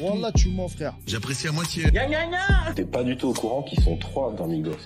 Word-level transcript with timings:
Wallah, 0.00 0.32
tu 0.32 0.50
mens, 0.50 0.68
frère. 0.68 0.96
J'apprécie 1.06 1.48
à 1.48 1.52
moitié. 1.52 1.90
T'es 2.76 2.84
pas 2.84 3.02
du 3.02 3.16
tout 3.16 3.28
au 3.28 3.32
courant 3.32 3.62
qu'ils 3.62 3.82
sont 3.82 3.96
trois 3.96 4.32
dans 4.32 4.46
Migos. 4.46 4.76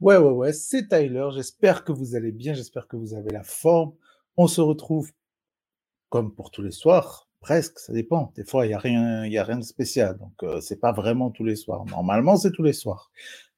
Ouais, 0.00 0.16
ouais, 0.16 0.30
ouais, 0.30 0.52
c'est 0.52 0.88
Tyler. 0.88 1.28
J'espère 1.34 1.84
que 1.84 1.92
vous 1.92 2.14
allez 2.14 2.32
bien, 2.32 2.54
j'espère 2.54 2.86
que 2.86 2.96
vous 2.96 3.14
avez 3.14 3.30
la 3.30 3.42
forme. 3.42 3.92
On 4.36 4.46
se 4.46 4.60
retrouve 4.60 5.12
comme 6.08 6.34
pour 6.34 6.50
tous 6.50 6.62
les 6.62 6.70
soirs, 6.70 7.28
presque, 7.40 7.78
ça 7.78 7.92
dépend. 7.92 8.32
Des 8.36 8.44
fois, 8.44 8.66
il 8.66 8.68
n'y 8.68 8.74
a, 8.74 8.78
rien, 8.78 9.24
il 9.24 9.32
y 9.32 9.38
a 9.38 9.44
rien 9.44 9.56
de 9.56 9.64
spécial, 9.64 10.18
donc 10.18 10.34
euh, 10.42 10.60
c'est 10.60 10.78
pas 10.78 10.92
vraiment 10.92 11.30
tous 11.30 11.44
les 11.44 11.56
soirs. 11.56 11.84
Normalement, 11.86 12.36
c'est 12.36 12.52
tous 12.52 12.62
les 12.62 12.72
soirs. 12.74 13.10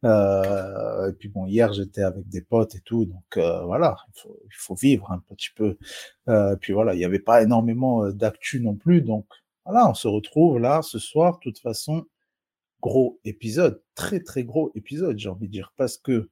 Euh, 0.04 1.10
et 1.10 1.12
puis 1.14 1.28
bon, 1.28 1.46
hier, 1.46 1.72
j'étais 1.72 2.02
avec 2.02 2.28
des 2.28 2.42
potes 2.42 2.74
et 2.74 2.80
tout, 2.80 3.06
donc 3.06 3.36
euh, 3.36 3.64
voilà, 3.64 3.96
il 4.16 4.54
faut, 4.54 4.74
vivre 4.74 5.10
un 5.10 5.18
petit 5.18 5.50
peu. 5.54 5.78
Euh, 6.28 6.56
puis 6.56 6.72
voilà, 6.72 6.94
il 6.94 6.98
n'y 6.98 7.04
avait 7.04 7.18
pas 7.18 7.42
énormément 7.42 8.10
d'actu 8.10 8.60
non 8.60 8.74
plus, 8.74 9.02
donc 9.02 9.26
voilà, 9.64 9.88
on 9.88 9.94
se 9.94 10.08
retrouve 10.08 10.58
là 10.58 10.82
ce 10.82 10.98
soir, 10.98 11.38
de 11.38 11.40
toute 11.40 11.58
façon, 11.58 12.04
gros 12.82 13.18
épisode, 13.24 13.82
très 13.94 14.20
très 14.20 14.44
gros 14.44 14.72
épisode, 14.74 15.18
j'ai 15.18 15.28
envie 15.30 15.46
de 15.46 15.52
dire, 15.52 15.72
parce 15.76 15.96
que 15.96 16.28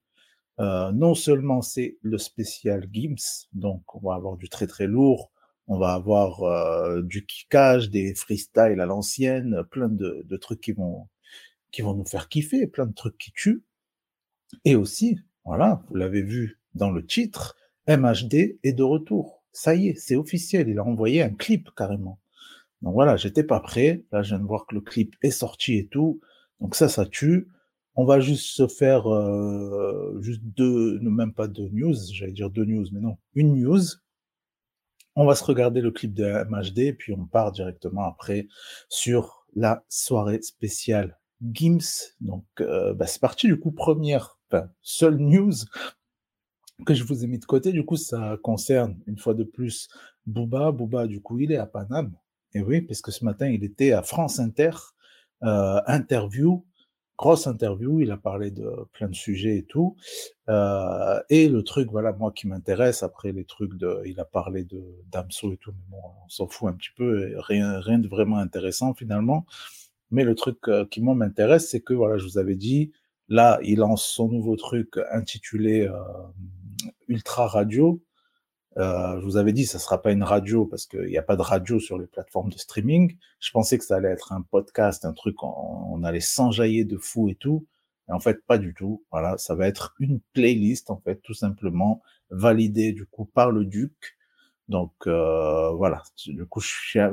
non 0.58 1.14
seulement 1.14 1.62
c'est 1.62 1.98
le 2.02 2.18
spécial 2.18 2.86
Gims, 2.92 3.46
donc 3.52 3.82
on 3.96 4.08
va 4.08 4.14
avoir 4.14 4.36
du 4.36 4.48
très 4.48 4.66
très 4.66 4.86
lourd, 4.86 5.32
on 5.66 5.78
va 5.78 5.94
avoir 5.94 7.02
du 7.02 7.24
kickage, 7.26 7.90
des 7.90 8.14
freestyles 8.14 8.80
à 8.80 8.86
l'ancienne, 8.86 9.64
plein 9.70 9.88
de, 9.88 10.22
de 10.24 10.36
trucs 10.36 10.60
qui 10.60 10.72
vont 10.72 11.08
qui 11.72 11.82
vont 11.82 11.94
nous 11.94 12.04
faire 12.04 12.28
kiffer, 12.28 12.66
plein 12.66 12.86
de 12.86 12.94
trucs 12.94 13.18
qui 13.18 13.32
tuent. 13.32 13.64
Et 14.64 14.76
aussi, 14.76 15.18
voilà, 15.44 15.82
vous 15.88 15.96
l'avez 15.96 16.22
vu 16.22 16.60
dans 16.74 16.90
le 16.90 17.04
titre, 17.04 17.56
MHD 17.88 18.58
est 18.62 18.72
de 18.72 18.82
retour. 18.82 19.42
Ça 19.52 19.74
y 19.74 19.88
est, 19.88 19.94
c'est 19.96 20.16
officiel, 20.16 20.68
il 20.68 20.78
a 20.78 20.84
envoyé 20.84 21.22
un 21.22 21.30
clip 21.30 21.70
carrément. 21.76 22.20
Donc 22.82 22.94
voilà, 22.94 23.16
j'étais 23.16 23.44
pas 23.44 23.60
prêt. 23.60 24.04
Là, 24.12 24.22
je 24.22 24.30
viens 24.30 24.38
de 24.38 24.46
voir 24.46 24.66
que 24.66 24.74
le 24.74 24.80
clip 24.80 25.16
est 25.22 25.30
sorti 25.30 25.76
et 25.76 25.86
tout. 25.88 26.20
Donc 26.60 26.74
ça, 26.74 26.88
ça 26.88 27.06
tue. 27.06 27.48
On 27.94 28.04
va 28.04 28.20
juste 28.20 28.46
se 28.46 28.66
faire 28.66 29.12
euh, 29.12 30.18
juste 30.20 30.40
deux, 30.42 30.98
même 31.00 31.34
pas 31.34 31.48
deux 31.48 31.68
news, 31.68 31.94
j'allais 32.12 32.32
dire 32.32 32.48
deux 32.48 32.64
news, 32.64 32.86
mais 32.92 33.00
non, 33.00 33.18
une 33.34 33.54
news. 33.54 33.82
On 35.14 35.26
va 35.26 35.34
se 35.34 35.44
regarder 35.44 35.82
le 35.82 35.90
clip 35.90 36.14
de 36.14 36.24
MHD, 36.48 36.96
puis 36.96 37.12
on 37.12 37.26
part 37.26 37.52
directement 37.52 38.04
après 38.04 38.48
sur 38.88 39.46
la 39.54 39.84
soirée 39.90 40.40
spéciale 40.40 41.18
Gims. 41.42 42.14
Donc 42.20 42.44
euh, 42.60 42.94
bah, 42.94 43.06
c'est 43.06 43.20
parti 43.20 43.46
du 43.46 43.58
coup, 43.58 43.72
première, 43.72 44.38
enfin, 44.50 44.68
seule 44.82 45.16
news 45.16 45.52
que 46.86 46.94
je 46.94 47.04
vous 47.04 47.24
ai 47.24 47.26
mis 47.26 47.38
de 47.38 47.44
côté. 47.44 47.72
Du 47.72 47.84
coup, 47.84 47.96
ça 47.96 48.38
concerne 48.42 48.98
une 49.06 49.18
fois 49.18 49.34
de 49.34 49.44
plus 49.44 49.88
Booba. 50.26 50.72
Booba, 50.72 51.06
du 51.06 51.20
coup, 51.20 51.38
il 51.38 51.52
est 51.52 51.58
à 51.58 51.66
Paname. 51.66 52.12
Et 52.54 52.62
oui, 52.62 52.82
parce 52.82 53.00
que 53.00 53.10
ce 53.10 53.24
matin, 53.24 53.48
il 53.48 53.64
était 53.64 53.92
à 53.92 54.02
France 54.02 54.38
Inter, 54.38 54.72
euh, 55.42 55.80
interview, 55.86 56.64
grosse 57.16 57.46
interview, 57.46 58.00
il 58.00 58.10
a 58.10 58.16
parlé 58.16 58.50
de 58.50 58.68
plein 58.92 59.08
de 59.08 59.14
sujets 59.14 59.58
et 59.58 59.62
tout. 59.64 59.96
Euh, 60.48 61.20
et 61.30 61.48
le 61.48 61.62
truc, 61.62 61.88
voilà, 61.90 62.12
moi 62.12 62.32
qui 62.32 62.48
m'intéresse, 62.48 63.02
après 63.02 63.32
les 63.32 63.44
trucs 63.44 63.74
de, 63.76 64.02
il 64.06 64.18
a 64.20 64.24
parlé 64.24 64.64
de 64.64 64.82
Damso 65.10 65.52
et 65.52 65.56
tout, 65.56 65.72
mais 65.72 65.84
bon, 65.88 65.98
on 66.24 66.28
s'en 66.28 66.48
fout 66.48 66.68
un 66.68 66.72
petit 66.74 66.90
peu, 66.96 67.34
rien, 67.38 67.80
rien 67.80 67.98
de 67.98 68.08
vraiment 68.08 68.38
intéressant 68.38 68.92
finalement. 68.94 69.46
Mais 70.12 70.24
le 70.24 70.34
truc 70.34 70.58
euh, 70.68 70.84
qui 70.86 71.00
moi 71.00 71.14
m'intéresse, 71.14 71.70
c'est 71.70 71.80
que 71.80 71.94
voilà, 71.94 72.18
je 72.18 72.24
vous 72.24 72.38
avais 72.38 72.54
dit, 72.54 72.92
là, 73.28 73.58
il 73.64 73.78
lance 73.78 74.04
son 74.04 74.28
nouveau 74.28 74.56
truc 74.56 74.98
intitulé 75.10 75.88
euh, 75.88 75.98
Ultra 77.08 77.46
Radio. 77.46 78.02
Euh, 78.76 79.18
je 79.20 79.24
vous 79.24 79.38
avais 79.38 79.54
dit, 79.54 79.64
ça 79.64 79.78
sera 79.78 80.02
pas 80.02 80.12
une 80.12 80.22
radio 80.22 80.66
parce 80.66 80.86
qu'il 80.86 81.06
n'y 81.06 81.16
a 81.16 81.22
pas 81.22 81.36
de 81.36 81.42
radio 81.42 81.80
sur 81.80 81.98
les 81.98 82.06
plateformes 82.06 82.50
de 82.50 82.58
streaming. 82.58 83.16
Je 83.40 83.50
pensais 83.52 83.78
que 83.78 83.84
ça 83.84 83.96
allait 83.96 84.10
être 84.10 84.32
un 84.32 84.42
podcast, 84.42 85.06
un 85.06 85.14
truc, 85.14 85.42
on, 85.42 85.48
on 85.48 86.02
allait 86.04 86.20
s'enjailler 86.20 86.84
de 86.84 86.98
fou 86.98 87.30
et 87.30 87.34
tout. 87.34 87.66
Et 88.10 88.12
en 88.12 88.20
fait, 88.20 88.44
pas 88.46 88.58
du 88.58 88.74
tout. 88.74 89.02
Voilà, 89.10 89.38
ça 89.38 89.54
va 89.54 89.66
être 89.66 89.94
une 89.98 90.20
playlist, 90.34 90.90
en 90.90 90.98
fait, 90.98 91.22
tout 91.22 91.34
simplement, 91.34 92.02
validée 92.28 92.92
du 92.92 93.06
coup 93.06 93.24
par 93.24 93.50
le 93.50 93.64
Duc. 93.64 94.18
Donc 94.68 94.92
euh, 95.06 95.70
voilà, 95.72 96.02
du 96.26 96.46
coup, 96.46 96.60
je 96.60 96.68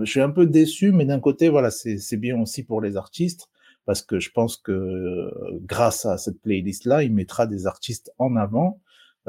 suis, 0.05 0.21
un, 0.21 0.29
peu 0.29 0.45
déçu, 0.45 0.91
mais 0.91 1.05
d'un 1.05 1.19
côté, 1.19 1.49
voilà, 1.49 1.71
c'est 1.71 2.17
bien 2.17 2.39
aussi 2.41 2.63
pour 2.63 2.81
les 2.81 2.95
artistes 2.97 3.49
parce 3.85 4.01
que 4.03 4.19
je 4.19 4.29
pense 4.31 4.55
que 4.55 4.71
euh, 4.71 5.59
grâce 5.61 6.05
à 6.05 6.17
cette 6.17 6.41
playlist-là, 6.41 7.03
il 7.03 7.13
mettra 7.13 7.47
des 7.47 7.65
artistes 7.65 8.11
en 8.19 8.35
avant 8.35 8.79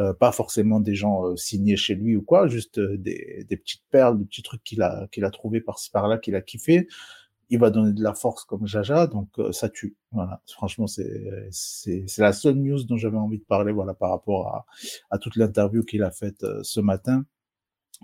euh, 0.00 0.14
pas 0.14 0.32
forcément 0.32 0.80
des 0.80 0.94
gens 0.94 1.26
euh, 1.26 1.36
signés 1.36 1.76
chez 1.76 1.94
lui 1.94 2.16
ou 2.16 2.22
quoi, 2.22 2.47
juste 2.47 2.78
euh, 2.78 2.97
des, 2.97 3.44
petites 3.50 3.82
perles, 3.91 4.19
des 4.19 4.25
petits 4.25 4.42
trucs 4.42 4.62
qu'il 4.62 4.82
a 4.82 5.09
qu'il 5.10 5.25
a 5.25 5.30
trouvé 5.30 5.60
par-ci 5.60 5.91
par-là, 5.91 6.16
qu'il 6.16 6.36
a 6.36 6.41
kiffé. 6.41 6.86
Il 7.50 7.59
va 7.59 7.70
donner 7.70 7.92
de 7.92 8.03
la 8.03 8.14
force 8.14 8.44
comme 8.44 8.66
Jaja, 8.66 9.09
donc 9.09 9.28
ça 9.50 9.69
tue. 9.69 9.97
Voilà, 10.12 10.41
franchement, 10.47 10.86
c'est 10.86 12.06
la 12.19 12.32
seule 12.32 12.54
news 12.54 12.84
dont 12.84 12.97
j'avais 12.97 13.16
envie 13.16 13.38
de 13.38 13.44
parler, 13.44 13.72
voilà, 13.72 13.92
par 13.92 14.10
rapport 14.10 14.47
à 14.48 14.66
à 15.10 15.19
toute 15.19 15.34
l'interview 15.36 15.82
qu'il 15.82 16.04
a 16.04 16.12
faite 16.12 16.47
ce 16.62 16.80
matin. 16.80 17.25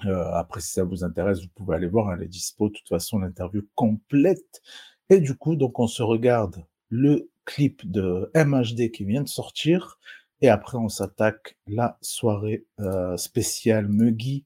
Euh, 0.04 0.30
après, 0.32 0.60
si 0.60 0.72
ça 0.72 0.84
vous 0.84 1.04
intéresse, 1.04 1.40
vous 1.40 1.48
pouvez 1.54 1.76
aller 1.76 1.86
voir, 1.86 2.12
elle 2.12 2.22
est 2.22 2.28
dispo. 2.28 2.68
De 2.68 2.74
toute 2.74 2.88
façon, 2.88 3.18
l'interview 3.18 3.62
complète. 3.74 4.62
Et 5.08 5.20
du 5.20 5.34
coup, 5.34 5.56
donc, 5.56 5.78
on 5.78 5.86
se 5.86 6.02
regarde 6.02 6.64
le 6.90 7.30
clip 7.44 7.90
de 7.90 8.30
MHD 8.34 8.90
qui 8.90 9.04
vient 9.04 9.22
de 9.22 9.28
sortir. 9.28 9.98
Et 10.42 10.48
après, 10.48 10.76
on 10.78 10.88
s'attaque 10.88 11.56
la 11.66 11.98
soirée 12.02 12.66
euh, 12.80 13.16
spéciale 13.16 13.88
Muggy, 13.88 14.44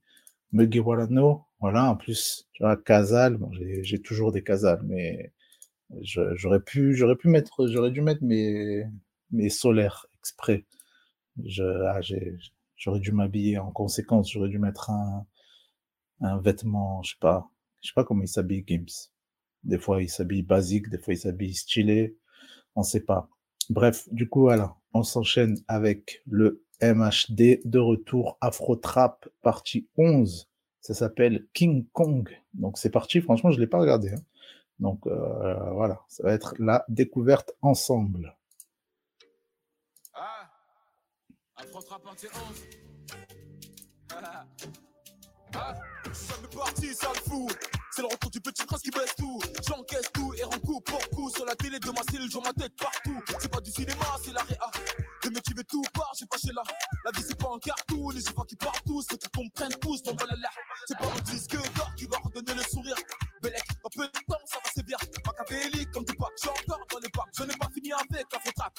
Muggy 0.52 0.78
Walano. 0.78 1.44
Voilà, 1.60 1.90
en 1.90 1.96
plus, 1.96 2.48
tu 2.52 2.62
vois, 2.62 2.76
Casal, 2.76 3.36
bon, 3.36 3.50
j'ai 3.52 4.00
toujours 4.00 4.32
des 4.32 4.42
Casal, 4.42 4.80
mais 4.84 5.32
j'aurais 6.00 6.60
pu, 6.60 6.94
j'aurais 6.94 7.16
pu 7.16 7.28
mettre, 7.28 7.66
j'aurais 7.68 7.90
dû 7.90 8.00
mettre 8.00 8.22
mes, 8.24 8.86
mes 9.30 9.50
solaires 9.50 10.06
exprès. 10.20 10.64
Ah, 11.58 12.00
j'aurais 12.76 13.00
dû 13.00 13.12
m'habiller 13.12 13.58
en 13.58 13.70
conséquence, 13.72 14.32
j'aurais 14.32 14.48
dû 14.48 14.58
mettre 14.58 14.90
un, 14.90 15.26
un 16.20 16.38
vêtement, 16.38 17.02
je 17.02 17.12
sais 17.12 17.18
pas, 17.20 17.50
je 17.82 17.88
sais 17.88 17.94
pas 17.94 18.04
comment 18.04 18.22
il 18.22 18.28
s'habille 18.28 18.64
Gims. 18.66 19.10
Des 19.62 19.78
fois, 19.78 20.02
il 20.02 20.08
s'habille 20.08 20.42
basique, 20.42 20.88
des 20.88 20.98
fois, 20.98 21.14
il 21.14 21.18
s'habille 21.18 21.54
stylé, 21.54 22.16
on 22.74 22.82
sait 22.82 23.00
pas. 23.04 23.28
Bref, 23.68 24.08
du 24.12 24.28
coup, 24.28 24.40
voilà, 24.40 24.76
on 24.94 25.02
s'enchaîne 25.02 25.56
avec 25.68 26.22
le 26.26 26.64
MHD 26.82 27.60
de 27.64 27.78
retour 27.78 28.38
Afro 28.40 28.76
Trap 28.76 29.28
partie 29.42 29.88
11. 29.96 30.48
Ça 30.80 30.94
s'appelle 30.94 31.46
King 31.52 31.86
Kong. 31.92 32.28
Donc 32.54 32.78
c'est 32.78 32.90
parti, 32.90 33.20
franchement, 33.20 33.50
je 33.50 33.60
l'ai 33.60 33.66
pas 33.66 33.78
regardé. 33.78 34.10
hein. 34.10 34.22
Donc 34.78 35.06
euh, 35.06 35.70
voilà, 35.74 36.00
ça 36.08 36.22
va 36.22 36.32
être 36.32 36.54
la 36.58 36.84
découverte 36.88 37.52
ensemble. 37.60 38.34
Ah 40.14 40.50
Affrontera 41.56 42.00
partie 42.00 42.26
11 42.26 44.20
Le 45.52 47.28
fou. 47.28 47.48
C'est 47.92 48.02
le 48.02 48.08
retour 48.08 48.30
du 48.30 48.40
petit 48.40 48.64
prince 48.64 48.82
qui 48.82 48.90
baisse 48.90 49.14
tout. 49.16 49.40
J'encaisse 49.66 50.10
tout 50.12 50.32
et 50.38 50.44
rends 50.44 50.58
coup 50.60 50.80
pour 50.80 51.00
coup 51.10 51.30
Sur 51.30 51.44
la 51.44 51.54
télé 51.56 51.78
de 51.78 51.90
ma 51.90 52.02
cellule, 52.10 52.30
j'en 52.30 52.40
ma 52.42 52.52
tête 52.52 52.72
partout. 52.76 53.20
C'est 53.38 53.50
pas 53.50 53.60
du 53.60 53.70
cinéma, 53.70 54.16
c'est 54.24 54.32
la 54.32 54.42
réa. 54.42 54.70
De 55.22 55.30
me 55.30 55.40
tuer 55.40 55.64
tout 55.64 55.82
part, 55.92 56.12
j'ai 56.18 56.26
pas 56.26 56.38
chez 56.38 56.52
là 56.52 56.62
La 57.04 57.10
vie 57.10 57.22
c'est 57.26 57.38
pas 57.38 57.50
un 57.54 57.58
cartoon, 57.58 58.10
les 58.10 58.26
enfants 58.28 58.44
qui 58.44 58.56
partent 58.56 58.82
tous 58.86 59.02
Ceux 59.10 59.16
qui 59.16 59.28
comprennent 59.28 59.74
tous, 59.80 60.02
ton 60.02 60.14
là 60.14 60.50
C'est 60.86 60.96
pas 60.96 61.06
un 61.06 61.20
disque 61.20 61.56
d'or 61.74 61.94
qui 61.96 62.06
va 62.06 62.18
redonner 62.18 62.54
le 62.54 62.62
sourire. 62.62 62.96
Belek, 63.42 63.62
dans 63.82 63.90
peu 63.90 64.06
de 64.06 64.12
temps 64.12 64.46
ça 64.46 64.58
va 64.64 64.70
sévir. 64.70 64.98
Machiavélique 65.26 65.90
comme 65.90 66.04
du 66.04 66.14
pack, 66.14 66.30
encore 66.46 66.86
dans 66.90 66.98
les 66.98 67.08
packs 67.10 67.34
Je 67.36 67.42
n'ai 67.44 67.56
pas 67.56 67.68
fini 67.74 67.92
avec 67.92 68.26
la 68.32 68.40
faute 68.40 68.60
à 68.60 68.70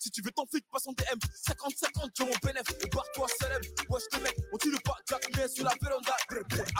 Si 0.00 0.10
tu 0.10 0.22
veux 0.22 0.30
ton 0.30 0.46
flic, 0.46 0.64
passe 0.72 0.86
en 0.86 0.92
DM 0.92 1.18
50-50, 1.46 2.10
j'ai 2.16 2.24
mon 2.24 2.32
bénéf 2.42 2.64
Et 2.82 2.88
barre-toi 2.88 3.26
célèbre, 3.38 3.66
wesh 3.90 4.08
te 4.10 4.16
mec 4.16 4.34
On 4.50 4.56
tue 4.56 4.70
le 4.70 4.78
pas 4.78 4.96
Jack 5.06 5.28
mais 5.36 5.46
sur 5.46 5.62
la 5.62 5.74
véranda. 5.78 6.16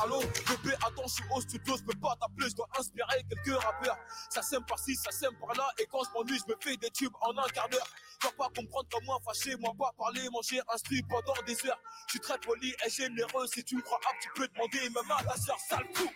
Allô, 0.02 0.20
bébé, 0.20 0.74
attends, 0.86 1.06
je 1.06 1.12
suis 1.12 1.24
au 1.30 1.40
studio 1.42 1.76
Je 1.76 1.82
peux 1.82 2.00
pas 2.00 2.16
t'appeler, 2.18 2.48
je 2.48 2.56
dois 2.56 2.66
inspirer 2.78 3.22
quelques 3.28 3.62
rappeurs. 3.62 3.98
Ça 4.30 4.40
sème 4.40 4.64
par-ci, 4.64 4.96
ça 4.96 5.10
sème 5.10 5.36
par-là 5.38 5.68
Et 5.78 5.86
quand 5.92 6.02
je 6.02 6.10
m'ennuie, 6.14 6.38
je 6.38 6.50
me 6.50 6.56
fais 6.62 6.78
des 6.78 6.88
tubes 6.88 7.12
en 7.20 7.36
un 7.36 7.48
quart 7.48 7.68
d'heure. 7.68 7.86
Tu 8.22 8.26
vas 8.26 8.32
pas 8.32 8.48
comprendre 8.56 8.88
comme 8.90 9.04
moi 9.04 9.18
fâché 9.22 9.54
Moi 9.56 9.74
pas 9.78 9.92
parler, 9.98 10.26
manger, 10.30 10.62
instruit 10.72 11.02
pendant 11.02 11.34
des 11.46 11.66
heures. 11.66 11.80
Je 12.06 12.12
suis 12.12 12.20
très 12.20 12.38
poli 12.38 12.74
et 12.86 12.88
généreux 12.88 13.46
Si 13.48 13.62
tu 13.62 13.76
me 13.76 13.82
crois 13.82 14.00
apte, 14.08 14.22
tu 14.22 14.30
peux 14.34 14.48
demander 14.48 14.80
même 14.88 15.10
à 15.10 15.22
ta 15.22 15.36
soeur 15.36 15.58
sale 15.68 15.86
fou 15.92 16.08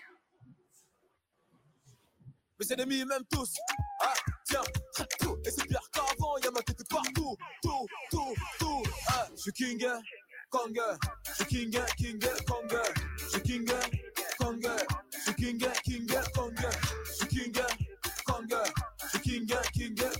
mes 2.60 2.72
ennemis 2.72 3.04
m'aiment 3.04 3.24
tous. 3.30 3.54
Ah, 4.00 4.14
tiens, 4.44 4.62
tout. 5.20 5.36
Et 5.44 5.50
c'est 5.50 5.66
pire 5.66 5.80
qu'avant, 5.92 6.36
y'a 6.38 6.50
ma 6.50 6.60
tête 6.62 6.88
partout. 6.88 7.36
Tout, 7.62 7.86
tout, 8.10 8.34
tout. 8.58 8.82
Ah, 9.08 9.26
je 9.34 9.40
suis 9.42 9.52
king, 9.52 9.84
hein, 9.84 10.00
Kong. 10.50 10.80
Je 11.26 11.34
suis 11.34 11.44
king, 11.46 11.76
hein, 11.76 11.86
king, 11.96 12.24
hein, 12.24 12.44
Kong. 12.46 12.80
Je 13.18 13.28
suis 13.28 13.42
king, 13.42 13.70
hein, 13.70 13.80
Kong. 14.38 14.68
Je 15.12 15.20
suis 15.20 15.34
king, 15.34 15.64
hein, 15.64 15.72
king, 15.84 16.14
hein, 16.14 16.22
Kong. 16.34 16.54
Je 17.04 17.12
suis 17.12 17.26
king, 17.28 17.58
hein, 17.58 17.66
Kong. 18.26 18.54
Je 19.02 19.08
suis 19.08 19.20
king, 19.20 19.52
hein, 19.52 19.60
hein. 19.66 20.12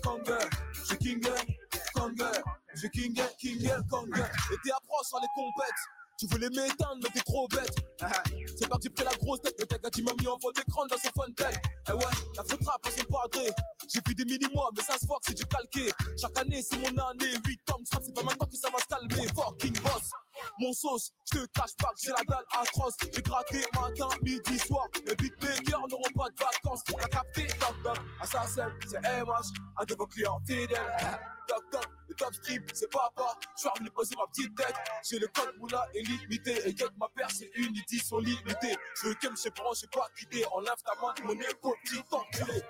Je 2.75 2.81
suis 2.81 2.91
king, 2.91 3.21
hein, 3.21 3.83
Kong. 3.91 4.11
Je. 4.15 4.55
Et 4.55 4.59
t'es 4.65 4.73
approche 4.73 5.07
sur 5.07 5.21
les 5.21 5.29
compètes. 5.35 5.94
Tu 6.19 6.27
voulais 6.27 6.49
m'éteindre, 6.49 6.99
mais 7.03 7.09
t'es 7.13 7.21
trop 7.21 7.49
bête. 7.49 7.75
Ah, 8.01 8.09
ah. 8.13 8.23
C'est 8.57 8.69
parti 8.69 8.89
pris 8.89 9.05
la 9.05 9.15
grosse 9.17 9.41
tête, 9.41 9.55
le 9.61 9.79
gars 9.79 9.91
qui 9.91 10.03
m'a 10.03 10.13
mis 10.21 10.29
en 10.29 10.39
fond 10.39 10.51
d'écran 10.53 10.87
dans 10.87 10.97
son 10.97 11.11
fontaine. 11.15 11.61
Eh 11.89 11.93
ouais, 11.93 12.05
la 12.37 12.45
faute 12.45 12.65
rap, 12.65 12.87
son 12.89 13.05
padré. 13.05 13.51
J'ai 13.93 14.01
vu 14.07 14.15
des 14.15 14.25
mini-mois, 14.25 14.71
mais 14.77 14.83
ça 14.83 14.97
se 14.99 15.07
voit 15.07 15.19
que 15.19 15.27
c'est 15.29 15.35
du 15.35 15.45
calqué. 15.47 15.91
Chaque 16.21 16.39
année, 16.39 16.63
c'est 16.63 16.77
mon 16.77 17.03
année. 17.03 17.35
8 17.45 17.71
ans, 17.73 17.81
c'est 17.85 18.15
pas 18.15 18.23
maintenant 18.23 18.47
que 18.47 18.57
ça 18.57 18.71
va 18.71 18.79
se 18.79 18.87
calmer. 18.87 19.29
Fucking 19.35 19.75
boss. 19.83 20.11
Mon 20.59 20.73
sauce, 20.73 21.13
je 21.33 21.39
te 21.39 21.47
cache 21.47 21.77
pas 21.79 21.89
que 21.89 22.01
j'ai 22.03 22.11
la 22.11 22.25
dalle 22.25 22.45
atroce. 22.53 22.95
J'ai 23.13 23.23
gratté 23.23 23.65
matin, 23.75 24.09
midi, 24.23 24.59
soir. 24.59 24.87
Les 25.07 25.15
beatmakers 25.17 25.89
n'auront 25.89 26.13
pas 26.17 26.31
de 26.31 26.37
vacances. 26.39 26.83
T'as 26.85 27.09
capté, 27.09 27.47
toc 27.47 27.83
toc. 27.83 27.99
Assassin, 28.21 28.73
c'est 28.87 29.01
MH, 29.01 29.53
un 29.79 29.85
de 29.85 29.95
vos 29.95 30.07
clients 30.07 30.41
fidèles. 30.47 31.21
Toc 31.49 31.71
toc, 31.71 31.87
le 32.09 32.15
top 32.15 32.35
strip, 32.35 32.71
c'est 32.73 32.91
papa. 32.91 33.37
Je 33.57 33.63
suis 33.63 33.91
poser 33.91 34.15
ma 34.17 34.27
petite 34.29 34.55
tête. 34.57 34.75
J'ai 35.09 35.19
le 35.19 35.29
code 35.29 35.57
moula 35.59 35.87
illimité. 35.95 36.69
Et 36.69 36.75
que 36.75 36.85
ma 36.99 37.09
paire, 37.09 37.31
c'est 37.31 37.51
une 37.55 37.77
édition 37.77 38.19
limitée. 38.19 38.77
Je 39.03 39.09
veux 39.09 39.15
que 39.15 39.29
mes 39.29 39.51
parents, 39.51 39.75
j'ai 39.75 39.89
pas 39.89 40.09
quitté. 40.19 40.45
Enlève 40.53 40.75
ta 40.85 40.95
main 41.01 41.15
mon 41.25 41.41
épaule, 41.41 41.75
petit 41.85 42.03
enculé. 42.11 42.63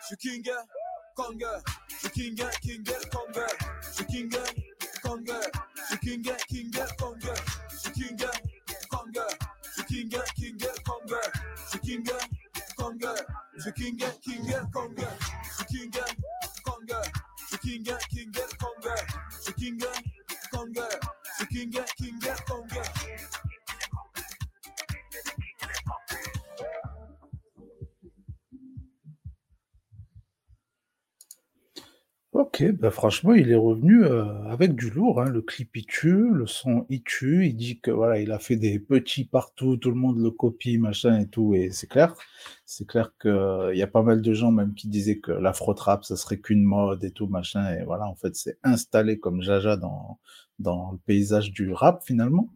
Je 0.00 0.06
suis 0.06 0.16
king, 0.16 0.50
Kong. 1.14 1.44
Je 1.88 1.96
suis 1.96 2.10
king, 2.10 2.44
king, 2.62 2.84
Kong. 3.10 3.46
Je 3.82 3.90
suis 3.92 4.06
king, 4.06 4.30
Kong. 5.08 5.24
Je 5.24 5.82
suis 5.86 5.98
king, 6.00 6.22
king, 6.48 6.70
Kong. 6.98 7.16
Je 7.70 7.76
suis 7.78 7.92
king, 7.92 8.18
Kong. 8.90 9.10
Je 9.62 9.70
suis 9.72 9.84
king, 9.84 10.10
king, 10.36 10.58
Kong. 10.84 11.00
Je 11.08 11.70
suis 11.70 11.80
king, 11.80 12.04
Kong. 12.76 12.98
Je 13.56 13.62
suis 13.62 13.72
king, 13.72 13.96
king, 14.20 14.52
Kong. 14.70 14.94
Je 14.98 15.54
suis 15.54 15.64
king, 15.66 15.90
Kong. 15.90 16.17
Ok, 32.60 32.72
bah 32.72 32.90
franchement, 32.90 33.34
il 33.34 33.52
est 33.52 33.56
revenu 33.56 34.04
euh, 34.04 34.24
avec 34.50 34.74
du 34.74 34.90
lourd. 34.90 35.20
Hein. 35.20 35.30
Le 35.30 35.42
clip 35.42 35.76
il 35.76 35.86
tue, 35.86 36.28
le 36.32 36.46
son 36.48 36.86
il 36.88 37.04
tue. 37.04 37.46
Il 37.46 37.54
dit 37.54 37.78
que 37.78 37.92
voilà, 37.92 38.18
il 38.18 38.32
a 38.32 38.40
fait 38.40 38.56
des 38.56 38.80
petits 38.80 39.24
partout, 39.24 39.76
tout 39.76 39.90
le 39.90 39.96
monde 39.96 40.18
le 40.18 40.32
copie, 40.32 40.76
machin 40.76 41.20
et 41.20 41.28
tout. 41.28 41.54
Et 41.54 41.70
c'est 41.70 41.86
clair, 41.86 42.16
c'est 42.66 42.84
clair 42.84 43.12
que 43.20 43.28
euh, 43.28 43.74
y 43.76 43.82
a 43.82 43.86
pas 43.86 44.02
mal 44.02 44.22
de 44.22 44.32
gens 44.32 44.50
même 44.50 44.74
qui 44.74 44.88
disaient 44.88 45.20
que 45.20 45.30
l'afro 45.30 45.72
trap 45.72 46.04
ça 46.04 46.16
serait 46.16 46.40
qu'une 46.40 46.64
mode 46.64 47.04
et 47.04 47.12
tout 47.12 47.28
machin. 47.28 47.76
Et 47.76 47.84
voilà, 47.84 48.06
en 48.08 48.16
fait, 48.16 48.34
c'est 48.34 48.58
installé 48.64 49.20
comme 49.20 49.40
Jaja 49.40 49.76
dans 49.76 50.18
dans 50.58 50.90
le 50.90 50.98
paysage 50.98 51.52
du 51.52 51.72
rap 51.72 52.02
finalement. 52.04 52.48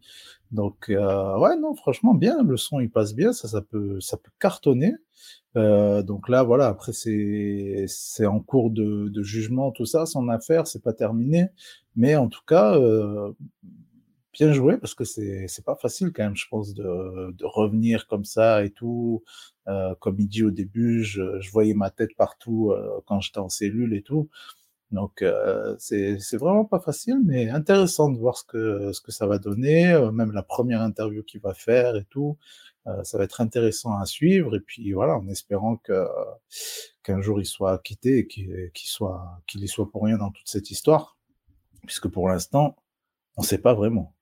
Donc 0.51 0.89
euh, 0.89 1.37
ouais, 1.39 1.55
non, 1.57 1.75
franchement 1.75 2.13
bien. 2.13 2.43
Le 2.43 2.57
son 2.57 2.81
il 2.81 2.89
passe 2.89 3.15
bien, 3.15 3.31
ça, 3.31 3.47
ça 3.47 3.61
peut 3.61 4.01
ça 4.01 4.17
peut 4.17 4.31
cartonner. 4.39 4.95
Euh, 5.55 6.01
donc 6.01 6.29
là, 6.29 6.43
voilà, 6.43 6.67
après 6.67 6.93
c'est 6.93 8.25
en 8.25 8.39
cours 8.39 8.71
de, 8.71 9.09
de, 9.09 9.23
jugement, 9.23 9.71
tout 9.71 9.85
ça, 9.85 10.05
son 10.05 10.27
affaire, 10.29 10.67
c'est 10.67 10.81
pas 10.81 10.93
terminé, 10.93 11.47
mais 11.95 12.15
en 12.15 12.27
tout 12.27 12.41
cas, 12.47 12.75
euh, 12.77 13.31
bien 14.33 14.51
joué 14.51 14.77
parce 14.77 14.95
que 14.95 15.03
c'est 15.05 15.47
c'est 15.47 15.63
pas 15.63 15.75
facile 15.75 16.11
quand 16.13 16.23
même, 16.23 16.35
je 16.35 16.47
pense, 16.49 16.73
de, 16.73 17.31
de 17.31 17.45
revenir 17.45 18.07
comme 18.07 18.25
ça 18.25 18.63
et 18.65 18.71
tout. 18.71 19.23
Euh, 19.67 19.95
comme 19.99 20.19
il 20.19 20.27
dit 20.27 20.43
au 20.43 20.51
début, 20.51 21.03
je, 21.03 21.39
je 21.39 21.51
voyais 21.51 21.73
ma 21.73 21.89
tête 21.91 22.15
partout 22.17 22.71
euh, 22.71 22.99
quand 23.05 23.21
j'étais 23.21 23.39
en 23.39 23.49
cellule 23.49 23.93
et 23.93 24.01
tout. 24.01 24.29
Donc 24.91 25.21
euh, 25.23 25.75
c'est 25.79 26.19
c'est 26.19 26.37
vraiment 26.37 26.65
pas 26.65 26.79
facile, 26.79 27.19
mais 27.25 27.49
intéressant 27.49 28.09
de 28.11 28.17
voir 28.17 28.37
ce 28.37 28.45
que 28.45 28.91
ce 28.93 29.01
que 29.01 29.11
ça 29.11 29.27
va 29.27 29.39
donner, 29.39 29.93
même 30.13 30.31
la 30.33 30.43
première 30.43 30.81
interview 30.81 31.23
qu'il 31.23 31.41
va 31.41 31.53
faire 31.53 31.95
et 31.97 32.05
tout. 32.09 32.37
Euh, 32.87 33.03
ça 33.03 33.17
va 33.17 33.23
être 33.23 33.41
intéressant 33.41 33.97
à 33.97 34.05
suivre. 34.05 34.55
Et 34.55 34.59
puis 34.59 34.91
voilà, 34.93 35.17
en 35.17 35.27
espérant 35.27 35.77
qu'un 35.77 37.21
jour 37.21 37.39
il 37.39 37.45
soit 37.45 37.81
quitté 37.83 38.19
et 38.19 38.27
qu'il 38.27 38.71
soit 38.87 39.41
qu'il 39.47 39.63
y 39.63 39.67
soit 39.67 39.89
pour 39.89 40.03
rien 40.03 40.17
dans 40.17 40.31
toute 40.31 40.47
cette 40.47 40.71
histoire, 40.71 41.17
puisque 41.85 42.07
pour 42.07 42.29
l'instant 42.29 42.75
on 43.37 43.41
ne 43.41 43.47
sait 43.47 43.57
pas 43.57 43.73
vraiment. 43.73 44.15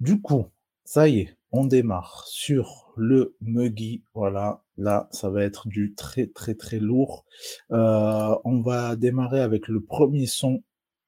Du 0.00 0.20
coup, 0.20 0.46
ça 0.84 1.08
y 1.08 1.20
est, 1.20 1.36
on 1.52 1.64
démarre 1.64 2.24
sur 2.26 2.92
le 2.96 3.36
Muggy. 3.40 4.02
Voilà, 4.14 4.64
là, 4.76 5.08
ça 5.12 5.30
va 5.30 5.44
être 5.44 5.68
du 5.68 5.94
très 5.94 6.26
très 6.26 6.54
très 6.54 6.78
lourd. 6.80 7.24
Euh, 7.70 8.36
on 8.44 8.60
va 8.60 8.96
démarrer 8.96 9.40
avec 9.40 9.68
le 9.68 9.82
premier 9.82 10.26
son 10.26 10.62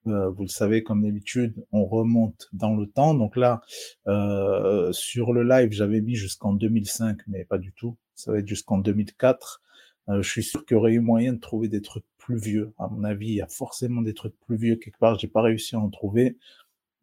euh, 0.07 0.31
vous 0.31 0.43
le 0.43 0.49
savez, 0.49 0.83
comme 0.83 1.03
d'habitude, 1.03 1.65
on 1.73 1.85
remonte 1.85 2.49
dans 2.53 2.77
le 2.77 2.87
temps. 2.87 3.15
Donc 3.15 3.37
là, 3.37 3.63
euh, 4.07 4.93
sur 4.93 5.33
le 5.33 5.43
live, 5.43 5.71
j'avais 5.73 6.01
mis 6.01 6.15
jusqu'en 6.15 6.53
2005, 6.53 7.19
mais 7.27 7.45
pas 7.45 7.59
du 7.59 7.73
tout. 7.73 7.97
Ça 8.15 8.33
va 8.33 8.39
être 8.39 8.49
jusqu'en 8.49 8.79
2004. 8.79 9.63
Euh, 10.11 10.23
je 10.23 10.31
suis 10.31 10.43
sûr 10.43 10.65
qu'il 10.67 10.77
y 10.77 10.79
aurait 10.79 10.93
eu 10.93 11.01
moyen 11.01 11.33
de 11.33 11.41
trouver 11.41 11.69
des 11.69 11.83
trucs 11.83 12.05
plus 12.19 12.37
vieux. 12.37 12.75
À 12.79 12.89
mon 12.89 13.05
avis, 13.05 13.29
il 13.29 13.35
y 13.35 13.43
a 13.43 13.49
forcément 13.49 14.03
des 14.03 14.15
trucs 14.15 14.39
plus 14.41 14.57
vieux 14.57 14.77
quelque 14.77 14.99
part. 14.99 15.19
J'ai 15.19 15.29
pas 15.29 15.43
réussi 15.43 15.77
à 15.77 15.81
en 15.81 15.91
trouver, 15.91 16.39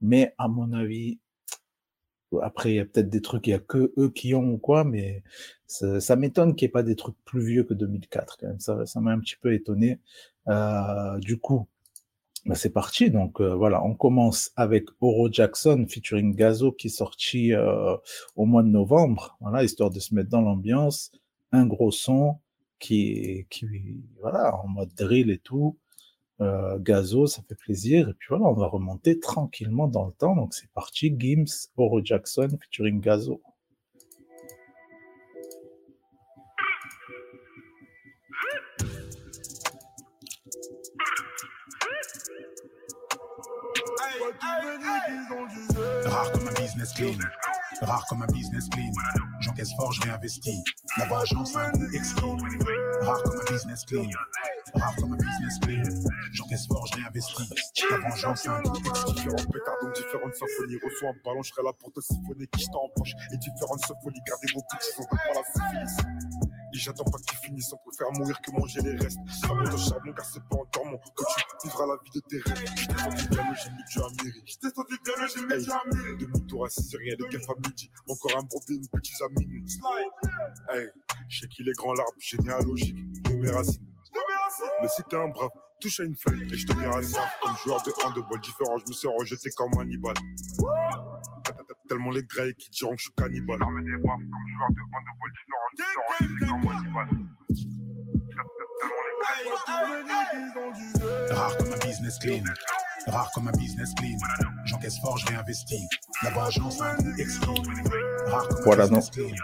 mais 0.01 0.33
à 0.37 0.47
mon 0.47 0.73
avis, 0.73 1.19
après, 2.41 2.71
il 2.71 2.75
y 2.75 2.79
a 2.79 2.85
peut-être 2.85 3.09
des 3.09 3.21
trucs, 3.21 3.47
il 3.47 3.49
y 3.51 3.53
a 3.53 3.59
que 3.59 3.93
eux 3.97 4.09
qui 4.09 4.33
ont 4.35 4.53
ou 4.53 4.57
quoi, 4.57 4.83
mais 4.85 5.23
ça, 5.67 6.15
m'étonne 6.15 6.55
qu'il 6.55 6.65
n'y 6.67 6.69
ait 6.69 6.71
pas 6.71 6.83
des 6.83 6.95
trucs 6.95 7.17
plus 7.25 7.43
vieux 7.43 7.63
que 7.63 7.73
2004 7.73 8.37
quand. 8.39 8.61
Ça, 8.61 8.85
ça 8.85 9.01
m'a 9.01 9.11
un 9.11 9.19
petit 9.19 9.35
peu 9.35 9.53
étonné. 9.53 9.99
Euh, 10.47 11.17
du 11.19 11.37
coup, 11.37 11.67
bah, 12.45 12.55
c'est 12.55 12.71
parti. 12.71 13.11
Donc 13.11 13.39
euh, 13.39 13.53
voilà, 13.55 13.83
on 13.83 13.93
commence 13.93 14.51
avec 14.55 14.85
Oro 14.99 15.31
Jackson 15.31 15.85
featuring 15.87 16.35
Gazo 16.35 16.71
qui 16.71 16.87
est 16.87 16.89
sorti 16.89 17.53
euh, 17.53 17.95
au 18.35 18.45
mois 18.45 18.63
de 18.63 18.69
novembre. 18.69 19.37
Voilà, 19.41 19.63
histoire 19.63 19.91
de 19.91 19.99
se 19.99 20.15
mettre 20.15 20.29
dans 20.29 20.41
l'ambiance. 20.41 21.11
Un 21.51 21.65
gros 21.65 21.91
son 21.91 22.39
qui, 22.79 23.45
qui 23.49 23.67
voilà, 24.19 24.55
en 24.63 24.67
mode 24.67 24.93
drill 24.95 25.29
et 25.29 25.37
tout. 25.37 25.77
Euh, 26.41 26.79
Gazo, 26.79 27.27
ça 27.27 27.43
fait 27.47 27.55
plaisir. 27.55 28.09
Et 28.09 28.13
puis 28.13 28.27
voilà, 28.29 28.45
on 28.45 28.53
va 28.53 28.67
remonter 28.67 29.19
tranquillement 29.19 29.87
dans 29.87 30.07
le 30.07 30.13
temps. 30.13 30.35
Donc 30.35 30.53
c'est 30.55 30.71
parti. 30.71 31.13
Gims, 31.17 31.69
Oro 31.77 32.03
Jackson 32.03 32.49
featuring 32.59 33.01
Gazo. 33.01 33.41
Rare 44.41 46.31
comme 46.31 46.47
un 46.47 46.53
business 46.53 46.93
clean. 46.93 47.17
Rare 47.81 48.05
comme 48.09 48.21
un 48.23 48.27
business 48.27 48.67
clean. 48.69 48.91
J'encaisse 49.39 49.73
fort, 49.75 49.91
je 49.91 50.01
réinvestis. 50.01 50.63
La 50.97 51.05
vengeance 51.05 51.55
un 51.55 51.71
coût 51.71 51.85
exquis. 51.93 52.25
Rare 53.01 53.21
comme 53.23 53.39
un 53.39 53.51
business 53.51 53.85
clean. 53.85 54.09
Rare 54.73 54.95
comme 54.95 55.13
un 55.13 55.17
business 55.17 55.59
clean. 55.61 55.83
J'encaisse 56.31 56.67
fort, 56.67 56.85
je 56.87 56.95
réinvestis. 56.97 57.33
La 57.89 57.97
vengeance 57.97 58.47
a 58.47 58.57
un 58.57 58.61
coût 58.61 58.77
exquis. 58.77 59.13
Différents 59.13 59.51
pétards, 59.51 59.77
donc 59.81 59.95
différentes 59.95 60.35
symphonies. 60.35 60.79
Reçois 60.83 61.09
un 61.09 61.15
ballon, 61.25 61.41
je 61.43 61.49
serai 61.49 61.63
là 61.63 61.73
pour 61.79 61.91
te 61.91 62.01
siphonner. 62.01 62.47
Qui 62.47 62.63
je 62.63 62.71
t'embauche. 62.71 63.13
Et 63.33 63.37
différentes 63.37 63.85
symphonies. 63.85 64.21
Gardez 64.25 64.47
vos 64.53 64.61
ils 64.61 65.01
ont 65.01 65.05
pas 65.05 65.33
la 65.33 65.43
syphilis. 65.43 65.97
Et 66.73 66.77
j'attends 66.77 67.03
pas 67.03 67.17
que 67.17 67.23
tu 67.23 67.35
finisses, 67.35 67.73
on 67.73 67.77
préfère 67.89 68.11
mourir 68.13 68.39
que 68.41 68.51
manger 68.51 68.79
les 68.81 68.95
restes. 68.95 69.19
Monte 69.49 69.73
au 69.73 69.77
charbon 69.77 70.13
car 70.13 70.25
c'est 70.25 70.43
pas 70.43 70.55
en 70.55 70.65
dormant 70.73 70.97
que 70.97 71.23
tu 71.59 71.67
vivras 71.67 71.85
la 71.85 71.97
vie 72.01 72.11
de 72.15 72.19
tes 72.21 72.39
rêves. 72.39 72.65
J't'ai 72.77 72.97
senti 72.97 73.27
bien 73.27 73.49
le 73.49 73.55
j'ai 73.55 73.71
mis 73.71 73.83
du 73.83 73.99
Amiri. 73.99 74.43
J't'ai 74.45 74.69
senti 74.69 74.95
bien 75.03 75.13
le 75.19 75.27
j'ai 75.27 75.41
mis 75.41 75.63
du 75.65 75.71
Amiri. 75.71 76.17
Demi-tour 76.17 76.65
à 76.65 76.69
6 76.69 76.95
rien 76.95 77.15
de 77.19 77.25
kef 77.25 77.49
à 77.49 77.53
midi. 77.67 77.91
Encore 78.07 78.37
un 78.37 78.43
brebis, 78.43 78.75
une 78.75 78.87
petite 78.87 79.21
amie. 79.21 79.65
Hey, 80.69 80.87
je 81.27 81.41
sais 81.41 81.47
qu'il 81.47 81.67
est 81.67 81.73
grand 81.73 81.93
l'arbre 81.93 82.13
généalogique 82.19 83.21
de 83.23 83.35
mes 83.35 83.49
racines. 83.49 83.90
Mais 84.81 84.87
si 84.87 85.03
t'es 85.03 85.15
un 85.15 85.27
brave, 85.29 85.49
touche 85.79 85.99
à 85.99 86.03
une 86.03 86.15
feuille 86.15 86.43
et 86.51 86.57
je 86.57 86.67
te 86.67 86.73
mets 86.73 86.85
à 86.85 87.01
ça. 87.01 87.29
Comme 87.41 87.55
joueur 87.57 87.81
de 87.83 87.91
handball 88.03 88.39
différent, 88.41 88.77
je 88.77 88.85
me 88.87 88.93
suis 88.93 89.07
rejeté 89.07 89.49
comme 89.51 89.71
Hannibal. 89.79 90.13
Tellement 91.87 92.11
les 92.11 92.23
grecs 92.23 92.57
qui 92.57 92.69
diront 92.69 92.91
que 92.91 92.97
je 92.97 93.03
suis 93.03 93.13
cannibale. 93.13 93.59
Comme 93.59 93.85
joueur 93.85 94.07
de 94.07 94.81
handball 94.81 95.31
différent, 95.33 95.67
je 95.73 95.81
me 95.81 95.87
suis 95.87 95.99
rejeté 96.07 96.47
comme 96.47 96.67
Hannibal. 96.71 97.07
Rare 101.31 101.57
comme 101.57 101.73
un 101.73 101.77
business 101.77 102.19
clean. 102.19 102.43
Rare 103.07 103.31
comme 103.33 103.47
un 103.47 103.51
business 103.51 103.93
clean. 103.97 104.17
J'encaisse 104.65 104.99
fort, 104.99 105.17
je 105.17 105.27
réinvestis. 105.27 105.87
La 106.23 106.29
vengeance 106.31 106.81
a 106.81 106.91
un. 106.91 106.97
Rare 108.27 108.47
comme 108.47 108.73
un 108.73 108.77
business 108.77 109.09
clean. 109.09 109.35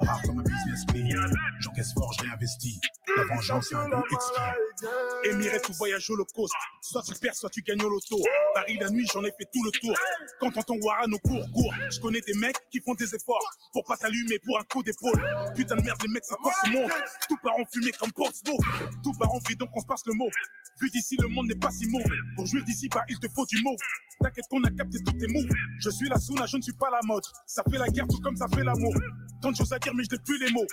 Rare 0.00 0.22
comme 0.22 0.40
un 0.40 0.42
business 0.42 0.84
clean. 0.86 1.08
J'encaisse 1.60 1.92
fort, 1.92 2.12
je 2.14 2.24
réinvestis. 2.24 2.80
La 3.16 3.24
vengeance 3.24 3.72
a 3.72 3.78
un 3.78 3.90
coût 3.90 4.14
exquis. 4.14 4.40
Émirer 5.24 5.60
tout 5.60 5.72
voyage 5.74 6.10
cost. 6.34 6.54
Soit 6.80 7.02
tu 7.02 7.14
perds, 7.14 7.34
soit 7.34 7.50
tu 7.50 7.62
gagnes 7.62 7.82
au 7.82 7.88
loto. 7.88 8.16
Paris 8.54 8.78
la 8.80 8.90
nuit, 8.90 9.06
j'en 9.12 9.24
ai 9.24 9.30
fait 9.30 9.48
tout 9.52 9.62
le 9.64 9.70
tour. 9.70 9.94
Quand 10.40 10.50
t'entends 10.50 10.76
Warren 10.82 11.12
au 11.14 11.18
cours, 11.18 11.44
cours. 11.52 11.74
Je 11.90 12.00
connais 12.00 12.20
des 12.20 12.34
mecs 12.34 12.56
qui 12.70 12.80
font 12.80 12.94
des 12.94 13.14
efforts 13.14 13.56
pour 13.72 13.84
pas 13.84 13.96
t'allumer 13.96 14.38
pour 14.40 14.58
un 14.58 14.64
coup 14.64 14.82
d'épaule. 14.82 15.22
Putain 15.54 15.76
de 15.76 15.82
merde, 15.82 16.00
les 16.02 16.12
mecs, 16.12 16.24
ça 16.24 16.36
quoi 16.36 16.52
ce 16.64 16.70
monde 16.70 16.90
Tout 17.28 17.36
part 17.42 17.58
en 17.58 17.64
fumée 17.64 17.92
comme 17.92 18.12
Portsmouth. 18.12 18.60
Tout 19.02 19.12
part 19.18 19.32
en 19.32 19.38
vie, 19.48 19.56
donc 19.56 19.70
on 19.74 19.80
se 19.80 19.86
passe 19.86 20.02
le 20.06 20.14
mot. 20.14 20.28
Vu 20.80 20.90
d'ici, 20.90 21.16
le 21.20 21.28
monde 21.28 21.46
n'est 21.48 21.58
pas 21.58 21.70
si 21.70 21.86
mauvais. 21.88 22.16
Pour 22.36 22.46
jouer 22.46 22.62
d'ici, 22.62 22.88
bah, 22.88 23.04
il 23.08 23.18
te 23.18 23.28
faut 23.28 23.46
du 23.46 23.62
mot. 23.62 23.76
T'inquiète 24.20 24.46
qu'on 24.50 24.62
a 24.64 24.70
capté 24.70 24.98
tous 25.04 25.12
tes 25.12 25.26
mots. 25.28 25.48
Je 25.80 25.90
suis 25.90 26.08
la 26.08 26.18
Souna, 26.18 26.46
je 26.46 26.56
ne 26.56 26.62
suis 26.62 26.72
pas 26.72 26.90
la 26.90 27.00
mode. 27.04 27.24
Ça 27.46 27.62
fait 27.70 27.78
la 27.78 27.88
guerre 27.88 28.06
tout 28.08 28.20
comme 28.20 28.36
ça 28.36 28.46
fait 28.48 28.64
l'amour. 28.64 28.94
Tant 29.40 29.50
de 29.50 29.56
choses 29.56 29.72
à 29.72 29.78
dire, 29.78 29.94
mais 29.94 30.04
je 30.04 30.14
n'ai 30.16 30.22
plus 30.22 30.38
les 30.38 30.50
mots. 30.52 30.66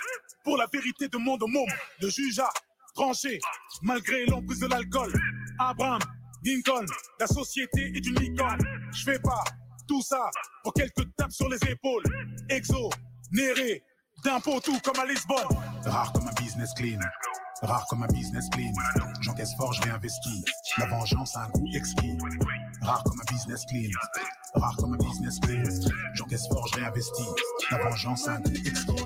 Pour 0.44 0.56
la 0.56 0.66
vérité, 0.72 1.08
demande 1.08 1.42
au 1.42 1.46
môme. 1.46 1.68
Le 2.00 2.08
juge 2.08 2.38
a 2.38 2.48
tranché, 2.94 3.38
malgré 3.82 4.26
l'emprise 4.26 4.60
de 4.60 4.66
l'alcool. 4.66 5.12
Abraham, 5.58 6.00
Lincoln, 6.44 6.86
la 7.18 7.26
société 7.26 7.92
est 7.94 8.06
une 8.06 8.18
licorne. 8.18 8.60
Je 8.92 9.04
fais 9.04 9.18
pas 9.18 9.44
tout 9.86 10.02
ça 10.02 10.30
pour 10.62 10.72
quelques 10.72 11.14
tapes 11.16 11.32
sur 11.32 11.48
les 11.48 11.58
épaules. 11.68 12.04
Exo, 12.48 12.90
néré, 13.32 13.82
d'impôts 14.24 14.60
tout 14.60 14.78
comme 14.84 14.98
à 14.98 15.06
Lisbonne. 15.06 15.58
Rare 15.84 16.12
comme 16.12 16.28
un 16.28 16.42
business 16.42 16.72
clean. 16.74 16.98
Rare 17.62 17.86
comme 17.88 18.02
un 18.02 18.08
business 18.08 18.48
clean. 18.50 18.72
J'encaisse 19.20 19.54
fort, 19.56 19.72
je 19.72 19.82
réinvestis. 19.82 20.44
La 20.78 20.86
vengeance 20.86 21.36
a 21.36 21.44
un 21.44 21.48
goût 21.50 21.68
exquis. 21.74 22.16
Rare 22.82 23.02
comme 23.04 23.20
un 23.20 23.32
business 23.32 23.64
clean. 23.66 23.90
Rare 24.54 24.76
comme 24.76 24.94
un 24.94 24.96
business 24.96 25.38
clean. 25.40 25.62
J'encaisse 26.14 26.48
fort, 26.48 26.66
je 26.68 26.80
réinvestis. 26.80 27.28
La 27.70 27.78
vengeance 27.78 28.28
a 28.28 28.32
un 28.32 28.40
goût 28.40 28.50
exquis. 28.64 29.04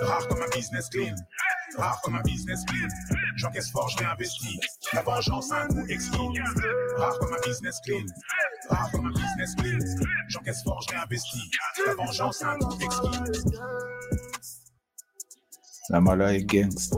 Rare 0.00 0.28
comme 0.28 0.42
un 0.42 0.56
business 0.56 0.88
clean. 0.88 1.14
Rare 1.76 2.00
comme 2.02 2.16
un 2.16 2.22
business 2.22 2.64
clean. 2.66 2.88
J'encaisse 3.36 3.70
fort, 3.70 3.88
je 3.88 3.98
réinvestis. 3.98 4.60
La 4.92 5.02
vengeance 5.02 5.52
a 5.52 5.62
un 5.62 5.66
goût 5.68 5.86
exquis. 5.88 6.18
Rare 6.96 7.18
comme 7.18 7.32
un 7.32 7.40
business 7.46 7.80
clean. 7.84 8.06
Rare 8.70 8.90
comme 8.90 9.06
un 9.06 9.10
business 9.10 9.54
clean. 9.56 9.78
J'encaisse 10.28 10.62
fort, 10.62 10.80
je 10.82 10.94
réinvestis. 10.94 11.50
La 11.86 11.94
vengeance 11.94 12.42
a 12.42 12.50
un 12.50 12.58
goût 12.58 12.78
exquis. 12.80 13.18
La 15.90 16.00
mala 16.00 16.34
est 16.34 16.44
gangsta. 16.44 16.96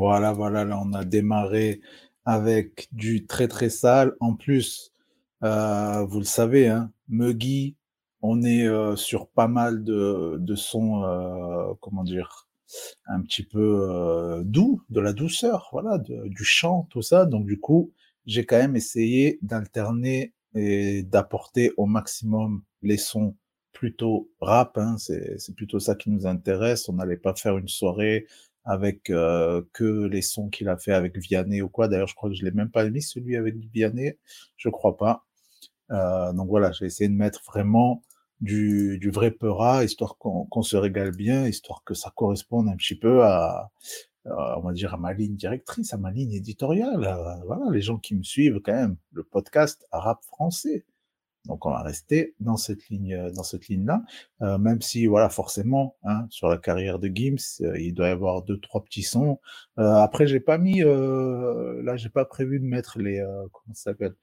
Voilà, 0.00 0.32
voilà, 0.32 0.64
là 0.64 0.80
on 0.82 0.94
a 0.94 1.04
démarré 1.04 1.82
avec 2.24 2.88
du 2.90 3.26
très 3.26 3.48
très 3.48 3.68
sale. 3.68 4.14
En 4.20 4.34
plus, 4.34 4.94
euh, 5.44 6.06
vous 6.06 6.20
le 6.20 6.24
savez, 6.24 6.68
hein, 6.68 6.90
Muggy, 7.08 7.76
on 8.22 8.42
est 8.42 8.66
euh, 8.66 8.96
sur 8.96 9.28
pas 9.28 9.46
mal 9.46 9.84
de, 9.84 10.38
de 10.40 10.54
sons, 10.54 11.04
euh, 11.04 11.74
comment 11.82 12.02
dire, 12.02 12.48
un 13.08 13.20
petit 13.20 13.42
peu 13.42 14.40
doux, 14.46 14.80
de 14.88 15.00
la 15.00 15.12
douceur, 15.12 15.68
voilà, 15.72 15.98
du 15.98 16.44
chant, 16.44 16.88
tout 16.88 17.02
ça. 17.02 17.26
Donc 17.26 17.44
du 17.44 17.60
coup, 17.60 17.92
j'ai 18.24 18.46
quand 18.46 18.56
même 18.56 18.76
essayé 18.76 19.38
d'alterner 19.42 20.32
et 20.54 21.02
d'apporter 21.02 21.72
au 21.76 21.84
maximum 21.84 22.62
les 22.80 22.96
sons 22.96 23.36
plutôt 23.72 24.30
rap. 24.40 24.78
Hein, 24.78 24.96
c'est 24.98 25.54
plutôt 25.54 25.78
ça 25.78 25.94
qui 25.94 26.08
nous 26.08 26.26
intéresse. 26.26 26.88
On 26.88 26.94
n'allait 26.94 27.18
pas 27.18 27.34
faire 27.34 27.58
une 27.58 27.68
soirée 27.68 28.26
avec 28.64 29.10
euh, 29.10 29.62
que 29.72 30.06
les 30.06 30.22
sons 30.22 30.48
qu'il 30.48 30.68
a 30.68 30.76
fait 30.76 30.92
avec 30.92 31.16
Vianney 31.16 31.62
ou 31.62 31.68
quoi. 31.68 31.88
D'ailleurs, 31.88 32.08
je 32.08 32.14
crois 32.14 32.30
que 32.30 32.36
je 32.36 32.44
l'ai 32.44 32.50
même 32.50 32.70
pas 32.70 32.88
mis 32.88 33.02
celui 33.02 33.36
avec 33.36 33.56
Vianney. 33.72 34.18
Je 34.56 34.68
crois 34.68 34.96
pas. 34.96 35.24
Euh, 35.90 36.32
donc 36.32 36.48
voilà, 36.48 36.72
j'ai 36.72 36.86
essayé 36.86 37.08
de 37.08 37.14
mettre 37.14 37.42
vraiment 37.46 38.02
du, 38.40 38.98
du 38.98 39.10
vrai 39.10 39.30
peura, 39.30 39.84
histoire 39.84 40.16
qu'on 40.18 40.62
se 40.62 40.76
régale 40.76 41.14
bien, 41.14 41.46
histoire 41.46 41.82
que 41.84 41.94
ça 41.94 42.12
corresponde 42.14 42.68
un 42.68 42.76
petit 42.76 42.94
peu 42.94 43.22
à, 43.24 43.70
à, 44.26 44.58
on 44.58 44.62
va 44.62 44.72
dire, 44.72 44.94
à 44.94 44.96
ma 44.96 45.12
ligne 45.12 45.36
directrice, 45.36 45.92
à 45.92 45.98
ma 45.98 46.10
ligne 46.10 46.32
éditoriale. 46.32 47.04
Euh, 47.04 47.44
voilà, 47.46 47.70
les 47.70 47.80
gens 47.80 47.98
qui 47.98 48.14
me 48.14 48.22
suivent 48.22 48.60
quand 48.64 48.74
même, 48.74 48.96
le 49.12 49.24
podcast 49.24 49.86
rap 49.92 50.22
français. 50.24 50.84
Donc 51.46 51.64
on 51.66 51.70
va 51.70 51.82
rester 51.82 52.34
dans 52.40 52.56
cette 52.58 52.88
ligne, 52.90 53.14
euh, 53.14 53.30
dans 53.32 53.42
cette 53.42 53.68
ligne-là, 53.68 54.02
Euh, 54.42 54.58
même 54.58 54.82
si 54.82 55.06
voilà, 55.06 55.28
forcément, 55.30 55.96
hein, 56.04 56.26
sur 56.30 56.48
la 56.48 56.58
carrière 56.58 56.98
de 56.98 57.08
Gims, 57.08 57.62
euh, 57.62 57.78
il 57.78 57.94
doit 57.94 58.08
y 58.08 58.10
avoir 58.10 58.42
deux, 58.42 58.58
trois 58.60 58.82
petits 58.84 59.02
sons. 59.02 59.40
Euh, 59.78 59.94
après, 59.94 60.26
j'ai 60.26 60.40
pas 60.40 60.58
mis, 60.58 60.82
euh, 60.84 61.82
là, 61.82 61.96
j'ai 61.96 62.10
pas 62.10 62.24
prévu 62.26 62.60
de 62.60 62.64
mettre 62.66 62.98
les, 62.98 63.20
comment 63.52 63.74
ça 63.74 63.90
s'appelle, 63.92 64.14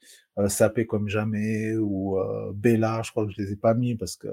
Sapé 0.48 0.86
comme 0.86 1.08
jamais 1.10 1.76
ou 1.78 2.18
Bella. 2.54 3.02
Je 3.04 3.12
crois 3.12 3.26
que 3.26 3.32
je 3.32 3.42
les 3.42 3.54
ai 3.54 3.56
pas 3.56 3.74
mis 3.74 3.96
parce 3.96 4.16
que 4.18 4.28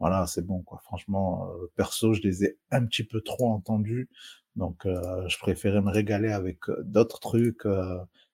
voilà, 0.00 0.26
c'est 0.26 0.44
bon 0.44 0.62
quoi. 0.62 0.80
Franchement, 0.84 1.48
perso, 1.76 2.12
je 2.14 2.22
les 2.22 2.44
ai 2.44 2.58
un 2.70 2.84
petit 2.86 3.04
peu 3.04 3.20
trop 3.20 3.48
entendus, 3.50 4.08
donc 4.56 4.82
je 4.84 5.38
préférais 5.38 5.80
me 5.82 5.90
régaler 5.90 6.30
avec 6.32 6.58
d'autres 6.84 7.20
trucs. 7.20 7.64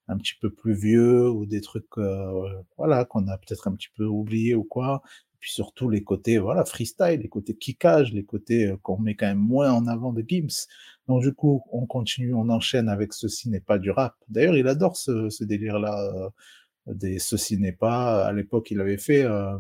Euh, 0.09 0.13
un 0.13 0.19
petit 0.19 0.35
peu 0.41 0.51
plus 0.51 0.75
vieux 0.75 1.29
ou 1.31 1.47
des 1.47 1.61
trucs 1.61 1.87
euh, 1.99 2.63
voilà 2.77 3.05
qu'on 3.05 3.29
a 3.29 3.39
peut-être 3.39 3.69
un 3.69 3.75
petit 3.75 3.91
peu 3.97 4.05
oublié 4.05 4.55
ou 4.55 4.65
quoi. 4.65 5.03
Et 5.35 5.39
puis 5.41 5.53
surtout 5.53 5.89
les 5.91 6.03
côtés 6.05 6.39
voilà 6.39 6.65
freestyle 6.65 7.21
les 7.21 7.29
côtés 7.29 7.55
kickage 7.55 8.13
les 8.13 8.25
côtés 8.25 8.67
euh, 8.69 8.77
qu'on 8.83 8.99
met 8.99 9.15
quand 9.17 9.27
même 9.27 9.39
moins 9.39 9.73
en 9.73 9.87
avant 9.87 10.13
de 10.13 10.25
Gims. 10.27 10.67
Donc 11.09 11.23
du 11.23 11.33
coup 11.35 11.63
on 11.73 11.87
continue 11.87 12.35
on 12.35 12.49
enchaîne 12.49 12.89
avec 12.89 13.13
ceci 13.13 13.49
n'est 13.51 13.61
pas 13.61 13.79
du 13.79 13.91
rap. 13.91 14.15
D'ailleurs 14.29 14.57
il 14.57 14.69
adore 14.69 14.97
ce, 14.97 15.29
ce 15.31 15.45
délire 15.45 15.79
là 15.79 16.31
des 16.87 17.19
ceci 17.19 17.59
n'est 17.59 17.73
pas. 17.73 18.25
À 18.27 18.33
l'époque 18.33 18.71
il 18.71 18.81
avait 18.81 18.99
fait 18.99 19.25
euh, 19.25 19.57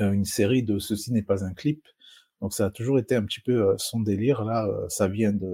euh, 0.00 0.12
une 0.12 0.24
série 0.24 0.62
de 0.62 0.78
ceci 0.78 1.12
n'est 1.12 1.22
pas 1.22 1.44
un 1.44 1.54
clip. 1.54 1.86
Donc 2.40 2.54
ça 2.54 2.66
a 2.66 2.70
toujours 2.70 2.98
été 2.98 3.14
un 3.14 3.24
petit 3.24 3.40
peu 3.40 3.70
euh, 3.70 3.74
son 3.78 4.00
délire. 4.00 4.44
Là 4.44 4.66
euh, 4.66 4.88
ça 4.88 5.08
vient 5.08 5.32
de 5.32 5.48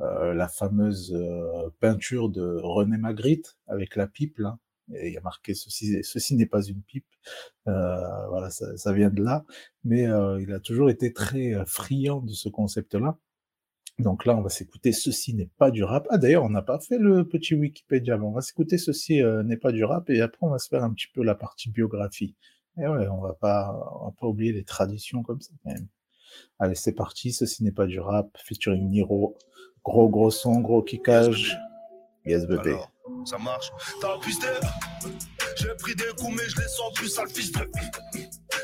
euh, 0.00 0.34
la 0.34 0.48
fameuse 0.48 1.12
euh, 1.14 1.70
peinture 1.80 2.30
de 2.30 2.58
René 2.62 2.96
Magritte 2.96 3.58
avec 3.66 3.96
la 3.96 4.06
pipe 4.06 4.38
là. 4.38 4.58
Et 4.94 5.08
il 5.08 5.14
y 5.14 5.16
a 5.16 5.20
marqué 5.20 5.54
ceci, 5.54 6.02
ceci 6.02 6.34
n'est 6.36 6.46
pas 6.46 6.62
une 6.62 6.82
pipe. 6.82 7.06
Euh, 7.68 8.26
voilà, 8.28 8.50
ça, 8.50 8.76
ça 8.76 8.92
vient 8.92 9.10
de 9.10 9.22
là. 9.22 9.44
Mais 9.84 10.06
euh, 10.06 10.40
il 10.42 10.52
a 10.52 10.60
toujours 10.60 10.90
été 10.90 11.12
très 11.12 11.54
euh, 11.54 11.64
friand 11.64 12.20
de 12.20 12.32
ce 12.32 12.48
concept-là. 12.48 13.16
Donc 13.98 14.24
là, 14.24 14.36
on 14.36 14.42
va 14.42 14.48
s'écouter 14.48 14.92
Ceci 14.92 15.34
n'est 15.34 15.50
pas 15.58 15.70
du 15.70 15.84
rap. 15.84 16.06
Ah 16.10 16.18
d'ailleurs, 16.18 16.44
on 16.44 16.50
n'a 16.50 16.62
pas 16.62 16.80
fait 16.80 16.98
le 16.98 17.26
petit 17.28 17.54
Wikipédia. 17.54 18.16
mais 18.16 18.24
On 18.24 18.32
va 18.32 18.40
s'écouter 18.40 18.78
Ceci 18.78 19.22
n'est 19.44 19.58
pas 19.58 19.72
du 19.72 19.84
rap 19.84 20.08
et 20.10 20.20
après 20.22 20.38
on 20.40 20.50
va 20.50 20.58
se 20.58 20.68
faire 20.68 20.82
un 20.82 20.92
petit 20.92 21.08
peu 21.12 21.22
la 21.22 21.34
partie 21.34 21.70
biographie. 21.70 22.34
Et 22.78 22.86
ouais, 22.86 23.08
on 23.08 23.20
va 23.20 23.34
pas, 23.34 23.98
on 24.00 24.06
va 24.06 24.12
pas 24.18 24.26
oublier 24.26 24.52
les 24.52 24.64
traditions 24.64 25.22
comme 25.22 25.40
ça 25.40 25.52
même. 25.66 25.86
Allez, 26.58 26.74
c'est 26.74 26.94
parti. 26.94 27.32
Ceci 27.32 27.62
n'est 27.64 27.72
pas 27.72 27.86
du 27.86 28.00
rap. 28.00 28.36
Featuring 28.38 28.88
Niro. 28.88 29.36
Gros 29.90 30.08
gros 30.08 30.30
son, 30.30 30.60
gros 30.60 30.82
kickage. 30.82 31.58
Yes, 32.24 32.46
bébé. 32.46 32.70
Alors, 32.70 32.92
ça 33.24 33.38
marche. 33.38 33.72
T'as 34.00 34.14
J'ai 35.56 35.74
pris 35.80 35.96
des 35.96 36.04
coups, 36.16 36.32
mais 36.36 36.48
je 36.48 36.60
les 36.60 36.68
sens 36.68 36.92
plus 36.94 37.08
sale 37.08 37.28
fils 37.28 37.50
de. 37.50 37.68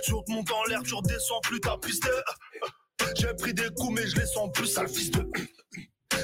Tu 0.05 0.13
montes 0.29 0.53
en 0.53 0.65
l'air, 0.69 0.85
tu 0.85 0.95
redescends 0.95 1.41
plus, 1.43 1.59
t'as 1.59 1.79
pisté. 1.79 2.11
J'ai 3.17 3.35
pris 3.35 3.53
des 3.53 3.69
coups, 3.77 3.93
mais 3.93 4.07
je 4.07 4.21
les 4.21 4.27
sens 4.27 4.53
plus 4.53 4.69
sale 4.69 4.87
fils 4.87 5.11
de. 5.11 5.29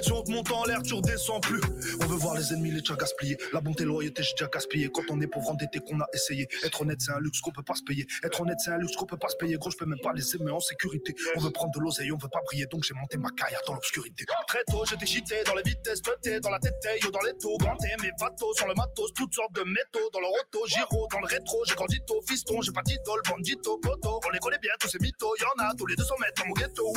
Si 0.02 0.10
on 0.10 0.22
te 0.22 0.30
monte 0.32 0.50
en 0.50 0.64
l'air, 0.64 0.82
tu 0.82 0.94
redescends 0.94 1.38
plus. 1.40 1.60
On 2.00 2.06
veut 2.06 2.16
voir 2.16 2.34
les 2.36 2.52
ennemis, 2.52 2.70
les 2.70 2.80
déjà 2.80 2.96
gaspillés. 2.96 3.36
La 3.52 3.60
bonté, 3.60 3.84
loyauté, 3.84 4.22
j'ai 4.22 4.32
déjà 4.32 4.48
gaspillé. 4.48 4.90
Quand 4.92 5.02
on 5.10 5.20
est 5.20 5.26
pauvre 5.28 5.50
endetté, 5.50 5.78
qu'on 5.78 6.00
a 6.00 6.06
essayé. 6.12 6.48
Être 6.64 6.82
honnête, 6.82 7.00
c'est 7.00 7.12
un 7.12 7.20
luxe 7.20 7.40
qu'on 7.40 7.52
peut 7.52 7.62
pas 7.62 7.74
se 7.74 7.82
payer. 7.82 8.06
Être 8.24 8.40
honnête, 8.40 8.58
c'est 8.58 8.70
un 8.70 8.78
luxe 8.78 8.96
qu'on 8.96 9.06
peut 9.06 9.16
pas 9.16 9.28
se 9.28 9.36
payer. 9.36 9.56
Gros, 9.56 9.70
je 9.70 9.76
peux 9.76 9.86
même 9.86 10.00
pas 10.02 10.12
les 10.12 10.36
aimer 10.36 10.50
en 10.50 10.60
sécurité. 10.60 11.14
On 11.36 11.40
veut 11.40 11.50
prendre 11.50 11.72
de 11.72 11.80
l'oseille, 11.80 12.10
on 12.10 12.18
veut 12.18 12.28
pas 12.28 12.40
briller. 12.46 12.66
Donc 12.66 12.82
j'ai 12.82 12.94
monté 12.94 13.16
ma 13.16 13.30
carrière 13.30 13.60
dans 13.66 13.74
l'obscurité. 13.74 14.24
Très 14.48 14.64
tôt, 14.64 14.84
j'étais 14.88 15.06
cheaté 15.06 15.42
dans 15.46 15.54
les 15.54 15.62
vitesses, 15.62 16.00
pété 16.00 16.40
dans 16.40 16.50
la 16.50 16.58
tête, 16.58 16.74
yo 17.02 17.10
dans 17.10 17.22
les 17.22 17.36
taux. 17.38 17.56
Grand 17.58 17.76
mes 17.82 18.10
bateaux 18.18 18.54
sur 18.54 18.66
le 18.66 18.74
matos, 18.74 19.12
toutes 19.14 19.34
sortes 19.34 19.54
de 19.54 19.62
métaux. 19.62 20.10
Dans 20.12 20.20
le 20.20 20.26
roto, 20.26 20.66
giro, 20.66 21.06
dans 21.12 21.20
le 21.20 21.26
rétro. 21.26 21.62
J'ai 21.66 21.74
grandi 21.74 22.00
tôt, 22.06 22.20
fiston, 22.28 22.60
j'ai 22.60 22.72
pas 22.72 22.82
d'idole, 22.82 23.20
bandito, 23.28 23.78
poteau. 23.78 24.20
On 24.26 24.30
les 24.30 24.38
connaît 24.38 24.58
bien, 24.58 24.72
tous 24.80 24.88
ces 24.88 24.98
mythos. 24.98 25.34
Y'en 25.40 25.64
a 25.64 25.74
tous 25.74 25.86
les 25.86 25.96
200 25.96 26.14
mètres 26.20 26.42
dans 26.42 26.48
mon 26.48 26.54
ghetto. 26.54 26.92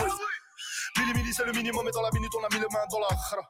Milli, 0.97 1.13
milli, 1.13 1.33
c'est 1.33 1.45
le 1.45 1.51
minimum, 1.51 1.87
et 1.87 1.91
dans 1.91 2.01
la 2.01 2.11
minute, 2.11 2.31
on 2.35 2.43
a 2.43 2.49
mis 2.49 2.61
les 2.61 2.69
mains 2.71 2.85
dans 2.89 2.99
la 2.99 3.07
khara. 3.07 3.43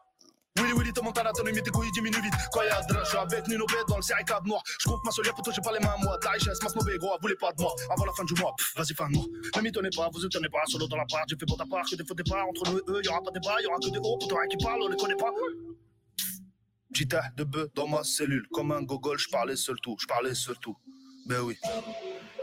Willy 0.58 0.72
Willy 0.72 0.94
te 0.94 1.02
monte 1.02 1.18
à 1.18 1.24
l'anatomie, 1.24 1.62
tes 1.62 1.70
couilles 1.70 1.92
vite. 1.92 2.34
Quand 2.54 2.64
y'a 2.64 2.82
de 2.82 2.96
je 3.04 3.10
suis 3.10 3.18
avec 3.18 3.46
Nino 3.48 3.66
B 3.66 3.74
dans 3.90 3.98
le 3.98 4.02
serricab 4.02 4.48
noir. 4.48 4.64
Je 4.80 4.90
ma 5.04 5.12
solière, 5.12 5.36
pour 5.36 5.52
j'ai 5.52 5.62
pas 5.62 5.74
les 5.74 5.80
mains 5.80 5.94
à 5.94 5.98
moi. 5.98 6.18
La 6.24 6.32
richesse, 6.32 6.64
ma 6.64 6.70
snobé, 6.70 6.98
gros, 6.98 7.18
voulez 7.22 7.36
pas 7.36 7.52
de 7.52 7.62
moi. 7.62 7.76
Avant 7.90 8.06
la 8.06 8.14
fin 8.14 8.24
du 8.24 8.34
mois, 8.36 8.56
vas-y, 8.78 8.94
fin. 8.94 9.10
Ne 9.10 9.62
m'y 9.62 9.72
tenez 9.72 9.90
pas, 9.94 10.10
vous 10.14 10.26
étonnez 10.26 10.48
pas, 10.48 10.64
solo 10.68 10.88
dans 10.88 10.96
la 10.96 11.06
part. 11.12 11.26
J'ai 11.28 11.36
fait 11.38 11.46
pour 11.46 11.58
ta 11.58 11.66
part, 11.66 11.84
que 11.90 11.96
des 11.98 12.06
faux 12.06 12.14
départs. 12.14 12.48
Entre 12.48 12.72
nous 12.72 12.78
et 12.78 12.84
eux, 12.88 13.02
y'aura 13.04 13.22
pas 13.22 13.32
de 13.32 13.40
débat, 13.40 13.62
y'aura 13.62 13.78
que 13.80 13.90
des 13.90 14.00
hauts. 14.00 14.18
Pour 14.18 14.30
toi, 14.30 14.48
qui 14.48 14.56
parle, 14.64 14.82
on 14.82 14.88
les 14.88 14.96
connaît 14.96 15.18
pas. 15.18 15.32
Tas 17.10 17.24
de 17.36 17.44
bœuf 17.44 17.68
dans 17.76 17.88
ma 17.88 18.06
cellule. 18.06 18.48
Comme 18.54 18.72
un 18.72 18.82
gogol, 18.82 19.20
je 19.20 19.28
parlais 19.28 19.58
seul 19.58 19.76
tout, 19.82 19.98
je 20.00 20.08
parlais 20.08 20.34
seul 20.34 20.58
tout. 20.60 20.78
Ben 21.26 21.42
oui. 21.42 21.58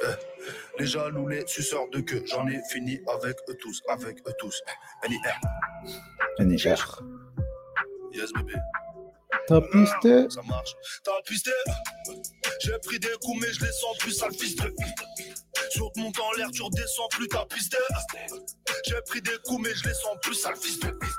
Eh, 0.03 0.07
Les 0.79 0.87
jaloux, 0.87 1.29
les 1.29 1.47
suceurs 1.47 1.89
de 1.91 2.01
queue, 2.01 2.23
j'en 2.27 2.47
ai 2.49 2.61
fini 2.71 3.01
avec 3.15 3.37
eux 3.49 3.55
tous, 3.55 3.81
avec 3.89 4.19
eux 4.27 4.33
tous. 4.39 4.61
NIR. 5.09 5.41
NIR. 6.41 7.03
Yes, 8.13 8.33
bébé. 8.33 8.55
T'as 9.47 9.61
pisté 9.61 10.29
Ça 10.31 10.43
marche. 10.43 10.75
T'as 11.05 11.21
pisté 11.27 11.51
J'ai 12.61 12.79
pris 12.85 12.99
des 12.99 13.13
coups, 13.23 13.41
mais 13.41 13.53
je 13.53 13.65
les 13.65 13.73
sens 13.73 13.97
plus 13.99 14.13
sale 14.13 14.33
fils 14.33 14.57
de. 14.57 14.75
Tu 15.73 15.81
remontes 15.83 16.19
en 16.19 16.33
l'air, 16.37 16.51
tu 16.51 16.63
redescends 16.63 17.09
plus 17.11 17.29
ta 17.29 17.45
piste. 17.47 17.77
J'ai 18.85 19.01
pris 19.03 19.23
des 19.23 19.37
coups, 19.45 19.63
mais 19.63 19.75
je 19.75 19.89
les 19.89 19.95
sens 19.95 20.17
plus 20.23 20.35
sale 20.35 20.57
fils 20.57 20.79
de 20.81 20.91
piste. 20.91 21.19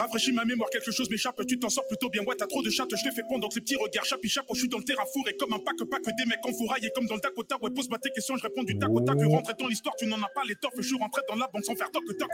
Rafraîchis 0.00 0.32
ma 0.32 0.44
mémoire, 0.46 0.70
quelque 0.70 0.90
chose 0.90 1.10
m'échappe, 1.10 1.44
tu 1.46 1.58
t'en 1.58 1.68
sors 1.68 1.86
plutôt 1.86 2.08
bien. 2.08 2.22
Ouais, 2.24 2.34
t'as 2.36 2.46
trop 2.46 2.62
de 2.62 2.70
chatte, 2.70 2.88
je 2.96 3.08
te 3.08 3.14
fais 3.14 3.22
pondre 3.22 3.40
donc 3.40 3.52
ces 3.52 3.60
petits 3.60 3.76
regards. 3.76 4.04
Chapi 4.04 4.28
chapeau, 4.28 4.54
je 4.54 4.60
suis 4.60 4.68
dans 4.68 4.78
le 4.78 4.84
terrain 4.84 5.04
fourré 5.12 5.36
comme 5.36 5.52
un 5.52 5.58
pack, 5.58 5.76
pack 5.90 6.02
des 6.16 6.24
mecs 6.24 6.44
en 6.44 6.52
fourraille. 6.52 6.86
Et 6.86 6.90
comme 6.94 7.06
dans 7.06 7.16
le 7.16 7.20
Dakota, 7.20 7.56
ouais, 7.60 7.70
pose-moi 7.70 7.98
tes 7.98 8.10
questions, 8.10 8.36
je 8.36 8.42
réponds 8.42 8.62
du 8.62 8.78
tac 8.78 8.90
au 8.90 9.00
tac. 9.00 9.18
Rentrer 9.20 9.54
dans 9.58 9.68
l'histoire, 9.68 9.94
tu 9.96 10.06
n'en 10.06 10.16
as 10.16 10.30
pas 10.34 10.42
les 10.48 10.54
torts. 10.56 10.72
Je 10.76 10.82
suis 10.82 10.96
rentré 10.96 11.20
dans 11.28 11.36
la 11.36 11.48
banque 11.48 11.64
sans 11.64 11.76
faire 11.76 11.90
toc 11.90 12.04
toc. 12.18 12.30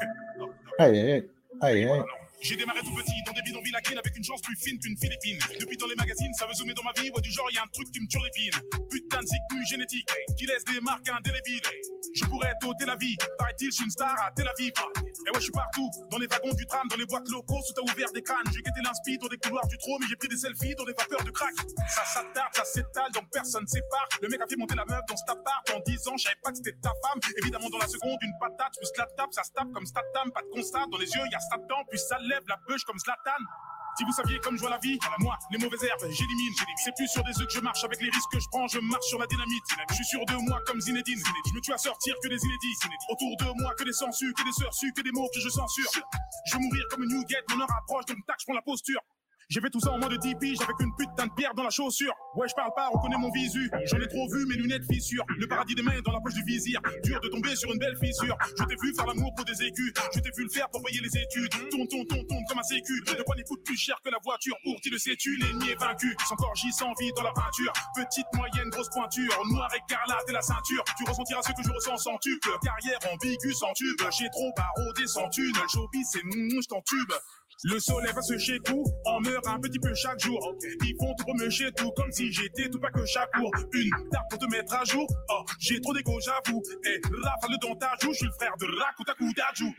Aïe, 0.78 0.98
aïe, 0.98 1.28
aïe, 1.60 1.84
aïe. 1.84 2.02
J'ai 2.40 2.56
démarré 2.56 2.80
tout 2.80 2.94
petit 2.94 3.22
dans 3.24 3.32
des 3.32 3.42
bidonvilles 3.42 3.74
à 3.74 3.98
avec 3.98 4.16
une 4.16 4.24
chance 4.24 4.40
plus 4.42 4.56
fine 4.56 4.78
qu'une 4.78 4.96
Philippine. 4.96 5.38
Depuis 5.58 5.76
dans 5.76 5.86
les 5.86 5.94
magazines, 5.94 6.32
ça 6.34 6.46
veut 6.46 6.54
zoomer 6.54 6.74
dans 6.74 6.82
ma 6.82 6.92
vie. 6.92 7.10
Ouais, 7.10 7.20
du 7.20 7.30
genre, 7.30 7.50
y 7.50 7.58
a 7.58 7.62
un 7.62 7.72
truc 7.72 7.90
qui 7.90 8.00
me 8.00 8.06
tue 8.06 8.18
l'épine. 8.22 8.52
Putain 8.90 9.20
de 9.20 9.28
plus 9.48 9.66
génétique 9.66 10.08
qui 10.36 10.46
laisse 10.46 10.64
des 10.64 10.80
marques 10.80 11.08
indélébiles. 11.08 11.62
Je 12.14 12.24
pourrais 12.24 12.52
au 12.64 12.74
Tel 12.74 12.90
Aviv. 12.90 13.16
Paraît-il, 13.38 13.70
je 13.70 13.76
suis 13.76 13.84
une 13.84 13.90
star 13.90 14.14
à 14.22 14.30
Tel 14.32 14.48
Aviv. 14.48 14.72
Et 14.72 15.30
ouais, 15.30 15.36
je 15.36 15.40
suis 15.40 15.52
partout. 15.52 15.90
Dans 16.10 16.18
les 16.18 16.26
wagons 16.26 16.54
du 16.54 16.66
tram, 16.66 16.86
dans 16.88 16.96
les 16.96 17.06
boîtes 17.06 17.28
locaux, 17.28 17.60
sous 17.66 17.74
t'as 17.74 17.82
ouvert 17.82 18.10
des 18.12 18.22
crânes. 18.22 18.46
J'ai 18.52 18.62
guetté 18.62 18.80
l'inspi 18.82 19.18
dans 19.18 19.28
des 19.28 19.38
couloirs 19.38 19.66
du 19.68 19.76
trône, 19.78 19.98
mais 20.00 20.06
j'ai 20.08 20.16
pris 20.16 20.28
des 20.28 20.36
selfies 20.36 20.74
dans 20.76 20.84
des 20.84 20.92
vapeurs 20.92 21.24
de 21.24 21.30
crack. 21.30 21.54
Ça 21.88 22.04
s'attarde, 22.04 22.54
ça 22.54 22.64
s'étale, 22.64 23.10
donc 23.12 23.24
personne 23.32 23.66
sépare. 23.66 24.08
Le 24.22 24.28
mec 24.28 24.40
a 24.40 24.46
fait 24.46 24.56
monter 24.56 24.76
la 24.76 24.84
meuf 24.84 25.02
dans 25.08 25.16
cet 25.16 25.28
appart 25.30 25.70
en 25.74 25.80
10 25.80 26.08
ans. 26.08 26.16
Je 26.16 26.24
savais 26.24 26.40
pas 26.42 26.50
que 26.50 26.56
c'était 26.56 26.76
ta 26.80 26.92
femme. 27.04 27.20
Évidemment, 27.42 27.68
dans 27.70 27.78
la 27.78 27.88
seconde, 27.88 28.18
une 28.22 28.34
patate, 28.40 28.72
plus 28.78 28.92
la 28.96 29.06
tape, 29.16 29.32
ça 29.32 29.42
se 29.44 29.52
tape 29.52 29.72
comme 29.72 29.86
statam. 29.86 30.32
Pas 30.32 30.42
de 30.42 30.48
constat. 30.48 30.86
Dans 30.90 30.98
les 30.98 31.10
yeux, 31.10 31.26
y 31.26 31.36
Satan, 31.50 31.84
puis 31.90 31.98
ça 31.98 32.18
lève 32.26 32.42
la 32.48 32.56
bûche 32.68 32.84
comme 32.84 32.98
Zlatan. 32.98 33.42
Si 33.96 34.04
vous 34.04 34.12
saviez 34.12 34.38
comme 34.40 34.56
je 34.56 34.60
vois 34.60 34.70
la 34.70 34.78
vie, 34.78 34.98
moi, 35.20 35.38
les 35.50 35.56
mauvaises 35.56 35.82
herbes, 35.82 36.04
j'élimine. 36.10 36.52
C'est 36.84 36.94
plus 36.94 37.08
sur 37.08 37.24
des 37.24 37.32
œufs 37.40 37.46
que 37.46 37.54
je 37.54 37.60
marche 37.60 37.82
avec 37.82 37.98
les 38.02 38.10
risques 38.10 38.30
que 38.30 38.38
je 38.38 38.46
prends, 38.52 38.68
je 38.68 38.78
marche 38.78 39.06
sur 39.06 39.18
la 39.18 39.26
dynamite. 39.26 39.64
Je 39.88 39.94
suis 39.94 40.04
sûr 40.04 40.20
de 40.26 40.34
moi 40.34 40.60
comme 40.66 40.78
Zinedine. 40.78 41.18
Je 41.18 41.54
me 41.54 41.60
tue 41.60 41.72
à 41.72 41.78
sortir 41.78 42.14
que 42.22 42.28
des 42.28 42.36
inédits. 42.44 42.76
Autour 43.08 43.36
de 43.38 43.62
moi 43.62 43.74
que 43.74 43.84
des 43.84 43.94
sensus, 43.94 44.34
que 44.34 44.44
des 44.44 44.52
sœurs 44.52 44.70
que 44.94 45.00
des 45.00 45.12
mots 45.12 45.28
que 45.32 45.40
je 45.40 45.48
censure. 45.48 45.90
Je 46.46 46.56
vais 46.56 46.62
mourir 46.62 46.84
comme 46.90 47.04
une 47.04 47.14
Newgate, 47.14 47.44
mon 47.50 47.60
heure 47.62 47.72
approche, 47.78 48.04
donc 48.04 48.18
tac, 48.26 48.36
je 48.38 48.44
prends 48.44 48.54
la 48.54 48.62
posture. 48.62 49.00
J'ai 49.48 49.60
fait 49.60 49.70
tout 49.70 49.78
ça 49.78 49.92
en 49.92 49.98
mode 49.98 50.18
10 50.18 50.34
piges 50.40 50.60
avec 50.60 50.74
une 50.80 50.90
putain 50.98 51.28
de 51.28 51.32
pierre 51.36 51.54
dans 51.54 51.62
la 51.62 51.70
chaussure. 51.70 52.12
Ouais, 52.34 52.48
je 52.48 52.54
parle 52.54 52.72
pas, 52.74 52.88
reconnais 52.88 53.16
mon 53.16 53.30
visu. 53.30 53.70
J'en 53.84 53.98
ai 53.98 54.08
trop 54.08 54.26
vu, 54.28 54.44
mes 54.44 54.56
lunettes 54.56 54.82
fissures. 54.90 55.24
Le 55.38 55.46
paradis 55.46 55.76
des 55.76 55.82
mains 55.82 56.00
dans 56.04 56.10
la 56.10 56.20
poche 56.20 56.34
du 56.34 56.42
vizir. 56.42 56.80
Dur 57.04 57.20
de 57.20 57.28
tomber 57.28 57.54
sur 57.54 57.72
une 57.72 57.78
belle 57.78 57.96
fissure. 58.02 58.36
Je 58.58 58.64
t'ai 58.64 58.74
vu 58.82 58.92
faire 58.92 59.06
l'amour 59.06 59.32
pour 59.36 59.44
des 59.44 59.62
écus. 59.62 59.92
Je 60.12 60.18
t'ai 60.18 60.30
vu 60.36 60.42
le 60.42 60.48
faire 60.50 60.68
pour 60.70 60.82
payer 60.82 61.00
les 61.00 61.16
études. 61.16 61.52
Ton, 61.70 61.86
ton, 61.86 62.04
ton, 62.06 62.24
ton, 62.24 62.42
comme 62.48 62.58
un 62.58 62.62
sécu. 62.64 63.00
Le 63.06 63.22
poignet 63.22 63.44
coûte 63.44 63.62
plus 63.64 63.76
cher 63.76 63.94
que 64.02 64.10
la 64.10 64.18
voiture. 64.24 64.56
Pour 64.64 64.80
qui 64.80 64.90
le 64.90 64.98
sais-tu, 64.98 65.36
l'ennemi 65.36 65.70
est 65.70 65.80
vaincu. 65.80 66.16
Sans 66.28 66.34
corgis, 66.34 66.72
sans 66.72 66.92
vie 66.98 67.12
dans 67.14 67.22
la 67.22 67.32
peinture. 67.32 67.72
Petite, 67.94 68.26
moyenne, 68.34 68.68
grosse 68.70 68.90
pointure. 68.90 69.30
Noir 69.52 69.70
écarlate 69.72 70.28
et 70.28 70.32
la 70.32 70.42
ceinture. 70.42 70.82
Tu 70.98 71.04
ressentiras 71.04 71.42
ce 71.42 71.52
que 71.52 71.62
je 71.62 71.70
ressens 71.70 71.98
sans 71.98 72.18
tube. 72.18 72.40
Carrière 72.64 72.98
ambiguë 73.14 73.54
sans 73.54 73.72
tube. 73.74 73.96
J'ai 74.10 74.28
trop 74.30 74.50
barodé 74.56 75.06
sans 75.06 75.28
thune. 75.28 75.54
Le 75.54 76.02
c'est 76.02 76.24
non, 76.24 76.60
je 76.60 76.66
t'entube. 76.66 77.12
Le 77.64 77.78
soleil 77.80 78.12
va 78.12 78.20
se 78.20 78.36
chez 78.36 78.60
tout, 78.60 78.84
on 79.06 79.20
meurt 79.20 79.46
un 79.48 79.58
petit 79.58 79.78
peu 79.78 79.94
chaque 79.94 80.20
jour. 80.20 80.38
Ils 80.82 80.94
font 81.00 81.14
tout 81.14 81.24
pour 81.24 81.34
me 81.36 81.48
chez 81.48 81.72
tout, 81.72 81.90
comme 81.96 82.12
si 82.12 82.30
j'étais 82.30 82.68
tout 82.68 82.78
pas 82.78 82.90
que 82.90 83.04
chaque 83.06 83.34
jour. 83.34 83.50
Une 83.72 83.90
tarte 84.10 84.28
pour 84.28 84.38
te 84.38 84.44
mettre 84.50 84.74
à 84.74 84.84
jour. 84.84 85.06
Oh, 85.30 85.42
j'ai 85.58 85.80
trop 85.80 85.94
d'égo, 85.94 86.12
j'avoue. 86.20 86.62
Et 86.84 87.00
rafale 87.22 87.56
dans 87.62 87.74
ta 87.76 87.94
joue, 88.02 88.12
je 88.12 88.18
suis 88.18 88.26
le 88.26 88.32
frère 88.32 88.54
de 88.60 88.66
Rakutaku 88.66 89.32
Daju. 89.32 89.74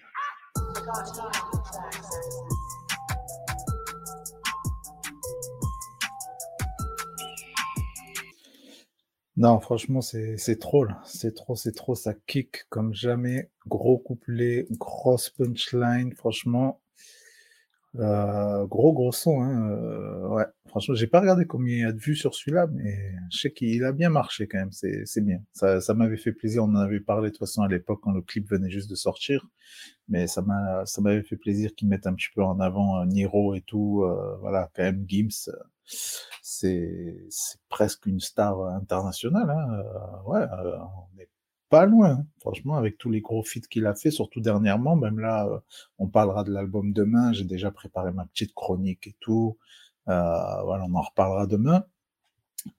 Non, 9.36 9.60
franchement, 9.60 10.02
c'est 10.02 10.36
c'est 10.38 10.58
trop 10.58 10.84
là. 10.84 11.00
C'est 11.06 11.36
trop, 11.36 11.56
c'est 11.56 11.74
trop. 11.74 11.94
Ça 11.94 12.16
kick 12.26 12.68
comme 12.70 12.96
jamais. 12.96 13.52
Gros 13.68 14.00
couplet, 14.00 14.66
grosse 14.72 15.30
punchline. 15.30 16.12
Franchement, 16.16 16.82
euh, 17.96 18.66
gros 18.68 18.94
gros 18.94 19.12
son. 19.12 19.42
Hein. 19.42 19.72
euh, 19.72 20.28
ouais, 20.28 20.46
franchement, 20.68 20.94
j'ai 20.96 21.08
pas 21.08 21.20
regardé 21.22 21.46
combien 21.46 21.76
il 21.76 21.82
y 21.82 21.86
a 21.86 21.92
de 21.92 22.00
vues 22.00 22.16
sur 22.16 22.36
celui-là, 22.36 22.68
mais 22.72 22.96
je 23.32 23.40
sais 23.40 23.52
qu'il 23.52 23.84
a 23.84 23.92
bien 23.92 24.10
marché 24.10 24.48
quand 24.48 24.60
même. 24.60 24.72
C'est 24.72 25.22
bien. 25.26 25.40
Ça 25.54 25.82
ça 25.82 25.94
m'avait 25.94 26.18
fait 26.18 26.32
plaisir. 26.34 26.64
On 26.64 26.68
en 26.70 26.76
avait 26.76 27.00
parlé 27.00 27.30
de 27.30 27.34
toute 27.36 27.40
façon 27.40 27.62
à 27.64 27.68
l'époque 27.68 28.00
quand 28.04 28.12
le 28.12 28.22
clip 28.22 28.50
venait 28.50 28.70
juste 28.70 28.90
de 28.90 28.96
sortir, 28.96 29.48
mais 30.10 30.28
ça 30.28 30.42
m'a 30.42 30.86
ça 30.86 31.02
m'avait 31.02 31.24
fait 31.24 31.38
plaisir 31.38 31.74
qu'ils 31.76 31.88
mettent 31.88 32.08
un 32.08 32.14
petit 32.14 32.30
peu 32.36 32.44
en 32.44 32.60
avant 32.60 33.02
euh, 33.02 33.06
Niro 33.06 33.56
et 33.56 33.62
tout. 33.62 34.04
euh, 34.04 34.38
voilà, 34.42 34.70
quand 34.76 34.84
même 34.84 35.06
Gims. 35.08 35.50
euh, 35.50 35.54
c'est 36.42 37.26
c'est 37.30 37.60
presque 37.70 38.06
une 38.06 38.20
star 38.20 38.60
internationale. 38.68 39.50
Hein. 39.50 39.84
ouais, 40.26 40.46
on 40.52 41.20
est 41.20 41.30
pas 41.70 41.86
loin, 41.86 42.26
franchement, 42.40 42.76
avec 42.76 42.98
tous 42.98 43.10
les 43.10 43.22
gros 43.22 43.44
feats 43.44 43.68
qu'il 43.70 43.86
a 43.86 43.96
fait, 43.96 44.12
surtout 44.12 44.42
dernièrement. 44.42 44.96
Même 44.96 45.20
là, 45.20 45.48
euh, 45.48 45.60
on 46.00 46.08
parlera 46.08 46.44
de 46.44 46.52
l'album 46.52 46.94
demain. 46.94 47.34
J'ai 47.34 47.46
déjà 47.46 47.72
préparé 47.72 48.12
ma 48.12 48.26
petite 48.26 48.54
chronique 48.56 49.08
et 49.08 49.16
tout. 49.20 49.58
Euh, 50.10 50.62
voilà, 50.64 50.86
on 50.88 50.94
en 50.96 51.02
reparlera 51.02 51.48
demain. 51.48 51.86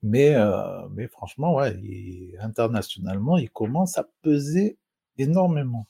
Mais, 0.03 0.35
euh, 0.35 0.87
mais 0.91 1.07
franchement, 1.07 1.55
ouais, 1.55 1.75
il- 1.81 2.37
internationalement, 2.41 3.37
il 3.37 3.49
commence 3.49 3.97
à 3.97 4.07
peser 4.21 4.77
énormément. 5.17 5.87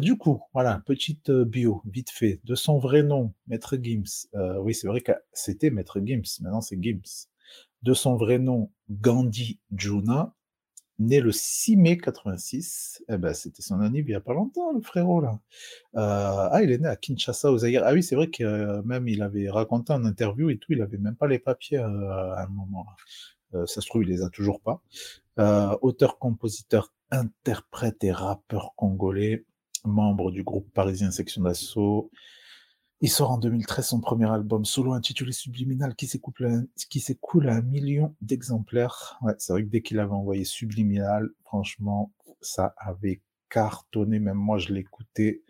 Du 0.00 0.16
coup, 0.16 0.40
voilà, 0.54 0.82
petite 0.86 1.30
bio, 1.30 1.82
vite 1.84 2.10
fait, 2.10 2.40
de 2.44 2.54
son 2.54 2.78
vrai 2.78 3.02
nom, 3.02 3.34
Maître 3.48 3.76
Gims. 3.82 4.28
Oui, 4.62 4.74
c'est 4.74 4.86
vrai 4.88 5.00
que 5.02 5.12
c'était 5.32 5.70
Maître 5.70 6.00
Gims, 6.04 6.22
maintenant 6.40 6.60
c'est 6.62 6.78
Gims. 6.82 7.28
De 7.82 7.94
son 7.94 8.16
vrai 8.16 8.38
nom, 8.38 8.70
Gandhi 8.90 9.60
Juna, 9.76 10.34
né 10.98 11.20
le 11.20 11.32
6 11.32 11.76
mai 11.76 11.96
86. 11.98 13.04
Eh 13.08 13.16
ben, 13.16 13.32
c'était 13.34 13.62
son 13.62 13.80
anniversaire 13.80 14.08
il 14.08 14.12
y 14.12 14.14
a 14.14 14.20
pas 14.20 14.34
longtemps, 14.34 14.72
le 14.72 14.80
frérot, 14.80 15.20
là. 15.20 15.38
Euh, 15.96 16.48
ah, 16.50 16.60
il 16.62 16.70
est 16.70 16.78
né 16.78 16.88
à 16.88 16.96
Kinshasa, 16.96 17.50
au 17.50 17.58
Zaïre. 17.58 17.82
Ah 17.84 17.92
oui, 17.92 18.02
c'est 18.02 18.14
vrai 18.14 18.28
que 18.28 18.44
euh, 18.44 18.82
même 18.82 19.08
il 19.08 19.22
avait 19.22 19.50
raconté 19.50 19.92
en 19.92 20.04
interview 20.04 20.50
et 20.50 20.58
tout, 20.58 20.72
il 20.72 20.82
avait 20.82 20.98
même 20.98 21.16
pas 21.16 21.26
les 21.26 21.38
papiers 21.38 21.78
euh, 21.78 22.34
à 22.34 22.44
un 22.44 22.48
moment. 22.48 22.86
Euh, 23.54 23.66
ça 23.66 23.80
se 23.80 23.86
trouve, 23.86 24.02
il 24.02 24.08
les 24.08 24.22
a 24.22 24.28
toujours 24.28 24.60
pas. 24.60 24.82
Auteur, 25.82 26.18
compositeur, 26.18 26.92
interprète 27.12 28.02
et 28.02 28.10
rappeur 28.10 28.74
congolais, 28.74 29.44
membre 29.84 30.32
du 30.32 30.42
groupe 30.42 30.68
parisien 30.72 31.12
Section 31.12 31.42
d'Assaut. 31.42 32.10
Il 33.00 33.10
sort 33.10 33.30
en 33.30 33.38
2013 33.38 33.86
son 33.86 34.00
premier 34.00 34.28
album 34.28 34.64
solo 34.64 34.92
intitulé 34.92 35.30
Subliminal 35.32 35.94
qui 35.94 36.08
s'écoule 36.08 37.48
à, 37.48 37.54
un 37.54 37.62
million 37.62 38.16
d'exemplaires. 38.20 39.18
Ouais, 39.22 39.34
c'est 39.38 39.52
vrai 39.52 39.62
que 39.62 39.68
dès 39.68 39.82
qu'il 39.82 40.00
avait 40.00 40.12
envoyé 40.12 40.44
Subliminal, 40.44 41.28
franchement, 41.44 42.12
ça 42.40 42.74
avait 42.76 43.22
cartonné. 43.50 44.18
Même 44.18 44.36
moi, 44.36 44.58
je 44.58 44.72
l'écoutais 44.72 45.42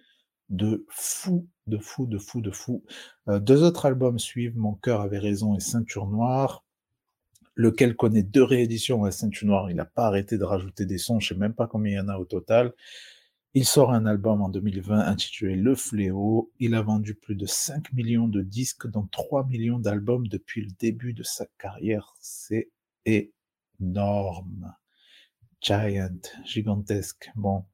de 0.51 0.85
fou, 0.89 1.49
de 1.67 1.79
fou, 1.79 2.07
de 2.07 2.19
fou, 2.19 2.43
de 2.43 2.51
fou. 2.51 2.85
Euh, 3.29 3.39
deux 3.39 3.63
autres 3.63 3.87
albums 3.87 4.19
suivent 4.19 4.57
Mon 4.57 4.75
cœur 4.75 5.01
avait 5.01 5.19
raison 5.19 5.55
et 5.55 5.61
Ceinture 5.61 6.07
noire 6.07 6.65
lequel 7.59 7.97
connaît 7.97 8.23
deux 8.23 8.45
rééditions? 8.45 9.05
À 9.05 9.11
Ceinture 9.11 9.47
Noire. 9.47 9.71
Il 9.71 9.77
n'a 9.77 9.85
pas 9.85 10.07
arrêté 10.07 10.39
de 10.39 10.45
rajouter 10.45 10.87
des 10.87 10.97
sons, 10.97 11.21
je 11.21 11.35
sais 11.35 11.39
même 11.39 11.53
pas 11.53 11.67
combien 11.67 11.93
il 11.93 11.97
y 11.97 12.01
en 12.01 12.09
a 12.09 12.17
au 12.17 12.25
total. 12.25 12.73
Il 13.55 13.65
sort 13.65 13.93
un 13.93 14.05
album 14.07 14.43
en 14.43 14.51
2020 14.51 15.01
intitulé 15.01 15.57
Le 15.57 15.75
Fléau. 15.75 16.53
Il 16.59 16.75
a 16.75 16.83
vendu 16.83 17.15
plus 17.15 17.35
de 17.35 17.47
5 17.47 17.93
millions 17.95 18.29
de 18.29 18.43
disques, 18.43 18.87
dont 18.87 19.07
3 19.11 19.47
millions 19.47 19.79
d'albums 19.79 20.29
depuis 20.29 20.63
le 20.63 20.71
début 20.79 21.15
de 21.15 21.23
sa 21.23 21.47
carrière. 21.59 22.15
C'est 22.21 22.71
énorme. 23.07 24.75
Giant, 25.63 26.21
gigantesque. 26.45 27.31
Bon. 27.37 27.65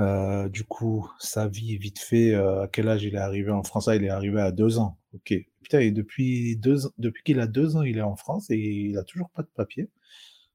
Euh, 0.00 0.48
du 0.48 0.64
coup, 0.64 1.08
sa 1.18 1.48
vie, 1.48 1.78
vite 1.78 1.98
fait, 1.98 2.34
euh, 2.34 2.62
à 2.64 2.68
quel 2.68 2.88
âge 2.88 3.04
il 3.04 3.14
est 3.14 3.18
arrivé 3.18 3.50
en 3.50 3.62
France? 3.62 3.88
Ah, 3.88 3.96
il 3.96 4.04
est 4.04 4.10
arrivé 4.10 4.40
à 4.40 4.52
deux 4.52 4.78
ans. 4.78 4.98
Ok. 5.14 5.34
Putain, 5.62 5.80
et 5.80 5.92
depuis 5.92 6.56
depuis 6.56 7.22
qu'il 7.24 7.40
a 7.40 7.46
deux 7.46 7.76
ans, 7.76 7.82
il 7.82 7.98
est 7.98 8.02
en 8.02 8.16
France 8.16 8.50
et 8.50 8.56
il 8.58 8.98
a 8.98 9.04
toujours 9.04 9.30
pas 9.30 9.42
de 9.42 9.48
papier. 9.54 9.88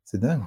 C'est 0.05 0.19
dingue. 0.19 0.43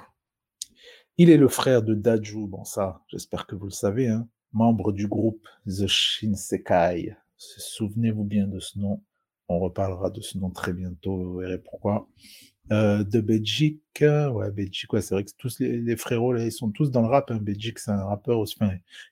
Il 1.19 1.31
est 1.31 1.37
le 1.37 1.49
frère 1.49 1.83
de 1.83 1.95
Daju. 1.95 2.47
Bon, 2.47 2.65
ça, 2.65 3.03
j'espère 3.09 3.47
que 3.47 3.55
vous 3.55 3.67
le 3.67 3.71
savez, 3.71 4.09
hein. 4.09 4.29
Membre 4.53 4.93
du 4.93 5.07
groupe 5.07 5.47
The 5.67 5.87
Shinsekai. 5.87 7.15
Souvenez-vous 7.37 8.25
bien 8.25 8.47
de 8.47 8.61
ce 8.61 8.79
nom? 8.79 9.03
On 9.49 9.59
reparlera 9.59 10.11
de 10.11 10.21
ce 10.21 10.39
nom 10.39 10.51
très 10.51 10.73
bientôt, 10.73 11.17
vous 11.17 11.39
verrez 11.39 11.59
pourquoi. 11.59 12.09
Euh, 12.71 13.03
de 13.03 13.21
Belgique, 13.21 13.83
euh, 14.03 14.31
ouais, 14.31 14.51
Belgique, 14.51 14.93
ouais, 14.93 15.03
c'est 15.03 15.15
vrai 15.15 15.25
que 15.25 15.31
tous 15.37 15.59
les, 15.59 15.97
frérots, 15.97 16.37
ils 16.37 16.53
sont 16.53 16.71
tous 16.71 16.91
dans 16.91 17.03
le 17.03 17.09
rap, 17.09 17.31
hein. 17.31 17.39
Belgique, 17.39 17.79
c'est 17.79 17.91
un 17.91 18.05
rappeur 18.05 18.39
aussi, 18.39 18.57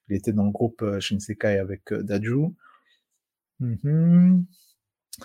il 0.09 0.17
était 0.17 0.33
dans 0.33 0.45
le 0.45 0.53
groupe 0.53 0.81
euh, 0.83 1.01
Shinsekai 1.01 1.59
avec 1.59 1.93
euh, 1.93 2.03
Daju. 2.03 2.55
Mhm. 3.59 4.47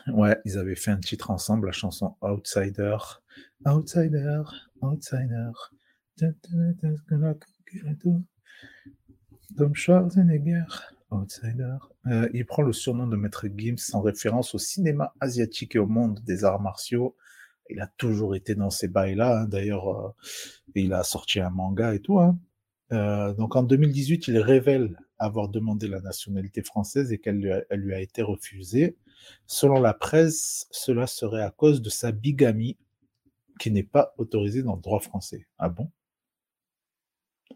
Ouais, 0.07 0.37
ils 0.43 0.57
avaient 0.57 0.75
fait 0.75 0.91
un 0.91 0.99
titre 0.99 1.31
ensemble, 1.31 1.67
la 1.67 1.71
chanson 1.71 2.15
Outsider. 2.21 2.97
Outsider, 3.65 4.43
Outsider. 4.81 5.51
Schwarzenegger. 9.73 10.63
Outsider. 11.11 11.77
Euh, 12.07 12.27
il 12.33 12.45
prend 12.45 12.61
le 12.63 12.73
surnom 12.73 13.07
de 13.07 13.15
Maître 13.15 13.47
Gims 13.55 13.93
en 13.93 14.01
référence 14.01 14.55
au 14.55 14.57
cinéma 14.57 15.13
asiatique 15.19 15.75
et 15.75 15.79
au 15.79 15.87
monde 15.87 16.19
des 16.25 16.43
arts 16.43 16.61
martiaux. 16.61 17.15
Il 17.69 17.79
a 17.79 17.87
toujours 17.97 18.35
été 18.35 18.55
dans 18.55 18.69
ces 18.69 18.87
bails-là. 18.87 19.41
hein. 19.41 19.45
D'ailleurs, 19.45 19.89
euh, 19.89 20.09
il 20.75 20.93
a 20.93 21.03
sorti 21.03 21.39
un 21.39 21.49
manga 21.49 21.93
et 21.93 21.99
tout. 21.99 22.19
hein. 22.19 22.37
Euh, 22.91 23.33
donc 23.33 23.55
en 23.55 23.63
2018, 23.63 24.27
il 24.27 24.37
révèle 24.39 24.97
avoir 25.17 25.49
demandé 25.49 25.87
la 25.87 26.01
nationalité 26.01 26.61
française 26.61 27.11
et 27.11 27.19
qu'elle 27.19 27.39
lui 27.71 27.93
a 27.93 28.01
été 28.01 28.21
refusée. 28.21 28.97
Selon 29.47 29.79
la 29.79 29.93
presse, 29.93 30.67
cela 30.71 31.07
serait 31.07 31.41
à 31.43 31.51
cause 31.51 31.81
de 31.81 31.89
sa 31.89 32.11
bigamie 32.11 32.77
qui 33.59 33.71
n'est 33.71 33.83
pas 33.83 34.13
autorisée 34.17 34.63
dans 34.63 34.75
le 34.75 34.81
droit 34.81 34.99
français. 34.99 35.47
Ah 35.57 35.69
bon? 35.69 35.89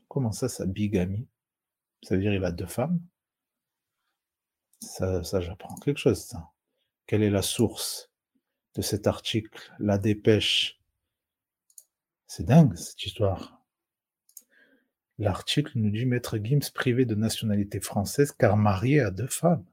Comment 0.08 0.32
ça, 0.32 0.50
sa 0.50 0.66
bigamie? 0.66 1.28
Ça 2.04 2.16
veut 2.16 2.22
dire 2.22 2.34
il 2.34 2.44
a 2.44 2.52
deux 2.52 2.66
femmes? 2.66 3.00
Ça, 4.82 5.24
ça 5.24 5.42
j'apprends 5.42 5.76
quelque 5.76 6.00
chose, 6.00 6.24
ça. 6.24 6.50
Quelle 7.06 7.24
est 7.24 7.30
la 7.30 7.42
source 7.42 8.12
de 8.76 8.82
cet 8.82 9.08
article? 9.08 9.74
La 9.80 9.98
dépêche. 9.98 10.80
C'est 12.28 12.46
dingue, 12.46 12.76
cette 12.76 13.04
histoire. 13.06 13.60
L'article 15.18 15.72
nous 15.76 15.90
dit 15.90 16.06
Maître 16.06 16.38
Gims 16.38 16.72
privé 16.74 17.06
de 17.06 17.16
nationalité 17.16 17.82
française 17.82 18.32
car 18.32 18.56
marié 18.56 19.02
à 19.02 19.12
deux 19.12 19.28
femmes. 19.28 19.66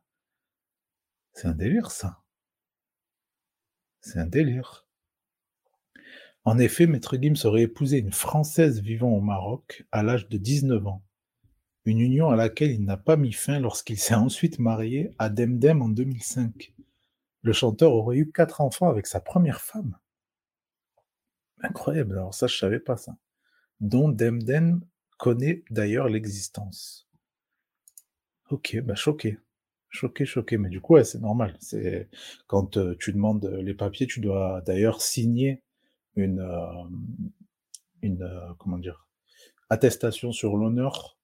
C'est 1.35 1.47
un 1.47 1.55
délire, 1.55 1.91
ça. 1.91 2.23
C'est 4.01 4.19
un 4.19 4.27
délire. 4.27 4.86
En 6.47 6.59
effet, 6.59 6.87
Maître 6.87 7.17
Gims 7.21 7.45
aurait 7.45 7.63
épousé 7.63 7.99
une 7.99 8.13
Française 8.13 8.81
vivant 8.81 9.11
au 9.11 9.21
Maroc 9.21 9.85
à 9.91 10.05
l'âge 10.05 10.29
de 10.29 10.39
19 10.39 10.87
ans. 10.87 11.03
Une 11.85 11.99
union 11.99 12.31
à 12.31 12.37
laquelle 12.37 12.71
il 12.71 12.85
n'a 12.85 12.97
pas 12.97 13.17
mis 13.17 13.33
fin 13.33 13.59
lorsqu'il 13.59 13.99
s'est 13.99 14.15
ensuite 14.15 14.61
marié 14.61 15.11
à 15.19 15.29
Demdem 15.29 15.83
en 15.83 15.89
2005. 15.89 16.73
Le 17.43 17.53
chanteur 17.53 17.93
aurait 17.95 18.19
eu 18.19 18.31
quatre 18.31 18.61
enfants 18.61 18.89
avec 18.89 19.09
sa 19.09 19.19
première 19.19 19.61
femme. 19.61 19.99
Incroyable, 21.63 22.13
alors 22.13 22.33
ça 22.33 22.47
je 22.47 22.57
savais 22.57 22.79
pas 22.79 22.97
ça. 22.97 23.17
Dont 23.81 24.09
Demdem 24.09 24.83
connaît 25.19 25.65
d'ailleurs 25.71 26.09
l'existence. 26.09 27.09
Ok, 28.51 28.81
bah 28.85 28.95
choqué. 28.95 29.41
Choqué, 29.89 30.25
choqué. 30.25 30.59
Mais 30.59 30.69
du 30.69 30.81
coup, 30.81 30.95
ouais, 30.95 31.03
c'est 31.03 31.19
normal. 31.19 31.57
C'est 31.59 32.09
quand 32.47 32.77
euh, 32.77 32.95
tu 33.01 33.13
demandes 33.13 33.47
les 33.47 33.75
papiers, 33.75 34.07
tu 34.07 34.21
dois 34.21 34.61
d'ailleurs 34.65 35.03
signer 35.03 35.65
une, 36.17 36.41
euh, 36.41 36.85
une 38.03 38.23
euh, 38.23 38.55
comment 38.59 38.79
dire, 38.79 39.07
attestation 39.71 40.33
sur 40.33 40.57
l'honneur, 40.57 41.19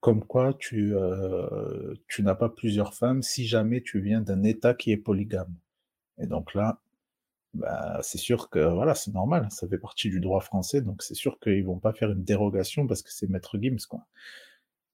comme 0.00 0.24
quoi 0.24 0.54
tu, 0.54 0.94
euh, 0.94 1.94
tu 2.08 2.22
n'as 2.22 2.34
pas 2.34 2.48
plusieurs 2.48 2.94
femmes 2.94 3.22
si 3.22 3.46
jamais 3.46 3.82
tu 3.82 4.00
viens 4.00 4.20
d'un 4.20 4.42
État 4.44 4.74
qui 4.74 4.92
est 4.92 4.96
polygame. 4.96 5.54
Et 6.18 6.26
donc 6.26 6.54
là, 6.54 6.80
bah, 7.54 8.00
c'est 8.02 8.18
sûr 8.18 8.50
que 8.50 8.60
voilà, 8.60 8.94
c'est 8.94 9.12
normal, 9.12 9.48
ça 9.50 9.68
fait 9.68 9.78
partie 9.78 10.10
du 10.10 10.20
droit 10.20 10.40
français, 10.40 10.82
donc 10.82 11.02
c'est 11.02 11.14
sûr 11.14 11.38
qu'ils 11.40 11.64
vont 11.64 11.78
pas 11.78 11.92
faire 11.92 12.10
une 12.10 12.24
dérogation 12.24 12.86
parce 12.86 13.02
que 13.02 13.12
c'est 13.12 13.28
Maître 13.28 13.58
Gims, 13.60 13.86
quoi. 13.88 14.06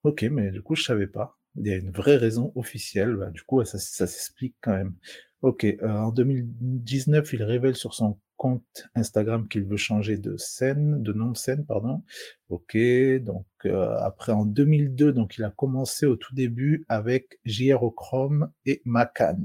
Ok, 0.05 0.23
mais 0.31 0.51
du 0.51 0.63
coup, 0.63 0.75
je 0.75 0.85
savais 0.85 1.07
pas. 1.07 1.39
Il 1.57 1.67
y 1.67 1.71
a 1.73 1.77
une 1.77 1.91
vraie 1.91 2.17
raison 2.17 2.53
officielle, 2.57 3.17
bah, 3.17 3.31
du 3.31 3.43
coup, 3.43 3.65
ça, 3.65 3.79
s'explique 3.79 4.57
quand 4.61 4.73
même. 4.73 4.95
Ok, 5.43 5.65
euh, 5.65 5.77
en 5.83 6.11
2019, 6.13 7.33
il 7.33 7.43
révèle 7.43 7.77
sur 7.77 7.95
son 7.95 8.19
compte 8.37 8.89
Instagram 8.95 9.49
qu'il 9.49 9.65
veut 9.65 9.77
changer 9.77 10.17
de 10.19 10.37
scène, 10.37 11.03
de 11.03 11.13
nom 11.13 11.31
de 11.31 11.37
scène, 11.37 11.65
pardon. 11.65 12.03
Ok, 12.49 12.77
donc 13.21 13.47
euh, 13.65 13.97
après 14.01 14.33
en 14.33 14.45
2002, 14.45 15.13
donc 15.13 15.37
il 15.39 15.45
a 15.45 15.51
commencé 15.51 16.07
au 16.07 16.17
tout 16.17 16.35
début 16.35 16.85
avec 16.89 17.41
JRochrome 17.45 18.53
et 18.67 18.83
Macan, 18.85 19.45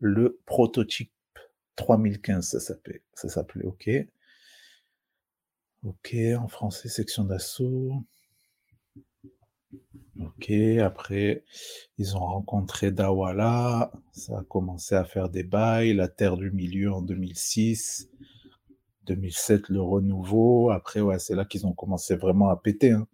le 0.00 0.40
prototype 0.46 1.12
3015, 1.76 2.48
ça 2.48 2.60
s'appelait, 2.60 3.02
ça 3.14 3.28
s'appelait, 3.28 3.64
ok. 3.64 3.90
Ok, 5.82 6.14
en 6.38 6.48
français, 6.48 6.88
section 6.88 7.24
d'assaut. 7.24 8.04
Ok, 10.20 10.50
après, 10.82 11.44
ils 11.96 12.16
ont 12.16 12.20
rencontré 12.26 12.90
Dawala, 12.90 13.92
ça 14.12 14.38
a 14.38 14.42
commencé 14.42 14.94
à 14.94 15.04
faire 15.04 15.28
des 15.28 15.44
bails, 15.44 15.94
la 15.94 16.08
Terre 16.08 16.36
du 16.36 16.50
Milieu 16.50 16.92
en 16.92 17.00
2006, 17.00 18.10
2007, 19.06 19.68
le 19.68 19.80
renouveau, 19.80 20.70
après, 20.70 21.00
ouais, 21.00 21.18
c'est 21.18 21.34
là 21.34 21.44
qu'ils 21.44 21.66
ont 21.66 21.72
commencé 21.72 22.16
vraiment 22.16 22.50
à 22.50 22.56
péter, 22.56 22.92
hein. 22.92 23.06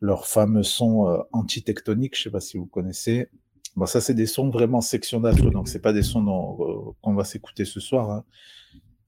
Leur 0.00 0.26
fameux 0.26 0.62
son 0.62 1.08
euh, 1.08 1.18
anti-tectonique, 1.32 2.16
je 2.16 2.24
sais 2.24 2.30
pas 2.30 2.40
si 2.40 2.58
vous 2.58 2.66
connaissez. 2.66 3.30
Bon, 3.76 3.86
ça, 3.86 4.02
c'est 4.02 4.12
des 4.12 4.26
sons 4.26 4.50
vraiment 4.50 4.82
section 4.82 5.20
d'assaut, 5.20 5.50
donc 5.50 5.68
c'est 5.68 5.80
pas 5.80 5.94
des 5.94 6.02
sons 6.02 6.26
euh, 6.60 6.92
qu'on 7.00 7.14
va 7.14 7.24
s'écouter 7.24 7.64
ce 7.64 7.80
soir, 7.80 8.10
hein. 8.10 8.24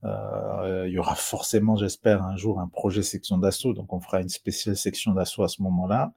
Euh, 0.05 0.85
il 0.87 0.93
y 0.93 0.99
aura 0.99 1.15
forcément, 1.15 1.75
j'espère, 1.75 2.23
un 2.23 2.37
jour 2.37 2.59
un 2.59 2.67
projet 2.67 3.03
section 3.03 3.37
d'assaut, 3.37 3.73
donc 3.73 3.91
on 3.91 3.99
fera 3.99 4.21
une 4.21 4.29
spéciale 4.29 4.77
section 4.77 5.13
d'assaut 5.13 5.43
à 5.43 5.49
ce 5.49 5.61
moment-là. 5.61 6.13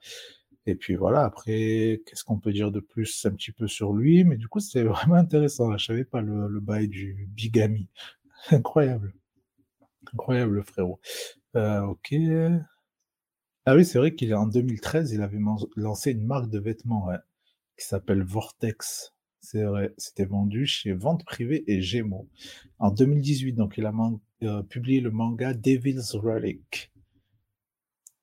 Et 0.66 0.76
puis 0.76 0.94
voilà, 0.94 1.24
après, 1.24 2.02
qu'est-ce 2.06 2.24
qu'on 2.24 2.38
peut 2.38 2.52
dire 2.52 2.70
de 2.70 2.80
plus 2.80 3.26
un 3.26 3.32
petit 3.32 3.52
peu 3.52 3.66
sur 3.66 3.92
lui? 3.92 4.24
Mais 4.24 4.36
du 4.36 4.48
coup, 4.48 4.60
c'est 4.60 4.82
vraiment 4.84 5.16
intéressant. 5.16 5.76
Je 5.76 5.84
savais 5.84 6.04
pas 6.04 6.20
le, 6.20 6.60
bail 6.60 6.88
du 6.88 7.28
bigami. 7.30 7.88
Incroyable. 8.50 9.14
Incroyable, 10.12 10.54
le 10.54 10.62
frérot. 10.62 11.00
Euh, 11.56 11.82
ok. 11.82 12.14
Ah 13.64 13.76
oui, 13.76 13.84
c'est 13.84 13.98
vrai 13.98 14.14
qu'il 14.14 14.30
est 14.30 14.34
en 14.34 14.46
2013, 14.46 15.12
il 15.12 15.22
avait 15.22 15.38
lancé 15.76 16.10
une 16.10 16.26
marque 16.26 16.50
de 16.50 16.58
vêtements 16.58 17.06
ouais, 17.06 17.18
qui 17.78 17.86
s'appelle 17.86 18.22
Vortex. 18.24 19.14
C'est 19.38 19.62
vrai, 19.62 19.94
c'était 19.98 20.24
vendu 20.24 20.66
chez 20.66 20.92
Vente 20.92 21.24
Privée 21.24 21.62
et 21.68 21.80
Gémeaux. 21.80 22.28
En 22.80 22.90
2018, 22.90 23.52
donc 23.52 23.74
il 23.76 23.86
a 23.86 23.92
euh, 24.42 24.62
publié 24.62 25.00
le 25.00 25.12
manga 25.12 25.54
Devil's 25.54 26.14
Relic. 26.14 26.91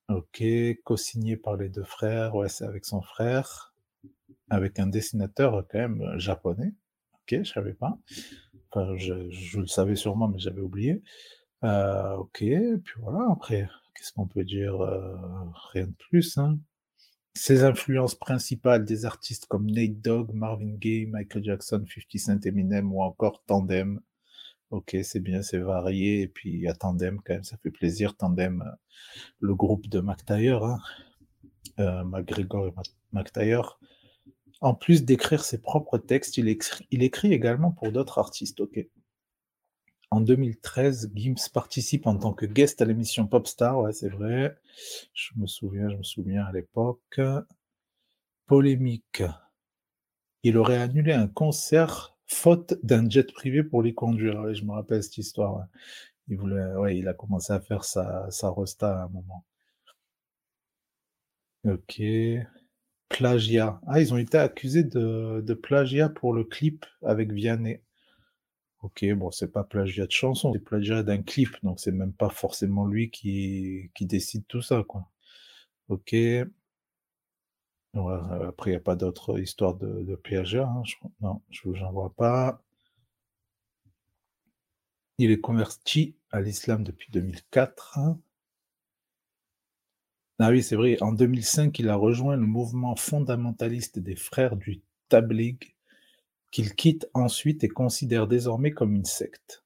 Ok, 0.10 0.44
co-signé 0.84 1.38
par 1.38 1.56
les 1.56 1.70
deux 1.70 1.84
frères, 1.84 2.34
ouais, 2.36 2.50
c'est 2.50 2.66
avec 2.66 2.84
son 2.84 3.00
frère, 3.02 3.76
avec 4.50 4.80
un 4.80 4.88
dessinateur 4.88 5.54
euh, 5.54 5.62
quand 5.70 5.78
même 5.78 6.02
euh, 6.02 6.18
japonais. 6.18 6.74
Ok, 7.14 7.44
je 7.44 7.52
savais 7.54 7.74
pas. 7.76 7.96
Enfin, 8.72 8.98
je, 8.98 9.30
je 9.30 9.60
le 9.60 9.68
savais 9.68 9.96
sûrement, 9.96 10.28
mais 10.28 10.40
j'avais 10.40 10.62
oublié. 10.62 11.04
Euh, 11.64 12.16
ok, 12.16 12.40
puis 12.40 12.96
voilà, 12.98 13.28
après, 13.32 13.70
qu'est-ce 13.94 14.12
qu'on 14.14 14.28
peut 14.28 14.44
dire 14.44 14.80
Rien 15.74 15.88
de 15.88 15.94
plus, 16.10 16.38
hein. 16.40 16.58
Ses 17.36 17.64
influences 17.64 18.16
principales 18.16 18.86
des 18.86 19.06
artistes 19.06 19.46
comme 19.46 19.70
Nate 19.70 20.02
Dogg, 20.02 20.34
Marvin 20.34 20.74
Gaye, 20.76 21.06
Michael 21.06 21.44
Jackson, 21.44 21.86
50 21.88 22.20
Cent, 22.20 22.46
Eminem 22.46 22.92
ou 22.92 23.04
encore 23.04 23.44
Tandem. 23.46 24.02
Ok, 24.72 24.96
c'est 25.04 25.20
bien, 25.20 25.42
c'est 25.42 25.58
varié. 25.58 26.22
Et 26.22 26.28
puis 26.28 26.52
il 26.52 26.60
y 26.60 26.68
a 26.68 26.74
Tandem 26.74 27.20
quand 27.24 27.34
même, 27.34 27.44
ça 27.44 27.58
fait 27.58 27.72
plaisir. 27.72 28.16
Tandem, 28.16 28.62
euh, 28.62 28.72
le 29.40 29.56
groupe 29.56 29.88
de 29.88 30.00
McTayer, 30.00 30.60
hein, 30.62 30.78
euh, 31.80 32.04
McGregor 32.04 32.68
et 32.68 32.74
McTayer. 33.12 33.62
En 34.62 34.76
plus 34.76 35.06
d'écrire 35.06 35.44
ses 35.44 35.60
propres 35.62 35.98
textes, 35.98 36.38
il 36.38 36.48
écrit, 36.50 36.86
il 36.92 37.04
écrit 37.04 37.34
également 37.34 37.72
pour 37.72 37.92
d'autres 37.92 38.20
artistes. 38.20 38.60
Ok. 38.60 38.80
En 40.12 40.22
2013, 40.22 41.12
Gims 41.16 41.50
participe 41.54 42.08
en 42.08 42.18
tant 42.18 42.34
que 42.34 42.46
guest 42.46 42.82
à 42.82 42.86
l'émission 42.86 43.28
Popstar, 43.28 43.80
ouais, 43.80 43.94
c'est 43.94 44.10
vrai. 44.10 44.58
Je 45.14 45.32
me 45.38 45.46
souviens, 45.46 45.90
je 45.90 45.98
me 45.98 46.04
souviens 46.04 46.46
à 46.46 46.52
l'époque. 46.52 47.22
Polémique. 48.48 49.24
Il 50.44 50.58
aurait 50.58 50.80
annulé 50.80 51.14
un 51.14 51.28
concert 51.28 52.18
faute 52.32 52.76
d'un 52.84 53.10
jet 53.10 53.32
privé 53.34 53.64
pour 53.64 53.84
les 53.84 53.94
conduire. 53.94 54.54
Je 54.54 54.64
me 54.66 54.72
rappelle 54.72 55.04
cette 55.04 55.18
histoire. 55.18 55.66
Il 56.30 56.38
voulait, 56.38 56.74
ouais, 56.76 56.98
il 56.98 57.08
a 57.10 57.14
commencé 57.16 57.54
à 57.54 57.62
faire 57.62 57.84
sa, 57.86 58.32
sa 58.32 58.50
rosta 58.50 59.02
à 59.02 59.04
un 59.06 59.10
moment. 59.10 59.46
Ok. 61.64 62.02
Plagiat. 63.08 63.80
Ah, 63.86 64.02
ils 64.02 64.16
ont 64.16 64.18
été 64.18 64.40
accusés 64.40 64.84
de, 64.84 65.42
de 65.46 65.54
plagiat 65.54 66.10
pour 66.10 66.34
le 66.34 66.44
clip 66.44 66.88
avec 67.04 67.32
Vianney. 67.32 67.82
Ok, 68.82 69.06
bon, 69.16 69.30
c'est 69.32 69.52
pas 69.52 69.64
plagiat 69.64 70.06
de 70.06 70.12
chanson, 70.12 70.54
c'est 70.54 70.60
plagiat 70.60 71.04
d'un 71.04 71.22
clip, 71.22 71.50
donc 71.64 71.80
c'est 71.82 71.92
même 71.92 72.14
pas 72.14 72.30
forcément 72.30 72.86
lui 72.88 73.12
qui, 73.12 73.92
qui 73.94 74.06
décide 74.06 74.46
tout 74.48 74.62
ça, 74.62 74.84
quoi. 74.88 75.06
Ok. 75.90 76.16
Euh, 77.96 78.48
après, 78.50 78.72
il 78.72 78.74
n'y 78.74 78.78
a 78.78 78.82
pas 78.82 78.96
d'autre 78.96 79.40
histoire 79.40 79.76
de, 79.76 80.04
de 80.04 80.20
hein, 80.60 80.84
non, 81.22 81.42
je 81.50 81.70
n'en 81.70 81.92
vois 81.92 82.14
pas. 82.16 82.62
Il 85.20 85.30
est 85.32 85.40
converti 85.40 86.16
à 86.32 86.42
l'islam 86.42 86.84
depuis 86.84 87.12
2004. 87.12 88.00
hein. 88.00 88.20
Ah 90.40 90.50
oui, 90.50 90.64
c'est 90.64 90.76
vrai, 90.76 90.98
en 91.02 91.12
2005, 91.12 91.78
il 91.80 91.90
a 91.90 91.96
rejoint 91.96 92.38
le 92.38 92.46
mouvement 92.46 92.96
fondamentaliste 92.96 94.00
des 94.00 94.16
frères 94.16 94.56
du 94.56 94.82
Tabligh, 95.10 95.76
qu'il 96.52 96.76
quitte 96.76 97.10
ensuite 97.14 97.64
et 97.64 97.70
considère 97.70 98.28
désormais 98.28 98.72
comme 98.72 98.96
une 98.96 99.06
secte. 99.06 99.64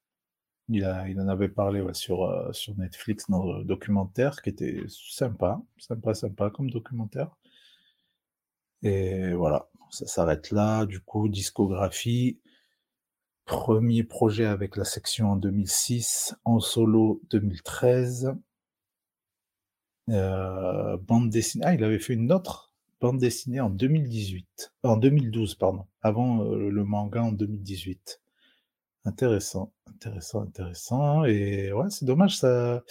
Il, 0.70 0.84
en 0.86 1.28
avait 1.28 1.50
parlé 1.50 1.86
sur, 1.94 2.24
euh, 2.24 2.52
sur 2.54 2.76
Netflix 2.78 3.30
dans 3.30 3.44
le 3.46 3.64
documentaire, 3.64 4.42
qui 4.42 4.50
était 4.50 4.82
sympa, 4.88 5.62
sympa, 5.78 6.14
sympa 6.14 6.50
comme 6.50 6.70
documentaire. 6.72 7.30
Et 8.84 9.34
voilà, 9.34 9.70
ça 9.90 10.06
s'arrête 10.06 10.52
là. 10.52 10.86
Du 10.86 11.00
coup, 11.00 11.30
discographie. 11.30 12.40
Premier 13.46 14.04
projet 14.04 14.46
avec 14.46 14.78
la 14.78 14.86
section 14.86 15.32
en 15.32 15.36
2006, 15.36 16.36
en 16.46 16.60
solo 16.60 17.22
2013. 17.30 18.34
Euh, 20.10 20.98
bande 20.98 21.30
dessinée. 21.30 21.66
Ah, 21.66 21.74
il 21.74 21.84
avait 21.84 22.00
fait 22.00 22.14
une 22.14 22.32
autre 22.32 22.74
bande 23.02 23.20
dessinée 23.20 23.60
en 23.60 23.70
2018. 23.70 24.74
En 24.84 24.98
2012, 24.98 25.56
pardon. 25.56 25.86
Avant 26.02 26.44
euh, 26.44 26.70
le 26.70 26.84
manga 26.84 27.22
en 27.24 27.32
2018. 27.32 28.22
Intéressant, 29.06 29.74
intéressant, 29.88 30.44
intéressant. 30.44 31.26
Et 31.26 31.74
ouais, 31.74 31.90
c'est 31.90 32.06
dommage, 32.06 32.38
ça, 32.38 32.84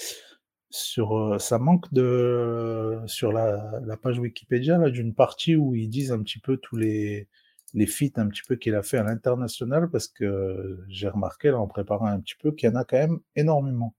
sur, 0.72 1.16
euh, 1.16 1.38
ça 1.38 1.58
manque 1.58 1.92
de, 1.92 3.00
sur 3.06 3.32
la, 3.32 3.80
la 3.84 3.96
page 3.96 4.18
Wikipédia, 4.18 4.78
là, 4.78 4.90
d'une 4.90 5.14
partie 5.14 5.56
où 5.56 5.74
ils 5.74 5.88
disent 5.88 6.12
un 6.12 6.22
petit 6.22 6.38
peu 6.38 6.56
tous 6.56 6.76
les, 6.76 7.28
les 7.74 7.86
feats 7.86 8.16
un 8.16 8.28
petit 8.28 8.42
peu 8.46 8.56
qu'il 8.56 8.74
a 8.74 8.82
fait 8.82 8.98
à 8.98 9.02
l'international, 9.02 9.90
parce 9.90 10.08
que 10.08 10.80
j'ai 10.88 11.08
remarqué, 11.08 11.50
là, 11.50 11.58
en 11.58 11.68
préparant 11.68 12.06
un 12.06 12.20
petit 12.20 12.36
peu, 12.36 12.52
qu'il 12.52 12.68
y 12.68 12.72
en 12.72 12.76
a 12.76 12.84
quand 12.84 12.98
même 12.98 13.20
énormément. 13.36 13.94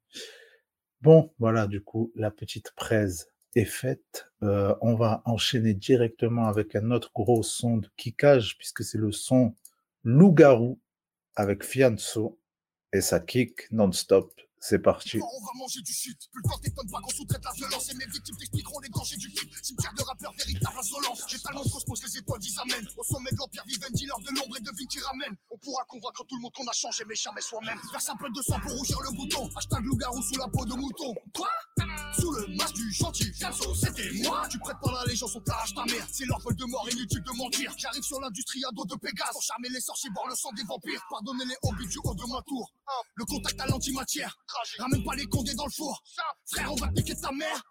Bon, 1.02 1.32
voilà, 1.40 1.68
du 1.68 1.82
coup, 1.82 2.12
la 2.16 2.32
petite 2.32 2.72
presse 2.76 3.28
est 3.56 3.66
faite. 3.66 4.32
Euh, 4.42 4.76
on 4.82 4.96
va 4.96 5.22
enchaîner 5.26 5.74
directement 5.74 6.48
avec 6.48 6.76
un 6.76 6.92
autre 6.92 7.12
gros 7.14 7.44
son 7.44 7.78
de 7.78 7.88
kickage, 7.98 8.58
puisque 8.58 8.84
c'est 8.84 8.98
le 8.98 9.12
son 9.12 9.54
Loup-garou 10.04 10.80
avec 11.36 11.64
Fianso 11.64 12.40
et 12.92 13.02
ça 13.02 13.20
kick 13.20 13.72
non-stop 13.72 14.34
c'est 14.64 14.80
parti. 14.80 15.20
On 15.20 15.46
va 15.46 15.52
manger 15.56 15.82
du 15.82 15.92
shit. 15.92 16.18
Plus 16.32 16.42
le 16.42 16.50
temps 16.50 16.58
t'étonne 16.58 16.90
pas 16.90 17.02
qu'on 17.02 17.12
sous-traite 17.12 17.44
la 17.44 17.52
violence. 17.52 17.90
Et 17.92 17.96
mes 17.96 18.06
victimes 18.06 18.38
t'expliqueront 18.38 18.80
les 18.80 18.88
dangers 18.88 19.18
du 19.18 19.30
clip. 19.30 19.54
Cimetière 19.62 19.94
de 19.94 20.04
rappeurs, 20.04 20.34
véritable 20.38 20.80
insolence. 20.80 21.22
J'ai 21.28 21.40
tellement 21.40 21.66
de 21.66 21.70
cosmos, 21.70 22.02
les 22.02 22.18
étoiles 22.18 22.40
disent 22.40 22.58
amen. 22.60 22.88
Au 22.96 23.04
sommet 23.04 23.32
de 23.32 23.38
l'empire 23.38 23.64
vive 23.68 23.84
un 23.86 23.92
dealer 23.92 24.18
de 24.20 24.40
l'ombre 24.40 24.56
et 24.56 24.62
de 24.62 24.72
vie 24.78 24.88
qui 24.88 25.02
ramène. 25.02 25.36
On 25.52 25.58
pourra 25.58 25.84
convaincre 25.84 26.24
tout 26.24 26.38
le 26.38 26.44
monde 26.44 26.54
qu'on 26.54 26.66
a 26.66 26.72
changé, 26.72 27.04
mais 27.10 27.16
jamais 27.16 27.42
soi-même. 27.42 27.78
Verse 27.92 28.08
un 28.08 28.16
peu 28.16 28.30
de 28.30 28.42
sang 28.42 28.58
pour 28.62 28.72
rougir 28.72 29.02
le 29.02 29.12
bouton. 29.18 29.50
Hashtag 29.54 29.84
loup-garou 29.84 30.22
sous 30.22 30.40
la 30.40 30.48
peau 30.48 30.66
de 30.66 30.76
mouton. 30.76 31.14
Quoi? 31.36 31.50
Sous 32.18 32.32
le 32.32 32.56
masque 32.56 32.76
du 32.76 32.90
gentil 32.94 33.34
Fianso, 33.34 33.76
c'était 33.76 34.12
moi. 34.24 34.48
Tu 34.50 34.60
prêtes 34.60 34.80
pas 34.82 34.94
l'allégeance, 34.94 35.36
on 35.36 35.42
t'arrache 35.42 35.74
ta 35.74 35.84
mère. 35.86 36.08
C'est 36.10 36.26
leur 36.26 36.40
vol 36.40 36.56
de 36.56 36.66
mort, 36.66 36.88
inutile 36.90 37.22
de 37.22 37.32
mentir. 37.36 37.74
J'arrive 37.78 38.04
sur 38.04 38.22
l'industrie 38.22 38.64
à 38.64 38.72
dos 38.72 38.86
de 38.86 38.96
Pégase. 38.96 39.32
Pour 39.34 39.42
charmer 39.42 39.68
les 39.68 39.82
sorciers, 39.82 40.10
boire 40.12 40.28
le 40.30 40.36
sang 40.36 40.52
des 40.54 40.64
vampires. 40.64 41.02
Pardonnez 41.10 41.44
les 41.44 41.58
hobbies 41.64 41.88
du 41.88 41.98
haut 42.04 42.16
de 42.16 42.24
ma 42.32 42.42
tour. 42.44 42.72
Le 43.16 43.26
contact 43.26 43.60
à 43.60 43.68
l'antimatière. 43.68 44.38
Ramène 44.80 45.04
pas 45.04 45.16
les 45.16 45.26
condés 45.26 45.54
dans 45.56 45.66
le 45.66 45.72
four. 45.72 46.02
Frère, 46.46 46.72
on 46.72 46.76
va 46.76 46.88
piquer 46.90 47.16
ta 47.16 47.32
mère. 47.32 47.62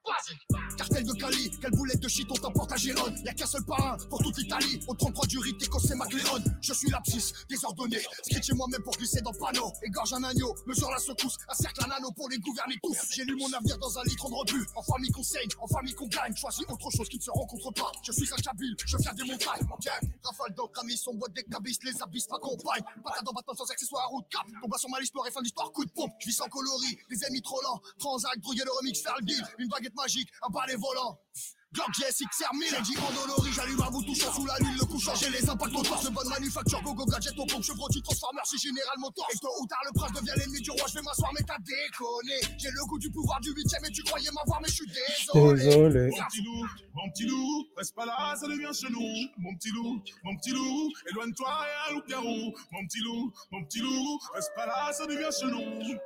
Cartel 0.76 1.04
de 1.04 1.12
Cali, 1.12 1.50
quelle 1.60 1.70
boulette 1.72 2.00
de 2.00 2.08
shit 2.08 2.26
on 2.30 2.34
t'emporte 2.34 2.72
à 2.72 2.76
Gérone. 2.76 3.16
Y'a 3.24 3.34
qu'un 3.34 3.46
seul 3.46 3.64
parrain 3.64 3.96
pour 4.08 4.22
toute 4.22 4.38
l'Italie. 4.38 4.80
Au 4.88 4.94
33 4.94 5.26
du 5.26 5.38
rite, 5.38 5.62
c'est 5.80 5.94
McLeod. 5.94 6.42
Je 6.60 6.72
suis 6.72 6.90
l'abscisse, 6.90 7.32
désordonné. 7.48 7.98
Scritché 8.22 8.54
moi-même 8.54 8.82
pour 8.82 8.96
glisser 8.96 9.20
dans 9.20 9.32
panneau. 9.32 9.72
Égorge 9.82 10.12
un 10.12 10.22
agneau, 10.24 10.54
mesure 10.66 10.90
la 10.90 10.98
secousse. 10.98 11.36
Un 11.48 11.54
cercle, 11.54 11.84
un 11.86 11.90
anneau 11.90 12.10
pour 12.12 12.28
les 12.28 12.38
gouverner 12.38 12.78
tous. 12.82 12.96
J'ai 13.10 13.24
lu 13.24 13.36
mon 13.36 13.52
avenir 13.52 13.78
dans 13.78 13.98
un 13.98 14.04
litre 14.04 14.28
de 14.28 14.34
rebut. 14.34 14.66
En 14.76 14.82
famille 14.82 15.10
qu'on 15.10 15.22
saigne, 15.22 15.48
en 15.60 15.66
famille 15.66 15.94
qu'on 15.94 16.06
gagne. 16.08 16.34
Choisis 16.36 16.64
autre 16.68 16.90
chose 16.90 17.08
qui 17.08 17.18
ne 17.18 17.22
se 17.22 17.30
rencontre 17.30 17.70
pas. 17.72 17.90
Je 18.02 18.12
suis 18.12 18.28
un 18.32 18.42
chabile, 18.42 18.76
je 18.84 18.96
viens 18.96 19.12
des 19.12 19.24
montagnes. 19.24 19.66
Rafale 20.22 20.54
d'encre, 20.54 20.80
amis, 20.80 20.96
son 20.96 21.14
boîte 21.14 21.32
des 21.32 21.44
cabisses, 21.44 21.82
les 21.84 22.00
abysses 22.02 22.28
m'accompagnent. 22.30 22.84
Patate 23.04 23.28
en 23.28 23.32
battant 23.32 23.54
sans 23.54 23.70
accessoires, 23.70 24.08
route 24.08 24.26
cap. 24.30 24.42
Combat 24.60 24.78
sur 24.78 24.88
ma 24.88 25.00
liste, 25.00 25.14
et 25.26 25.30
fin 25.30 25.42
d'histoire, 25.42 25.70
coup 25.72 25.84
de 25.84 25.90
pompe. 25.90 26.12
Je 26.20 26.28
vis 26.28 26.34
sans 26.34 26.48
les 27.10 27.24
ennemis 27.24 27.42
trop 27.42 27.60
lents. 27.62 27.80
Transac, 27.98 28.36
le 28.36 28.78
remix, 28.78 29.00
faire 29.00 29.16
le 29.18 29.26
deal. 29.26 29.42
Une 29.58 29.68
baguette 29.68 29.94
magique, 29.94 30.28
un 30.42 30.50
balai 30.50 30.76
volant. 30.76 31.18
Glock 31.72 31.88
GS 31.96 32.20
XR 32.28 32.52
1000 32.52 32.68
J'ai 32.68 32.82
dit 32.82 32.98
endolori, 32.98 33.50
j'allume 33.50 33.80
un 33.80 33.90
bout 33.90 34.02
touchant 34.04 34.30
sous 34.30 34.44
la 34.44 34.58
lune 34.58 34.76
Le 34.78 34.84
coup 34.84 35.00
changer 35.00 35.30
les 35.30 35.48
impacts 35.48 35.72
moteurs 35.72 36.02
de 36.02 36.10
bonne 36.10 36.28
manufacture 36.28 36.82
Go 36.82 36.92
go 36.92 37.06
gadget 37.06 37.32
au 37.38 37.46
pompe, 37.46 37.62
chevrolet, 37.62 38.00
transformer 38.04 38.40
c'est 38.44 38.58
Général 38.58 38.92
Motors 38.98 39.26
Et 39.32 39.38
tôt 39.38 39.48
ou 39.58 39.66
tard 39.66 39.80
le 39.86 39.92
prince 39.94 40.12
devient 40.12 40.34
l'ennemi 40.36 40.60
du 40.60 40.70
roi 40.70 40.84
Je 40.88 40.94
vais 40.96 41.02
m'asseoir 41.02 41.32
mais 41.32 41.42
t'as 41.46 41.56
déconné 41.64 42.58
J'ai 42.58 42.68
le 42.68 42.84
goût 42.84 42.98
du 42.98 43.10
pouvoir 43.10 43.40
du 43.40 43.52
huitième 43.52 43.84
et 43.86 43.90
tu 43.90 44.02
croyais 44.02 44.28
m'avoir 44.32 44.60
mais 44.60 44.68
je 44.68 44.74
suis 44.74 44.86
désolé 44.86 45.64
Désolé. 45.64 46.10
Mon 46.10 46.26
petit 46.26 46.42
loup, 46.42 46.66
mon 46.94 47.10
petit 47.10 47.24
loup, 47.24 47.66
reste 47.76 47.94
pas 47.94 48.04
là, 48.04 48.34
ça 48.38 48.46
devient 48.46 48.70
chelou. 48.72 49.00
Mon 49.38 49.54
petit 49.56 49.70
loup, 49.70 50.02
mon 50.24 50.36
petit 50.36 50.50
loup, 50.50 50.90
éloigne-toi 51.10 51.48
et 51.48 51.90
un 51.90 51.94
loup-garou. 51.94 52.52
Mon 52.72 52.86
petit 52.86 53.00
loup, 53.00 53.32
mon 53.50 53.64
petit 53.64 53.80
loup, 53.80 54.18
reste 54.34 54.52
pas 54.54 54.66
là, 54.66 54.92
ça 54.92 55.06
devient 55.06 55.30
chelou. 55.38 55.98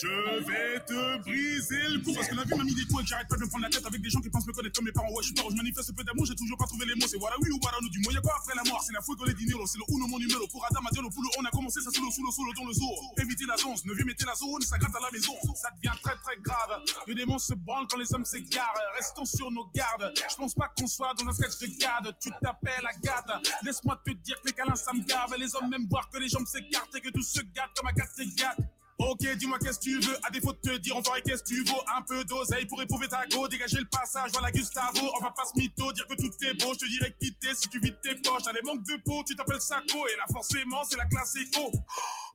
Je 0.00 0.40
vais 0.46 0.80
te 0.80 1.18
briser 1.22 1.88
le 1.88 2.00
cou 2.02 2.12
parce 2.14 2.28
que 2.28 2.34
la 2.34 2.44
vie 2.44 2.56
m'a 2.56 2.64
mis 2.64 2.74
des 2.74 2.84
coups 2.86 3.04
et 3.04 3.06
j'arrête 3.06 3.28
pas 3.28 3.36
de 3.36 3.42
me 3.42 3.48
prendre 3.48 3.64
la 3.64 3.70
tête 3.70 3.84
avec 3.86 4.00
des 4.00 4.10
gens 4.10 4.20
qui 4.20 4.30
pensent 4.30 4.46
me 4.46 4.52
connaître 4.52 4.74
comme 4.74 4.86
mes 4.86 4.92
parents. 4.92 5.12
Ouais, 5.12 5.22
je 5.22 5.28
suis 5.28 5.34
pas, 5.34 5.44
je 5.48 5.56
manifeste 5.56 5.94
peu 5.94 6.02
d'amour, 6.02 6.26
j'ai 6.26 6.34
toujours 6.34 6.56
pas 6.56 6.66
trouvé 6.66 6.86
les 6.86 6.94
mots. 6.94 7.06
C'est 7.06 7.18
voilà 7.18 7.36
oui 7.40 7.50
ou 7.52 7.58
voilà 7.60 7.78
nous 7.82 7.88
du. 7.88 8.00
Y'a 8.00 8.20
quoi 8.20 8.34
après 8.36 8.54
la 8.56 8.64
mort 8.64 8.82
C'est 8.82 8.92
la 8.92 9.02
fouille 9.02 9.16
les 9.26 9.34
dîners, 9.34 9.54
c'est 9.66 9.78
le 9.78 9.84
uno 9.88 10.06
mon 10.06 10.18
numéro. 10.18 10.46
Pour 10.48 10.64
Adam, 10.66 10.80
Dieu, 10.92 11.02
le 11.02 11.08
on 11.38 11.44
a 11.44 11.50
commencé 11.50 11.80
ça 11.80 11.90
sous 11.90 12.04
le 12.04 12.10
sous 12.10 12.24
le 12.24 12.30
sous 12.32 12.44
le 12.44 12.52
dans 12.54 12.66
le 12.66 12.72
zoo. 12.72 12.90
Évitez 13.18 13.46
la 13.46 13.56
zone, 13.56 13.76
ne 13.84 13.94
viens 13.94 14.04
mettez 14.04 14.24
la 14.24 14.34
zone, 14.34 14.62
ça 14.62 14.78
gratte 14.78 14.96
à 14.96 15.00
la 15.00 15.10
maison. 15.12 15.34
Ça 15.54 15.70
devient 15.76 15.94
très 16.02 16.16
très 16.16 16.36
grave. 16.42 16.82
Le 17.06 17.14
démon 17.14 17.38
se 17.38 17.54
branle 17.54 17.86
quand 17.88 17.98
les 17.98 18.12
hommes 18.14 18.24
s'égarent. 18.24 18.74
Restons 18.96 19.24
sur 19.24 19.50
nos 19.50 19.66
gardes. 19.74 20.12
Je 20.16 20.36
pense 20.36 20.54
pas 20.54 20.72
qu'on 20.76 20.86
soit 20.86 21.14
dans 21.14 21.28
un 21.28 21.32
sketch 21.32 21.58
de 21.60 21.78
garde. 21.78 22.14
Tu 22.20 22.30
t'appelles 22.42 22.86
Agathe. 22.88 23.46
Laisse-moi 23.62 24.00
te 24.04 24.10
dire 24.10 24.40
que 24.40 24.48
les 24.48 24.52
câlins 24.52 24.76
ça 24.76 24.92
me 24.92 25.04
gave. 25.04 25.34
Les 25.38 25.54
hommes 25.56 25.68
même 25.68 25.86
voir 25.88 26.08
que 26.10 26.18
les 26.18 26.28
jambes 26.28 26.46
s'écartent 26.46 26.94
et 26.94 27.00
que 27.00 27.10
tout 27.10 27.22
se 27.22 27.40
gâte 27.54 27.70
comme 27.76 27.88
Agathe 27.88 28.10
s'égate. 28.16 28.58
Ok, 28.98 29.26
dis-moi 29.36 29.58
qu'est-ce 29.58 29.78
que 29.80 29.84
tu 29.84 29.98
veux, 29.98 30.16
à 30.24 30.30
défaut 30.30 30.52
de 30.52 30.58
te 30.58 30.76
dire, 30.76 30.96
on 30.96 31.02
ferait 31.02 31.20
qu'est-ce 31.22 31.42
que 31.42 31.48
tu 31.48 31.64
vaux, 31.64 31.82
un 31.96 32.02
peu 32.02 32.24
d'oseille 32.24 32.64
pour 32.66 32.80
éprouver 32.80 33.08
ta 33.08 33.26
go, 33.26 33.48
dégager 33.48 33.78
le 33.78 33.86
passage, 33.86 34.30
voilà 34.32 34.52
Gustavo, 34.52 35.10
on 35.18 35.24
va 35.24 35.32
pas 35.32 35.44
se 35.44 35.58
mytho, 35.58 35.92
dire 35.92 36.06
que 36.06 36.14
tout 36.14 36.30
est 36.46 36.54
beau, 36.62 36.72
je 36.74 36.78
te 36.78 36.88
dirais 36.88 37.14
quitter 37.20 37.54
si 37.56 37.68
tu 37.68 37.80
vides 37.80 38.00
tes 38.00 38.14
poches, 38.14 38.44
t'as 38.44 38.52
des 38.52 38.62
manques 38.62 38.84
de 38.84 38.96
peau, 39.04 39.24
tu 39.26 39.34
t'appelles 39.34 39.60
Sako, 39.60 40.06
et 40.06 40.16
là 40.16 40.24
forcément 40.32 40.84
c'est 40.84 40.96
la 40.96 41.06
classe 41.06 41.34
éco. 41.36 41.72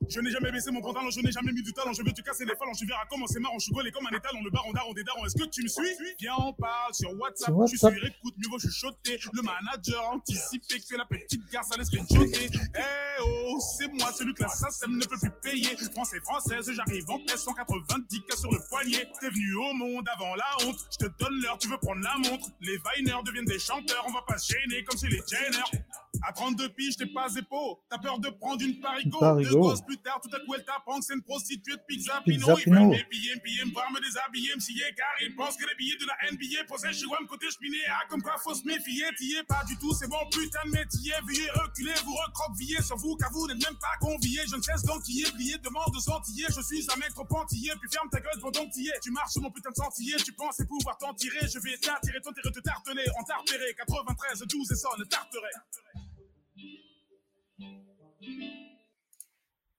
Je 0.08 0.18
n'ai 0.20 0.30
jamais 0.30 0.50
baissé 0.50 0.70
mon 0.70 0.80
pantalon, 0.80 1.10
je 1.10 1.20
n'ai 1.20 1.30
jamais 1.30 1.52
mis 1.52 1.62
du 1.62 1.72
talent, 1.72 1.92
je 1.92 2.02
vais 2.02 2.12
te 2.12 2.22
casser 2.22 2.44
les 2.44 2.56
phalanges, 2.56 2.78
tu 2.78 2.86
verras 2.86 3.04
comment 3.08 3.26
c'est 3.26 3.38
marrant, 3.38 3.58
je 3.58 3.64
suis 3.64 3.72
gaulé 3.72 3.92
comme 3.92 4.06
un 4.06 4.16
étalon, 4.16 4.42
le 4.42 4.50
baron 4.50 4.72
daron 4.72 4.92
des 4.92 5.04
darons, 5.04 5.24
est-ce 5.26 5.36
que 5.36 5.48
tu 5.48 5.62
me 5.62 5.68
suis? 5.68 5.86
Viens 6.18 6.34
on 6.38 6.52
parle 6.54 6.94
sur 6.94 7.12
WhatsApp, 7.20 7.54
je 7.70 7.76
suis 7.76 7.86
écoute, 7.86 8.34
mieux 8.38 8.48
vaut 8.50 8.58
chuchoter, 8.58 9.20
le 9.32 9.42
manager 9.42 10.10
anticipé 10.10 10.78
que 10.78 10.84
c'est 10.84 10.96
la 10.96 11.04
petite 11.04 11.48
garce 11.52 11.70
à 11.72 11.76
l'esprit 11.76 12.00
choqué. 12.12 12.48
Eh 12.50 13.22
oh, 13.22 13.60
c'est 13.78 13.92
moi 13.92 14.10
celui 14.12 14.34
que 14.34 14.42
la 14.42 14.48
SACEM 14.48 14.96
ne 14.96 15.04
peut 15.04 15.18
plus 15.20 15.30
payer, 15.42 15.76
français 15.92 16.20
française, 16.20 16.70
j'arrive 16.72 17.08
en 17.10 17.18
paix, 17.18 17.36
190 17.36 18.22
cas 18.22 18.36
sur 18.36 18.50
le 18.50 18.58
poignet, 18.68 19.06
t'es 19.20 19.28
venu 19.28 19.54
au 19.54 19.74
monde 19.74 20.08
avant 20.16 20.34
la 20.34 20.66
honte, 20.66 20.78
je 20.90 21.06
te 21.06 21.12
donne 21.22 21.40
l'heure, 21.42 21.58
tu 21.58 21.68
veux 21.68 21.78
prendre 21.78 22.00
la 22.00 22.16
montre, 22.16 22.48
les 22.62 22.78
Viners 22.78 23.22
deviennent 23.24 23.44
des 23.44 23.58
chanteurs, 23.58 24.04
on 24.08 24.12
va 24.12 24.22
pas 24.26 24.38
se 24.38 24.54
gêner 24.54 24.82
comme 24.82 24.98
chez 24.98 25.08
les 25.08 25.22
Jenner. 25.28 25.84
À 26.22 26.32
32 26.32 26.68
piges, 26.70 26.96
t'es 26.96 27.06
pas 27.06 27.28
épaule, 27.36 27.76
t'as 27.88 27.98
peur 27.98 28.18
de 28.18 28.28
prendre 28.30 28.60
une 28.62 28.78
parigo, 28.80 29.18
deux 29.42 29.54
gosses 29.54 29.80
plus 29.80 29.96
tard, 29.98 30.20
tout 30.20 30.28
à 30.34 30.40
coup 30.40 30.54
elle 30.54 30.64
t'apprend 30.64 30.98
que 30.98 31.04
c'est 31.04 31.14
une 31.14 31.22
prostituée 31.22 31.76
de 31.76 31.82
pizza, 31.86 32.20
Pizza 32.24 32.54
Pino, 32.54 32.56
Pino. 32.56 32.76
veulent 32.76 32.98
mes 32.98 33.04
billets, 33.10 33.36
me 33.36 33.66
me 33.66 33.72
voir, 33.72 33.90
me 33.92 34.00
déshabiller, 34.00 34.54
me 34.54 34.60
scier, 34.60 34.84
car 34.96 35.06
ils 35.22 35.34
pensent 35.36 35.56
que 35.56 35.66
les 35.66 35.74
billets 35.78 35.96
de 35.96 36.06
la 36.06 36.32
NBA 36.32 36.64
possèdent 36.68 36.92
chez 36.92 37.06
WAM 37.06 37.26
côté 37.26 37.46
cheminée, 37.50 37.78
ah, 37.88 38.04
comme 38.08 38.22
quoi 38.22 38.36
faut 38.42 38.54
se 38.54 38.66
méfier, 38.66 39.06
t'y 39.16 39.34
es 39.36 39.44
pas 39.44 39.62
du 39.66 39.78
tout, 39.78 39.94
c'est 39.94 40.08
bon 40.08 40.18
putain 40.30 40.60
de 40.66 40.70
métier, 40.70 41.14
veuillez 41.26 41.50
reculer, 41.50 41.94
vous 42.04 42.14
recroquevillez 42.14 42.82
sur 42.82 42.96
vous, 42.96 43.16
car 43.16 43.30
vous 43.32 43.46
n'êtes 43.46 43.62
même 43.64 43.78
pas 43.78 43.96
conviés, 44.00 44.42
je 44.50 44.56
ne 44.56 44.62
cesse 44.62 44.82
d'enquiller, 44.82 45.24
plier, 45.32 45.58
demande 45.58 45.94
de 45.94 46.00
sentiller, 46.00 46.46
je 46.50 46.60
suis 46.60 46.86
un 46.92 46.96
mec 46.98 47.14
trop 47.14 47.26
antillais, 47.38 47.72
puis 47.80 47.88
ferme 47.90 48.10
ta 48.10 48.20
gueule 48.20 48.40
pendant 48.42 48.66
que 48.66 48.72
t'y 48.72 48.88
es, 48.88 48.98
tu 49.00 49.10
marches 49.10 49.32
sur 49.32 49.42
mon 49.42 49.50
putain 49.50 49.70
de 49.70 49.76
sentier, 49.76 50.16
tu 50.16 50.32
pensais 50.32 50.66
pouvoir 50.66 50.98
t'en 50.98 51.14
tirer, 51.14 51.46
je 51.46 51.58
vais 51.60 51.78
t'attirer, 51.78 52.20
ton 52.20 52.32
tirer, 52.32 52.52
te 52.52 52.60
tarteler, 52.60 53.06
en 53.18 53.22
tartéré, 53.24 53.74
93, 53.78 54.42
12 54.46 54.72
et 54.72 54.74
sonne, 54.74 55.06
tarterai. 55.08 55.54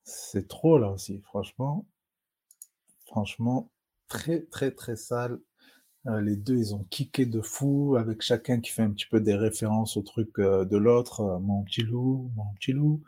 C'est 0.04 0.48
trop 0.48 0.78
là 0.78 0.90
aussi, 0.92 1.20
franchement. 1.22 1.86
Franchement, 3.06 3.70
très 4.08 4.42
très 4.42 4.72
très 4.72 4.96
sale. 4.96 5.40
Euh, 6.08 6.22
les 6.22 6.36
deux, 6.36 6.58
ils 6.58 6.76
ont 6.76 6.84
kické 6.90 7.26
de 7.26 7.42
fou, 7.42 7.96
avec 7.98 8.22
chacun 8.22 8.60
qui 8.62 8.72
fait 8.72 8.82
un 8.84 8.92
petit 8.92 9.08
peu 9.08 9.22
des 9.22 9.36
références 9.36 9.98
au 9.98 10.02
truc 10.04 10.40
euh, 10.40 10.66
de 10.66 10.78
l'autre. 10.78 11.22
euh, 11.22 11.40
mon 11.40 11.64
petit 11.64 11.84
loup, 11.84 12.32
mon 12.36 12.54
petit 12.56 12.74
loup. 12.74 13.04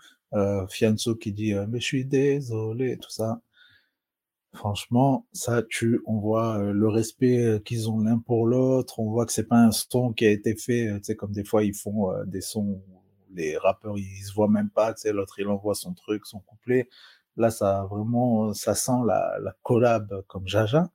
Fianso 0.69 1.15
qui 1.15 1.32
dit 1.32 1.54
mais 1.69 1.80
je 1.80 1.86
suis 1.86 2.06
désolé, 2.06 2.98
tout 2.98 3.12
ça. 3.12 3.41
Franchement, 4.54 5.28
ça 5.34 5.63
tue. 5.63 6.02
On 6.08 6.19
voit 6.19 6.72
le 6.74 6.88
respect 6.89 7.62
qu'ils 7.65 7.89
ont 7.89 8.00
l'un 8.00 8.17
pour 8.19 8.48
l'autre. 8.48 9.00
On 9.00 9.10
voit 9.12 9.26
que 9.28 9.32
c'est 9.34 9.48
pas 9.48 9.58
un 9.60 9.72
son 9.72 10.13
qui 10.13 10.26
a 10.26 10.32
été 10.32 10.56
fait, 10.56 10.88
tu 10.98 11.04
sais, 11.04 11.15
comme 11.15 11.32
des 11.34 11.43
fois 11.43 11.63
ils 11.63 11.76
font 11.76 12.12
des 12.26 12.41
sons 12.41 12.82
les 13.34 13.58
rappeurs 13.58 13.98
ils 13.98 14.24
se 14.24 14.34
voient 14.34 14.50
même 14.50 14.69
pas, 14.69 14.93
tu 14.93 15.12
l'autre 15.12 15.39
il 15.39 15.48
envoie 15.48 15.76
son 15.76 15.93
truc, 15.93 16.26
son 16.26 16.39
couplet. 16.39 16.89
Là, 17.38 17.50
ça 17.50 17.88
vraiment, 17.89 18.54
ça 18.54 18.76
sent 18.76 18.91
la, 19.08 19.39
la 19.41 19.56
collab 19.63 20.24
comme 20.28 20.48
Jaja. 20.48 20.91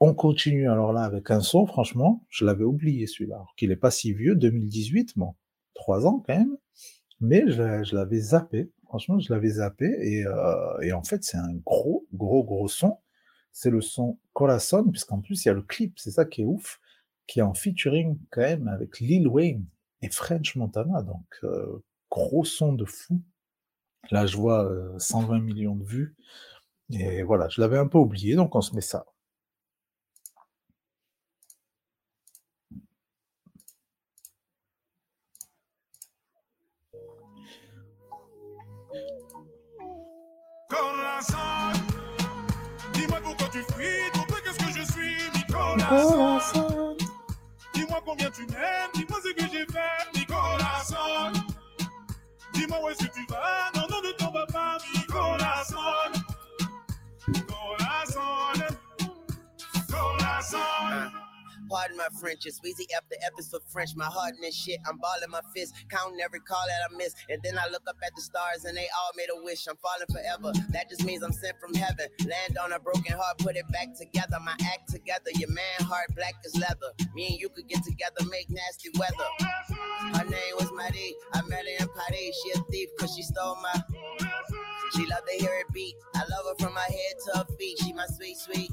On 0.00 0.14
continue 0.14 0.70
alors 0.70 0.92
là 0.92 1.02
avec 1.02 1.30
un 1.30 1.40
son, 1.40 1.66
franchement, 1.66 2.24
je 2.28 2.44
l'avais 2.44 2.64
oublié 2.64 3.06
celui-là, 3.08 3.36
alors 3.36 3.54
qu'il 3.56 3.72
est 3.72 3.76
pas 3.76 3.90
si 3.90 4.12
vieux, 4.12 4.36
2018, 4.36 5.14
bon, 5.16 5.34
trois 5.74 6.06
ans 6.06 6.22
quand 6.24 6.36
même, 6.36 6.56
mais 7.20 7.44
je, 7.48 7.94
l'avais 7.96 8.20
zappé, 8.20 8.70
franchement, 8.84 9.18
je 9.18 9.32
l'avais 9.32 9.48
zappé, 9.48 9.86
et, 9.86 10.24
euh, 10.24 10.80
et 10.82 10.92
en 10.92 11.02
fait, 11.02 11.24
c'est 11.24 11.36
un 11.36 11.52
gros, 11.66 12.06
gros, 12.14 12.44
gros 12.44 12.68
son. 12.68 12.98
C'est 13.50 13.70
le 13.70 13.80
son 13.80 14.18
Corazon, 14.34 14.84
puisqu'en 14.84 15.20
plus, 15.20 15.44
il 15.44 15.48
y 15.48 15.50
a 15.50 15.54
le 15.54 15.62
clip, 15.62 15.98
c'est 15.98 16.12
ça 16.12 16.24
qui 16.24 16.42
est 16.42 16.44
ouf, 16.44 16.80
qui 17.26 17.40
est 17.40 17.42
en 17.42 17.54
featuring 17.54 18.18
quand 18.30 18.42
même 18.42 18.68
avec 18.68 19.00
Lil 19.00 19.26
Wayne. 19.26 19.64
Et 20.02 20.10
French 20.10 20.56
Montana. 20.56 21.02
Donc, 21.02 21.26
euh, 21.44 21.82
gros 22.10 22.44
son 22.44 22.72
de 22.72 22.84
fou. 22.84 23.22
Là, 24.10 24.26
je 24.26 24.36
vois 24.36 24.64
euh, 24.64 24.98
120 24.98 25.40
millions 25.40 25.76
de 25.76 25.84
vues. 25.84 26.16
Et 26.90 27.22
voilà, 27.22 27.48
je 27.48 27.60
l'avais 27.60 27.78
un 27.78 27.86
peu 27.86 27.98
oublié, 27.98 28.34
donc 28.34 28.54
on 28.54 28.60
se 28.62 28.74
met 28.74 28.80
ça. 28.80 29.04
Dis-moi 42.94 43.18
pourquoi 43.22 43.48
tu 43.48 43.58
fuis, 43.72 44.10
ton 44.14 44.22
peu 44.22 44.40
qu'est-ce 44.44 44.58
que 44.58 44.80
je 44.80 44.92
suis, 44.92 45.30
Nicolas 45.34 46.87
combien 48.08 48.30
tu 48.30 48.40
m'aimes, 48.46 48.90
dis-moi 48.94 49.18
ce 49.22 49.32
que 49.34 49.42
j'ai 49.52 49.66
fait, 49.66 50.18
Nicolas 50.18 50.82
Dis-moi 52.54 52.78
où 52.82 52.88
est-ce 52.88 53.06
que 53.06 53.12
tu 53.12 53.26
vas, 53.28 53.70
Pardon 61.68 61.96
my 61.96 62.08
French, 62.20 62.46
it's 62.46 62.60
Weezy 62.60 62.86
F 62.94 63.04
is 63.38 63.48
for 63.50 63.60
French. 63.72 63.90
My 63.96 64.06
heart 64.06 64.34
this 64.40 64.54
shit, 64.54 64.80
I'm 64.88 64.98
balling 64.98 65.30
my 65.30 65.40
fist, 65.54 65.74
counting 65.90 66.20
every 66.20 66.40
call 66.40 66.64
that 66.66 66.80
I 66.90 66.96
miss. 66.96 67.14
And 67.28 67.40
then 67.42 67.58
I 67.58 67.68
look 67.70 67.82
up 67.88 67.96
at 68.04 68.12
the 68.16 68.22
stars 68.22 68.64
and 68.64 68.76
they 68.76 68.88
all 68.88 69.12
made 69.16 69.28
a 69.34 69.42
wish. 69.44 69.66
I'm 69.68 69.76
falling 69.76 70.08
forever. 70.10 70.52
That 70.70 70.88
just 70.90 71.04
means 71.04 71.22
I'm 71.22 71.32
sent 71.32 71.58
from 71.60 71.74
heaven. 71.74 72.08
Land 72.26 72.58
on 72.58 72.72
a 72.72 72.80
broken 72.80 73.12
heart, 73.12 73.38
put 73.38 73.56
it 73.56 73.66
back 73.72 73.96
together. 73.98 74.38
My 74.44 74.54
act 74.72 74.90
together, 74.90 75.30
your 75.36 75.50
man 75.50 75.80
heart 75.80 76.08
black 76.16 76.34
as 76.46 76.54
leather. 76.56 76.92
Me 77.14 77.28
and 77.28 77.38
you 77.40 77.48
could 77.50 77.68
get 77.68 77.84
together, 77.84 78.24
make 78.30 78.50
nasty 78.50 78.90
weather. 78.98 79.28
Her 80.18 80.24
name 80.24 80.54
was 80.58 80.70
Marie, 80.72 81.16
I 81.34 81.42
met 81.48 81.64
her 81.64 81.84
in 81.84 81.88
Paris. 81.88 82.42
She 82.42 82.58
a 82.58 82.62
thief 82.70 82.88
cause 82.98 83.14
she 83.16 83.22
stole 83.22 83.56
my. 83.62 83.82
She 84.94 85.06
love 85.06 85.24
to 85.26 85.34
hear 85.38 85.52
it 85.60 85.72
beat. 85.72 85.94
I 86.14 86.20
love 86.20 86.46
her 86.48 86.64
from 86.64 86.74
my 86.74 86.80
head 86.88 87.14
to 87.26 87.38
her 87.38 87.46
feet. 87.58 87.78
She 87.82 87.92
my 87.92 88.06
sweet, 88.06 88.38
sweet. 88.38 88.70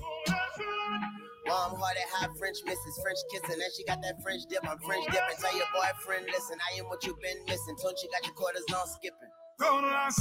Warm 1.48 1.76
hearted, 1.80 2.04
high 2.12 2.30
French 2.40 2.60
misses, 2.86 3.02
French 3.02 3.18
kissing. 3.32 3.62
And 3.62 3.74
she 3.74 3.84
got 3.86 4.02
that 4.02 4.22
French 4.22 4.44
dip. 4.50 4.60
I'm 4.64 4.78
French 4.80 5.06
dipping. 5.06 5.38
Tell 5.40 5.58
your 5.58 5.68
boyfriend, 5.74 6.26
listen, 6.32 6.58
I 6.62 6.80
am 6.80 6.86
what 6.86 7.04
you've 7.06 7.20
been 7.22 7.38
missing. 7.48 7.76
Told 7.82 7.98
you 8.02 8.10
got 8.12 8.26
your 8.26 8.36
quarters 8.36 8.66
on 8.74 8.88
skipping. 8.88 9.32
Nicolas 9.60 10.16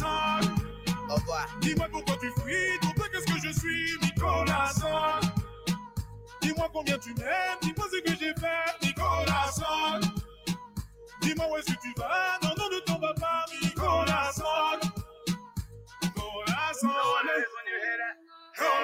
Au 1.10 1.14
revoir. 1.16 1.46
Dis-moi 1.60 1.88
pourquoi 1.90 2.16
tu 2.16 2.30
fuis, 2.40 2.78
ton 2.80 2.92
peu 2.92 3.08
qu'est-ce 3.10 3.26
que 3.26 3.38
je 3.46 3.52
suis, 3.52 3.98
Nicolas 4.02 4.72
Dis-moi 6.40 6.68
combien 6.72 6.98
tu 6.98 7.12
m'aimes, 7.14 7.58
dis-moi 7.60 7.86
ce 7.90 8.00
que 8.00 8.18
j'ai 8.18 8.34
fait, 8.34 8.86
Nicolas 8.86 9.50
Dis-moi 11.20 11.46
où 11.50 11.56
est-ce 11.56 11.66
que 11.66 11.80
tu 11.82 11.92
vas, 11.98 12.38
non, 12.42 12.54
non, 12.56 12.70
ne 12.70 13.00
vas 13.00 13.14
pas, 13.14 13.44
Nicolas 13.62 14.32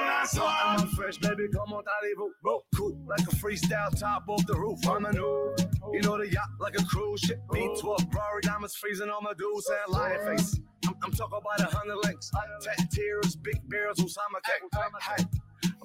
I'm 0.02 0.86
fresh, 0.88 1.18
baby, 1.18 1.48
comment 1.48 1.84
allez-vous? 2.00 2.32
Bro, 2.42 2.60
cool, 2.76 2.98
like 3.08 3.20
a 3.20 3.36
freestyle 3.36 3.98
top 3.98 4.24
off 4.28 4.46
the 4.46 4.54
roof. 4.54 4.78
I'm 4.88 5.04
a 5.04 5.12
new, 5.12 5.54
you 5.92 6.00
know 6.02 6.18
the 6.18 6.28
yacht 6.30 6.48
like 6.58 6.78
a 6.78 6.84
cruise 6.84 7.20
ship. 7.20 7.40
B12, 7.52 8.14
Rory 8.14 8.40
diamonds 8.42 8.76
freezing 8.76 9.08
on 9.08 9.24
my 9.24 9.32
dudes 9.34 9.70
and 9.84 9.94
lion 9.94 10.36
face. 10.36 10.60
I'm, 10.86 10.94
I'm 11.04 11.12
talking 11.12 11.38
about 11.38 11.60
a 11.72 11.76
hundred 11.76 11.96
links, 12.04 12.30
fat 12.30 12.90
tears, 12.90 13.36
big 13.36 13.60
bears, 13.68 13.96
Osama 13.98 14.40
K. 14.44 14.52
Hey, 15.00 15.24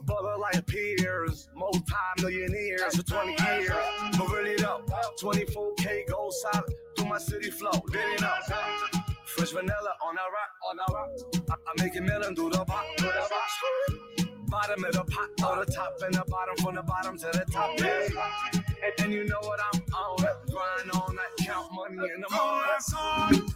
brother 0.05 0.37
like 0.37 0.65
peers, 0.67 1.49
multi-millionaires 1.55 2.95
for 2.95 3.03
20 3.03 3.31
years. 3.31 3.71
But 4.17 4.29
really 4.29 4.55
though, 4.55 4.81
24K 5.21 6.07
gold 6.09 6.33
solid 6.33 6.73
through 6.97 7.07
my 7.07 7.17
city 7.17 7.49
flow. 7.51 7.71
It 7.93 8.23
up? 8.23 9.04
Fresh 9.35 9.51
vanilla 9.51 9.91
on 10.01 10.15
a 10.15 10.25
rock, 10.31 10.51
on 10.63 10.79
a 10.79 10.93
rock. 10.93 11.09
I, 11.49 11.55
I 11.67 11.83
make 11.83 11.93
it 11.93 12.03
melon 12.03 12.33
through 12.33 12.51
the 12.51 12.63
pot, 12.63 12.85
through 12.97 13.09
the. 13.09 14.25
Bottom 14.47 14.85
of 14.85 14.93
the 14.93 15.03
pot, 15.03 15.29
or 15.43 15.65
the 15.65 15.71
top 15.73 15.93
and 16.03 16.13
the 16.13 16.23
bottom, 16.29 16.55
from 16.63 16.75
the 16.75 16.83
bottom 16.83 17.17
to 17.17 17.25
the 17.33 17.45
top. 17.51 17.69
And, 17.81 18.93
and 18.99 19.11
you 19.11 19.25
know 19.25 19.39
what 19.41 19.59
I'm 19.73 19.81
on, 19.93 20.17
grind 20.47 20.91
all 20.93 21.11
night, 21.11 21.45
count 21.45 21.69
money 21.73 21.97
in 22.15 22.21
the 22.21 22.29
morning. 22.31 23.51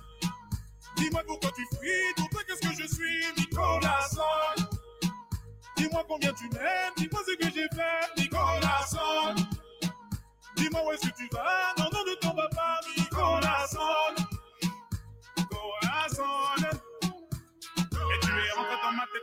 Dis-moi 0.97 1.21
pourquoi 1.25 1.51
tu 1.55 1.65
fuis, 1.77 2.27
peu 2.29 2.43
qu'est-ce 2.45 2.59
que 2.59 2.73
je 2.75 2.87
suis, 2.93 3.25
Nicolas 3.37 4.05
Dis-moi 5.77 6.03
combien 6.09 6.33
tu 6.33 6.49
m'aimes, 6.49 6.93
dis-moi 6.97 7.21
ce 7.25 7.37
que 7.37 7.45
j'ai 7.55 7.69
fait, 7.69 8.21
Nicolas 8.21 8.85
Dis-moi 10.57 10.81
où 10.85 10.91
est-ce 10.91 11.07
que 11.07 11.15
tu 11.15 11.29
vas, 11.31 11.73
non, 11.77 11.85
non, 11.93 12.03
ne 12.03 12.35
vas 12.35 12.49
pas, 12.49 12.81
Nicolas 12.97 14.38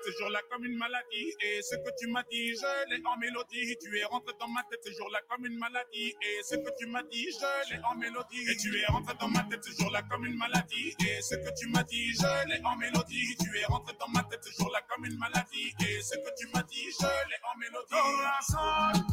ce 0.07 0.19
jour-là 0.19 0.41
comme 0.51 0.65
une 0.65 0.77
maladie. 0.77 1.35
Et 1.41 1.63
ce 1.63 1.75
que 1.77 1.91
tu 1.99 2.07
m'as 2.09 2.23
dit, 2.31 2.55
je 2.55 2.91
l'ai 2.91 3.03
en 3.05 3.17
mélodie. 3.17 3.77
Tu 3.81 3.99
es 3.99 4.05
rentré 4.05 4.33
dans 4.39 4.49
ma 4.49 4.63
tête 4.71 4.81
ce 4.85 4.93
jour-là 4.93 5.19
comme 5.29 5.47
une 5.47 5.59
maladie. 5.59 6.15
Et 6.23 6.43
ce 6.45 6.55
que 6.57 6.71
tu 6.79 6.87
m'as 6.87 7.03
dit, 7.03 7.27
je 7.31 7.75
l'ai 7.75 7.81
en 7.83 7.95
mélodie. 7.97 8.43
Et 8.49 8.57
tu 8.57 8.79
es 8.79 8.87
rentré 8.87 9.15
dans 9.21 9.29
ma 9.29 9.43
tête 9.45 9.65
ce 9.65 9.73
jour-là 9.83 10.03
comme 10.03 10.25
une 10.27 10.37
maladie. 10.37 10.95
Et 11.01 11.21
ce 11.21 11.35
que 11.35 11.51
tu 11.59 11.69
m'as 11.69 11.83
dit, 11.83 12.13
je 12.15 12.49
l'ai 12.49 12.61
en 12.65 12.77
mélodie. 12.77 13.37
Tu 13.43 13.59
es 13.59 13.65
rentré 13.65 13.95
dans 13.99 14.09
ma 14.09 14.23
tête 14.25 14.45
ce 14.45 14.53
jour-là 14.63 14.81
comme 14.89 15.05
une 15.05 15.19
maladie. 15.19 15.75
Et 15.81 16.01
ce 16.03 16.15
que 16.15 16.31
tu 16.39 16.47
m'as 16.55 16.63
dit, 16.63 16.87
je 17.01 17.07
l'ai 17.07 17.41
en 17.43 17.59
mélodie. 17.59 19.05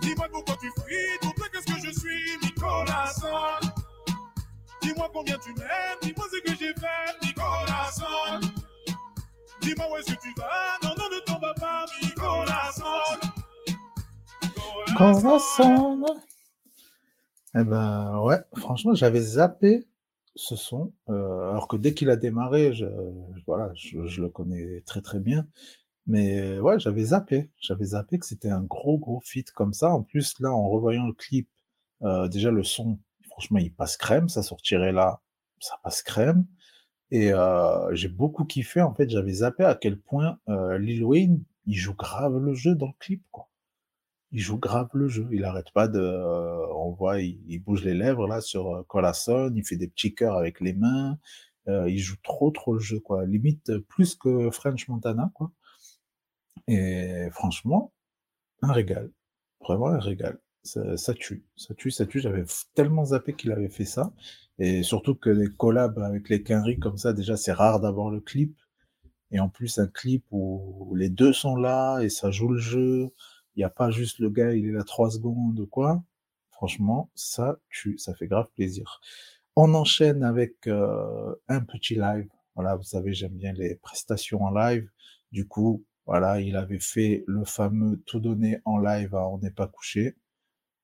Dis-moi 0.00 0.28
pourquoi 0.30 0.56
tu 0.56 0.70
fuis, 0.82 1.18
peu 1.22 1.48
qu'est-ce 1.50 1.66
que 1.72 1.86
je 1.86 1.98
suis, 1.98 2.38
Nicolas 2.42 3.12
Dis-moi 4.82 5.08
combien 5.12 5.38
tu 5.38 5.54
m'aimes, 5.54 5.98
dis-moi 6.02 6.26
ce 6.30 6.40
que 6.40 6.58
j'ai 6.58 6.74
fait, 6.74 7.26
Nicolas 7.26 8.53
Dis-moi. 9.64 9.88
Eh 17.56 17.64
ben 17.64 18.20
ouais, 18.20 18.40
franchement, 18.56 18.94
j'avais 18.94 19.20
zappé 19.20 19.86
ce 20.34 20.56
son, 20.56 20.92
euh, 21.08 21.50
alors 21.50 21.68
que 21.68 21.76
dès 21.76 21.94
qu'il 21.94 22.10
a 22.10 22.16
démarré, 22.16 22.72
je, 22.72 22.86
voilà, 23.46 23.72
je, 23.74 24.20
le 24.20 24.28
connais 24.28 24.82
très 24.82 25.00
très 25.00 25.20
bien. 25.20 25.46
Mais 26.06 26.58
ouais, 26.58 26.78
j'avais 26.78 27.04
zappé, 27.04 27.50
j'avais 27.58 27.86
zappé 27.86 28.18
que 28.18 28.26
c'était 28.26 28.50
un 28.50 28.62
gros 28.62 28.98
gros 28.98 29.20
feat 29.24 29.50
comme 29.52 29.72
ça. 29.72 29.90
En 29.90 30.02
plus, 30.02 30.38
là, 30.40 30.52
en 30.52 30.68
revoyant 30.68 31.06
le 31.06 31.14
clip, 31.14 31.48
euh, 32.02 32.28
déjà 32.28 32.50
le 32.50 32.64
son, 32.64 32.98
franchement, 33.30 33.58
il 33.58 33.72
passe 33.72 33.96
crème. 33.96 34.28
Ça 34.28 34.42
sortirait 34.42 34.92
là, 34.92 35.20
ça 35.60 35.78
passe 35.82 36.02
crème. 36.02 36.46
Et 37.10 37.32
j'ai 37.92 38.08
beaucoup 38.08 38.44
kiffé. 38.44 38.80
En 38.80 38.94
fait, 38.94 39.08
j'avais 39.10 39.32
zappé 39.32 39.64
à 39.64 39.74
quel 39.74 39.98
point 39.98 40.38
euh, 40.48 40.78
Lil 40.78 41.04
Wayne, 41.04 41.42
il 41.66 41.76
joue 41.76 41.94
grave 41.94 42.38
le 42.38 42.54
jeu 42.54 42.74
dans 42.74 42.88
le 42.88 42.92
clip, 42.98 43.22
quoi 43.30 43.48
il 44.32 44.40
joue 44.40 44.58
grave 44.58 44.88
le 44.94 45.08
jeu. 45.08 45.28
Il 45.30 45.44
arrête 45.44 45.70
pas 45.72 45.86
de, 45.88 46.00
on 46.74 46.90
voit, 46.90 47.20
il, 47.20 47.58
bouge 47.60 47.84
les 47.84 47.94
lèvres 47.94 48.26
là 48.26 48.40
sur 48.40 48.84
Corazon, 48.88 49.52
il 49.54 49.64
fait 49.64 49.76
des 49.76 49.88
petits 49.88 50.14
cœurs 50.14 50.36
avec 50.36 50.60
les 50.60 50.72
mains. 50.72 51.18
il 51.68 51.98
joue 51.98 52.16
trop 52.22 52.50
trop 52.50 52.74
le 52.74 52.80
jeu 52.80 52.98
quoi, 53.00 53.24
limite 53.26 53.78
plus 53.88 54.16
que 54.16 54.50
French 54.50 54.88
Montana 54.88 55.30
quoi. 55.34 55.52
Et 56.68 57.28
franchement, 57.30 57.92
un 58.62 58.72
régal, 58.72 59.10
vraiment 59.60 59.88
un 59.88 60.00
régal. 60.00 60.40
Ça, 60.64 61.12
tue, 61.14 61.44
ça 61.56 61.74
tue, 61.74 61.90
ça 61.90 62.06
tue. 62.06 62.20
J'avais 62.20 62.44
tellement 62.74 63.04
zappé 63.06 63.34
qu'il 63.34 63.52
avait 63.52 63.68
fait 63.68 63.84
ça, 63.84 64.12
et 64.58 64.82
surtout 64.82 65.14
que 65.14 65.28
les 65.30 65.48
collabs 65.48 65.98
avec 65.98 66.28
les 66.30 66.42
Quinry 66.42 66.78
comme 66.78 66.96
ça, 66.96 67.12
déjà 67.12 67.36
c'est 67.36 67.52
rare 67.52 67.80
d'avoir 67.80 68.10
le 68.10 68.20
clip. 68.20 68.56
Et 69.30 69.40
en 69.40 69.48
plus, 69.48 69.78
un 69.78 69.88
clip 69.88 70.24
où 70.30 70.94
les 70.96 71.10
deux 71.10 71.32
sont 71.32 71.56
là 71.56 72.00
et 72.00 72.08
ça 72.08 72.30
joue 72.30 72.48
le 72.48 72.58
jeu. 72.58 73.10
Il 73.56 73.60
n'y 73.60 73.64
a 73.64 73.70
pas 73.70 73.90
juste 73.90 74.18
le 74.20 74.30
gars, 74.30 74.54
il 74.54 74.66
est 74.66 74.72
là 74.72 74.84
trois 74.84 75.10
secondes 75.10 75.58
ou 75.60 75.66
quoi. 75.66 76.02
Franchement, 76.50 77.10
ça 77.14 77.58
tue, 77.68 77.98
ça 77.98 78.14
fait 78.14 78.26
grave 78.28 78.48
plaisir. 78.54 79.00
On 79.56 79.74
enchaîne 79.74 80.22
avec 80.24 80.66
euh, 80.66 81.34
un 81.48 81.60
petit 81.60 81.94
live. 81.94 82.28
Voilà, 82.54 82.76
vous 82.76 82.84
savez, 82.84 83.12
j'aime 83.12 83.34
bien 83.36 83.52
les 83.52 83.76
prestations 83.76 84.42
en 84.42 84.50
live. 84.50 84.88
Du 85.32 85.46
coup, 85.46 85.84
voilà, 86.06 86.40
il 86.40 86.56
avait 86.56 86.80
fait 86.80 87.24
le 87.26 87.44
fameux 87.44 88.00
tout 88.06 88.20
donné 88.20 88.60
en 88.64 88.78
live 88.78 89.14
à 89.14 89.28
On 89.28 89.38
n'est 89.38 89.50
pas 89.50 89.66
couché. 89.66 90.16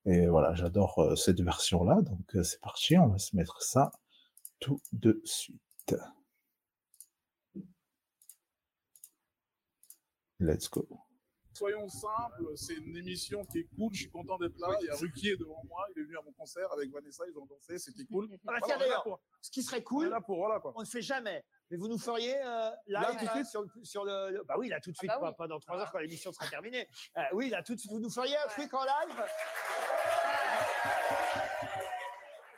Et 0.07 0.27
voilà, 0.29 0.55
j'adore 0.55 0.99
euh, 0.99 1.15
cette 1.17 1.41
version-là. 1.41 2.01
Donc 2.03 2.35
euh, 2.37 2.43
c'est 2.43 2.61
parti, 2.61 2.97
on 2.99 3.09
va 3.09 3.19
se 3.19 3.37
mettre 3.37 3.63
ça 3.63 3.91
tout 4.59 4.81
de 4.93 5.21
suite. 5.25 5.95
Let's 10.39 10.71
go. 10.71 10.87
Soyons 11.53 11.89
simples, 11.89 12.57
c'est 12.57 12.75
une 12.75 12.97
émission 12.97 13.45
qui 13.45 13.59
est 13.59 13.69
cool, 13.77 13.93
je 13.93 14.03
suis 14.03 14.11
content 14.11 14.39
d'être 14.39 14.57
là. 14.59 14.69
Il 14.81 14.87
y 14.87 14.89
a 14.89 14.95
Ruquier 14.95 15.37
devant 15.37 15.61
moi, 15.69 15.85
il 15.95 16.01
est 16.01 16.05
venu 16.05 16.17
à 16.17 16.23
mon 16.23 16.33
concert 16.33 16.73
avec 16.73 16.91
Vanessa, 16.91 17.25
ils 17.29 17.37
ont 17.37 17.45
dansé, 17.45 17.77
c'était 17.79 18.05
cool. 18.07 18.29
Ah 18.47 18.53
bah 18.53 18.59
Voilà, 18.63 18.79
d'ailleurs, 18.79 19.05
ce 19.43 19.51
qui 19.51 19.63
serait 19.63 19.83
cool, 19.83 20.09
là 20.09 20.21
pour, 20.23 20.39
voilà 20.39 20.61
quoi. 20.61 20.73
on 20.77 20.81
ne 20.81 20.87
fait 20.87 21.03
jamais. 21.03 21.45
Mais 21.71 21.77
vous 21.77 21.89
nous 21.89 21.99
feriez 21.99 22.35
euh, 22.37 22.71
live 22.87 23.03
Là, 23.03 23.13
tout 23.13 23.21
de 23.21 23.25
là, 23.27 23.35
suite 23.35 23.47
sur, 23.47 23.63
le- 23.63 23.69
sur 23.85 24.05
le, 24.05 24.31
le- 24.31 24.45
Bah 24.45 24.55
oui, 24.59 24.69
là 24.69 24.81
tout 24.81 24.91
de 24.93 24.97
suite, 24.97 25.11
bah 25.11 25.19
pas, 25.21 25.29
oui. 25.31 25.35
pas 25.37 25.49
dans 25.49 25.59
trois 25.61 25.77
heures 25.79 25.93
quand 25.93 25.99
l'émission 25.99 26.33
sera 26.33 26.47
terminée. 26.49 26.89
Euh, 27.19 27.23
oui, 27.35 27.51
là 27.51 27.63
tout 27.63 27.75
de 27.75 27.79
suite, 27.81 27.93
vous 27.93 28.01
nous 28.01 28.11
feriez 28.11 28.37
un 28.39 28.49
truc 28.49 28.73
en 28.73 28.83
live? 28.85 29.23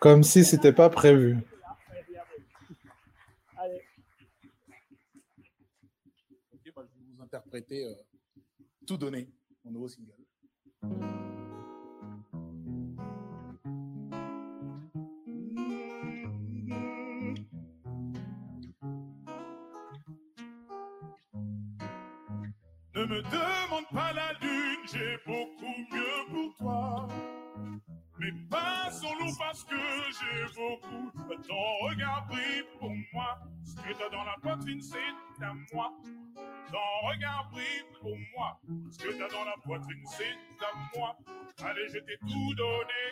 Comme 0.02 0.24
si 0.24 0.44
c'était 0.44 0.72
pas 0.72 0.90
prévu. 0.90 1.38
Allez. 3.56 3.80
Ok, 6.52 6.72
bah, 6.74 6.82
je 6.84 6.98
vais 6.98 7.04
vous 7.14 7.22
interpréter 7.22 7.84
euh, 7.84 7.94
Tout 8.84 8.96
donné, 8.96 9.28
mon 9.64 9.70
nouveau 9.70 9.86
single. 9.86 10.10
Ne 22.96 23.04
me 23.04 23.22
demande 23.22 23.88
pas 23.92 24.12
la 24.12 24.32
lune, 24.40 24.80
j'ai 24.92 25.16
beaucoup 25.24 25.78
mieux 25.92 26.26
pour 26.28 26.56
toi. 26.56 27.08
Mais 28.22 28.30
pas 28.48 28.88
solo 28.92 29.32
parce 29.36 29.64
que 29.64 29.74
j'ai 29.74 30.44
beaucoup. 30.54 31.10
Ton 31.48 31.88
regard 31.88 32.24
brille 32.28 32.62
pour 32.78 32.92
moi. 33.12 33.38
Ce 33.64 33.74
que 33.74 33.98
t'as 33.98 34.08
dans 34.10 34.22
la 34.22 34.36
poitrine, 34.40 34.80
c'est 34.80 35.44
à 35.44 35.52
moi. 35.72 35.92
Ton 36.70 37.08
regard 37.08 37.48
brille 37.50 37.84
pour 38.00 38.16
moi. 38.36 38.60
Ce 38.92 38.98
que 38.98 39.18
t'as 39.18 39.28
dans 39.28 39.44
la 39.44 39.56
poitrine, 39.64 40.04
c'est 40.06 40.36
à 40.64 40.96
moi. 40.96 41.16
Allez, 41.64 41.88
je 41.88 41.98
t'ai 41.98 42.16
tout 42.20 42.54
donné, 42.54 43.02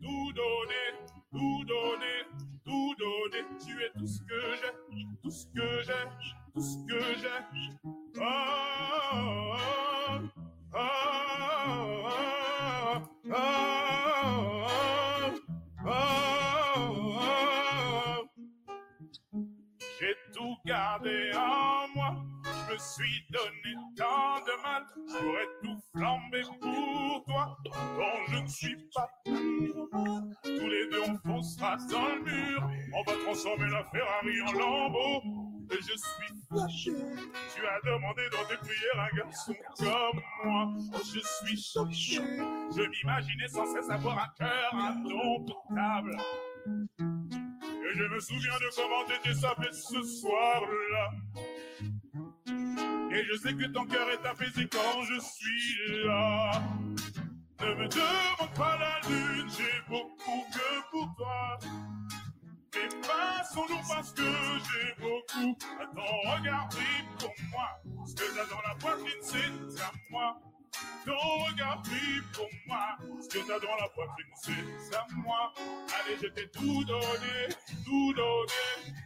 tout 0.00 0.32
donné, 0.34 0.84
tout 1.32 1.64
donné, 1.64 2.24
tout 2.64 2.94
donné. 2.96 3.44
Tu 3.66 3.82
es 3.82 3.90
tout 3.98 4.06
ce 4.06 4.20
que 4.22 4.54
j'ai, 4.54 4.72
tout 5.20 5.30
ce 5.32 5.46
que 5.46 5.82
j'ai, 5.82 6.06
tout 6.54 6.60
ce 6.60 6.86
que 6.86 7.00
j'ai. 7.18 7.40
Oh, 8.20 8.24
oh, 9.14 9.56
oh, 10.74 10.78
oh, 10.78 12.08
oh, 12.86 13.32
oh, 13.32 13.79
gardé 20.70 21.32
en 21.34 21.88
moi. 21.96 22.14
Je 22.44 22.72
me 22.72 22.78
suis 22.78 23.26
donné 23.30 23.74
tant 23.96 24.38
de 24.46 24.62
mal. 24.62 24.86
J'aurais 25.08 25.48
tout 25.62 25.80
flambé 25.92 26.42
pour 26.60 27.24
toi. 27.24 27.58
Dont 27.64 28.20
je 28.28 28.38
ne 28.38 28.46
suis 28.46 28.76
pas. 28.94 29.10
Tous 29.24 30.68
les 30.68 30.88
deux, 30.90 31.02
on 31.08 31.18
foncera 31.28 31.76
dans 31.90 32.06
le 32.06 32.22
mur. 32.22 32.70
On 32.94 33.02
va 33.02 33.16
transformer 33.24 33.68
la 33.68 33.84
Ferrari 33.90 34.42
en 34.46 34.52
lambeau. 34.52 35.22
Et 35.72 35.76
je 35.76 35.96
suis 35.96 36.32
fâché. 36.48 36.92
Tu 37.54 37.66
as 37.66 37.80
demandé 37.90 38.22
dans 38.30 38.44
tes 38.48 38.56
prières 38.58 39.08
un 39.12 39.16
garçon 39.16 39.54
comme 39.76 40.22
moi. 40.44 40.72
Je 40.98 41.20
suis 41.20 41.60
choqué. 41.60 42.22
Je 42.76 42.82
m'imaginais 42.82 43.48
sans 43.48 43.66
cesse 43.74 43.90
avoir 43.90 44.18
un 44.18 44.28
cœur 44.38 44.74
indomptable. 44.74 46.16
Et 47.90 47.96
je 47.96 48.04
me 48.04 48.20
souviens 48.20 48.56
de 48.60 48.76
comment 48.76 49.04
t'étais 49.04 49.34
sapé 49.34 49.68
ce 49.72 50.02
soir-là. 50.02 51.10
Et 53.12 53.24
je 53.24 53.36
sais 53.36 53.52
que 53.54 53.66
ton 53.72 53.84
cœur 53.86 54.08
est 54.10 54.26
apaisé 54.26 54.68
quand 54.70 55.02
je 55.02 55.18
suis 55.18 56.04
là. 56.04 56.62
Ne 57.60 57.74
me 57.74 57.88
demande 57.88 58.54
pas 58.56 58.78
la 58.78 59.00
lune, 59.08 59.48
j'ai 59.50 59.82
beaucoup 59.88 60.44
que 60.52 60.90
pour 60.90 61.14
toi. 61.16 61.58
Mais 62.74 62.88
passons-nous 63.00 63.82
parce 63.88 64.12
que 64.12 64.22
j'ai 64.22 64.94
beaucoup. 65.02 65.58
Ton 65.94 66.30
regard 66.30 66.68
brille 66.68 67.08
pour 67.18 67.34
moi. 67.50 68.06
Ce 68.06 68.14
que 68.14 68.36
t'as 68.36 68.54
dans 68.54 68.62
la 68.62 68.74
poitrine, 68.76 69.20
c'est 69.20 69.82
à 69.82 69.92
moi. 70.10 70.40
Ton 71.04 71.44
regard 71.44 71.82
pour 72.34 72.48
moi. 72.66 72.96
Ce 73.20 73.28
que 73.28 73.38
t'as 73.46 73.58
dans 73.58 73.76
la 73.76 73.88
poitrine, 73.88 74.26
c'est 74.80 74.94
à 74.96 75.06
moi. 75.16 75.52
Allez, 75.58 76.16
je 76.22 76.28
t'ai 76.28 76.48
tout 76.50 76.84
donné, 76.84 77.48
tout 77.84 78.12
donné, 78.14 78.52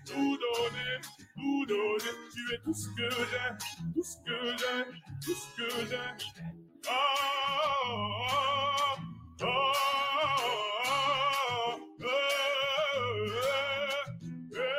tout 0.07 0.37
donné, 0.37 1.01
tout 1.35 1.67
donné. 1.67 2.11
Tu 2.33 2.55
es 2.55 2.59
tout 2.65 2.75
ce 2.75 2.89
que 2.89 3.09
j'ai, 3.11 3.51
tout 3.95 4.03
ce 4.03 4.17
que 4.19 4.57
j'ai, 4.59 4.85
tout 5.25 5.35
ce 5.35 5.47
que 5.57 5.69
j'ai. 5.89 6.11
Oh, 6.89 6.93
oh, 9.41 9.43
oh, 9.43 9.73
oh, 12.01 12.03
oh, 12.03 12.11
yeah, 14.53 14.71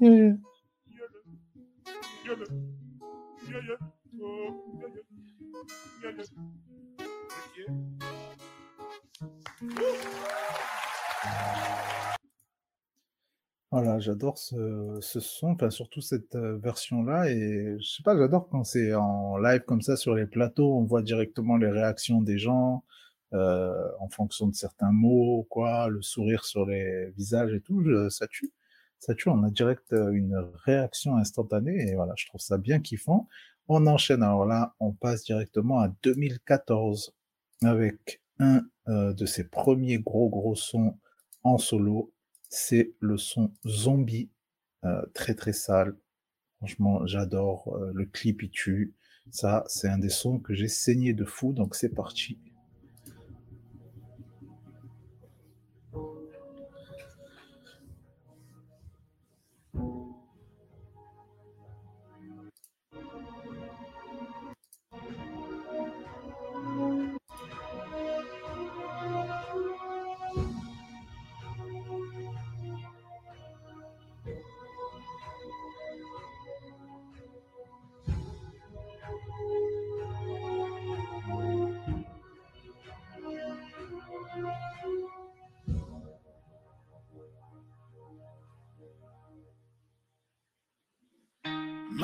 yeah, 0.00 0.36
yeah, 2.24 2.34
oh, 2.36 2.73
Voilà, 13.70 13.98
j'adore 13.98 14.38
ce, 14.38 15.00
son, 15.00 15.56
surtout 15.70 16.00
cette 16.00 16.36
euh, 16.36 16.56
version-là, 16.58 17.28
et 17.28 17.76
je 17.80 17.84
sais 17.84 18.04
pas, 18.04 18.16
j'adore 18.16 18.48
quand 18.48 18.62
c'est 18.62 18.94
en 18.94 19.36
live 19.36 19.62
comme 19.62 19.82
ça 19.82 19.96
sur 19.96 20.14
les 20.14 20.26
plateaux, 20.26 20.76
on 20.76 20.84
voit 20.84 21.02
directement 21.02 21.56
les 21.56 21.68
réactions 21.68 22.20
des 22.22 22.38
gens 22.38 22.84
euh, 23.32 23.88
en 23.98 24.08
fonction 24.08 24.46
de 24.46 24.54
certains 24.54 24.92
mots, 24.92 25.44
quoi, 25.50 25.88
le 25.88 26.02
sourire 26.02 26.44
sur 26.44 26.66
les 26.66 27.10
visages 27.16 27.52
et 27.52 27.60
tout, 27.60 27.84
ça 28.10 28.28
tue, 28.28 28.52
ça 29.04 29.14
tue, 29.14 29.28
on 29.28 29.42
a 29.42 29.50
direct 29.50 29.92
euh, 29.92 30.12
une 30.12 30.36
réaction 30.64 31.16
instantanée, 31.16 31.90
et 31.90 31.94
voilà, 31.94 32.14
je 32.16 32.26
trouve 32.26 32.40
ça 32.40 32.56
bien 32.56 32.80
kiffant. 32.80 33.28
On 33.68 33.86
enchaîne, 33.86 34.22
alors 34.22 34.46
là, 34.46 34.74
on 34.80 34.92
passe 34.92 35.24
directement 35.24 35.80
à 35.80 35.88
2014 36.02 37.14
avec 37.62 38.22
un 38.38 38.62
euh, 38.88 39.12
de 39.12 39.26
ses 39.26 39.44
premiers 39.44 39.98
gros 39.98 40.30
gros 40.30 40.54
sons 40.54 40.98
en 41.42 41.58
solo, 41.58 42.14
c'est 42.48 42.94
le 43.00 43.18
son 43.18 43.52
Zombie, 43.66 44.30
euh, 44.84 45.02
très 45.12 45.34
très 45.34 45.52
sale. 45.52 45.96
Franchement, 46.58 47.06
j'adore. 47.06 47.76
le 47.92 48.06
clip, 48.06 48.42
il 48.42 48.50
tue. 48.50 48.94
Ça, 49.30 49.64
c'est 49.66 49.88
un 49.88 49.98
des 49.98 50.08
sons 50.08 50.38
que 50.38 50.54
j'ai 50.54 50.68
saigné 50.68 51.12
de 51.12 51.26
fou, 51.26 51.52
donc 51.52 51.74
c'est 51.74 51.90
parti. 51.90 52.38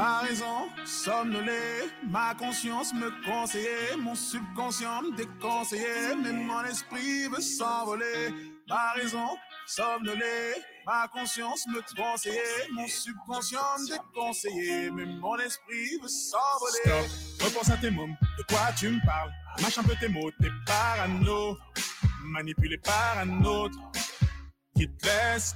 Ma 0.01 0.21
raison 0.21 0.71
somnolée, 0.87 1.91
ma 2.09 2.35
conscience 2.35 2.95
me 2.95 3.11
conseillait, 3.23 3.99
mon 3.99 4.15
subconscient 4.15 5.03
me 5.03 5.15
déconseillait, 5.15 6.17
mais 6.17 6.33
mon 6.33 6.65
esprit 6.65 7.29
veut 7.29 7.43
s'envoler. 7.43 8.33
Ma 8.67 8.93
raison 8.93 9.37
somnolée, 9.67 10.55
ma 10.87 11.07
conscience 11.09 11.67
me 11.67 11.83
conseillait, 11.95 12.71
mon 12.73 12.89
subconscient 12.89 13.61
me 13.81 13.89
déconseillait, 13.91 14.91
mais 14.91 15.05
mon 15.05 15.37
esprit 15.37 15.99
veut 16.03 16.09
s'envoler. 16.09 17.07
Stop, 17.37 17.49
repense 17.49 17.71
à 17.71 17.77
tes 17.77 17.91
mômes, 17.91 18.17
de 18.39 18.43
quoi 18.45 18.73
tu 18.79 18.89
me 18.89 19.05
parles? 19.05 19.31
Mâche 19.61 19.77
un 19.77 19.83
peu 19.83 19.97
tes 20.01 20.09
mots, 20.09 20.31
t'es 20.41 20.49
parano, 20.65 21.59
manipulé 22.23 22.79
par 22.79 23.19
un 23.19 23.45
autre 23.45 23.77
qui 24.81 24.89
te 24.89 25.07
laisse 25.07 25.55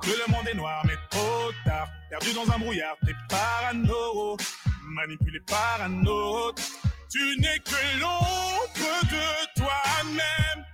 que 0.00 0.10
le 0.10 0.32
monde 0.32 0.46
est 0.46 0.54
noir, 0.54 0.84
mais 0.86 0.96
trop 1.10 1.50
tard. 1.64 1.88
Perdu 2.08 2.32
dans 2.34 2.48
un 2.52 2.58
brouillard, 2.58 2.96
t'es 3.04 3.14
parano, 3.28 4.36
manipulé 4.84 5.40
par 5.40 5.80
un 5.82 6.06
autre. 6.06 6.62
Tu 7.10 7.36
n'es 7.40 7.58
que 7.58 7.98
l'ombre 8.00 9.00
de 9.10 9.60
toi-même. 9.60 10.64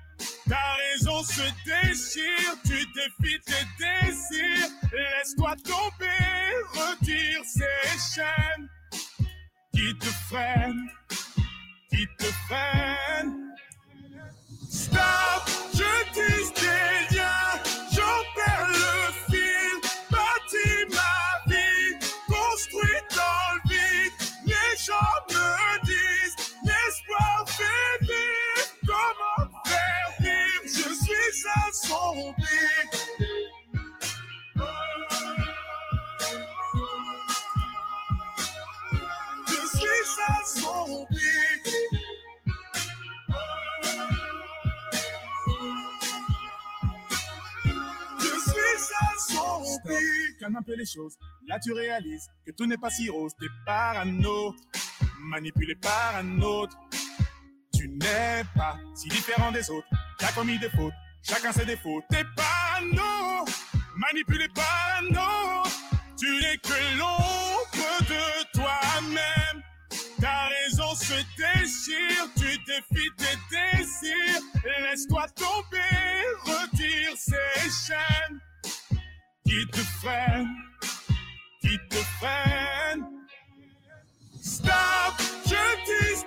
Ta 0.47 0.74
raison 0.74 1.22
se 1.22 1.42
déchire, 1.64 2.53
tu 2.66 2.86
défies 2.94 3.40
tes 3.47 3.64
désirs. 3.78 4.68
Laisse-toi 4.92 5.55
tomber, 5.64 6.53
retire 6.74 7.40
ces 7.47 8.20
chaînes 8.20 8.68
qui 9.74 9.97
te 9.99 10.07
freinent, 10.28 10.90
qui 11.90 12.07
te 12.18 12.26
freinent. 12.47 13.55
Stop, 14.68 15.51
je 15.72 16.12
tisse 16.12 16.57
un 50.55 50.62
peu 50.62 50.74
les 50.76 50.86
choses. 50.86 51.16
Là, 51.49 51.59
tu 51.59 51.72
réalises 51.72 52.28
que 52.47 52.53
tout 52.53 52.66
n'est 52.66 52.76
pas 52.76 52.90
si 52.90 53.09
rose. 53.09 53.32
T'es 53.40 53.47
parano, 53.64 54.55
manipulé 55.20 55.74
par 55.74 56.16
un 56.16 56.40
autre. 56.42 56.76
Tu 57.72 57.88
n'es 57.88 58.44
pas 58.55 58.76
si 58.94 59.09
différent 59.09 59.51
des 59.51 59.68
autres. 59.70 59.88
T'as 60.18 60.32
commis 60.32 60.59
des 60.59 60.70
fautes, 60.70 60.92
chacun 61.22 61.53
ses 61.53 61.64
défauts. 61.64 62.03
T'es 62.11 62.24
parano, 62.36 63.44
manipulé 63.97 64.49
par 64.55 65.01
un 65.01 65.09
autre. 65.09 65.70
Tu 66.18 66.30
n'es 66.40 66.57
que 66.59 66.99
l'ombre 66.99 67.99
de 68.09 68.53
toi-même. 68.53 69.62
Ta 70.20 70.49
raison 70.49 70.94
se 70.94 71.14
déchire, 71.36 72.26
tu 72.36 72.59
défies 72.64 73.11
tes 73.18 73.36
désirs. 73.51 74.42
Laisse-toi 74.64 75.26
tomber, 75.36 76.24
retire 76.44 77.16
ces 77.16 77.70
chaînes 77.70 78.40
qui 79.47 79.66
te 79.68 79.78
freinent, 80.01 80.57
qui 81.61 81.78
te 81.88 81.97
freinent. 82.18 83.07
Stop, 84.42 85.14
je 85.47 85.64
dis 85.86 86.24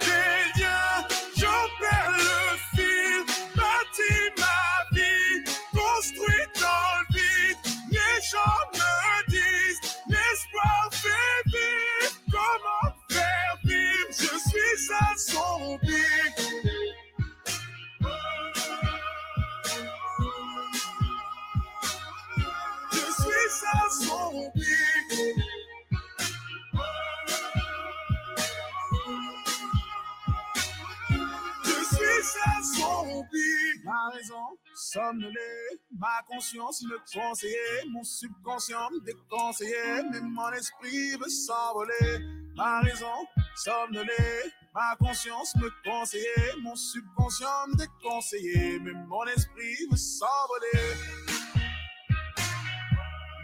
raison 34.90 35.12
somnolée, 35.12 35.80
ma 35.98 36.22
conscience 36.28 36.82
me 36.84 36.98
conseillait, 37.14 37.86
mon 37.90 38.04
subconscient 38.04 38.90
me 38.92 39.00
déconseillait, 39.02 40.04
mais 40.12 40.22
mon 40.22 40.52
esprit 40.52 41.16
veut 41.18 41.30
s'envoler. 41.30 42.20
Ma 42.56 42.82
raison 42.82 43.28
somnolée, 43.56 44.52
ma 44.74 44.96
conscience 44.98 45.56
me 45.56 45.70
conseillait, 45.84 46.56
mon 46.62 46.76
subconscient 46.76 47.68
me 47.68 47.78
déconseillait, 47.78 48.80
mais 48.80 48.94
mon 49.08 49.26
esprit 49.26 49.78
veut 49.92 49.98
s'envoler. 49.98 50.96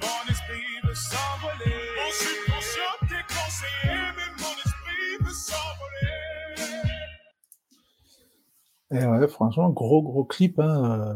Mon 0.02 0.32
esprit 0.32 0.82
veut 0.84 0.96
s'envoler. 0.96 1.76
Mon 1.98 2.12
subconscient 2.12 2.96
déconseillé, 3.02 4.12
mais 4.16 4.44
mon 4.44 4.54
esprit 4.54 5.18
veut 5.22 5.34
s'envoler. 5.34 5.85
Ouais, 9.04 9.28
franchement, 9.28 9.70
gros 9.70 10.02
gros 10.02 10.24
clip, 10.26 10.60
hein, 10.60 11.00
euh, 11.02 11.14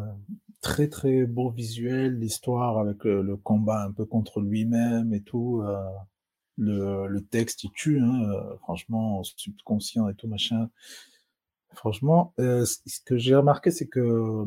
très 0.61 0.87
très 0.89 1.25
beau 1.25 1.49
visuel, 1.49 2.19
l'histoire 2.19 2.77
avec 2.77 3.03
le, 3.05 3.21
le 3.21 3.37
combat 3.37 3.83
un 3.83 3.91
peu 3.91 4.05
contre 4.05 4.41
lui-même 4.41 5.13
et 5.13 5.21
tout. 5.21 5.61
euh, 5.63 5.83
le, 6.57 7.19
texte, 7.21 7.63
il 7.63 7.71
tue, 7.71 7.99
hein, 8.01 8.23
euh, 8.31 8.57
franchement, 8.59 9.23
subconscient 9.23 10.09
et 10.09 10.15
tout 10.15 10.27
machin. 10.27 10.69
Franchement, 11.73 12.33
euh, 12.39 12.65
ce 12.65 12.99
que 13.05 13.17
j'ai 13.17 13.35
remarqué, 13.35 13.71
c'est 13.71 13.87
que 13.87 13.99
euh, 13.99 14.45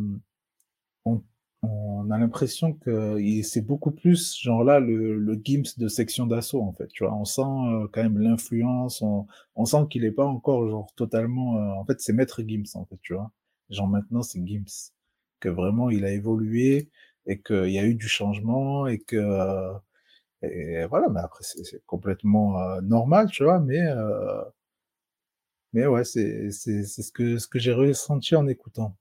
on 1.63 2.11
a 2.11 2.19
l'impression 2.19 2.73
que 2.75 3.19
c'est 3.43 3.61
beaucoup 3.65 3.91
plus 3.93 4.37
genre 4.41 4.65
là 4.65 4.81
le, 4.81 5.17
le 5.19 5.41
Gims 5.45 5.63
de 5.79 5.89
section 5.89 6.27
d'assaut 6.27 6.63
en 6.63 6.73
fait. 6.73 6.89
Tu 6.89 7.05
vois, 7.05 7.15
on 7.15 7.25
sent 7.25 7.43
euh, 7.43 7.87
quand 7.93 8.03
même 8.03 8.19
l'influence, 8.19 9.01
on, 9.03 9.27
on 9.57 9.65
sent 9.65 9.87
qu'il 9.91 10.05
est 10.05 10.11
pas 10.13 10.25
encore 10.27 10.69
genre 10.69 10.93
totalement. 10.97 11.59
euh, 11.59 11.75
en 11.81 11.85
fait, 11.85 12.01
c'est 12.01 12.13
Maître 12.13 12.43
Gims 12.43 12.65
en 12.75 12.85
fait, 12.87 12.99
tu 13.03 13.15
vois. 13.15 13.31
Genre 13.71 13.89
maintenant 13.89 14.23
c'est 14.23 14.45
Gims 14.47 14.91
que 15.41 15.49
vraiment 15.49 15.91
il 15.91 16.05
a 16.05 16.11
évolué 16.13 16.91
et 17.27 17.41
qu'il 17.41 17.71
y 17.71 17.79
a 17.79 17.85
eu 17.87 17.95
du 17.95 18.09
changement 18.09 18.87
et 18.89 18.99
que 18.99 19.17
euh, 19.17 19.73
et 20.43 20.87
voilà. 20.87 21.09
Mais 21.11 21.21
après 21.21 21.45
c'est 21.45 21.85
complètement 21.87 22.61
euh, 22.61 22.81
normal, 22.83 23.31
tu 23.31 23.45
vois. 23.45 23.61
Mais 23.61 23.81
euh, 23.83 24.43
mais 25.75 25.87
ouais, 25.87 26.05
c'est 26.05 26.51
c'est 26.51 26.83
c'est 26.85 27.03
ce 27.03 27.13
que 27.13 27.37
ce 27.39 27.47
que 27.47 27.59
j'ai 27.59 27.73
ressenti 27.75 28.35
en 28.37 28.47
écoutant. 28.49 28.97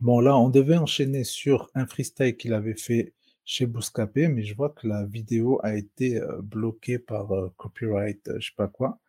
Bon, 0.00 0.20
là, 0.20 0.36
on 0.36 0.48
devait 0.50 0.76
enchaîner 0.76 1.24
sur 1.24 1.70
un 1.74 1.86
freestyle 1.86 2.36
qu'il 2.36 2.52
avait 2.52 2.76
fait 2.76 3.14
chez 3.44 3.66
Bouscapé, 3.66 4.28
mais 4.28 4.42
je 4.42 4.54
vois 4.54 4.70
que 4.70 4.86
la 4.86 5.04
vidéo 5.06 5.60
a 5.62 5.74
été 5.76 6.20
euh, 6.20 6.40
bloquée 6.42 6.98
par 6.98 7.32
euh, 7.32 7.48
copyright, 7.56 8.28
euh, 8.28 8.38
je 8.38 8.48
sais 8.48 8.54
pas 8.56 8.68
quoi. 8.68 9.00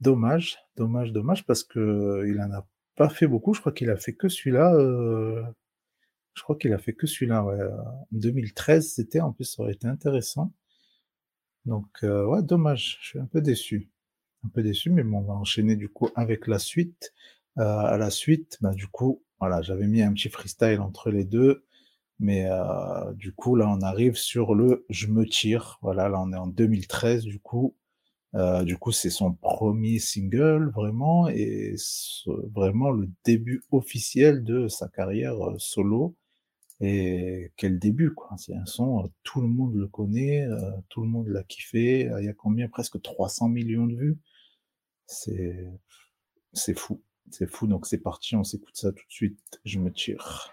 Dommage, 0.00 0.58
dommage, 0.76 1.12
dommage, 1.12 1.44
parce 1.46 1.62
que 1.64 2.24
il 2.26 2.40
en 2.40 2.50
a 2.52 2.66
pas 2.96 3.08
fait 3.10 3.26
beaucoup. 3.26 3.54
Je 3.54 3.60
crois 3.60 3.72
qu'il 3.72 3.90
a 3.90 3.96
fait 3.96 4.14
que 4.14 4.28
celui-là. 4.28 4.74
euh, 4.74 5.42
Je 6.34 6.42
crois 6.42 6.56
qu'il 6.56 6.72
a 6.74 6.78
fait 6.78 6.94
que 6.94 7.06
celui-là. 7.06 7.44
Ouais. 7.44 7.60
En 7.62 8.06
2013, 8.12 8.92
c'était 8.94 9.20
en 9.20 9.32
plus, 9.32 9.44
ça 9.46 9.62
aurait 9.62 9.72
été 9.74 9.88
intéressant. 9.88 10.52
Donc, 11.66 11.88
euh, 12.02 12.24
ouais, 12.26 12.42
dommage. 12.42 12.98
Je 13.02 13.08
suis 13.08 13.18
un 13.18 13.26
peu 13.26 13.40
déçu, 13.40 13.90
un 14.44 14.48
peu 14.48 14.62
déçu, 14.62 14.90
mais 14.90 15.02
bon, 15.04 15.18
on 15.18 15.22
va 15.22 15.34
enchaîner 15.34 15.76
du 15.76 15.88
coup 15.88 16.08
avec 16.16 16.46
la 16.46 16.58
suite. 16.58 17.12
Euh, 17.58 17.62
à 17.64 17.98
la 17.98 18.10
suite, 18.10 18.58
bah, 18.60 18.72
du 18.74 18.86
coup, 18.88 19.22
voilà, 19.40 19.62
j'avais 19.62 19.86
mis 19.86 20.02
un 20.02 20.12
petit 20.12 20.28
freestyle 20.28 20.80
entre 20.80 21.10
les 21.10 21.24
deux, 21.24 21.64
mais 22.18 22.46
euh, 22.50 23.12
du 23.14 23.32
coup, 23.32 23.56
là, 23.56 23.68
on 23.68 23.80
arrive 23.82 24.16
sur 24.16 24.54
le 24.54 24.84
Je 24.90 25.06
me 25.08 25.26
tire. 25.26 25.78
Voilà, 25.82 26.08
là, 26.08 26.20
on 26.20 26.32
est 26.32 26.36
en 26.36 26.46
2013, 26.46 27.24
du 27.24 27.40
coup. 27.40 27.76
Euh, 28.36 28.64
du 28.64 28.76
coup, 28.78 28.92
c'est 28.92 29.10
son 29.10 29.32
premier 29.34 29.98
single, 29.98 30.70
vraiment, 30.70 31.28
et 31.28 31.74
vraiment 32.54 32.90
le 32.90 33.08
début 33.24 33.62
officiel 33.72 34.44
de 34.44 34.68
sa 34.68 34.88
carrière 34.88 35.34
euh, 35.42 35.56
solo. 35.58 36.16
Et 36.80 37.52
quel 37.56 37.78
début, 37.78 38.14
quoi. 38.14 38.30
C'est 38.38 38.54
un 38.54 38.66
son, 38.66 39.04
euh, 39.04 39.08
tout 39.22 39.40
le 39.42 39.48
monde 39.48 39.74
le 39.74 39.88
connaît, 39.88 40.42
euh, 40.46 40.72
tout 40.90 41.02
le 41.02 41.08
monde 41.08 41.28
l'a 41.28 41.42
kiffé. 41.44 42.10
Il 42.20 42.24
y 42.24 42.28
a 42.28 42.34
combien? 42.34 42.68
Presque 42.68 43.00
300 43.02 43.48
millions 43.48 43.86
de 43.86 43.96
vues. 43.96 44.18
C'est, 45.06 45.68
c'est 46.52 46.78
fou. 46.78 47.02
C'est 47.30 47.50
fou. 47.50 47.66
Donc 47.66 47.86
c'est 47.86 47.98
parti, 47.98 48.36
on 48.36 48.44
s'écoute 48.44 48.76
ça 48.76 48.92
tout 48.92 49.06
de 49.06 49.12
suite. 49.12 49.60
Je 49.64 49.78
me 49.78 49.92
tire. 49.92 50.52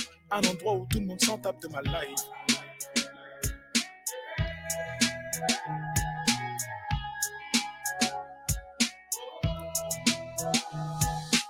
Un 0.33 0.39
endroit 0.39 0.75
où 0.75 0.85
tout 0.85 0.99
le 0.99 1.07
monde 1.07 1.21
s'en 1.21 1.37
tape 1.37 1.59
de 1.61 1.67
ma 1.67 1.81
life. 1.81 2.19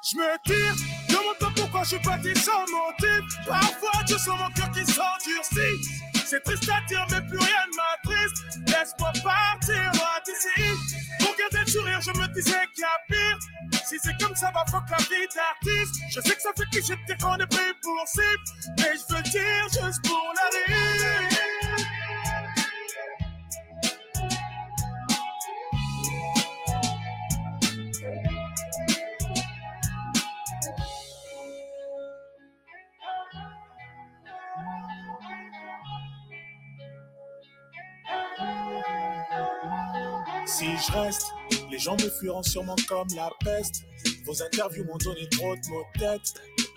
Je 0.03 0.17
me 0.17 0.37
tire, 0.45 0.75
demande 1.09 1.37
pas 1.39 1.51
pourquoi 1.55 1.83
je 1.83 1.89
suis 1.89 1.99
parti 1.99 2.35
sans 2.35 2.61
motif. 2.61 3.45
Parfois, 3.47 4.03
je 4.09 4.17
sens 4.17 4.39
mon 4.39 4.49
cœur 4.49 4.71
qui 4.71 4.85
s'endurcit. 4.85 6.10
C'est 6.31 6.41
triste 6.43 6.69
à 6.69 6.79
dire, 6.87 7.05
mais 7.11 7.19
plus 7.27 7.37
rien 7.37 7.65
ne 7.67 7.75
m'attriste. 7.75 8.37
Laisse-moi 8.65 9.11
partir 9.21 9.91
d'ici. 10.25 10.63
Pour 11.19 11.35
garder 11.35 11.57
le 11.65 11.69
sourire, 11.69 11.99
je 11.99 12.11
me 12.11 12.27
disais 12.33 12.55
qu'il 12.73 12.83
y 12.83 12.85
a 12.85 12.97
pire. 13.09 13.37
Si 13.85 13.97
c'est 14.01 14.17
comme 14.17 14.33
ça, 14.33 14.49
va 14.51 14.63
fuck 14.71 14.89
la 14.91 14.97
vie 14.97 15.27
d'artiste. 15.35 15.95
Je 16.09 16.21
sais 16.21 16.33
que 16.33 16.41
ça 16.41 16.51
fait 16.55 16.63
cliché 16.71 16.95
de 16.95 17.13
dire 17.13 17.37
est 17.37 17.47
pris 17.47 17.73
pour 17.81 18.07
cible. 18.07 18.77
Mais 18.77 18.93
je 18.95 19.13
veux 19.13 19.23
dire 19.23 19.67
juste 19.73 20.07
pour 20.07 20.33
la 20.37 20.73
rire. 20.73 21.30
Si 40.61 40.67
je 40.67 40.91
reste, 40.91 41.33
les 41.71 41.79
gens 41.79 41.95
me 41.95 42.07
fuiront 42.07 42.43
sûrement 42.43 42.75
comme 42.87 43.07
la 43.15 43.31
peste. 43.43 43.81
Vos 44.25 44.43
interviews 44.43 44.85
m'ont 44.85 44.97
donné 44.97 45.27
trop 45.29 45.55
de 45.55 45.67
mots 45.69 45.83
tête. 45.97 46.21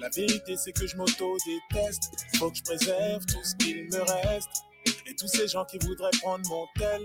La 0.01 0.09
vérité, 0.09 0.57
c'est 0.57 0.73
que 0.73 0.87
je 0.87 0.97
m'auto-déteste. 0.97 2.11
Faut 2.39 2.51
que 2.51 2.57
je 2.57 2.63
préserve 2.63 3.27
tout 3.27 3.45
ce 3.45 3.55
qu'il 3.57 3.85
me 3.85 4.01
reste. 4.27 4.49
Et 5.07 5.15
tous 5.15 5.29
ces 5.29 5.49
gens 5.49 5.67
qui 5.67 5.77
voudraient 5.81 6.17
prendre 6.23 6.49
mon 6.49 6.67
tel, 6.79 7.05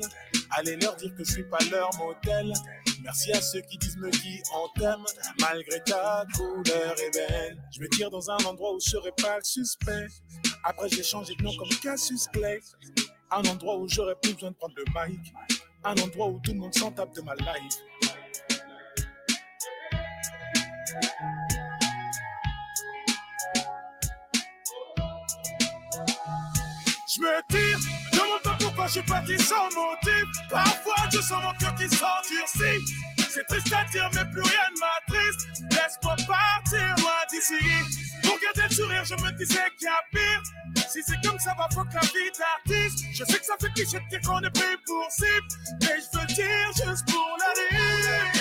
allez 0.51 0.77
leur 0.77 0.95
dire 0.95 1.13
que 1.17 1.25
je 1.25 1.33
suis 1.33 1.49
pas 1.49 1.57
leur 1.69 1.89
modèle. 1.97 2.53
Merci 3.03 3.33
à 3.33 3.41
ceux 3.41 3.59
qui 3.59 3.77
disent 3.77 3.97
me 3.97 4.09
qui 4.09 4.41
on 4.55 4.79
t'aime, 4.79 5.03
malgré 5.41 5.83
ta 5.83 6.25
couleur 6.33 6.95
ébène. 6.97 7.61
Je 7.75 7.81
me 7.81 7.89
tire 7.89 8.09
dans 8.09 8.31
un 8.31 8.37
endroit 8.45 8.73
où 8.73 8.79
je 8.79 8.91
serai 8.91 9.11
pas 9.21 9.35
le 9.35 9.43
suspect. 9.43 10.07
Après, 10.63 10.87
j'ai 10.87 11.03
changé 11.03 11.35
de 11.35 11.43
nom 11.43 11.51
comme 11.57 11.77
Cassius 11.83 12.29
Clay. 12.29 12.61
Un 13.31 13.41
endroit 13.41 13.77
où 13.77 13.85
j'aurais 13.89 14.15
plus 14.21 14.33
besoin 14.33 14.51
de 14.51 14.55
prendre 14.55 14.75
le 14.77 14.85
mic. 15.09 15.33
Un 15.83 15.93
endroit 15.93 16.27
où 16.27 16.39
tout 16.39 16.51
le 16.51 16.59
monde 16.59 16.73
s'en 16.75 16.91
tape 16.91 17.15
de 17.15 17.21
ma 17.21 17.35
life. 17.35 17.77
Je 27.11 27.21
me 27.21 27.41
tire, 27.49 27.79
demande 28.11 28.41
pas 28.43 28.57
pourquoi 28.59 28.87
je 28.87 28.91
suis 28.91 29.01
parti 29.03 29.37
sans 29.39 29.65
motif. 29.65 30.25
Parfois 30.49 30.95
je 31.11 31.19
sens 31.21 31.43
mon 31.43 31.53
cœur 31.53 31.75
qui 31.75 31.87
s'endurcit. 31.89 33.18
C'est 33.31 33.45
triste 33.45 33.71
à 33.73 33.83
dire, 33.91 34.09
mais 34.13 34.25
plus 34.31 34.41
rien 34.41 34.67
ne 34.73 34.79
m'attriste. 34.79 35.47
Laisse-moi 35.71 36.15
partir 36.27 36.95
loin 36.97 37.21
d'ici. 37.31 37.53
Pour 38.23 38.39
garder 38.39 38.63
le 38.69 38.75
sourire, 38.75 39.05
je 39.05 39.13
me 39.13 39.31
disais 39.37 39.69
qu'il 39.77 39.85
y 39.85 39.87
a 39.87 40.01
pire. 40.11 40.41
Si 40.89 41.03
c'est 41.03 41.27
comme 41.27 41.37
ça, 41.37 41.53
va 41.55 41.67
faut 41.71 41.85
la 41.93 42.01
vie 42.01 42.31
d'artiste. 42.37 43.05
Je 43.13 43.23
sais 43.23 43.39
que 43.39 43.45
ça 43.45 43.53
fait 43.61 43.71
cliché 43.73 43.99
de 43.99 44.09
dire 44.09 44.21
qu'on 44.25 44.39
est 44.39 44.49
plus 44.49 44.77
pour 44.85 45.11
cible. 45.11 45.47
Mais 45.81 45.97
je 46.01 46.19
veux 46.19 46.25
dire 46.25 46.71
juste 46.73 47.05
pour 47.05 47.37
la 47.39 47.77
dire. 47.77 48.38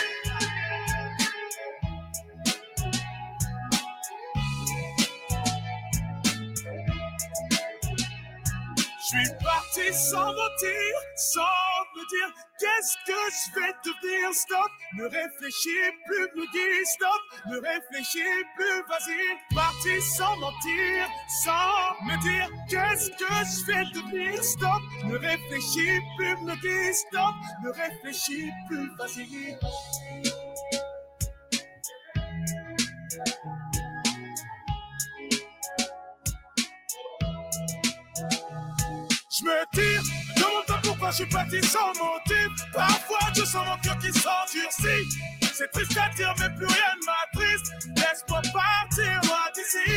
Suis 9.09 9.29
parti 9.43 9.93
sans 9.93 10.33
mentir, 10.35 10.93
sans 11.17 11.41
me 11.97 12.03
dire 12.13 12.31
qu'est-ce 12.59 12.95
que 13.07 13.21
je 13.33 13.61
vais 13.61 13.73
devenir? 13.85 14.35
Stop, 14.35 14.71
ne 14.99 15.05
réfléchis 15.05 15.89
plus, 16.07 16.29
me 16.37 16.45
dis 16.53 16.87
stop, 16.87 17.23
ne 17.47 17.57
réfléchis 17.57 18.45
plus, 18.57 18.83
vas-y. 18.89 19.55
Parti 19.55 20.01
sans 20.03 20.37
mentir, 20.37 21.09
sans 21.43 22.05
me 22.05 22.17
dire 22.23 22.51
qu'est-ce 22.69 23.11
que 23.13 23.33
je 23.51 23.67
vais 23.67 23.85
devenir? 23.95 24.45
Stop, 24.45 24.83
ne 25.05 25.17
réfléchis 25.17 26.01
plus, 26.19 26.37
me 26.45 26.55
dis 26.61 26.95
stop, 26.95 27.35
ne 27.65 27.71
réfléchis 27.71 28.51
plus, 28.69 28.91
vas-y. 28.99 29.57
Je 39.39 39.45
me 39.45 39.65
tire, 39.73 40.03
demande 40.37 40.67
pas 40.67 40.81
pourquoi 40.83 41.11
je 41.11 41.17
suis 41.17 41.27
parti 41.27 41.63
sans 41.63 41.89
motif. 41.89 42.49
Parfois 42.73 43.19
je 43.37 43.45
sens 43.45 43.65
mon 43.67 43.77
cœur 43.79 43.97
qui 43.99 44.13
s'endurcit. 44.13 45.07
C'est 45.55 45.71
triste 45.71 45.97
à 45.97 46.09
dire, 46.17 46.35
mais 46.41 46.51
plus 46.57 46.67
rien 46.67 46.95
ne 47.01 47.07
m'attriste. 47.07 47.73
Laisse-moi 47.97 48.43
partir 48.53 49.21
loin 49.25 49.47
d'ici. 49.55 49.93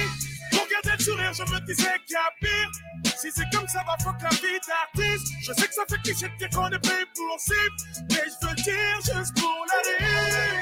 Pour 0.51 0.67
garder 0.67 0.97
le 0.97 1.03
sourire, 1.03 1.33
je 1.33 1.43
me 1.43 1.59
disais 1.61 1.99
qu'il 2.05 2.13
y 2.13 2.17
a 2.17 2.31
pire. 2.39 2.71
Si 3.17 3.29
c'est 3.31 3.49
comme 3.51 3.67
ça, 3.67 3.83
va 3.85 3.97
faut 4.03 4.13
que 4.13 4.23
la 4.23 4.29
vie 4.29 4.59
d'artiste. 4.67 5.27
Je 5.41 5.53
sais 5.53 5.67
que 5.67 5.73
ça 5.73 5.83
fait 5.89 6.01
cliché 6.03 6.29
de 6.29 6.37
dire 6.37 6.49
qu'on 6.49 6.69
est 6.69 6.79
pris 6.79 7.05
pour 7.15 7.39
cible. 7.39 8.07
Mais 8.11 8.25
je 8.27 8.47
veux 8.47 8.55
dire 8.55 8.95
juste 9.01 9.35
pour 9.39 9.65
la 9.67 10.05
dire. 10.05 10.60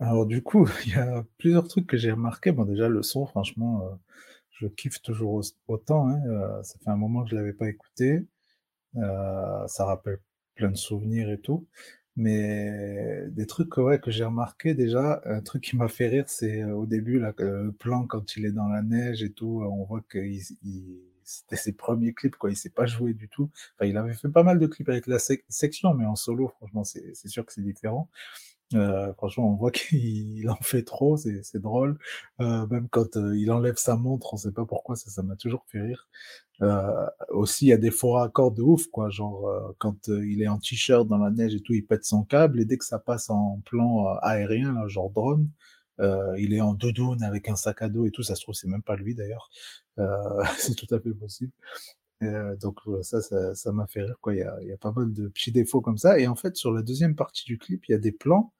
Alors 0.00 0.26
du 0.26 0.42
coup, 0.42 0.66
il 0.86 0.92
y 0.92 0.94
a 0.94 1.24
plusieurs 1.38 1.68
trucs 1.68 1.86
que 1.86 1.96
j'ai 1.96 2.12
remarqué. 2.12 2.52
Bon, 2.52 2.64
déjà 2.64 2.88
le 2.88 3.02
son, 3.02 3.26
franchement, 3.26 3.82
euh, 3.84 3.94
je 4.52 4.66
kiffe 4.68 5.00
toujours 5.02 5.32
au- 5.34 5.42
autant. 5.68 6.08
hein, 6.08 6.20
euh, 6.28 6.62
ça 6.62 6.78
fait 6.84 6.90
un 6.90 6.96
moment 6.96 7.24
que 7.24 7.30
je 7.30 7.36
l'avais 7.36 7.52
pas 7.52 7.68
écouté. 7.68 8.26
Euh, 8.96 9.66
ça 9.68 9.86
rappelle 9.86 10.20
plein 10.56 10.70
de 10.70 10.76
souvenirs 10.76 11.30
et 11.30 11.40
tout. 11.40 11.68
Mais 12.16 13.24
des 13.30 13.46
trucs 13.46 13.76
ouais, 13.78 14.00
que 14.00 14.10
j'ai 14.10 14.24
remarqué 14.24 14.74
déjà, 14.74 15.22
un 15.26 15.40
truc 15.42 15.64
qui 15.64 15.76
m'a 15.76 15.88
fait 15.88 16.08
rire, 16.08 16.26
c'est 16.28 16.62
euh, 16.62 16.74
au 16.76 16.86
début 16.86 17.20
là, 17.20 17.34
le 17.38 17.72
plan 17.72 18.06
quand 18.06 18.36
il 18.36 18.46
est 18.46 18.52
dans 18.52 18.68
la 18.68 18.82
neige 18.82 19.22
et 19.24 19.32
tout, 19.32 19.62
on 19.64 19.84
voit 19.84 20.02
que 20.08 20.18
c'était 21.24 21.56
ses 21.56 21.72
premiers 21.74 22.14
clips, 22.14 22.36
quoi. 22.36 22.50
Il 22.50 22.56
s'est 22.56 22.70
pas 22.70 22.86
joué 22.86 23.12
du 23.14 23.28
tout. 23.28 23.50
Enfin, 23.76 23.86
il 23.88 23.96
avait 23.96 24.14
fait 24.14 24.28
pas 24.30 24.42
mal 24.42 24.58
de 24.58 24.66
clips 24.66 24.88
avec 24.88 25.06
la 25.06 25.18
sec- 25.18 25.44
section, 25.48 25.94
mais 25.94 26.06
en 26.06 26.16
solo, 26.16 26.48
franchement, 26.48 26.84
c'est 26.84 27.14
sûr 27.28 27.44
que 27.44 27.52
c'est 27.52 27.62
différent. 27.62 28.08
Euh, 28.74 29.12
franchement, 29.14 29.50
on 29.50 29.56
voit 29.56 29.70
qu'il 29.72 30.48
en 30.50 30.56
fait 30.56 30.82
trop, 30.82 31.16
c'est 31.16 31.58
drôle. 31.60 31.98
Euh, 32.40 32.66
même 32.66 32.88
quand 32.90 33.16
euh, 33.16 33.36
il 33.36 33.50
enlève 33.50 33.76
sa 33.76 33.96
montre, 33.96 34.34
on 34.34 34.36
sait 34.36 34.52
pas 34.52 34.66
pourquoi, 34.66 34.96
ça 34.96 35.10
ça 35.10 35.22
m'a 35.22 35.36
toujours 35.36 35.64
fait 35.68 35.80
rire. 35.80 36.08
Euh, 36.62 37.06
aussi, 37.30 37.66
il 37.66 37.68
y 37.68 37.72
a 37.72 37.78
des 37.78 37.90
faux 37.90 38.12
raccords 38.12 38.52
de 38.52 38.62
ouf, 38.62 38.86
quoi. 38.88 39.10
Genre, 39.10 39.48
euh, 39.48 39.72
quand 39.78 40.08
il 40.08 40.42
est 40.42 40.48
en 40.48 40.58
t-shirt 40.58 41.06
dans 41.08 41.18
la 41.18 41.30
neige 41.30 41.54
et 41.54 41.60
tout, 41.60 41.74
il 41.74 41.86
pète 41.86 42.04
son 42.04 42.24
câble, 42.24 42.60
et 42.60 42.64
dès 42.66 42.78
que 42.78 42.84
ça 42.84 42.98
passe 42.98 43.30
en 43.30 43.60
plan 43.64 44.06
aérien, 44.22 44.74
là, 44.74 44.86
genre 44.88 45.10
drone, 45.10 45.48
il 46.38 46.52
est 46.54 46.60
en 46.60 46.74
doudoune 46.74 47.22
avec 47.24 47.48
un 47.48 47.56
sac 47.56 47.82
à 47.82 47.88
dos 47.88 48.06
et 48.06 48.10
tout, 48.12 48.22
ça 48.22 48.34
se 48.36 48.42
trouve, 48.42 48.54
c'est 48.54 48.68
même 48.68 48.82
pas 48.82 48.96
lui 48.96 49.14
d'ailleurs. 49.14 49.50
C'est 50.58 50.76
tout 50.76 50.92
à 50.94 51.00
fait 51.00 51.12
possible. 51.12 51.52
Euh, 52.22 52.56
donc 52.56 52.80
ça, 53.02 53.20
ça, 53.54 53.72
m'a 53.72 53.86
fait 53.86 54.02
rire, 54.02 54.16
quoi. 54.20 54.34
Il 54.34 54.38
y 54.38 54.42
a, 54.42 54.58
il 54.62 54.68
y 54.68 54.72
a 54.72 54.76
pas 54.76 54.92
mal 54.92 55.12
de 55.12 55.28
petits 55.28 55.52
défauts 55.52 55.80
comme 55.80 55.98
ça. 55.98 56.18
Et 56.18 56.26
en 56.26 56.34
fait, 56.34 56.56
sur 56.56 56.72
la 56.72 56.82
deuxième 56.82 57.14
partie 57.14 57.44
du 57.44 57.58
clip, 57.58 57.84
il 57.88 57.92
y 57.92 57.94
a 57.94 57.98
des 57.98 58.12
plans 58.12 58.52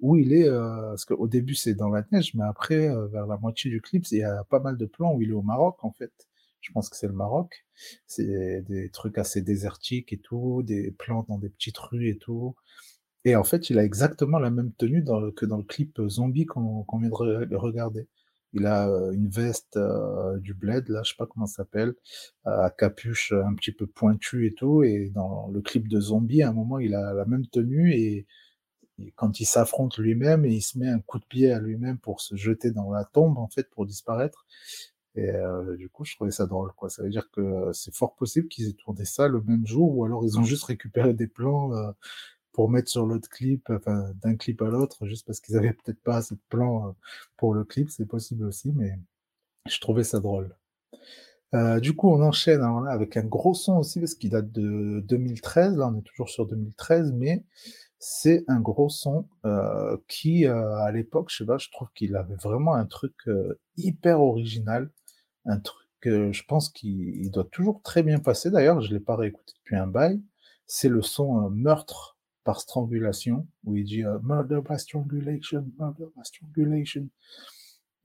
où 0.00 0.16
il 0.16 0.32
est, 0.34 0.48
euh, 0.48 0.90
parce 0.90 1.04
qu'au 1.06 1.26
début 1.26 1.54
c'est 1.54 1.74
dans 1.74 1.88
la 1.88 2.04
neige, 2.12 2.34
mais 2.34 2.44
après, 2.44 2.88
euh, 2.88 3.06
vers 3.06 3.26
la 3.26 3.38
moitié 3.38 3.70
du 3.70 3.80
clip, 3.80 4.04
il 4.10 4.18
y 4.18 4.22
a 4.24 4.44
pas 4.44 4.60
mal 4.60 4.76
de 4.76 4.86
plans 4.86 5.14
où 5.14 5.22
il 5.22 5.30
est 5.30 5.34
au 5.34 5.42
Maroc, 5.42 5.82
en 5.82 5.92
fait. 5.92 6.12
Je 6.60 6.72
pense 6.72 6.88
que 6.90 6.96
c'est 6.96 7.06
le 7.06 7.12
Maroc. 7.14 7.66
C'est 8.06 8.62
des 8.62 8.90
trucs 8.90 9.18
assez 9.18 9.40
désertiques 9.42 10.12
et 10.12 10.18
tout, 10.18 10.62
des 10.64 10.90
plans 10.90 11.24
dans 11.28 11.38
des 11.38 11.48
petites 11.48 11.78
rues 11.78 12.08
et 12.08 12.18
tout. 12.18 12.56
Et 13.24 13.36
en 13.36 13.44
fait, 13.44 13.70
il 13.70 13.78
a 13.78 13.84
exactement 13.84 14.38
la 14.38 14.50
même 14.50 14.72
tenue 14.72 15.04
que 15.36 15.46
dans 15.46 15.58
le 15.58 15.64
clip 15.64 16.00
Zombie 16.08 16.46
qu'on 16.46 16.84
vient 16.98 17.08
de 17.10 17.56
regarder. 17.56 18.08
Il 18.56 18.64
a 18.64 18.88
euh, 18.88 19.12
une 19.12 19.28
veste 19.28 19.76
euh, 19.76 20.38
du 20.38 20.54
bled, 20.54 20.88
là, 20.88 21.02
je 21.04 21.10
sais 21.10 21.16
pas 21.18 21.26
comment 21.26 21.44
ça 21.44 21.56
s'appelle, 21.56 21.94
euh, 22.46 22.62
à 22.62 22.70
capuche 22.70 23.32
un 23.32 23.54
petit 23.54 23.70
peu 23.70 23.86
pointue 23.86 24.46
et 24.46 24.54
tout. 24.54 24.82
Et 24.82 25.10
dans 25.14 25.48
le 25.52 25.60
clip 25.60 25.88
de 25.88 26.00
Zombie, 26.00 26.42
à 26.42 26.48
un 26.48 26.52
moment, 26.54 26.78
il 26.78 26.94
a 26.94 27.12
la 27.12 27.26
même 27.26 27.46
tenue 27.46 27.92
et, 27.94 28.26
quand 29.14 29.40
il 29.40 29.44
s'affronte 29.44 29.98
lui-même, 29.98 30.46
et 30.46 30.54
il 30.54 30.62
se 30.62 30.78
met 30.78 30.88
un 30.88 31.00
coup 31.00 31.18
de 31.18 31.26
pied 31.26 31.52
à 31.52 31.60
lui-même 31.60 31.98
pour 31.98 32.22
se 32.22 32.34
jeter 32.34 32.70
dans 32.70 32.90
la 32.90 33.04
tombe, 33.04 33.36
en 33.36 33.46
fait, 33.46 33.68
pour 33.68 33.84
disparaître. 33.84 34.46
Et 35.16 35.32
du 35.76 35.90
coup, 35.90 36.06
je 36.06 36.14
trouvais 36.14 36.30
ça 36.30 36.46
drôle, 36.46 36.72
quoi. 36.74 36.88
Ça 36.88 37.02
veut 37.02 37.10
dire 37.10 37.30
que 37.30 37.70
c'est 37.74 37.94
fort 37.94 38.14
possible 38.16 38.48
qu'ils 38.48 38.70
aient 38.70 38.72
tourné 38.72 39.04
ça 39.04 39.28
le 39.28 39.42
même 39.42 39.66
jour, 39.66 39.94
ou 39.94 40.06
alors 40.06 40.24
ils 40.24 40.38
ont 40.38 40.44
juste 40.44 40.64
récupéré 40.64 41.12
des 41.12 41.26
plans 41.26 41.72
pour 42.56 42.70
mettre 42.70 42.88
sur 42.90 43.04
l'autre 43.04 43.28
clip, 43.28 43.68
enfin 43.68 44.12
d'un 44.22 44.34
clip 44.34 44.62
à 44.62 44.70
l'autre, 44.70 45.04
juste 45.06 45.26
parce 45.26 45.40
qu'ils 45.40 45.58
avaient 45.58 45.74
peut-être 45.74 46.02
pas 46.02 46.16
assez 46.16 46.34
de 46.34 46.40
plans 46.48 46.88
euh, 46.88 46.92
pour 47.36 47.52
le 47.52 47.64
clip, 47.64 47.90
c'est 47.90 48.06
possible 48.06 48.46
aussi, 48.46 48.72
mais 48.74 48.98
je 49.68 49.78
trouvais 49.78 50.04
ça 50.04 50.20
drôle. 50.20 50.56
Euh, 51.54 51.80
du 51.80 51.94
coup, 51.94 52.10
on 52.10 52.22
enchaîne 52.22 52.62
avec 52.88 53.18
un 53.18 53.24
gros 53.24 53.52
son 53.52 53.76
aussi, 53.76 54.00
parce 54.00 54.14
qu'il 54.14 54.30
date 54.30 54.50
de 54.52 55.00
2013, 55.00 55.76
là 55.76 55.88
on 55.88 55.98
est 55.98 56.02
toujours 56.02 56.30
sur 56.30 56.46
2013, 56.46 57.12
mais 57.12 57.44
c'est 57.98 58.42
un 58.48 58.60
gros 58.60 58.88
son 58.88 59.28
euh, 59.44 59.98
qui, 60.08 60.46
à 60.46 60.90
l'époque, 60.92 61.28
je 61.30 61.36
sais 61.36 61.46
pas, 61.46 61.58
je 61.58 61.68
trouve 61.70 61.88
qu'il 61.94 62.16
avait 62.16 62.36
vraiment 62.36 62.74
un 62.74 62.86
truc 62.86 63.28
hyper 63.76 64.22
original, 64.22 64.90
un 65.44 65.60
truc 65.60 65.86
que 66.00 66.32
je 66.32 66.42
pense 66.44 66.70
qu'il 66.70 67.22
il 67.22 67.30
doit 67.30 67.48
toujours 67.52 67.82
très 67.82 68.02
bien 68.02 68.18
passer. 68.18 68.50
D'ailleurs, 68.50 68.80
je 68.80 68.94
l'ai 68.94 69.00
pas 69.00 69.16
réécouté 69.16 69.52
depuis 69.58 69.76
un 69.76 69.86
bail. 69.86 70.22
C'est 70.66 70.88
le 70.88 71.02
son 71.02 71.50
Meurtre 71.50 72.15
par 72.46 72.60
strangulation, 72.60 73.46
où 73.64 73.76
il 73.76 73.84
dit 73.84 74.04
euh, 74.04 74.18
Murder 74.22 74.60
by 74.66 74.78
strangulation, 74.78 75.66
murder 75.78 76.06
by 76.16 76.22
strangulation. 76.24 77.08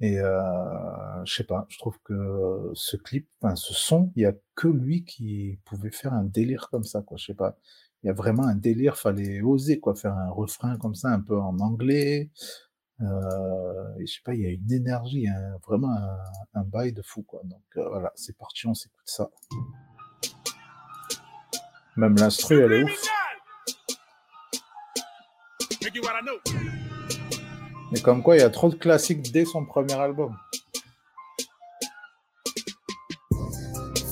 Et 0.02 0.20
euh, 0.20 1.24
je 1.26 1.34
sais 1.36 1.44
pas, 1.44 1.68
je 1.70 1.78
trouve 1.78 1.98
que 2.04 2.72
ce 2.74 2.98
clip, 2.98 3.30
enfin 3.40 3.56
ce 3.56 3.74
son, 3.76 4.12
il 4.16 4.24
y 4.24 4.26
a 4.26 4.34
que 4.56 4.68
lui 4.68 5.06
qui 5.06 5.60
pouvait 5.64 5.92
faire 5.92 6.12
un 6.14 6.24
délire 6.24 6.70
comme 6.72 6.84
ça, 6.84 7.04
quoi. 7.04 7.18
Je 7.18 7.26
sais 7.28 7.36
pas, 7.36 7.56
il 8.02 8.08
y 8.08 8.10
a 8.10 8.14
vraiment 8.14 8.44
un 8.48 8.56
délire, 8.56 8.98
fallait 8.98 9.42
oser 9.42 9.80
quoi, 9.80 9.94
faire 9.94 10.16
un 10.18 10.32
refrain 10.32 10.76
comme 10.78 10.96
ça, 10.96 11.10
un 11.10 11.22
peu 11.22 11.40
en 11.40 11.60
anglais. 11.60 12.32
Euh, 13.02 13.96
et 14.00 14.08
je 14.08 14.14
sais 14.16 14.22
pas, 14.26 14.34
il 14.34 14.42
y 14.42 14.48
a 14.48 14.50
une 14.52 14.72
énergie, 14.72 15.28
un- 15.28 15.58
vraiment 15.68 15.92
un, 15.96 16.18
un 16.60 16.64
bail 16.64 16.94
de 16.94 17.04
fou 17.04 17.22
quoi. 17.22 17.42
Donc 17.44 17.62
euh, 17.78 17.88
voilà, 17.90 18.12
c'est 18.16 18.36
parti, 18.36 18.66
on 18.66 18.74
s'écoute 18.74 19.06
ça. 19.06 19.30
Même 21.96 22.16
l'instru, 22.16 22.60
elle 22.60 22.74
est 22.74 22.84
ouf. 22.84 23.08
Mais 27.92 28.02
comme 28.02 28.22
quoi, 28.24 28.36
il 28.38 28.40
y 28.40 28.44
a 28.44 28.50
trop 28.50 28.70
de 28.70 28.76
classiques 28.76 29.32
dès 29.32 29.46
son 29.46 29.66
premier 29.66 29.94
album. 29.94 30.38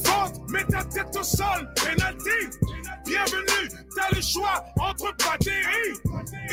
Faute, 0.03 0.49
mets 0.49 0.65
ta 0.65 0.83
tête 0.85 1.15
au 1.17 1.23
sol, 1.23 1.69
penalty. 1.75 2.57
Bienvenue, 3.05 3.69
t'as 3.95 4.15
le 4.15 4.21
choix 4.21 4.63
entre 4.79 5.11
batteries. 5.17 5.95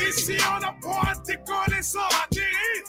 Ici, 0.07 0.37
on 0.51 0.63
apprend 0.63 1.01
à 1.01 1.13
décoller 1.25 1.81
sans 1.81 2.07
atterrir. 2.23 2.83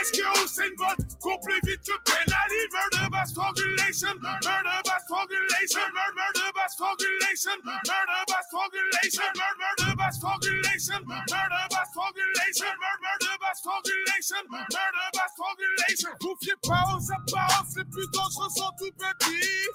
Est-ce 0.00 0.12
que 0.12 0.44
Usain 0.44 0.70
Bolt 0.78 1.18
court 1.20 1.40
plus 1.44 1.60
vite 1.64 1.82
que 1.84 2.12
Ali? 2.12 2.60
Murder 2.72 3.08
by 3.10 3.26
strangulation, 3.26 4.14
murder 4.22 4.80
by 4.86 4.96
strangulation, 5.04 5.86
mur- 5.92 6.14
murder 6.14 6.50
by 6.54 6.66
strangulation, 6.70 7.56
murder 7.64 8.22
by 8.28 8.40
strangulation, 8.48 9.28
mur- 9.34 9.56
murder 9.58 9.79
by 10.00 10.10
strangulation, 10.10 11.00
murder 11.06 11.64
by 11.70 11.84
strangulation, 11.92 12.72
mur- 12.80 13.00
murder 13.04 13.36
by 13.40 13.52
strangulation, 13.54 14.42
murder 14.48 15.08
by 15.12 15.26
strangulation. 15.36 16.10
Vous 16.22 16.36
fiez 16.42 16.56
pas 16.64 16.84
aux 16.96 17.04
apparences, 17.12 17.76
les 17.76 17.84
plus 17.84 18.08
dangereux 18.12 18.48
sont 18.56 18.72
tout 18.80 18.92
petits. 18.96 19.68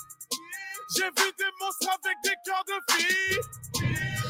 J'ai 0.93 1.03
vu 1.03 1.31
des 1.37 1.51
monstres 1.59 1.89
avec 1.89 2.17
des 2.23 2.35
cœurs 2.45 2.63
de 2.67 2.93
filles. 2.93 3.39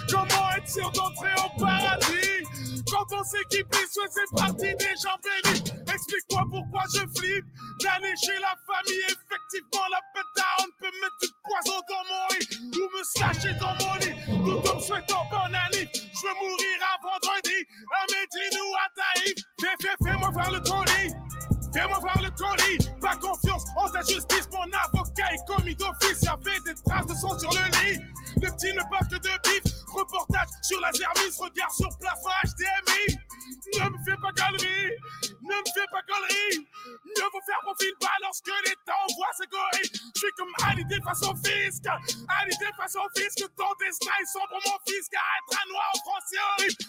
Comment 0.10 0.52
être 0.56 0.70
sûr 0.70 0.92
d'entrer 0.92 1.34
au 1.44 1.60
paradis? 1.60 2.84
Quand 2.90 3.06
on 3.12 3.24
s'équipe, 3.24 3.74
soit 3.92 4.08
c'est 4.10 4.36
parti 4.36 4.76
des 4.76 4.96
gens 5.02 5.18
bénis. 5.24 5.64
Explique-moi 5.94 6.44
pourquoi 6.50 6.84
je 6.94 7.02
flippe. 7.20 7.46
D'aller 7.82 8.14
chez 8.24 8.40
la 8.40 8.56
famille, 8.66 9.04
effectivement, 9.04 9.88
la 9.92 10.02
pétard, 10.14 10.66
peut 10.80 10.92
mettre 11.02 11.20
du 11.22 11.30
poison 11.44 11.82
dans 11.90 12.06
mon 12.08 12.28
riz 12.32 12.48
ou 12.80 12.98
me 12.98 13.04
slasher 13.04 13.54
dans 13.60 13.76
mon 13.84 13.96
lit. 13.96 14.16
Tout 14.46 14.70
en 14.70 14.80
souhaitant 14.80 15.26
bonne 15.30 15.56
année. 15.56 15.90
Je 15.94 16.28
veux 16.28 16.36
mourir 16.36 16.78
à 16.88 17.02
vendredi, 17.04 17.60
à 17.92 18.06
Médine 18.12 18.60
ou 18.62 18.76
à 18.76 18.88
Taïf. 18.96 19.36
Fais, 19.60 19.76
fais, 19.82 19.96
fais-moi 20.04 20.30
voir 20.30 20.52
le 20.52 20.60
colis. 20.62 21.14
Fais-moi 21.76 22.00
voir 22.00 22.22
le 22.22 22.32
colis. 22.32 22.90
Pas 23.02 23.18
confiance 23.18 23.66
en 23.76 23.90
ta 23.90 24.00
justice, 24.00 24.48
mon 24.54 24.64
avocat 24.64 25.28
est 25.34 25.46
commis 25.46 25.76
d'office. 25.76 26.22
Y 26.22 26.28
avait 26.30 26.60
des 26.66 26.82
traces 26.86 27.06
de 27.06 27.14
sang 27.14 27.38
sur 27.38 27.52
le 27.52 27.66
lit. 27.84 28.00
Le 28.42 28.50
petit 28.50 28.72
ne 28.72 28.80
parle 28.90 29.08
que 29.12 29.18
de 29.18 29.36
bif. 29.44 29.74
Reportage 29.92 30.48
sur 30.62 30.80
la 30.80 30.90
Zermis, 30.94 31.36
regard 31.38 31.72
sur 31.72 31.90
plafond 31.98 32.30
HDMI. 32.46 33.20
Ne 33.46 33.90
me 33.90 33.98
fais 34.04 34.18
pas 34.18 34.32
galerie, 34.32 34.90
ne 35.42 35.56
me 35.56 35.70
fais 35.74 35.86
pas 35.92 36.02
galerie. 36.08 36.66
Mieux 37.06 37.30
vaut 37.32 37.46
faire 37.46 37.62
profil 37.62 37.94
bas 38.02 38.18
lorsque 38.24 38.50
l'État 38.66 38.98
envoie 39.08 39.32
ses 39.38 39.46
gorilles. 39.48 39.92
Je 40.16 40.20
suis 40.20 40.34
comme 40.38 40.54
Hallyday 40.66 41.00
face 41.06 41.22
au 41.24 41.36
fisc. 41.46 41.86
Hallyday 41.86 42.74
face 42.76 42.96
au 42.96 43.08
fisc, 43.16 43.46
ton 43.56 43.70
destin 43.80 44.12
est 44.22 44.26
sombre, 44.26 44.58
mon 44.66 44.78
fils. 44.88 45.08
Car 45.12 45.22
être 45.38 45.62
un 45.62 45.70
noir 45.70 45.92
en 45.94 46.00
France, 46.00 46.26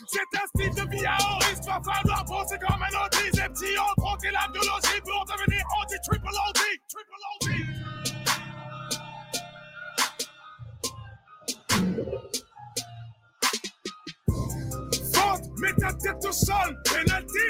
c'est 0.09 0.33
un 0.33 0.47
style 0.47 0.75
de 0.85 0.91
vie 0.97 1.05
à 1.05 1.17
haut 1.21 1.39
risque. 1.45 1.65
Va 1.65 1.81
falloir 1.85 2.25
bosser 2.25 2.59
comme 2.59 2.83
un 2.83 3.05
audit. 3.05 3.37
Les 3.37 3.49
petits 3.51 3.79
ont 3.79 3.95
troqué 4.01 4.31
la 4.31 4.49
biologie 4.49 5.01
pour 5.05 5.25
devenir 5.27 5.63
anti 5.77 5.97
triple 6.09 6.29
OD. 6.29 6.61
Triple 6.89 7.21
OD. 7.37 7.77
Mets 15.59 15.75
ta 15.75 15.93
tête 15.95 16.25
au 16.25 16.33
sol, 16.33 16.77
penalty. 16.85 17.49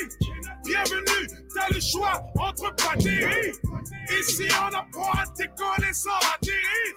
Bienvenue, 0.64 1.26
t'as 1.54 1.68
le 1.74 1.80
choix 1.80 2.22
entre 2.38 2.70
batteries. 2.76 3.52
Ici, 4.20 4.48
on 4.62 4.74
apprend 4.74 5.10
à 5.12 5.24
décoller 5.36 5.92
sans 5.92 6.18
atterrir. 6.34 6.94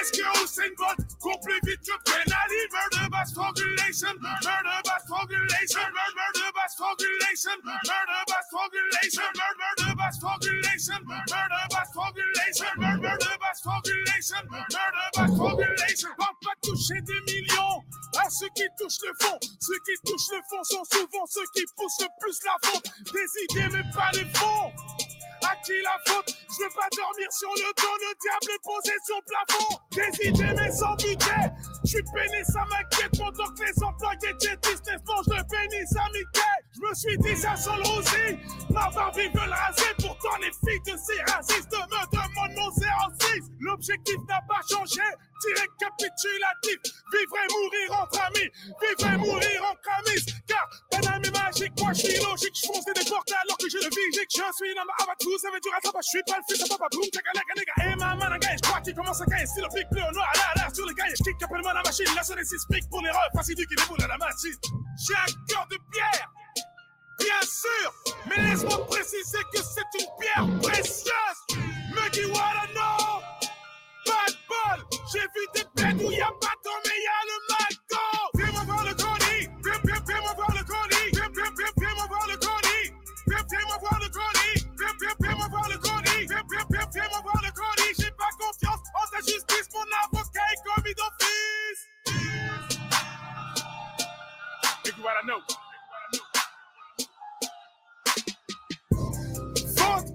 Est-ce 0.00 0.12
que 0.12 0.44
Usain 0.44 0.68
Bolt 0.76 1.00
court 1.18 1.40
plus 1.40 1.58
vite 1.64 1.80
que 1.80 2.12
Ali? 2.12 2.60
Murder 2.70 3.08
by 3.10 3.24
strangulation, 3.24 4.12
murder 4.20 4.78
by 4.84 4.98
strangulation, 5.04 5.80
mur- 5.88 6.12
murder 6.14 6.50
by 6.54 6.66
strangulation, 6.68 7.56
murder 7.64 8.22
by 8.28 8.40
strangulation, 8.44 9.32
mur- 9.32 9.56
murder 9.56 9.94
by 9.96 10.10
strangulation, 10.12 11.00
murder 11.08 11.64
by 11.72 11.82
strangulation, 11.88 12.68
mur- 12.76 13.00
murder 13.00 13.36
by 13.40 13.52
strangulation, 13.56 14.42
murder 14.52 15.08
by 15.16 15.26
strangulation. 15.32 16.10
Pas 16.20 16.32
de 16.36 16.68
toucher 16.68 17.00
des 17.00 17.20
millions 17.32 17.80
à 18.16 18.30
ceux 18.30 18.48
qui 18.54 18.64
touchent 18.78 19.02
le 19.06 19.12
fond. 19.20 19.38
Ceux 19.60 19.78
qui 19.84 19.94
touchent 20.04 20.32
le 20.32 20.42
fond 20.48 20.64
sont 20.64 20.84
souvent 20.84 21.26
ceux 21.26 21.46
qui 21.54 21.64
poussent 21.76 22.00
le 22.00 22.08
plus 22.20 22.38
la 22.44 22.56
faute. 22.62 22.84
Des 23.12 23.28
idées, 23.44 23.68
mais 23.72 23.84
pas 23.94 24.10
les 24.14 24.26
fonds. 24.38 24.72
À 25.42 25.54
qui 25.64 25.72
la 25.82 25.96
faute? 26.06 26.34
Je 26.50 26.64
veux 26.64 26.70
pas 26.74 26.88
dormir 26.96 27.28
sur 27.30 27.50
le 27.54 27.70
dos, 27.76 27.96
le 28.00 28.12
diable 28.18 28.50
est 28.54 28.64
posé 28.64 28.94
sur 29.06 29.16
le 29.16 29.24
plafond. 29.28 29.70
Des 29.92 30.28
idées 30.28 30.54
mais 30.56 30.72
sans 30.72 30.94
budget. 30.96 31.52
Je 31.84 31.88
suis 31.88 32.02
peiné, 32.12 32.42
ça 32.44 32.64
m'inquiète 32.68 33.12
pendant 33.16 33.48
que 33.54 33.62
les 33.62 33.82
employés 33.82 34.34
de 34.34 34.56
business 34.60 35.00
mangent 35.06 35.28
le 35.28 35.42
pénis 35.48 35.96
à 35.96 36.06
Mickey. 36.10 36.58
Je 36.74 36.80
me 36.80 36.94
suis 36.94 37.18
dit 37.18 37.36
ça 37.40 37.56
sans 37.56 37.78
aussi. 37.80 38.36
Ma 38.70 38.90
barbe 38.90 39.16
ils 39.16 39.30
veulent 39.30 39.52
raser, 39.52 39.94
pourtant 39.98 40.36
les 40.40 40.50
filles 40.50 40.82
de 40.86 40.98
ces 40.98 41.32
racistes 41.32 41.72
me 41.72 42.06
demandent 42.10 42.56
mon 42.56 42.70
06. 42.72 43.50
L'objectif 43.78 44.18
n'a 44.26 44.42
pas 44.42 44.58
changé. 44.68 45.06
Direct 45.38 45.70
capitulatif, 45.78 46.82
vivre 47.14 47.36
et 47.38 47.48
mourir 47.54 48.02
entre 48.02 48.18
amis, 48.26 48.50
vivre 48.82 49.06
et 49.06 49.16
mourir 49.18 49.62
en 49.70 49.74
camis. 49.86 50.18
Car 50.48 50.66
Paname 50.90 51.22
est 51.22 51.30
magique, 51.30 51.70
moi 51.78 51.92
je 51.94 52.10
suis 52.10 52.18
logique, 52.18 52.58
je 52.58 52.66
fonce 52.66 52.84
des 52.84 53.06
portes 53.06 53.30
alors 53.30 53.56
que 53.56 53.70
je 53.70 53.78
le 53.78 53.86
vis. 53.86 54.18
Je 54.18 54.26
suis 54.34 54.74
dans 54.74 54.82
ma 54.82 54.98
abatou, 54.98 55.30
ça 55.38 55.54
veut 55.54 55.60
du 55.62 55.70
rattrapage, 55.70 56.10
je 56.10 56.18
suis 56.18 56.22
pas 56.26 56.42
le 56.42 56.44
fils 56.50 56.58
de 56.58 56.68
papa, 56.68 56.90
boum, 56.90 57.06
tchaga, 57.06 57.30
laga, 57.38 57.54
nigga. 57.54 57.74
Et 57.86 57.94
ma 57.94 58.38
gars, 58.38 58.56
je 58.58 58.62
crois 58.66 58.80
qu'il 58.80 58.94
commence 58.96 59.20
à 59.22 59.26
gagner. 59.26 59.46
Si 59.46 59.60
le 59.62 59.70
flic 59.70 59.86
bleu 59.92 60.02
noir, 60.10 60.32
là, 60.34 60.50
là, 60.58 60.74
sur 60.74 60.84
les 60.84 60.94
gars, 60.94 61.06
je 61.14 61.22
kick 61.22 61.40
appelle-moi 61.40 61.72
la 61.72 61.82
machine. 61.86 62.10
La 62.16 62.24
sonne 62.24 62.42
sismique 62.42 62.90
pour 62.90 63.00
les 63.02 63.10
refs, 63.10 63.30
facile 63.32 63.54
qui 63.54 63.76
déboule 63.78 64.02
à 64.02 64.08
la 64.08 64.18
machine. 64.18 64.58
J'ai 65.06 65.14
un 65.14 65.30
cœur 65.46 65.68
de 65.70 65.78
pierre. 65.94 66.26
Bien 67.22 67.42
sûr, 67.46 67.94
mais 68.26 68.42
laisse-moi 68.42 68.86
préciser 68.90 69.42
que 69.54 69.62
c'est 69.62 70.02
une 70.02 70.10
pierre 70.18 70.46
précieuse. 70.66 71.62
Me 71.94 72.10
dis 72.10 72.26
what 72.26 72.58
I 72.58 72.74
know. 72.74 73.27
J'ai 75.12 75.20
vu 75.20 75.44
des 75.54 75.64
bêtes 75.76 75.96
où 76.06 76.10
y 76.10 76.20
a 76.20 76.30
pas 76.40 76.54
d'eau, 76.64 76.76
mais 76.84 76.98
y 77.00 77.08
a 77.08 77.20
le 77.28 77.36
McDo. 77.50 78.04
Fais-moi 78.38 78.62
voir 78.64 78.84
le 78.84 78.94
colis, 78.94 79.48
fais- 79.64 79.80
fais- 79.86 80.02
fais-moi 80.06 80.32
voir 80.34 80.52
le 80.52 80.64
colis, 80.64 81.10
fais- 81.14 81.32
fais- 81.36 81.54
fais- 81.56 81.74
fais-moi 81.80 82.06
voir 82.08 82.26
le 82.28 82.36
colis, 82.36 82.88
fais- 83.28 83.46
fais-moi 83.50 83.78
voir 83.80 83.98
le 84.00 84.08
colis, 84.08 84.58
fais- 84.78 84.96
fais- 85.00 85.16
fais-moi 85.22 85.48
voir 85.48 85.68
le 85.68 85.78
colis, 85.78 86.28
fais- 86.28 86.46
fais- 86.50 86.66
fais- 86.70 86.88
fais-moi 86.92 87.20
voir 87.22 87.40
le 87.42 87.50
colis. 87.52 87.94
J'ai 87.98 88.10
pas 88.12 88.32
confiance 88.38 88.82
en 88.94 89.10
ta 89.10 89.18
justice, 89.20 89.68
mon 89.74 89.88
avocat 90.04 90.46
est 90.52 90.62
commis 90.68 90.94
d'office. 90.94 91.80
Think 94.84 94.98
what 95.04 95.16
I 95.22 95.26
know. 95.26 95.40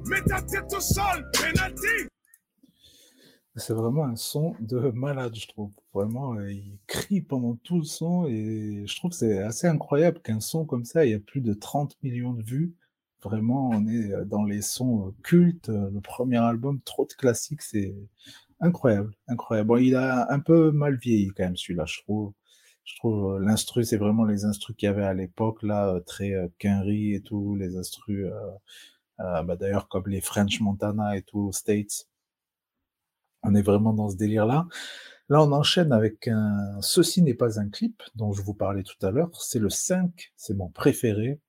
Mets 0.05 0.21
ta 0.27 0.41
tête 0.41 0.71
au 0.75 0.79
sol, 0.81 1.25
penalty. 1.33 2.12
C'est 3.55 3.73
vraiment 3.73 4.05
un 4.05 4.15
son 4.15 4.55
de 4.59 4.79
malade, 4.91 5.35
je 5.35 5.47
trouve. 5.47 5.71
Vraiment, 5.93 6.33
euh, 6.35 6.51
il 6.51 6.79
crie 6.87 7.21
pendant 7.21 7.55
tout 7.57 7.77
le 7.77 7.83
son 7.83 8.25
et 8.27 8.83
je 8.87 8.95
trouve 8.95 9.11
que 9.11 9.17
c'est 9.17 9.39
assez 9.43 9.67
incroyable 9.67 10.19
qu'un 10.21 10.39
son 10.39 10.65
comme 10.65 10.85
ça, 10.85 11.05
il 11.05 11.11
y 11.11 11.13
a 11.13 11.19
plus 11.19 11.41
de 11.41 11.53
30 11.53 11.95
millions 12.01 12.33
de 12.33 12.41
vues. 12.43 12.73
Vraiment, 13.23 13.69
on 13.69 13.85
est 13.87 14.11
euh, 14.11 14.25
dans 14.25 14.43
les 14.43 14.61
sons 14.63 15.07
euh, 15.07 15.11
cultes. 15.23 15.69
Le 15.69 16.01
premier 16.01 16.37
album, 16.37 16.81
trop 16.81 17.05
de 17.05 17.13
classiques, 17.13 17.61
c'est 17.61 17.95
incroyable, 18.59 19.13
incroyable. 19.27 19.67
Bon, 19.67 19.77
il 19.77 19.95
a 19.95 20.31
un 20.31 20.39
peu 20.39 20.71
mal 20.71 20.95
vieilli 20.97 21.29
quand 21.29 21.43
même 21.43 21.57
celui-là, 21.57 21.85
je 21.85 22.01
trouve. 22.01 22.33
Je 22.85 22.95
trouve 22.97 23.39
l'instru, 23.39 23.85
c'est 23.85 23.97
vraiment 23.97 24.25
les 24.25 24.45
instrus 24.45 24.75
qu'il 24.75 24.87
y 24.87 24.89
avait 24.89 25.05
à 25.05 25.13
l'époque, 25.13 25.63
là, 25.63 26.01
très 26.05 26.33
euh, 26.33 26.47
et 26.87 27.21
tout, 27.23 27.55
les 27.55 27.77
instrus, 27.77 28.25
bah, 29.19 29.55
d'ailleurs 29.57 29.87
comme 29.87 30.07
les 30.07 30.21
French 30.21 30.59
Montana 30.59 31.15
et 31.17 31.21
tout, 31.21 31.51
States. 31.53 32.07
On 33.43 33.55
est 33.55 33.61
vraiment 33.61 33.93
dans 33.93 34.09
ce 34.09 34.15
délire-là. 34.15 34.67
Là, 35.29 35.41
on 35.41 35.51
enchaîne 35.51 35.91
avec 35.91 36.27
un 36.27 36.79
Ceci 36.81 37.21
n'est 37.21 37.33
pas 37.33 37.59
un 37.59 37.69
clip 37.69 38.03
dont 38.15 38.33
je 38.33 38.41
vous 38.41 38.53
parlais 38.53 38.83
tout 38.83 39.05
à 39.05 39.11
l'heure. 39.11 39.29
C'est 39.33 39.59
le 39.59 39.69
5, 39.69 40.33
c'est 40.35 40.53
mon 40.53 40.69
préféré. 40.69 41.39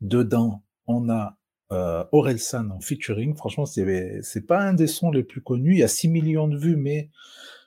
Dedans, 0.00 0.62
on 0.86 1.10
a 1.10 1.36
euh, 1.72 2.04
Orelsan 2.12 2.70
en 2.70 2.80
featuring. 2.80 3.36
Franchement, 3.36 3.66
c'est 3.66 4.46
pas 4.46 4.60
un 4.60 4.74
des 4.74 4.86
sons 4.86 5.10
les 5.10 5.22
plus 5.22 5.42
connus. 5.42 5.72
Il 5.72 5.78
y 5.78 5.82
a 5.82 5.88
6 5.88 6.08
millions 6.08 6.48
de 6.48 6.56
vues, 6.56 6.76
mais 6.76 7.10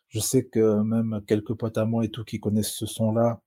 je 0.09 0.19
sais 0.19 0.45
que 0.45 0.81
même 0.81 1.21
quelques 1.27 1.53
potes 1.53 1.77
à 1.77 1.85
moi 1.85 2.05
et 2.05 2.09
tout 2.09 2.23
qui 2.23 2.39
connaissent 2.39 2.73
ce 2.73 2.85
son-là, 2.85 3.41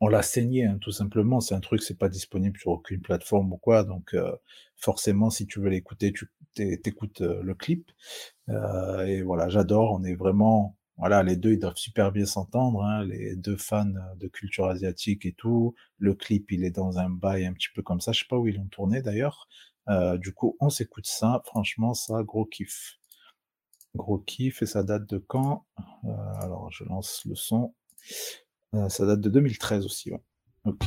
on 0.00 0.08
l'a 0.08 0.22
saigné, 0.22 0.64
hein, 0.66 0.78
tout 0.80 0.92
simplement. 0.92 1.40
C'est 1.40 1.54
un 1.54 1.60
truc, 1.60 1.82
c'est 1.82 1.98
pas 1.98 2.08
disponible 2.08 2.58
sur 2.58 2.72
aucune 2.72 3.00
plateforme 3.02 3.52
ou 3.52 3.58
quoi. 3.58 3.84
Donc, 3.84 4.14
euh, 4.14 4.32
forcément, 4.76 5.30
si 5.30 5.46
tu 5.46 5.60
veux 5.60 5.68
l'écouter, 5.68 6.12
tu 6.12 6.26
t'é- 6.54 6.80
t'écoutes 6.80 7.20
euh, 7.22 7.42
le 7.42 7.54
clip. 7.54 7.90
Euh, 8.50 9.06
et 9.06 9.22
voilà, 9.22 9.48
j'adore. 9.48 9.92
On 9.92 10.04
est 10.04 10.14
vraiment, 10.14 10.76
voilà, 10.98 11.22
les 11.22 11.36
deux, 11.36 11.52
ils 11.52 11.58
doivent 11.58 11.76
super 11.76 12.12
bien 12.12 12.26
s'entendre. 12.26 12.82
hein, 12.84 13.04
les 13.04 13.36
deux 13.36 13.56
fans 13.56 13.86
de 14.16 14.28
culture 14.28 14.66
asiatique 14.66 15.26
et 15.26 15.32
tout. 15.34 15.74
Le 15.98 16.14
clip, 16.14 16.52
il 16.52 16.64
est 16.64 16.70
dans 16.70 16.98
un 16.98 17.10
bail 17.10 17.46
un 17.46 17.52
petit 17.54 17.68
peu 17.74 17.82
comme 17.82 18.00
ça. 18.00 18.12
Je 18.12 18.20
sais 18.20 18.26
pas 18.28 18.38
où 18.38 18.48
ils 18.48 18.56
l'ont 18.56 18.68
tourné 18.68 19.02
d'ailleurs. 19.02 19.48
Du 20.18 20.32
coup, 20.32 20.56
on 20.60 20.70
s'écoute 20.70 21.06
ça. 21.06 21.42
Franchement, 21.46 21.94
ça, 21.94 22.22
gros 22.22 22.44
kiff. 22.46 22.98
Gros 23.94 24.18
kiff 24.18 24.62
et 24.62 24.66
ça 24.66 24.82
date 24.82 25.08
de 25.08 25.18
quand? 25.18 25.64
Alors, 26.42 26.72
je 26.72 26.82
lance 26.84 27.22
le 27.24 27.36
son. 27.36 27.72
Euh, 28.74 28.88
ça 28.88 29.04
date 29.04 29.20
de 29.20 29.28
2013 29.28 29.84
aussi, 29.84 30.12
ouais. 30.12 30.20
Ok. 30.64 30.84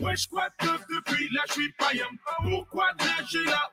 Wesh, 0.00 0.26
quoi 0.28 0.48
depuis 0.60 1.28
païen. 1.78 2.04
Pourquoi 2.42 2.92
là 3.44 3.65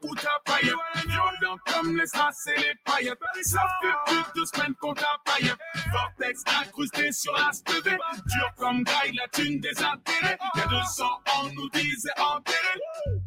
comme 1.83 1.97
les 1.97 2.05
strass 2.07 2.47
et 2.47 2.59
les 2.59 2.75
païens. 2.85 3.15
Ça 3.43 3.61
fait 3.81 4.13
plus 4.13 4.17
de 4.17 4.39
deux 4.39 4.45
semaines 4.45 4.73
qu'on 4.79 4.93
païen. 4.93 5.55
Vortex 5.91 6.43
incrusté 6.61 7.11
sur 7.11 7.33
la 7.33 7.51
stevée. 7.51 7.97
Dur 8.25 8.53
comme 8.57 8.83
graille, 8.83 9.13
la 9.13 9.27
thune 9.27 9.59
des 9.59 9.77
intérêts. 9.83 10.37
Y'a 10.55 10.67
200 10.67 11.05
ans, 11.05 11.49
nous 11.53 11.69
disait 11.69 12.09
enterré. 12.17 13.22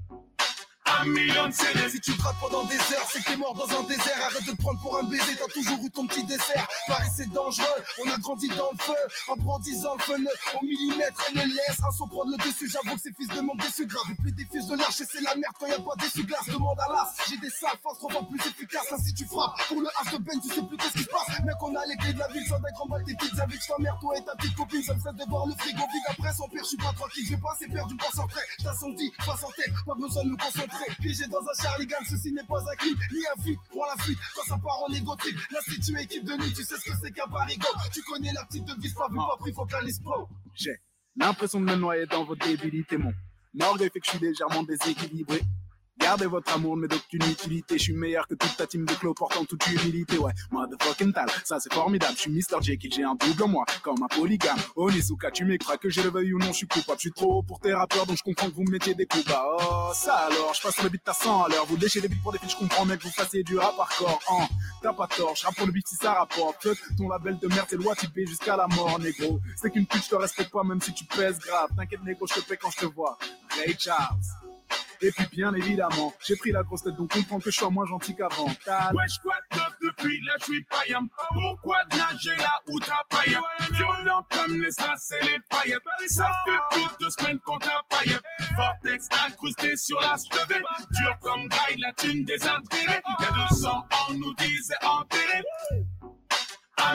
Si 1.07 2.01
tu 2.01 2.13
grattes 2.15 2.37
pendant 2.41 2.65
des 2.65 2.75
heures, 2.75 3.07
c'est 3.09 3.23
que 3.23 3.31
t'es 3.31 3.37
mort 3.37 3.55
dans 3.55 3.79
un 3.79 3.83
désert. 3.85 4.19
Arrête 4.25 4.45
de 4.45 4.51
te 4.51 4.57
prendre 4.57 4.81
pour 4.81 4.99
un 4.99 5.05
baiser, 5.05 5.37
t'as 5.39 5.47
toujours 5.53 5.79
eu 5.85 5.91
ton 5.91 6.07
petit 6.07 6.25
dessert. 6.25 6.67
Paris, 6.89 7.09
c'est 7.15 7.31
dangereux, 7.31 7.83
on 8.05 8.11
a 8.11 8.19
grandi 8.19 8.49
dans 8.49 8.71
le 8.73 8.79
feu. 8.79 8.93
En 9.29 9.37
brandissant 9.37 9.95
le 9.95 10.03
feu 10.03 10.15
au 10.61 10.65
millimètre, 10.65 11.23
elle 11.29 11.43
le 11.43 11.55
laisse. 11.55 11.79
Un 11.87 11.91
son 11.93 12.09
prendre 12.09 12.33
le 12.33 12.37
dessus, 12.39 12.69
j'avoue 12.69 12.97
que 12.97 13.03
ces 13.03 13.13
fils 13.13 13.29
de 13.29 13.41
monde 13.41 13.59
déçus 13.59 13.87
grave. 13.87 14.05
Plus 14.21 14.33
des 14.33 14.45
fils 14.47 14.67
de 14.67 14.77
l'arche, 14.77 15.01
et 15.01 15.05
c'est 15.07 15.21
la 15.21 15.37
merde 15.37 15.55
quand 15.61 15.67
y 15.67 15.73
a 15.73 15.79
pas 15.79 15.95
d'essuie-glace. 16.01 16.47
Demande 16.49 16.79
à 16.81 16.93
l'as, 16.93 17.15
j'ai 17.31 17.37
des 17.37 17.51
sales 17.51 17.79
forces 17.83 17.99
trop 17.99 18.25
plus 18.25 18.41
efficaces. 18.41 18.93
Ainsi 18.93 19.15
tu 19.15 19.25
frappes 19.27 19.57
pour 19.69 19.81
le 19.81 19.89
H 19.89 20.13
de 20.13 20.19
Ben, 20.19 20.41
tu 20.41 20.49
sais 20.49 20.63
plus 20.63 20.77
qu'est-ce 20.77 20.93
qui 20.93 21.05
se 21.05 21.09
passe. 21.09 21.39
Mec, 21.45 21.55
on 21.63 21.75
a 21.77 21.87
les 21.87 21.97
de 22.13 22.19
la 22.19 22.29
ville, 22.29 22.47
sans 22.49 22.59
d'être 22.59 22.83
en 22.83 22.87
bas 22.87 22.99
tes 23.07 23.15
petites 23.15 23.39
avec 23.39 23.61
ta 23.65 23.79
mère, 23.79 23.97
toi 24.01 24.19
et 24.19 24.25
ta 24.25 24.35
petite 24.35 24.57
copine. 24.57 24.83
Ça 24.83 24.95
me 24.95 25.01
fait 25.01 25.15
de 25.15 25.31
voir 25.31 25.47
le 25.47 25.55
frigo 25.55 25.87
vide 25.87 26.07
après 26.09 26.33
son 26.35 26.49
père, 26.49 26.65
je 26.65 26.69
suis 26.69 26.77
pas 26.77 26.93
tranquille, 26.93 27.25
j'ai 27.29 27.37
pas 27.37 27.53
assez 27.55 27.69
perdu 27.69 27.97
centrer. 28.13 28.43
T'assondi, 28.63 29.13
face 29.21 29.45
en 29.45 29.51
tête, 29.53 29.73
pas 29.87 29.95
besoin 29.95 30.25
de 30.25 30.31
me 30.31 30.37
concentrer. 30.37 30.96
Piégé 31.01 31.27
dans 31.29 31.41
un 31.41 31.63
Charlie 31.63 31.87
Gun, 31.87 31.97
ceci 32.09 32.33
n'est 32.33 32.45
pas 32.45 32.61
un 32.61 32.77
clip, 32.77 32.99
ni 33.13 33.19
un 33.27 33.43
feat, 33.43 33.59
pour 33.71 33.87
la 33.87 34.03
fuite, 34.03 34.19
quand 34.35 34.43
ça 34.45 34.59
part 34.59 34.83
en 34.89 34.93
égotique. 34.93 35.37
L'institut 35.51 36.01
équipe 36.01 36.25
de 36.25 36.33
nuit, 36.35 36.53
tu 36.53 36.65
sais 36.65 36.77
ce 36.77 36.91
que 36.91 36.97
c'est 37.03 37.13
qu'un 37.13 37.29
parigo. 37.29 37.67
Tu 37.93 38.03
connais 38.03 38.33
la 38.33 38.45
petite 38.45 38.65
devise, 38.65 38.95
pas 38.95 39.09
vu, 39.09 39.17
pas 39.17 39.37
pris, 39.39 39.53
focalise 39.53 40.01
pro. 40.01 40.29
J'ai 40.55 40.77
l'impression 41.17 41.61
de 41.61 41.67
me 41.67 41.77
noyer 41.77 42.07
dans 42.07 42.25
votre 42.25 42.47
débilité, 42.47 42.97
mon 42.97 43.13
orgueil 43.61 43.91
fait 43.91 44.01
que 44.01 44.07
je 44.07 44.11
suis 44.11 44.19
légèrement 44.21 44.63
déséquilibré. 44.63 45.43
Gardez 45.99 46.27
votre 46.27 46.53
amour, 46.55 46.77
mais 46.77 46.89
d'aucune 46.89 47.23
utilité. 47.31 47.79
Je 47.79 47.85
suis 47.85 47.93
meilleur 47.95 48.27
que 48.29 48.35
toute 48.35 48.57
ta 48.57 48.67
team 48.67 48.85
de 48.85 48.93
clos 48.95 49.15
portant 49.15 49.45
toute 49.45 49.67
humilité. 49.67 50.19
Ouais, 50.19 50.33
motherfucking 50.51 51.13
tal, 51.13 51.29
ça 51.45 51.59
c'est 51.59 51.73
formidable. 51.73 52.15
Je 52.17 52.21
suis 52.21 52.31
Mr. 52.31 52.61
Jekyll, 52.61 52.93
j'ai 52.93 53.03
un 53.03 53.15
double 53.15 53.43
en 53.43 53.49
moi, 53.49 53.65
comme 53.83 54.03
un 54.03 54.09
polygame. 54.09 54.59
Onizuka, 54.77 55.31
tu 55.31 55.45
m'écras 55.45 55.79
que 55.79 55.89
je 55.89 56.03
le 56.03 56.11
veuille 56.11 56.35
ou 56.35 56.39
non, 56.39 56.49
je 56.49 56.59
suis 56.59 56.69
coupable. 56.69 56.99
Je 56.99 57.09
suis 57.09 57.13
trop 57.13 57.39
haut 57.39 57.43
pour 57.43 57.61
tes 57.61 57.73
rappeurs, 57.73 58.07
donc 58.07 58.19
je 58.19 58.23
comprends 58.23 58.49
que 58.49 58.55
vous 58.55 58.65
me 58.65 58.71
mettiez 58.71 58.95
des 58.95 59.07
coups 59.07 59.25
bas. 59.25 59.43
Oh, 59.59 59.91
ça 59.95 60.15
alors, 60.17 60.53
je 60.55 60.63
passe 60.63 60.83
le 60.83 60.91
beat 60.91 61.09
à 61.09 61.15
100 61.15 61.45
à 61.45 61.49
l'heure. 61.49 61.65
Vous 61.67 61.77
léchez 61.77 62.01
des 62.01 62.09
beats 62.09 62.17
pour 62.23 62.33
des 62.33 62.39
filles, 62.39 62.51
je 62.51 62.57
comprends, 62.57 62.85
mec, 62.85 63.03
vous 63.03 63.11
fassiez 63.11 63.43
du 63.43 63.57
rap 63.59 63.75
hardcore. 63.79 64.21
Hein, 64.31 64.47
t'as 64.83 64.93
pas 64.93 65.07
tort, 65.07 65.35
je 65.35 65.47
pour 65.55 65.67
le 65.67 65.73
beat 65.73 65.89
si 65.89 65.97
ça 65.97 66.13
rapporte. 66.13 66.69
Ton 66.99 67.09
label 67.09 67.39
de 67.39 67.49
merde, 67.49 67.67
c'est 67.71 67.77
loi 67.77 67.95
typé 67.97 68.27
jusqu'à 68.27 68.57
la 68.57 68.67
mort, 68.69 68.99
négro. 68.99 69.41
C'est 69.57 69.71
qu'une 69.71 69.87
pute, 69.87 70.05
je 70.05 70.11
te 70.11 70.15
respecte 70.17 70.51
pas, 70.51 70.63
même 70.63 70.81
si 70.81 70.93
tu 70.93 71.05
pèses 71.05 71.39
grave. 71.39 71.71
T'inquiète, 71.77 72.05
négro, 72.05 72.27
je 72.27 72.35
te 72.35 72.41
paie 72.41 72.57
quand 72.57 72.71
je 72.71 72.79
te 72.79 72.87
vois. 72.87 73.17
Ray 73.57 73.75
Charles. 73.79 74.46
Et 75.03 75.11
puis 75.11 75.27
bien 75.33 75.53
évidemment, 75.55 76.15
j'ai 76.21 76.37
pris 76.37 76.53
la 76.53 76.63
grosse 76.63 76.83
tête 76.83 76.97
donc 76.97 77.13
comprends 77.13 77.39
que 77.39 77.51
je 77.51 77.57
sois 77.59 77.71
moins 77.71 77.87
gentil 77.87 78.15
qu'avant. 78.15 78.49
Tal. 78.65 78.95
Wesh, 78.95 79.19
quoi 79.23 79.35
de 79.51 79.57
neuf 79.57 79.73
depuis 79.83 80.21
là, 80.25 80.33
je 80.41 80.45
suis 80.45 80.65
païen. 80.65 81.07
Pourquoi 81.33 81.85
de 81.91 81.97
nager 81.97 82.37
là 82.37 82.61
où 82.69 82.81
t'as 82.81 83.05
païen? 83.09 83.43
Violent 83.73 84.27
comme 84.31 84.61
les 84.61 84.71
strass 84.71 85.13
et 85.21 85.25
les 85.25 85.39
paillettes. 85.51 85.83
Ça 86.09 86.31
fait 86.45 86.77
plus 86.77 86.85
de 86.85 87.05
deux 87.05 87.11
semaines 87.11 87.39
qu'on 87.41 87.59
t'a 87.59 87.83
païen. 87.89 88.19
Vortex 88.57 89.09
incrusté 89.27 89.77
sur 89.77 90.01
la 90.01 90.17
stevée. 90.17 90.63
Dur 90.91 91.19
comme 91.21 91.47
graille, 91.49 91.77
la 91.79 91.93
thune 91.93 92.25
des 92.25 92.43
intérêts. 92.47 93.03
Y'a 93.21 93.49
200 93.51 93.69
ans, 93.71 93.85
nous 94.15 94.35
disait 94.35 94.75
enterré. 94.83 95.43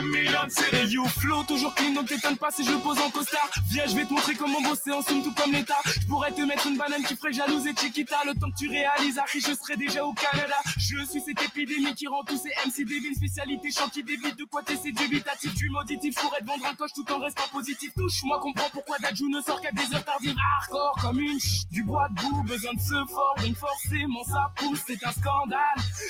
Million 0.02 0.44
de 0.46 0.50
CD. 0.50 0.86
You. 0.92 1.04
Flow 1.06 1.42
toujours 1.44 1.74
clean 1.74 1.92
donc 1.92 2.06
t'étonnes 2.08 2.36
pas 2.36 2.50
si 2.50 2.64
je 2.64 2.72
pose 2.72 2.98
en 2.98 3.10
costard. 3.10 3.48
Viens 3.70 3.84
je 3.86 3.94
vais 3.94 4.04
te 4.04 4.12
montrer 4.12 4.34
comment 4.34 4.60
bosser 4.62 4.90
en 4.92 5.02
somme 5.02 5.22
tout 5.22 5.32
comme 5.34 5.52
l'état. 5.52 5.76
Je 5.84 6.06
pourrais 6.06 6.30
te 6.32 6.40
mettre 6.42 6.66
une 6.66 6.76
banane 6.76 7.02
qui 7.02 7.14
ferait 7.16 7.32
jalouse 7.32 7.66
et 7.66 7.74
Chiquita. 7.76 8.16
Le 8.26 8.34
temps 8.34 8.50
que 8.50 8.56
tu 8.58 8.68
réalises 8.68 9.18
Harry 9.18 9.40
je 9.40 9.54
serai 9.54 9.76
déjà 9.76 10.04
au 10.04 10.12
Canada. 10.14 10.54
Je 10.78 11.04
suis 11.04 11.20
cette 11.20 11.42
épidémie 11.42 11.94
qui 11.94 12.06
rend 12.06 12.22
tous 12.24 12.36
ces 12.38 12.50
MC 12.68 12.84
débiles 12.86 13.14
Spécialité 13.16 13.70
chant 13.70 13.88
qui 13.88 14.02
débite 14.02 14.36
de 14.38 14.44
quoi 14.44 14.62
t'es 14.62 14.76
c'est 14.82 14.92
dubitatif 14.92 15.54
Tu 15.54 15.68
m'auditif. 15.68 16.14
Pourrais 16.16 16.40
te 16.40 16.46
vendre 16.46 16.66
un 16.66 16.74
coche 16.74 16.92
tout 16.94 17.10
en 17.12 17.18
restant 17.18 17.48
positif. 17.52 17.92
Touche-moi 17.96 18.40
comprends 18.40 18.70
pourquoi 18.72 18.96
Dajou 18.98 19.28
ne 19.28 19.40
sort 19.40 19.60
qu'à 19.60 19.72
des 19.72 19.94
heures 19.94 20.04
tardives. 20.04 20.34
Hardcore 20.60 20.96
comme 21.00 21.20
une 21.20 21.38
ch- 21.40 21.66
du 21.70 21.82
bois 21.82 22.08
debout 22.10 22.42
Besoin 22.44 22.72
de 22.74 22.80
se 22.80 23.04
fort 23.12 23.34
donc 23.44 23.56
forcément 23.56 24.24
ça 24.24 24.50
pousse 24.56 24.80
C'est 24.86 25.04
un 25.04 25.12
scandale. 25.12 25.58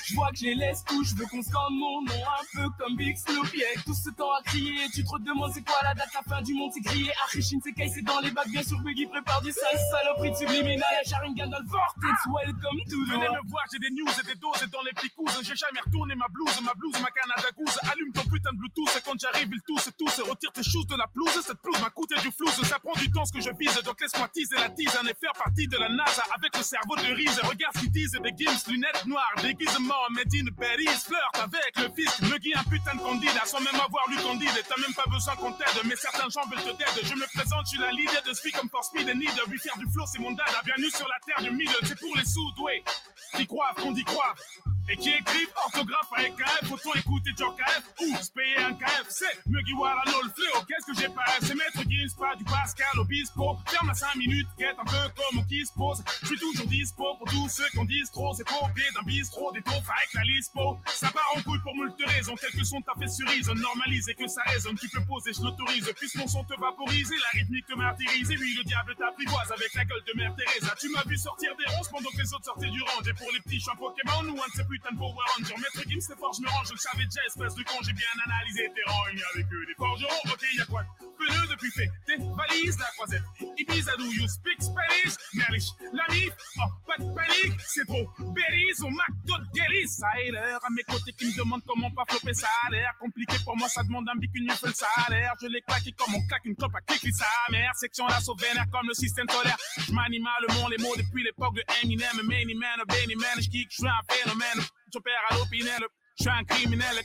Je 0.06 0.14
vois 0.14 0.30
que 0.30 0.36
je 0.38 0.44
les 0.44 0.54
laisse 0.54 0.84
tout 0.86 1.02
Je 1.04 1.14
veux 1.16 1.26
qu'on 1.26 1.42
scande 1.42 1.72
mon 1.74 2.02
nom 2.02 2.14
un 2.14 2.44
peu 2.62 2.68
comme 2.78 2.96
Big 2.96 3.16
Snoopy 3.16 3.61
Tout 3.84 3.94
ce 3.94 4.10
temps 4.10 4.32
à 4.32 4.42
crier 4.42 4.88
Tu 4.92 5.04
te 5.04 5.10
redemandes 5.10 5.52
c'est 5.54 5.64
quoi 5.64 5.76
la 5.82 5.94
date 5.94 6.10
la 6.14 6.22
fin 6.22 6.42
du 6.42 6.54
monde 6.54 6.70
C'est 6.74 6.82
crié 6.82 7.12
Arichin 7.24 7.58
c'est 7.62 7.72
caille 7.72 7.90
c'est 7.94 8.02
dans 8.02 8.20
les 8.20 8.30
bacs 8.30 8.48
Bien 8.48 8.62
sûr 8.62 8.78
Biggie 8.80 9.06
prépare 9.06 9.40
du 9.42 9.52
sale 9.52 9.78
saloperie 9.90 10.30
de 10.30 10.36
subliminal 10.36 10.88
La 10.92 11.08
Sharingan 11.08 11.48
dans 11.48 11.58
le 11.60 11.68
vortex 11.68 12.18
Welcome 12.26 12.80
to 12.90 13.04
the 13.06 13.12
Venez 13.12 13.28
me 13.28 13.50
voir, 13.50 13.64
j'ai 13.70 13.78
des 13.78 13.90
news 13.90 14.08
et 14.08 14.26
des 14.26 14.34
doses 14.40 14.64
dans 14.72 14.80
les 14.82 14.92
picouses. 14.94 15.36
J'ai 15.42 15.54
jamais 15.54 15.80
retourné 15.84 16.14
ma 16.14 16.26
blouse, 16.28 16.58
ma 16.62 16.72
blouse, 16.74 16.96
ma 17.00 17.10
Canada 17.10 17.48
Goose. 17.56 17.78
Allume 17.92 18.12
ton 18.12 18.24
putain 18.24 18.52
de 18.52 18.58
Bluetooth 18.58 19.02
quand 19.04 19.18
j'arrive, 19.20 19.48
ils 19.52 19.60
tous 19.62 19.86
et 19.86 19.92
tous. 19.92 20.20
Retire 20.22 20.52
tes 20.52 20.62
choses 20.62 20.86
de 20.86 20.96
la 20.96 21.06
pelouse, 21.06 21.36
cette 21.44 21.60
pelouse 21.60 21.80
m'a 21.80 21.90
coûté 21.90 22.14
du 22.22 22.30
flouze. 22.32 22.56
Ça 22.64 22.78
prend 22.78 22.94
du 22.98 23.10
temps 23.10 23.24
ce 23.24 23.32
que 23.32 23.40
je 23.40 23.50
vise, 23.58 23.74
donc 23.84 24.00
laisse-moi 24.00 24.28
teaser 24.32 24.56
la 24.56 24.70
tisane 24.70 25.08
et 25.08 25.14
faire 25.20 25.32
partie 25.36 25.68
de 25.68 25.76
la 25.76 25.88
NASA 25.88 26.24
avec 26.34 26.56
le 26.56 26.62
cerveau 26.62 26.96
de 26.96 27.12
Rize. 27.12 27.38
Regarde 27.44 27.74
ce 27.76 27.80
qu'ils 27.80 27.90
disent, 27.92 28.16
des 28.22 28.32
gims, 28.32 28.64
lunettes 28.68 29.04
noires, 29.06 29.34
déguisement, 29.42 30.02
made 30.10 30.32
in 30.34 30.48
Paris. 30.56 30.88
Flirte 31.04 31.36
avec 31.36 31.72
le 31.76 31.88
fisc, 31.94 32.22
me 32.22 32.38
guille 32.38 32.54
un 32.54 32.64
putain 32.64 32.94
de 32.94 33.00
candidat 33.00 33.44
sans 33.52 33.60
même 33.60 33.80
avoir 33.84 34.08
lu 34.08 34.16
Candide. 34.16 34.56
Et 34.58 34.64
t'as 34.66 34.80
même 34.80 34.94
pas 34.94 35.04
besoin 35.10 35.36
qu'on 35.36 35.52
t'aide, 35.52 35.76
mais 35.84 35.96
certains 35.96 36.28
gens 36.30 36.40
veulent 36.48 36.64
te 36.64 36.72
t'aider. 36.72 37.04
Je 37.04 37.14
me 37.14 37.26
présente, 37.36 37.66
je 37.66 37.76
suis 37.76 37.78
la 37.78 37.90
leader 37.92 38.22
de 38.26 38.32
Speak 38.32 38.56
comme 38.56 38.70
for 38.70 38.82
Speed 38.82 39.08
et 39.08 39.14
Need. 39.14 39.36
Lui 39.48 39.58
faire 39.58 39.76
du 39.76 39.86
flow, 39.92 40.04
c'est 40.06 40.20
mon 40.20 40.32
dada. 40.32 40.62
Bienvenue 40.64 40.90
sur 40.90 41.06
la 41.06 41.18
terre 41.26 41.44
du 41.44 41.50
milieu, 41.54 41.76
c'est 41.82 41.98
pour 42.00 42.16
les 42.16 42.24
sous, 42.24 42.50
ouais. 42.62 42.82
Qui 43.36 43.46
croient 43.46 43.74
qu'on 43.76 43.92
dit 43.92 44.04
croire. 44.04 44.34
Et 44.88 44.96
qui 44.96 45.10
écrivent 45.10 45.52
orthographe 45.64 46.08
avec 46.16 46.34
KF, 46.36 46.72
autant 46.72 46.94
écouter 46.94 47.30
John 47.36 47.54
KF 47.54 47.84
ou 48.00 48.16
se 49.10 49.18
payer 49.18 49.30
un 49.30 49.34
KFC. 49.34 49.42
Muggy 49.46 49.72
Wara 49.74 50.02
le 50.04 50.30
fléau, 50.30 50.64
qu'est-ce 50.68 50.86
que 50.86 50.94
j'ai 51.00 51.08
pas 51.08 51.24
C'est 51.40 51.54
Maître 51.54 51.82
Gims, 51.88 52.14
pas 52.18 52.36
du 52.36 52.44
Pascal 52.44 52.98
Obispo. 52.98 53.58
Ferme 53.66 53.90
à 53.90 53.94
5 53.94 54.16
minutes, 54.16 54.48
guette 54.58 54.76
un 54.78 54.84
peu 54.84 55.08
comme 55.16 55.40
on 55.40 55.44
qui 55.44 55.64
se 55.64 55.72
pose. 55.72 56.02
Je 56.22 56.26
suis 56.26 56.38
toujours 56.38 56.66
dispo 56.66 57.16
pour 57.16 57.28
tous 57.28 57.48
ceux 57.48 57.68
qui 57.70 57.78
en 57.78 57.84
disent 57.84 58.10
trop. 58.10 58.32
C'est 58.34 58.46
pour 58.46 58.70
pied 58.72 58.84
d'un 58.94 59.02
bistrot, 59.02 59.52
des 59.52 59.62
taufs 59.62 59.76
avec 59.76 60.14
la 60.14 60.22
lispo. 60.22 60.78
Ça 60.86 61.10
part 61.10 61.28
en 61.36 61.42
couille 61.42 61.60
pour 61.62 61.74
moult 61.74 61.94
raisons, 62.06 62.34
telles 62.36 62.52
que 62.52 62.64
sont 62.64 62.80
tapés 62.82 63.08
sur 63.08 63.26
on 63.50 63.54
normalise 63.54 64.08
et 64.08 64.14
que 64.14 64.26
ça 64.26 64.42
résonne. 64.46 64.76
Tu 64.78 64.88
peux 64.88 65.04
poser, 65.04 65.32
je 65.32 65.42
l'autorise. 65.42 65.90
Puisse 65.96 66.14
mon 66.16 66.26
son 66.26 66.44
te 66.44 66.58
vaporiser, 66.58 67.16
la 67.16 67.40
rythmique 67.40 67.66
te 67.66 67.74
martyrise. 67.74 68.30
Et 68.30 68.36
lui, 68.36 68.54
le 68.56 68.64
diable 68.64 68.94
t'apprivoise 68.96 69.50
avec 69.52 69.74
la 69.74 69.84
gueule 69.84 70.02
de 70.06 70.12
Mère 70.16 70.34
Teresa. 70.36 70.74
Tu 70.80 70.88
m'as 70.90 71.04
vu 71.06 71.16
sortir 71.16 71.54
des 71.56 71.74
ronces 71.74 71.88
pendant 71.88 72.10
que 72.10 72.18
les 72.18 72.34
autres 72.34 72.44
sortaient 72.44 72.70
du 72.70 72.82
range. 72.82 73.08
Et 73.08 73.14
pour 73.14 73.30
les 73.32 73.40
petits, 73.40 73.56
je 73.56 73.62
suis 73.62 73.70
un 73.70 73.76
Pokémon 73.76 74.24
ou 74.30 74.36
un 74.42 74.48
de 74.48 74.54
ces 74.56 74.64
putains 74.64 74.92
de 74.92 74.98
Power 74.98 75.14
Rangers. 75.36 75.56
Maître 75.56 75.88
Gims, 75.88 76.00
c'est 76.00 76.18
fort, 76.18 76.32
je 76.34 76.42
me 76.42 76.48
range. 76.48 76.68
Je 76.68 76.74
le 76.74 76.78
savais 76.78 77.04
déjà, 77.04 77.20
espèce 77.26 77.54
de 77.54 77.62
con. 77.64 77.76
J'ai 77.82 77.92
bien 77.92 78.12
analysé 78.26 78.70
tes 78.74 78.84
y 79.14 79.22
a 79.22 79.26
avec 79.34 79.46
eux 79.52 79.66
des 79.66 79.74
forgerons. 79.74 80.22
Ok, 80.26 80.42
y'a 80.56 80.66
quoi 80.66 80.82
Pneu 81.18 81.46
depuis 81.50 81.70
fait. 81.70 81.90
Tes 82.06 82.16
valises, 82.16 82.78
la 82.78 82.86
croisette. 82.96 83.22
Ibiza, 83.58 83.96
do 83.96 84.04
you 84.04 84.26
speak 84.28 84.60
Spanish? 84.60 85.14
Merlich, 85.34 85.68
la 85.92 86.14
mif. 86.14 86.32
Oh, 86.58 86.68
pas 86.86 86.98
de 86.98 87.14
panique. 87.14 87.60
C'est 87.66 87.86
trop. 87.86 88.08
Berries 88.18 88.80
au 88.82 88.90
McDo 88.90 89.38
de 89.38 89.46
Guéris. 89.54 89.88
Ça 89.88 90.08
a 90.08 90.30
l'air 90.30 90.58
à 90.62 90.70
mes 90.70 90.82
côtés 90.82 91.12
qui 91.12 91.26
me 91.26 91.36
demandent 91.36 91.62
comment 91.66 91.90
pas 91.90 92.04
flopper. 92.08 92.34
Ça 92.34 92.48
a 92.66 92.70
l'air 92.70 92.92
compliqué 92.98 93.36
pour 93.44 93.56
moi. 93.56 93.68
Ça 93.68 93.82
demande 93.82 94.08
un 94.08 94.18
bic, 94.18 94.30
une 94.34 94.50
fait 94.50 94.66
le 94.66 94.72
salaire. 94.72 95.34
Je 95.40 95.46
l'ai 95.46 95.62
claqué 95.62 95.92
comme 95.92 96.14
on 96.14 96.26
claque 96.26 96.44
une 96.44 96.56
clope 96.56 96.74
à 96.74 96.80
clic, 96.80 97.14
sa 97.14 97.26
mère. 97.50 97.70
Section 97.74 98.06
l'assaut 98.06 98.36
vénère 98.36 98.66
comme 98.70 98.88
le 98.88 98.94
système 98.94 99.28
solaire. 99.28 99.56
Je 99.86 99.92
m'anime 99.92 100.28
le 100.46 100.54
monde, 100.54 100.70
les 100.70 100.82
mots 100.82 100.96
depuis 100.96 101.22
l'époque 101.22 101.54
de 101.54 101.62
Eminem. 101.82 102.16
Many 102.24 102.54
man, 102.54 102.80
Benny 102.88 103.14
man, 103.16 103.36
je 103.38 103.48
kick, 103.48 103.68
je 103.70 103.76
suis 103.76 103.86
un 103.86 104.14
phénomène. 104.14 104.60
J'opère 104.92 105.20
à 105.30 105.36
l'opinel. 105.36 105.82
Je 106.18 106.24
suis 106.24 106.30
un 106.30 106.44
criminel. 106.44 106.96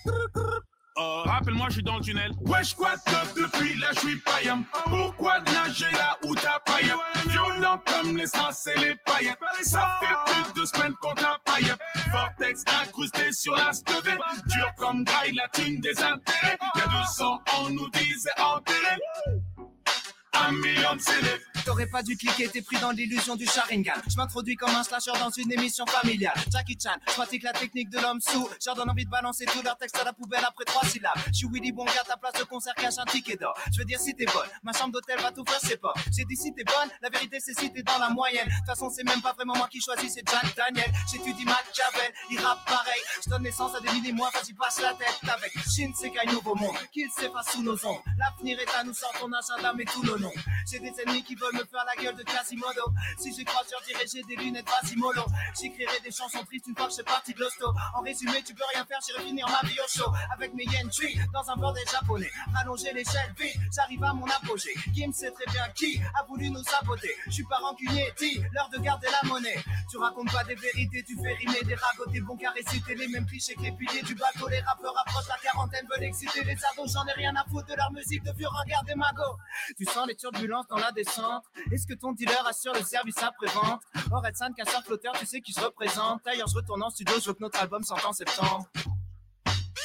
Oh, 0.99 1.21
rappelle-moi, 1.25 1.67
je 1.69 1.73
suis 1.75 1.83
dans 1.83 1.97
le 1.97 2.03
tunnel. 2.03 2.31
Wesh, 2.41 2.73
quoi 2.73 2.93
neuf 3.05 3.33
depuis 3.35 3.77
là, 3.77 3.87
je 3.93 3.99
suis 3.99 4.15
païen. 4.17 4.63
Pourquoi 4.85 5.39
nager 5.41 5.91
là 5.91 6.17
où 6.25 6.33
t'as 6.33 6.59
païen? 6.65 6.97
Violent 7.27 7.79
comme 7.85 8.17
les 8.17 8.25
strass 8.25 8.67
et 8.67 8.79
les 8.79 8.95
païens. 9.05 9.35
Ça 9.61 9.99
fait 9.99 10.33
plus 10.33 10.61
de 10.61 10.65
semaines 10.65 10.95
qu'on 10.99 11.13
t'a 11.13 11.37
païen. 11.45 11.77
Vortex 12.11 12.63
incrusté 12.81 13.31
sur 13.31 13.55
la 13.55 13.73
stevée. 13.73 14.17
Dur 14.47 14.73
comme 14.77 15.03
graille, 15.03 15.33
la 15.33 15.47
thune 15.49 15.79
des 15.81 16.01
intérêts. 16.01 16.57
Y'a 16.75 16.87
200 17.01 17.25
ans, 17.25 17.41
nous 17.69 17.89
disait 17.91 18.31
enterré. 18.39 18.97
Un 20.45 20.51
million. 20.51 20.97
T'aurais 21.65 21.87
pas 21.87 22.01
dû 22.01 22.15
cliquer, 22.15 22.47
t'es 22.47 22.61
pris 22.61 22.77
dans 22.79 22.91
l'illusion 22.91 23.35
du 23.35 23.45
Sharingan. 23.45 23.93
Je 24.07 24.15
m'introduis 24.15 24.55
comme 24.55 24.69
un 24.69 24.83
slasher 24.83 25.11
dans 25.19 25.29
une 25.29 25.51
émission 25.51 25.85
familiale. 25.85 26.33
Jackie 26.49 26.77
Chan, 26.81 26.95
je 27.07 27.13
pratique 27.13 27.43
la 27.43 27.51
technique 27.51 27.89
de 27.89 27.99
l'homme 27.99 28.21
sous. 28.21 28.47
J'ai 28.63 28.73
donne 28.73 28.89
envie 28.89 29.03
de 29.03 29.09
balancer 29.09 29.45
tout 29.45 29.61
leur 29.63 29.77
texte 29.77 29.97
à 29.97 30.05
la 30.05 30.13
poubelle 30.13 30.45
après 30.47 30.63
trois 30.63 30.87
syllabes. 30.87 31.17
Je 31.27 31.39
suis 31.39 31.47
Willy 31.51 31.71
Bonga, 31.73 32.03
ta 32.07 32.15
place 32.15 32.33
de 32.33 32.43
concert 32.43 32.73
cache 32.75 32.97
un 32.97 33.05
ticket 33.05 33.35
d'or. 33.35 33.53
Je 33.73 33.79
veux 33.79 33.85
dire 33.85 33.99
si 33.99 34.15
t'es 34.15 34.25
bonne, 34.25 34.47
ma 34.63 34.71
chambre 34.71 34.93
d'hôtel 34.93 35.19
va 35.19 35.31
tout 35.31 35.43
faire, 35.45 35.59
c'est 35.61 35.81
pas. 35.81 35.93
J'ai 36.15 36.23
dit 36.23 36.37
si 36.37 36.53
t'es 36.53 36.63
bonne, 36.63 36.89
la 37.01 37.09
vérité 37.09 37.39
c'est 37.41 37.59
si 37.59 37.71
t'es 37.71 37.83
dans 37.83 37.97
la 37.99 38.09
moyenne. 38.09 38.47
De 38.47 38.53
toute 38.53 38.65
façon, 38.65 38.89
c'est 38.89 39.03
même 39.03 39.21
pas 39.21 39.33
vraiment 39.33 39.55
moi 39.57 39.67
qui 39.69 39.81
choisis, 39.81 40.13
c'est 40.13 40.23
Jack 40.25 40.55
Daniel. 40.55 40.91
J'étudie 41.11 41.43
Machiavel, 41.43 42.13
il 42.29 42.39
rappe 42.39 42.65
pareil. 42.65 43.01
Je 43.25 43.29
donne 43.29 43.43
naissance 43.43 43.75
à 43.75 43.81
des 43.81 43.91
milliers 43.91 44.13
moi, 44.13 44.29
vas-y 44.33 44.53
passe 44.53 44.81
la 44.81 44.93
tête 44.93 45.19
avec 45.23 45.51
Shinsekai 45.69 46.27
Nouveau 46.31 46.55
Monde. 46.55 46.77
Qu'il 46.93 47.09
s'efface 47.11 47.51
sous 47.51 47.63
nos 47.63 47.73
ombres. 47.85 48.03
L'avenir 48.17 48.57
est 48.59 48.79
à 48.79 48.83
nous, 48.85 48.93
sort 48.93 49.13
ton 49.19 49.31
agenda, 49.33 49.73
mais 49.75 49.83
tous 49.83 50.03
nos. 50.03 50.26
J'ai 50.69 50.79
des 50.79 50.93
ennemis 51.01 51.23
qui 51.23 51.35
veulent 51.35 51.53
me 51.53 51.63
faire 51.65 51.85
la 51.85 52.01
gueule 52.01 52.15
de 52.15 52.23
Quasimodo. 52.23 52.91
Si 53.19 53.33
j'y 53.33 53.45
crois, 53.45 53.61
je 53.65 53.71
leur 53.71 53.81
dirai 53.83 54.05
j'ai 54.11 54.23
des 54.23 54.35
lunettes 54.35 54.65
Quasimodo. 54.65 55.23
J'écrirai 55.59 55.99
des 56.03 56.11
chansons 56.11 56.43
tristes 56.45 56.67
une 56.67 56.75
fois 56.75 56.85
que 56.85 56.91
je 56.91 56.95
suis 56.95 57.03
parti 57.03 57.33
de 57.33 57.39
l'hosto. 57.39 57.67
En 57.95 58.01
résumé, 58.01 58.41
tu 58.43 58.53
peux 58.53 58.63
rien 58.73 58.85
faire, 58.85 58.99
j'irai 59.05 59.23
finir 59.23 59.47
ma 59.47 59.67
vie 59.67 59.77
au 59.79 59.87
show. 59.87 60.11
Avec 60.33 60.53
mes 60.53 60.65
yen 60.65 60.89
tree 60.89 61.19
dans 61.31 61.49
un 61.49 61.55
bordel 61.55 61.87
japonais. 61.89 62.31
Allonger 62.59 62.93
l'échelle 62.93 63.33
vite, 63.37 63.57
j'arrive 63.73 64.03
à 64.03 64.13
mon 64.13 64.25
apogée. 64.25 64.73
Kim 64.93 65.13
sait 65.13 65.31
très 65.31 65.45
bien 65.51 65.67
qui 65.75 66.01
a 66.19 66.23
voulu 66.23 66.49
nous 66.49 66.63
saboter. 66.63 67.13
Je 67.27 67.31
suis 67.31 67.43
pas 67.43 67.57
rancunier, 67.57 68.13
dit, 68.17 68.41
l'heure 68.53 68.69
de 68.69 68.79
garder 68.79 69.07
la 69.11 69.29
monnaie. 69.29 69.63
Tu 69.89 69.97
racontes 69.97 70.31
pas 70.31 70.43
des 70.43 70.55
vérités, 70.55 71.03
tu 71.03 71.15
fais 71.15 71.33
rimer 71.33 71.61
des 71.63 71.75
ragots, 71.75 72.09
des 72.11 72.21
bons 72.21 72.37
réciter 72.53 72.95
les 72.95 73.07
mêmes 73.07 73.25
clichés 73.25 73.55
que 73.55 73.61
les 73.61 73.71
piliers 73.71 74.01
du 74.01 74.15
bateau. 74.15 74.47
Les 74.49 74.59
rappeurs 74.59 74.93
approchent 75.05 75.27
la 75.27 75.37
quarantaine, 75.37 75.85
veulent 75.89 76.03
exciter 76.05 76.43
les 76.43 76.57
ados. 76.71 76.91
J'en 76.93 77.05
ai 77.05 77.13
rien 77.13 77.35
à 77.35 77.43
foutre 77.49 77.67
de 77.67 77.75
leur 77.75 77.91
musique 77.91 78.23
de 78.23 78.31
vieux 78.33 78.47
regards 78.47 78.83
des 78.83 78.95
magots. 78.95 79.37
Tu 79.77 79.85
sens 79.85 80.07
les 80.07 80.15
turbulences 80.17 80.67
dans 80.67 80.77
la 80.77 80.91
descente. 80.91 81.45
Est-ce 81.71 81.87
que 81.87 81.93
ton 81.93 82.11
dealer 82.11 82.45
assure 82.47 82.73
le 82.73 82.83
service 82.83 83.21
après-vente? 83.21 83.81
Oh, 84.11 84.19
Red 84.19 84.35
Sun, 84.35 84.53
casseur 84.55 84.83
flotteur, 84.83 85.13
tu 85.17 85.25
sais 85.25 85.41
qui 85.41 85.53
je 85.53 85.61
représente. 85.61 86.21
D'ailleurs, 86.25 86.47
je 86.47 86.55
retourne 86.55 86.83
en 86.83 86.89
studio, 86.89 87.15
je 87.19 87.27
veux 87.27 87.33
que 87.33 87.43
notre 87.43 87.61
album 87.61 87.83
sorte 87.83 88.05
en 88.05 88.13
septembre. 88.13 88.67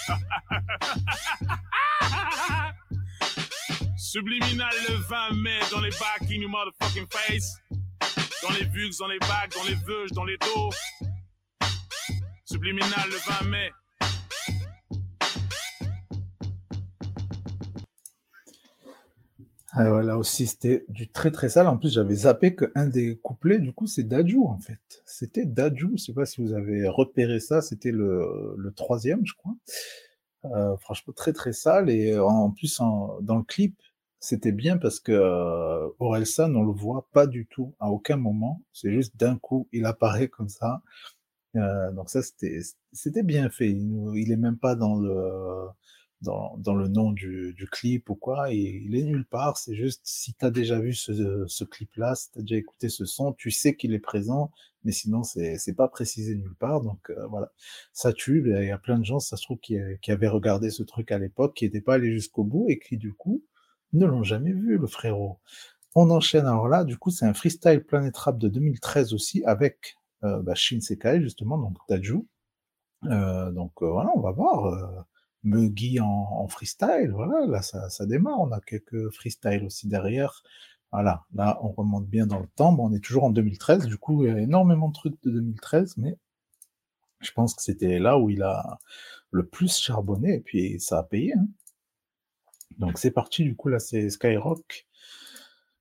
Subliminal 3.96 4.72
le 4.88 4.96
20 4.96 5.30
mai 5.42 5.58
dans 5.70 5.80
les 5.80 5.90
bacs 5.90 6.22
in 6.30 6.40
your 6.40 6.50
motherfucking 6.50 7.06
face. 7.08 7.56
Dans 8.42 8.50
les 8.50 8.64
vues, 8.64 8.90
dans 8.98 9.06
les 9.06 9.18
bacs, 9.20 9.52
dans 9.54 9.64
les 9.64 9.74
veuges, 9.74 10.10
dans 10.12 10.24
les 10.24 10.36
dos. 10.38 10.70
Subliminal 12.44 13.08
le 13.08 13.16
20 13.16 13.42
mai. 13.48 13.72
Ah, 19.74 19.88
voilà 19.88 20.18
aussi, 20.18 20.46
c'était 20.46 20.84
du 20.88 21.08
très 21.08 21.30
très 21.30 21.48
sale. 21.48 21.66
En 21.66 21.78
plus, 21.78 21.92
j'avais 21.94 22.14
zappé 22.14 22.54
qu'un 22.54 22.86
des 22.86 23.16
couplets, 23.16 23.58
du 23.58 23.72
coup, 23.72 23.86
c'est 23.86 24.02
Dajou 24.02 24.46
en 24.46 24.58
fait. 24.58 24.78
C'était 25.06 25.46
Dajou. 25.46 25.92
Je 25.96 26.02
sais 26.04 26.12
pas 26.12 26.26
si 26.26 26.42
vous 26.42 26.52
avez 26.52 26.86
repéré 26.88 27.40
ça. 27.40 27.62
C'était 27.62 27.90
le, 27.90 28.54
le 28.58 28.72
troisième, 28.72 29.24
je 29.24 29.32
crois. 29.34 29.54
Euh, 30.46 30.76
franchement, 30.78 31.14
très 31.16 31.32
très 31.32 31.52
sale. 31.52 31.90
Et 31.90 32.18
en 32.18 32.50
plus, 32.50 32.80
en- 32.80 33.20
dans 33.22 33.36
le 33.38 33.44
clip, 33.44 33.76
c'était 34.20 34.52
bien 34.52 34.78
parce 34.78 35.00
que 35.00 35.12
euh, 35.12 35.88
Orelsan, 36.00 36.54
on 36.56 36.64
le 36.64 36.72
voit 36.72 37.08
pas 37.12 37.26
du 37.26 37.46
tout 37.46 37.74
à 37.80 37.90
aucun 37.90 38.16
moment. 38.16 38.62
C'est 38.72 38.92
juste 38.92 39.16
d'un 39.18 39.38
coup, 39.38 39.68
il 39.72 39.86
apparaît 39.86 40.28
comme 40.28 40.48
ça. 40.50 40.82
Euh, 41.56 41.92
donc 41.92 42.10
ça, 42.10 42.22
c'était 42.22 43.22
bien 43.24 43.50
fait. 43.50 43.70
Il, 43.70 44.12
il 44.16 44.32
est 44.32 44.36
même 44.36 44.58
pas 44.58 44.74
dans 44.76 44.96
le 44.96 45.68
dans, 46.22 46.56
dans 46.58 46.74
le 46.74 46.88
nom 46.88 47.12
du, 47.12 47.52
du 47.54 47.66
clip 47.66 48.08
ou 48.10 48.14
quoi. 48.14 48.52
Et 48.52 48.82
il 48.84 48.96
est 48.96 49.02
nulle 49.02 49.26
part. 49.26 49.58
C'est 49.58 49.74
juste 49.74 50.00
si 50.04 50.34
tu 50.34 50.44
as 50.44 50.50
déjà 50.50 50.78
vu 50.78 50.94
ce, 50.94 51.44
ce 51.46 51.64
clip-là, 51.64 52.14
si 52.14 52.30
tu 52.32 52.38
as 52.38 52.42
déjà 52.42 52.56
écouté 52.56 52.88
ce 52.88 53.04
son, 53.04 53.32
tu 53.32 53.50
sais 53.50 53.76
qu'il 53.76 53.92
est 53.94 53.98
présent, 53.98 54.50
mais 54.84 54.92
sinon 54.92 55.22
c'est 55.22 55.76
pas 55.76 55.88
précisé 55.88 56.34
nulle 56.34 56.54
part. 56.54 56.80
Donc 56.80 57.10
euh, 57.10 57.26
voilà, 57.26 57.52
ça 57.92 58.12
tue. 58.12 58.42
Il 58.46 58.64
y 58.66 58.70
a 58.70 58.78
plein 58.78 58.98
de 58.98 59.04
gens, 59.04 59.18
ça 59.18 59.36
se 59.36 59.42
trouve, 59.42 59.58
qui, 59.58 59.76
qui 60.00 60.10
avaient 60.10 60.28
regardé 60.28 60.70
ce 60.70 60.82
truc 60.82 61.12
à 61.12 61.18
l'époque, 61.18 61.54
qui 61.54 61.64
n'étaient 61.64 61.80
pas 61.80 61.94
allés 61.94 62.12
jusqu'au 62.12 62.44
bout 62.44 62.66
et 62.68 62.78
qui 62.78 62.96
du 62.96 63.12
coup 63.12 63.42
ne 63.92 64.06
l'ont 64.06 64.22
jamais 64.22 64.52
vu, 64.52 64.78
le 64.78 64.86
frérot. 64.86 65.38
On 65.94 66.10
enchaîne 66.10 66.46
alors 66.46 66.68
là, 66.68 66.84
du 66.84 66.96
coup, 66.96 67.10
c'est 67.10 67.26
un 67.26 67.34
freestyle 67.34 67.84
Planet 67.84 68.16
Rap 68.16 68.38
de 68.38 68.48
2013 68.48 69.12
aussi 69.12 69.44
avec 69.44 69.98
euh, 70.24 70.40
bah, 70.40 70.54
Shinsekai, 70.54 71.20
justement, 71.20 71.58
donc 71.58 71.76
Taju. 71.86 72.26
Euh, 73.04 73.50
donc 73.50 73.72
euh, 73.82 73.90
voilà, 73.90 74.10
on 74.14 74.20
va 74.20 74.30
voir. 74.30 75.06
Muggy 75.44 76.00
en, 76.00 76.06
en 76.06 76.48
freestyle, 76.48 77.10
voilà, 77.12 77.46
là 77.46 77.62
ça, 77.62 77.88
ça 77.90 78.06
démarre. 78.06 78.40
On 78.40 78.52
a 78.52 78.60
quelques 78.60 79.10
freestyles 79.10 79.64
aussi 79.64 79.88
derrière. 79.88 80.42
Voilà, 80.92 81.24
là 81.34 81.58
on 81.62 81.70
remonte 81.72 82.06
bien 82.06 82.26
dans 82.26 82.38
le 82.40 82.48
temps. 82.56 82.72
Bon, 82.72 82.88
on 82.90 82.94
est 82.94 83.00
toujours 83.00 83.24
en 83.24 83.30
2013, 83.30 83.86
du 83.86 83.96
coup, 83.98 84.24
il 84.24 84.30
y 84.32 84.32
a 84.32 84.38
énormément 84.40 84.88
de 84.88 84.94
trucs 84.94 85.20
de 85.22 85.30
2013, 85.30 85.96
mais 85.98 86.16
je 87.20 87.32
pense 87.32 87.54
que 87.54 87.62
c'était 87.62 87.98
là 87.98 88.18
où 88.18 88.30
il 88.30 88.42
a 88.42 88.78
le 89.30 89.46
plus 89.46 89.76
charbonné 89.78 90.34
et 90.34 90.40
puis 90.40 90.78
ça 90.80 90.98
a 90.98 91.02
payé. 91.04 91.34
hein. 91.34 91.46
Donc 92.78 92.98
c'est 92.98 93.10
parti, 93.10 93.44
du 93.44 93.56
coup, 93.56 93.68
là 93.68 93.78
c'est 93.78 94.10
Skyrock, 94.10 94.86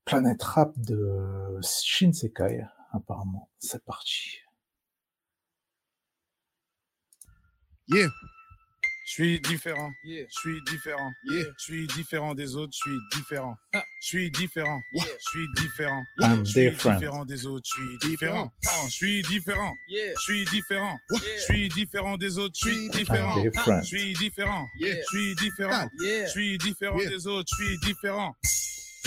Planet 0.05 0.41
Rap 0.43 0.78
de 0.80 1.57
Shinsekai, 1.62 2.66
apparemment. 2.91 3.49
C'est 3.59 3.84
parti. 3.84 4.38
Yeah. 7.88 8.09
Je 9.12 9.16
suis 9.16 9.41
différent. 9.41 9.91
Je 10.05 10.26
suis 10.30 10.62
différent. 10.72 11.12
Je 11.30 11.43
suis 11.57 11.86
différent 11.88 12.34
des 12.34 12.55
autres. 12.55 12.72
Je 12.74 12.89
suis 12.89 12.99
différent. 13.14 13.57
Je 13.74 13.80
suis 13.99 14.32
différent. 14.32 14.80
Je 14.93 14.99
suis 15.20 15.47
différent. 15.57 16.03
I'm 16.22 16.45
Je 16.45 16.51
suis 16.51 16.70
different. 16.70 16.95
différent 16.97 17.26
des 17.26 17.45
autres. 17.45 17.68
Je 17.68 17.82
suis 17.82 18.09
différent. 18.09 18.53
Ah, 18.66 18.70
Je 18.88 18.91
suis 18.93 19.22
différent. 19.24 19.74
Je 19.89 20.14
suis 20.22 20.45
différent. 20.45 20.97
Je 21.12 21.41
suis 21.43 21.68
différent 21.68 22.18
des 22.18 22.38
autres. 22.38 22.55
Je 22.57 22.70
suis 22.70 22.89
différent. 22.89 23.43
Je 23.43 23.86
suis 23.86 24.14
différent. 24.14 24.66
Yeah. 24.80 24.95
Je 24.95 25.03
suis 25.18 25.36
différent. 25.36 25.89
Yeah. 25.99 26.26
Je 26.28 26.32
suis 26.32 26.57
différent 26.57 26.97
Yeah. 26.99 27.09
des 27.09 27.28
autres. 27.28 27.49
Je 27.59 27.66
suis 27.66 27.78
différent. 27.80 28.34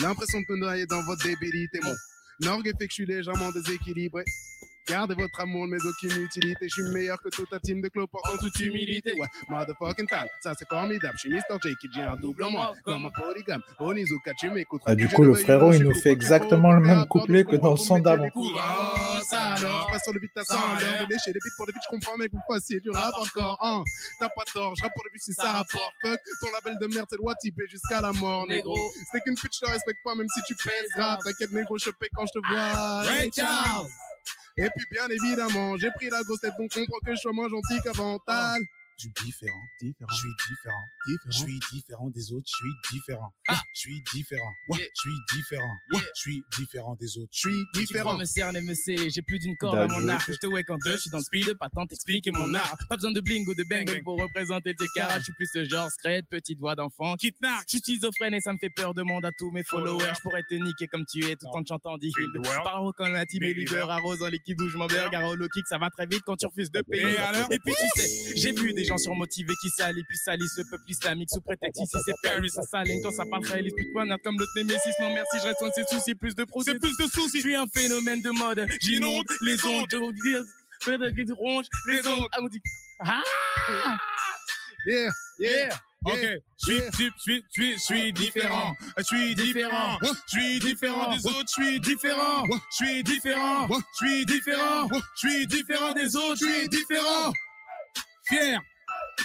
L'impression 0.03 0.39
de 0.41 0.45
me 0.51 0.57
noyer 0.59 0.85
dans 0.87 1.03
votre 1.05 1.25
débilité, 1.25 1.81
mon 1.83 2.49
orgue 2.51 2.67
fait 2.79 2.87
que 2.89 2.91
je 2.91 2.95
suis 2.95 3.07
légèrement 3.07 3.51
déséquilibré. 3.53 4.25
Gardez 4.87 5.15
votre 5.15 5.41
amour, 5.41 5.67
mais 5.67 5.79
aucune 5.85 6.23
utilité. 6.23 6.69
Je 6.69 6.83
suis 6.83 6.93
meilleur 6.93 7.21
que 7.23 7.31
toute 7.31 7.49
ta 7.49 7.59
team 7.59 7.81
de 7.81 7.89
clopes 7.89 8.15
en 8.15 8.37
toute 8.37 8.59
humilité. 8.61 9.15
Ouais, 9.19 9.27
motherfucking 9.49 10.07
tal, 10.07 10.29
ça 10.43 10.53
c'est 10.59 10.69
formidable. 10.69 11.15
Je 11.15 11.21
suis 11.21 11.31
Mr. 11.31 11.59
J 11.63 11.75
qui 11.81 11.89
dit 11.89 12.03
un 12.03 12.17
double 12.17 12.45
moi, 12.51 12.75
comme 12.85 13.07
un 13.07 13.11
polygame. 13.11 13.63
Onizuka, 13.79 14.33
tu 14.39 14.51
m'écouteras. 14.51 14.93
Ah, 14.93 14.95
du 14.95 15.09
coup, 15.09 15.25
le 15.25 15.35
frérot, 15.35 15.73
il 15.73 15.85
nous 15.85 15.95
fait 15.95 16.11
exactement 16.11 16.73
le 16.73 16.81
même 16.81 17.07
couplet 17.07 17.45
que 17.45 17.57
dans 17.57 17.73
le 17.73 17.77
son 17.77 17.99
d'avant. 17.99 18.29
Oh, 18.35 18.51
ça 19.23 19.55
alors, 19.55 19.87
je 19.87 19.93
passe 19.93 20.03
sur 20.03 20.13
le 20.13 20.21
beat, 20.21 20.33
t'as 20.35 20.45
ça 20.45 20.57
en 20.57 20.79
l'air. 20.79 21.07
De 21.07 21.13
lécher 21.13 21.33
les 21.33 21.41
beats 21.41 21.55
pour 21.57 21.67
les 21.67 21.73
beats, 21.73 21.81
je 21.83 21.89
comprends, 21.89 22.17
mais 22.19 22.29
que 22.29 22.33
vous 22.33 22.43
fassiez 22.55 22.81
du 22.81 22.91
rap 22.91 23.15
encore. 23.17 23.59
Hein. 23.63 23.83
T'as 24.21 24.29
pas 24.29 24.45
tort, 24.53 24.75
je 24.77 24.83
rappe 24.83 24.93
pour 24.95 25.05
les 25.05 25.11
beats 25.11 25.25
si 25.25 25.33
ça 25.33 25.53
rapporte. 25.53 25.95
Fuck, 26.03 26.21
ton 26.41 26.49
label 26.53 26.79
de 26.79 26.95
merde, 26.95 27.07
c'est 27.09 27.17
le 27.17 27.35
typé 27.41 27.65
jusqu'à 27.69 28.01
la 28.01 28.13
mort, 28.13 28.47
négro. 28.47 28.77
C'est 29.11 29.21
qu'une 29.23 29.35
pute, 29.35 29.55
je 29.55 29.61
te 29.61 29.71
respecte 29.71 30.01
pas, 30.05 30.15
même 30.15 30.29
si 30.29 30.43
tu 30.43 30.55
pèses 30.55 30.91
grave. 30.95 31.21
T'inquiète, 31.25 31.53
négro, 31.53 31.79
je 31.79 31.91
paie 31.91 32.09
quand 32.15 32.27
je 32.27 32.39
te 32.39 32.47
vois. 32.47 33.03
Ray 33.03 33.31
Charles. 33.35 33.89
Et 34.57 34.69
puis, 34.77 34.87
bien 34.91 35.09
évidemment, 35.09 35.77
j'ai 35.77 35.91
pris 35.93 36.09
la 36.11 36.23
grosse 36.23 36.41
tête, 36.41 36.53
donc 36.59 36.71
comprends 36.73 36.99
que 37.05 37.15
je 37.15 37.21
sois 37.21 37.33
moins 37.33 37.49
gentil 37.49 37.81
qu'avant. 37.83 38.21
Je 38.97 39.03
suis 39.03 39.13
différent, 39.25 39.63
différent. 39.81 40.11
Je 40.11 40.17
suis 40.17 40.35
différent, 40.49 40.85
différent. 41.07 41.31
Je 41.31 41.39
suis 41.39 41.61
différent 41.73 42.11
des 42.11 42.33
autres. 42.33 42.47
Je 42.47 42.57
suis 42.57 42.75
différent. 42.93 43.35
Je 43.49 43.81
suis 43.81 44.03
différent. 44.15 44.53
Je 44.71 44.79
suis 44.95 45.19
différent. 45.35 45.77
Je 45.93 45.99
suis 46.15 46.45
différent 46.57 46.97
des 47.01 47.19
autres. 47.19 47.31
Je 47.33 47.39
suis 47.39 47.65
différent. 47.75 48.17
me 48.17 48.25
cerner, 48.25 48.61
me 48.61 48.75
c'est, 48.75 49.11
j'ai 49.11 49.23
plus 49.23 49.39
d'une 49.39 49.57
corde 49.57 49.79
à 49.79 49.87
mon 49.89 50.09
arc. 50.09 50.31
Je 50.31 50.37
te 50.37 50.47
wake 50.47 50.71
en 50.71 50.79
deux, 50.79 50.93
je 50.93 51.03
suis 51.03 51.11
dans 51.11 51.19
le 51.19 51.25
speed, 51.25 51.55
pas 51.59 51.69
tant 51.69 51.87
t'expliquer 51.87 52.31
mon 52.31 52.53
art. 52.55 52.77
Pas 52.89 52.97
besoin 52.97 53.13
de 53.13 53.21
bling 53.21 53.47
ou 53.49 53.55
de 53.55 53.65
bang 53.65 54.03
pour 54.03 54.21
représenter 54.21 54.75
tes 54.75 54.87
caras. 54.95 55.19
Je 55.19 55.25
suis 55.25 55.33
plus 55.35 55.49
ce 55.53 55.65
genre 55.65 55.91
scred, 55.91 56.27
petite 56.29 56.59
voix 56.59 56.75
d'enfant 56.75 57.17
qui 57.17 57.33
te. 57.33 57.39
Je 57.45 57.51
suis 57.69 57.79
schizophrène 57.81 58.35
et 58.35 58.41
ça 58.41 58.53
me 58.53 58.59
fait 58.59 58.71
peur, 58.71 58.95
demande 58.95 59.25
à 59.25 59.31
tous 59.39 59.51
mes 59.51 59.65
followers. 59.65 60.13
Je 60.17 60.21
pourrais 60.21 60.43
te 60.49 60.55
niquer 60.55 60.87
comme 60.87 61.05
tu 61.07 61.25
es 61.25 61.37
tout 61.37 61.47
en 61.47 61.63
te 61.63 61.69
chantant 61.69 61.99
dit 61.99 62.13
Hill. 62.19 62.43
Paro 62.63 62.93
quand 62.93 63.09
la 63.09 63.27
team 63.27 63.43
est 63.43 63.55
leader, 63.55 63.91
arrose 63.91 64.23
en 64.23 64.29
liquide 64.29 64.61
où 64.61 64.69
je 64.69 64.77
m'emberge. 64.77 65.11
Garo 65.11 65.35
low 65.35 65.49
kick, 65.49 65.67
ça 65.67 65.79
va 65.79 65.91
très 65.91 66.07
vite 66.07 66.23
quand 66.25 66.37
tu 66.37 66.47
refuses 66.47 66.71
de 66.71 66.83
payer. 66.83 67.17
Et 67.51 67.59
puis 67.59 67.75
tu 67.79 68.01
sais, 68.01 68.37
j'ai 68.37 68.53
vu 68.53 68.73
des 68.73 68.84
gens 68.85 68.99
surmotivés 68.99 69.55
qui 69.61 69.71
salissent 69.71 70.05
puis 70.09 70.19
salissent 70.19 70.59
le 70.59 70.65
peuple 70.71 70.85
islamique 70.89 71.31
sous 71.31 71.41
prétexte 71.41 71.83
ici 71.83 71.97
c'est 72.05 72.15
Paris, 72.23 72.51
ça 72.51 72.63
s'aligne. 72.63 73.03
Toi 73.03 73.13
ça 73.13 73.25
parle 73.27 73.43
très 73.43 73.61
explique 73.61 73.93
pas 73.93 74.05
nat 74.05 74.19
comme 74.23 74.39
l'autre 74.39 74.53
Némésis. 74.57 74.95
Non 75.01 75.13
merci, 75.13 75.39
je 75.39 75.49
reste 75.49 75.63
de 75.65 75.71
ces 75.75 75.95
soucis, 75.95 76.15
plus 76.15 76.35
de 76.35 76.45
procès, 76.45 76.79
plus 76.79 76.97
de 76.97 77.07
soucis. 77.11 77.39
Je 77.39 77.43
suis 77.43 77.57
un 77.57 77.67
phénomène 77.67 78.23
de 78.23 78.31
mode, 78.31 78.67
j'inonde 78.81 79.27
les 79.43 79.65
ondes, 79.65 79.87
je 79.91 81.25
de 81.25 81.33
ronge 81.33 81.67
les 81.89 82.07
ondes. 82.07 82.29
Ah, 82.33 82.39
on 82.43 82.49
dit, 82.49 82.61
ah! 83.01 83.23
Yeah, 84.87 85.11
yeah. 85.39 85.81
Ok, 86.07 86.19
je 86.21 86.67
suis, 86.67 86.77
je 86.77 86.93
suis, 86.93 87.13
je 87.17 87.23
suis, 87.23 87.43
je 87.43 87.53
suis, 87.53 87.73
je 87.73 87.79
suis 87.79 88.13
différent. 88.13 88.75
Je 88.99 89.03
suis 89.03 89.35
différent. 89.35 89.99
Je 90.03 90.39
suis 90.39 90.59
différent 90.59 91.17
des 91.17 91.27
autres. 91.27 91.49
Je 91.57 91.63
suis 91.63 91.81
différent. 91.81 92.45
Je 92.71 92.77
suis 92.77 93.03
différent. 93.03 93.67
Je 93.69 94.07
suis 94.07 94.27
différent. 94.27 94.89
Je 95.15 95.29
suis 95.29 95.47
différent 95.47 95.93
des 95.95 96.17
autres. 96.17 96.37
Je 96.37 96.45
suis 96.45 96.69
différent. 96.69 97.33
Fier. 98.27 98.61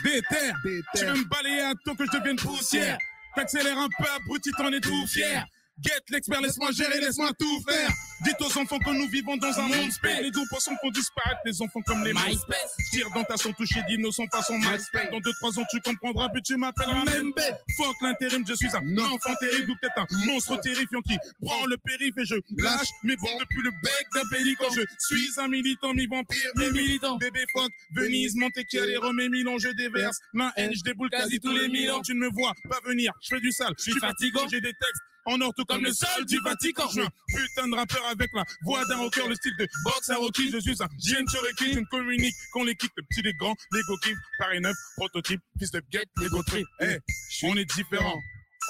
Déter. 0.03 0.51
Tu 0.95 1.05
veux 1.05 1.13
me 1.13 1.25
balayer 1.25 1.61
un 1.61 1.73
temps 1.85 1.95
que 1.95 2.05
je 2.05 2.17
devienne 2.17 2.37
poussière. 2.37 2.97
T'accélères 3.35 3.77
un 3.77 3.87
peu, 3.97 4.05
abruti, 4.15 4.51
t'en 4.51 4.71
es 4.71 4.79
tout 4.79 5.07
fier. 5.07 5.45
Guette 5.81 6.09
l'expert, 6.09 6.41
laisse-moi 6.41 6.71
gérer, 6.71 6.99
laisse-moi 6.99 7.31
tout 7.39 7.63
faire. 7.67 7.89
Dites 8.25 8.41
aux 8.41 8.57
enfants 8.59 8.79
que 8.79 8.89
nous 8.89 9.07
vivons 9.07 9.37
dans 9.37 9.59
un 9.59 9.67
monde 9.69 9.91
spé. 9.91 10.09
Les 10.21 10.31
deux 10.31 10.43
pensons 10.49 10.75
qu'on 10.81 10.91
disparaît, 10.91 11.37
les 11.45 11.61
enfants 11.61 11.79
comme 11.85 12.03
les 12.03 12.11
MySpace. 12.11 12.75
Tire 12.91 13.07
dans 13.15 13.23
ta 13.23 13.37
son 13.37 13.53
touché 13.53 13.81
d'innocent 13.87 14.25
façon 14.29 14.57
MySpace. 14.57 15.09
Dans 15.09 15.19
deux, 15.21 15.31
trois 15.39 15.57
ans, 15.57 15.63
tu 15.71 15.79
comprendras, 15.79 16.27
puis 16.29 16.41
tu 16.41 16.57
m'appelleras 16.57 17.05
même 17.05 17.31
bête. 17.33 17.55
Fuck 17.77 17.95
l'intérim, 18.01 18.43
je 18.45 18.53
suis 18.55 18.67
un 18.75 18.97
enfant 18.97 19.33
terrible 19.39 19.71
ou 19.71 19.75
peut-être 19.81 19.99
un 19.99 20.25
monstre 20.25 20.59
terrifiant 20.59 21.01
qui 21.01 21.17
prend 21.41 21.65
le 21.65 21.77
périph' 21.77 22.17
et 22.17 22.25
je 22.25 22.35
lâche 22.57 22.89
mes 23.03 23.15
bombes 23.15 23.39
depuis 23.39 23.61
le 23.61 23.71
bec 23.71 24.07
d'un 24.13 24.27
pélican. 24.29 24.65
Je 24.75 24.81
suis 24.99 25.31
un 25.37 25.47
militant, 25.47 25.93
mi-vampire, 25.93 26.51
mi-militant. 26.57 27.17
Bébé 27.17 27.45
fuck, 27.53 27.71
Venise, 27.95 28.35
Monte 28.35 28.65
Carlo, 28.69 29.13
mes 29.13 29.29
Milan, 29.29 29.57
je 29.57 29.69
déverse. 29.69 30.19
Ma 30.33 30.51
haine, 30.57 30.73
je 30.75 30.81
déboule 30.83 31.09
quasi 31.09 31.39
tous 31.39 31.53
les 31.53 31.69
mille 31.69 31.89
ans. 31.91 32.01
Tu 32.01 32.13
ne 32.15 32.19
me 32.19 32.29
vois 32.29 32.53
pas 32.67 32.79
venir, 32.85 33.13
je 33.21 33.35
fais 33.35 33.41
du 33.41 33.51
sale, 33.53 33.73
je 33.77 33.91
suis 33.91 33.99
fatigant, 33.99 34.45
j'ai 34.49 34.59
des 34.59 34.73
textes 34.73 35.03
en 35.25 35.41
or 35.41 35.53
tout 35.55 35.65
comme 35.65 35.83
le 35.83 35.91
sol 35.91 36.25
du 36.25 36.37
Vatican. 36.43 36.87
Je 36.89 37.01
putain 37.35 37.67
de 37.67 37.75
rappeur 37.75 38.05
avec 38.07 38.29
la 38.33 38.43
voix 38.63 38.85
d'un 38.85 38.97
rocker, 38.97 39.27
le 39.27 39.35
style 39.35 39.55
de 39.57 39.67
box 39.83 40.09
à 40.09 40.15
Rocky. 40.15 40.51
Je 40.51 40.59
suis 40.59 40.75
un 40.81 40.87
Jane 40.99 41.27
Cherokee, 41.27 41.73
je 41.73 41.79
ne 41.79 41.85
communique 41.85 42.35
qu'on 42.53 42.63
les 42.63 42.75
kick, 42.75 42.91
le 42.95 43.03
petit, 43.03 43.21
les 43.21 43.33
grands, 43.33 43.55
les 43.71 43.81
go 43.87 43.97
kiff, 44.03 44.17
Paris 44.37 44.61
9, 44.61 44.73
prototype, 44.97 45.41
fils 45.57 45.71
de 45.71 45.81
get, 45.91 46.05
les 46.17 46.27
go 46.27 46.41
trip. 46.43 46.67
Eh, 46.81 46.97
on 47.43 47.55
est 47.55 47.65
différent, 47.65 48.19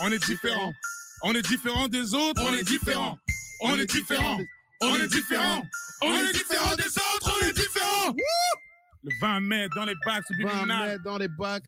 on 0.02 0.12
est 0.12 0.26
différent, 0.26 0.74
on 1.24 1.34
est 1.34 1.42
différent 1.42 1.88
des 1.88 2.14
autres, 2.14 2.42
on 2.46 2.54
est 2.54 2.64
différent, 2.64 3.18
on 3.62 3.78
est 3.78 3.86
différent, 3.86 4.38
on 4.82 4.96
est 4.96 5.08
différent, 5.08 5.64
on 6.02 6.14
est 6.14 6.34
différent 6.34 6.76
des 6.76 6.98
autres, 6.98 7.38
on 7.42 7.46
est 7.48 7.54
différent. 7.54 8.16
Le 9.04 9.12
20 9.22 9.40
mai 9.42 9.68
dans 9.76 9.86
les 9.86 9.96
bacs 10.06 10.24
20 10.30 10.66
mai 10.66 10.98
dans 11.04 11.18
les 11.18 11.30
bacs. 11.30 11.64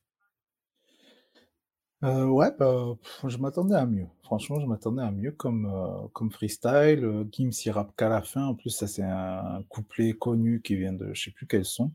Euh, 2.04 2.26
ouais, 2.26 2.49
bah, 2.58 2.97
je 3.28 3.38
m'attendais 3.38 3.76
à 3.76 3.86
mieux. 3.86 4.08
Franchement, 4.24 4.60
je 4.60 4.66
m'attendais 4.66 5.04
à 5.04 5.12
mieux 5.12 5.32
comme, 5.32 5.66
euh, 5.68 6.08
comme 6.14 6.32
freestyle. 6.32 7.04
Euh, 7.04 7.26
Gims, 7.32 7.52
il 7.66 7.72
rappe 7.72 7.95
qu'à 7.95 8.10
la 8.10 8.22
fin. 8.24 8.45
En 8.45 8.56
plus, 8.56 8.72
ça, 8.72 8.88
c'est 8.88 9.04
un 9.04 9.64
couplet 9.70 10.14
connu 10.14 10.62
qui 10.62 10.76
vient 10.78 10.93
de 10.93 11.14
je 11.14 11.26
sais 11.26 11.32
plus 11.32 11.45
quel 11.45 11.64
son. 11.64 11.91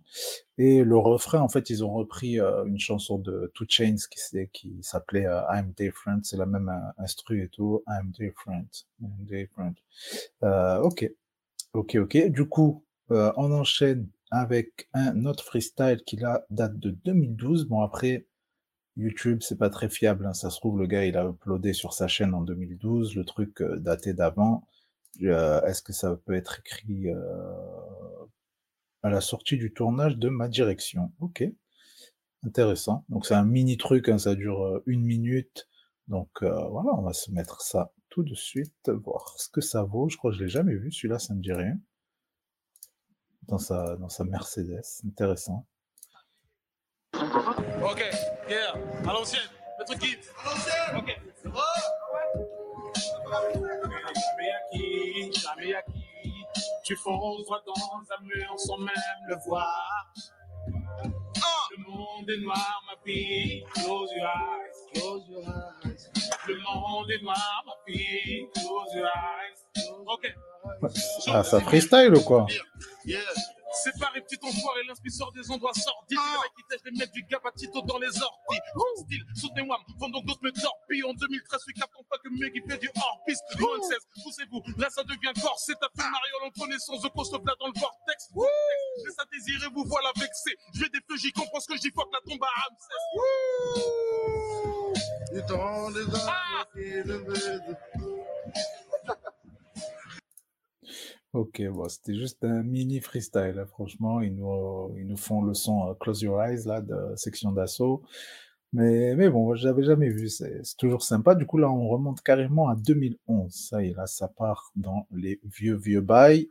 Et 0.59 0.85
le 0.85 0.97
refrain, 0.97 1.41
en 1.41 1.49
fait, 1.49 1.71
ils 1.71 1.85
ont 1.85 1.93
repris 1.93 2.39
euh, 2.39 2.65
une 2.67 2.79
chanson 2.79 3.19
de 3.19 3.51
Two 3.55 3.67
Chainz 3.69 4.07
qui, 4.07 4.79
s'appelait 4.83 5.27
euh, 5.27 5.41
I'm 5.51 5.73
Different. 5.77 6.21
C'est 6.23 6.37
la 6.37 6.47
même 6.47 6.69
euh, 6.69 7.03
instru 7.03 7.43
et 7.43 7.49
tout. 7.49 7.83
I'm 7.89 8.11
Different. 8.13 8.87
I'm 9.03 9.25
Different. 9.25 9.75
Ok. 10.83 11.11
Ok, 11.73 11.97
ok. 11.97 12.31
Du 12.31 12.47
coup, 12.47 12.85
on 13.11 13.53
enchaîne 13.53 14.09
avec 14.31 14.89
un 14.95 15.27
autre 15.27 15.45
freestyle 15.45 16.03
qui 16.07 16.17
là 16.17 16.45
date 16.51 16.79
de 16.79 16.91
2012. 16.91 17.67
Bon, 17.67 17.81
après, 17.81 18.27
YouTube, 18.97 19.41
c'est 19.43 19.59
pas 19.59 19.71
très 19.71 19.89
fiable. 19.89 20.27
hein. 20.27 20.33
Ça 20.33 20.51
se 20.51 20.57
trouve, 20.59 20.79
le 20.79 20.87
gars, 20.87 21.05
il 21.05 21.17
a 21.17 21.25
uploadé 21.29 21.73
sur 21.73 21.93
sa 21.93 22.09
chaîne 22.09 22.35
en 22.35 22.43
2012, 22.43 23.15
le 23.15 23.25
truc 23.25 23.61
euh, 23.61 23.77
daté 23.79 24.15
d'avant. 24.15 24.67
Euh, 25.23 25.63
Est-ce 25.63 25.83
que 25.83 25.93
ça 25.93 26.17
peut 26.25 26.35
être 26.35 26.61
écrit 26.61 27.09
euh, 27.09 27.53
à 29.03 29.11
la 29.11 29.21
sortie 29.21 29.57
du 29.57 29.73
tournage 29.73 30.17
de 30.19 30.29
Ma 30.29 30.49
Direction? 30.49 31.13
Ok, 31.21 31.45
intéressant. 32.45 33.05
Donc 33.09 33.27
c'est 33.27 33.35
un 33.35 33.45
mini 33.45 33.77
truc, 33.77 34.09
hein, 34.09 34.19
ça 34.19 34.35
dure 34.35 34.83
une 34.87 35.03
minute. 35.03 35.69
Donc 36.09 36.29
voilà, 36.43 36.91
on 36.95 37.03
va 37.03 37.13
se 37.13 37.31
mettre 37.33 37.61
ça 37.63 37.93
tout 38.11 38.23
de 38.23 38.35
suite, 38.35 38.89
voir 38.89 39.35
ce 39.39 39.49
que 39.49 39.61
ça 39.61 39.83
vaut. 39.83 40.09
Je 40.09 40.17
crois 40.17 40.31
que 40.31 40.37
je 40.39 40.45
l'ai 40.45 40.51
jamais 40.51 40.75
vu, 40.75 40.93
celui-là, 40.93 41.19
ça 41.19 41.35
me 41.35 41.43
dit 41.43 41.53
rien. 41.53 41.79
Dans 43.49 43.59
sa 43.59 44.25
Mercedes, 44.25 44.83
intéressant. 45.07 45.67
Ok, 47.83 48.03
yeah, 48.49 48.75
à 49.09 49.13
l'ancienne. 49.13 49.49
Le 49.79 49.85
truc 49.85 49.99
qui. 49.99 50.17
À 50.45 50.51
l'ancienne 50.51 50.97
Ok. 50.97 51.21
Jamais 54.15 54.51
acquis, 54.53 55.33
jamais 55.33 55.75
acquis. 55.75 56.45
Tu 56.85 56.97
fonces 56.97 57.45
droit 57.45 57.63
dans 57.67 57.75
un 57.75 58.23
mur 58.23 58.55
sans 58.59 58.79
même 58.79 58.95
le 59.29 59.37
voir. 59.47 60.13
Le 61.77 61.83
monde 61.85 62.31
est 62.31 62.41
noir, 62.43 62.83
ma 62.87 62.95
fille. 63.05 63.65
Close 63.75 64.11
your 64.17 64.27
eyes, 64.27 65.01
close 65.01 65.23
your 65.29 65.43
eyes. 65.43 66.11
Le 66.49 66.55
monde 66.55 67.11
est 67.11 67.23
noir, 67.23 67.65
ma 67.67 67.73
fille. 67.87 68.49
Close 68.55 68.95
your 68.95 69.07
eyes. 69.07 69.83
Ok. 70.07 70.35
Ah, 71.29 71.43
ça 71.43 71.61
freestyle 71.61 72.15
ou 72.15 72.21
quoi? 72.23 72.47
Yeah. 73.05 73.21
Séparé 73.85 74.21
petit 74.23 74.39
enfoiré, 74.43 74.83
sort 75.11 75.33
des 75.33 75.51
endroits 75.51 75.75
sordides. 75.75 76.19
Ah. 76.21 76.41
Les 76.43 76.51
qui 76.57 76.63
mettre 76.99 77.13
du 77.13 77.23
gabatito 77.25 77.83
dans 77.83 77.99
les 77.99 78.09
orties. 78.23 78.61
Mon 78.75 79.05
style, 79.05 79.25
soutenez-moi, 79.35 79.79
pendant 79.99 80.21
que 80.21 80.27
d'autres 80.27 80.43
me 80.43 80.53
torpillent. 80.53 81.05
En 81.05 81.13
2013, 81.15 81.61
celui 81.61 81.75
captant 81.75 82.03
pas 82.09 82.19
que 82.19 82.29
qui 82.51 82.61
fait 82.69 82.79
du 82.79 82.91
hors-piste. 82.97 83.43
De 83.57 83.83
16, 83.83 83.99
poussez-vous, 84.25 84.63
là 84.79 84.89
ça 84.91 85.03
devient 85.05 85.33
corps. 85.41 85.59
C'est 85.59 85.79
ta 85.79 85.89
fait 85.97 86.09
Mariole 86.09 86.45
en 86.47 86.51
connaissance 86.61 87.03
de 87.03 87.09
là 87.47 87.55
dans 87.61 87.67
le 87.67 87.79
vortex. 87.79 88.31
Laisse 89.05 89.19
à 89.19 89.25
désirer, 89.31 89.69
vous 89.75 89.85
voilà 89.87 90.11
vexé. 90.17 90.57
Je 90.75 90.81
vais 90.81 90.89
des 90.89 91.01
feux, 91.09 91.17
j'y 91.17 91.33
comprends 91.33 91.61
ce 91.61 91.69
que 91.69 91.77
j'y 91.77 91.91
fuck 91.91 92.09
la 92.13 92.21
tombe 92.29 92.43
à 92.43 92.49
Ramsès. 92.49 92.99
Du 95.35 95.43
temps 95.47 95.91
des 95.91 96.05
Ah. 96.29 96.61
hommes 96.61 96.67
qui 96.75 96.91
le 97.03 97.17
veulent. 97.19 97.77
Ok, 101.37 101.61
bon, 101.69 101.87
c'était 101.91 102.15
juste 102.15 102.43
un 102.45 102.63
mini 102.63 102.99
freestyle, 103.01 103.59
hein, 103.59 103.67
franchement. 103.67 104.23
Ils 104.23 104.35
nous, 104.35 105.17
font 105.19 105.43
le 105.43 105.53
son 105.53 105.91
euh, 105.91 105.95
Close 106.01 106.23
Your 106.23 106.43
Eyes, 106.43 106.65
là, 106.65 106.81
de 106.81 107.15
section 107.15 107.53
d'assaut. 107.53 108.03
Mais, 108.73 109.15
mais 109.17 109.29
bon, 109.31 109.55
je 109.55 109.67
l'avais 109.69 109.83
jamais 109.85 110.09
vu, 110.11 110.31
c'est 110.31 110.65
c'est 110.65 110.77
toujours 110.79 111.03
sympa. 111.03 111.35
Du 111.35 111.47
coup, 111.47 111.59
là, 111.59 111.71
on 111.71 111.89
remonte 111.89 112.23
carrément 112.23 112.71
à 112.71 112.77
2011. 112.77 113.53
Ça 113.55 113.83
y 113.83 113.91
est, 113.91 113.95
là, 113.95 114.07
ça 114.07 114.29
part 114.29 114.73
dans 114.77 115.07
les 115.13 115.39
vieux, 115.45 115.77
vieux 115.77 116.01
bails. 116.01 116.51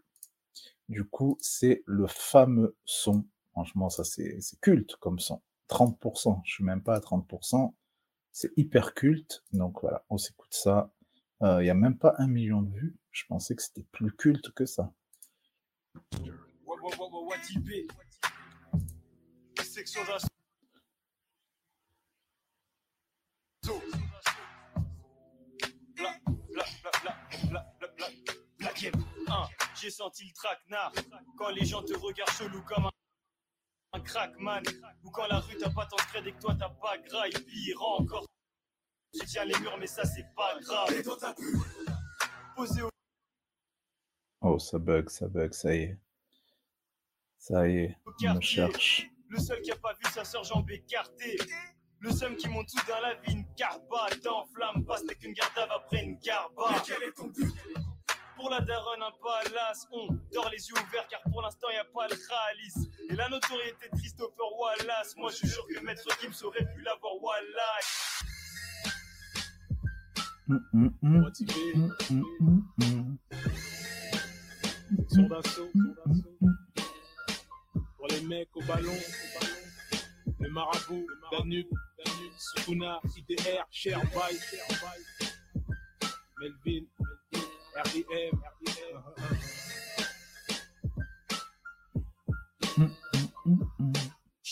Du 0.90 1.04
coup, 1.06 1.38
c'est 1.42 1.84
le 1.88 2.08
fameux 2.08 2.76
son. 2.86 3.26
Franchement, 3.54 3.90
ça, 3.90 4.04
c'est 4.04 4.38
c'est 4.42 4.60
culte 4.62 4.98
comme 4.98 5.20
son. 5.20 5.42
30%, 5.70 6.42
je 6.46 6.54
suis 6.54 6.64
même 6.64 6.84
pas 6.84 6.96
à 6.96 7.00
30%. 7.00 7.74
C'est 8.32 8.52
hyper 8.58 8.94
culte. 8.94 9.44
Donc 9.54 9.82
voilà, 9.82 10.06
on 10.12 10.18
s'écoute 10.20 10.54
ça. 10.54 10.92
Euh, 11.44 11.64
Il 11.64 11.68
y 11.68 11.70
a 11.70 11.74
même 11.74 11.98
pas 11.98 12.16
un 12.18 12.28
million 12.28 12.62
de 12.62 12.72
vues. 12.72 12.96
Je 13.12 13.24
pensais 13.28 13.56
que 13.56 13.62
c'était 13.62 13.86
plus 13.92 14.12
culte 14.12 14.52
que 14.52 14.66
ça. 14.66 14.94
J'ai 29.82 29.90
senti 29.92 30.26
le 30.26 30.34
traquenard 30.34 30.94
quand 31.38 31.50
les 31.50 31.66
gens 31.66 31.84
te 31.84 31.94
regardent 31.94 32.32
chelou 32.32 32.62
comme 32.64 32.86
un, 32.86 32.92
un 33.94 34.00
crackman 34.00 34.64
ou 35.04 35.12
quand 35.12 35.28
la 35.28 35.40
rue 35.40 35.58
t'a 35.58 35.70
pas 35.70 35.86
tant 35.86 35.98
de 35.98 36.02
crédit 36.02 36.34
que 36.34 36.40
toi 36.40 36.56
t'as 36.58 36.70
pas 36.70 36.98
et 37.28 37.40
pire 37.44 37.82
encore. 37.82 38.26
Je 39.20 39.26
tiens 39.26 39.46
les 39.46 39.58
murs 39.60 39.78
mais 39.80 39.88
ça 39.88 40.04
c'est 40.06 40.26
pas 40.36 40.58
grave. 40.60 40.90
Poser 42.56 42.82
au 42.82 42.90
Oh, 44.42 44.60
ça 44.60 44.78
bug, 44.78 45.10
ça 45.10 45.28
bug, 45.28 45.54
ça 45.54 45.74
y 45.74 45.84
est. 45.84 45.98
Ça 47.38 47.68
y 47.68 47.78
est, 47.78 47.98
on 48.28 48.36
me 48.36 48.42
cherche. 48.42 49.08
Le 49.30 49.40
seul 49.40 49.62
qui 49.62 49.72
a 49.72 49.76
pas 49.76 49.94
vu 49.94 50.12
sa 50.12 50.24
sœur 50.24 50.44
jambe 50.44 50.70
écartée. 50.70 51.38
Le 52.00 52.12
seul 52.12 52.36
qui 52.36 52.48
monte 52.50 52.68
tout 52.68 52.86
dans 52.88 53.00
la 53.00 53.16
vie, 53.16 53.34
une 53.34 53.46
carba 53.56 54.08
t'enflamme 54.24 54.86
pas, 54.86 54.98
c'était 54.98 55.16
qu'une 55.16 55.34
garde 55.34 55.52
après 55.72 56.04
une 56.04 56.18
garba. 56.20 56.64
Mais 56.72 56.78
quel 56.86 57.04
est 57.04 57.12
ton 57.14 57.28
but? 57.28 57.54
Pour 58.36 58.50
la 58.50 58.60
daronne, 58.62 59.02
un 59.02 59.12
palace, 59.24 59.88
on 59.92 60.08
dort 60.32 60.50
les 60.50 60.68
yeux 60.70 60.76
ouverts 60.76 61.08
car 61.08 61.22
pour 61.32 61.42
l'instant 61.42 61.70
y 61.70 61.78
a 61.78 61.86
pas 61.86 62.08
le 62.08 62.16
ralice. 62.30 62.88
Et 63.10 63.16
la 63.16 63.30
notoriété 63.30 63.90
de 63.92 63.98
Christopher 63.98 64.58
Wallace, 64.60 65.16
moi 65.16 65.32
je 65.32 65.38
suis 65.38 65.48
sûr 65.50 65.66
que 65.68 65.80
Maître 65.80 66.08
Gims 66.22 66.46
aurait 66.46 66.66
pu 66.74 66.82
l'avoir 66.82 67.16
Wallace. 67.22 68.24
Hum. 70.48 70.92
Son 75.10 75.24
d'assaut. 75.24 75.72
Pour 77.98 78.08
les 78.10 78.22
mecs 78.22 78.50
au 78.56 78.62
ballon, 78.62 78.92
au 78.92 79.40
ballon. 79.40 79.56
Le 80.40 80.50
marabout, 80.52 81.08
Danube, 81.32 81.68
Danube, 81.98 82.34
Sukuna, 82.38 83.00
IDR, 83.18 83.66
Sherby. 83.72 84.38
Melvin, 86.40 86.86
Melvin, 87.32 87.66
RDM, 87.76 88.38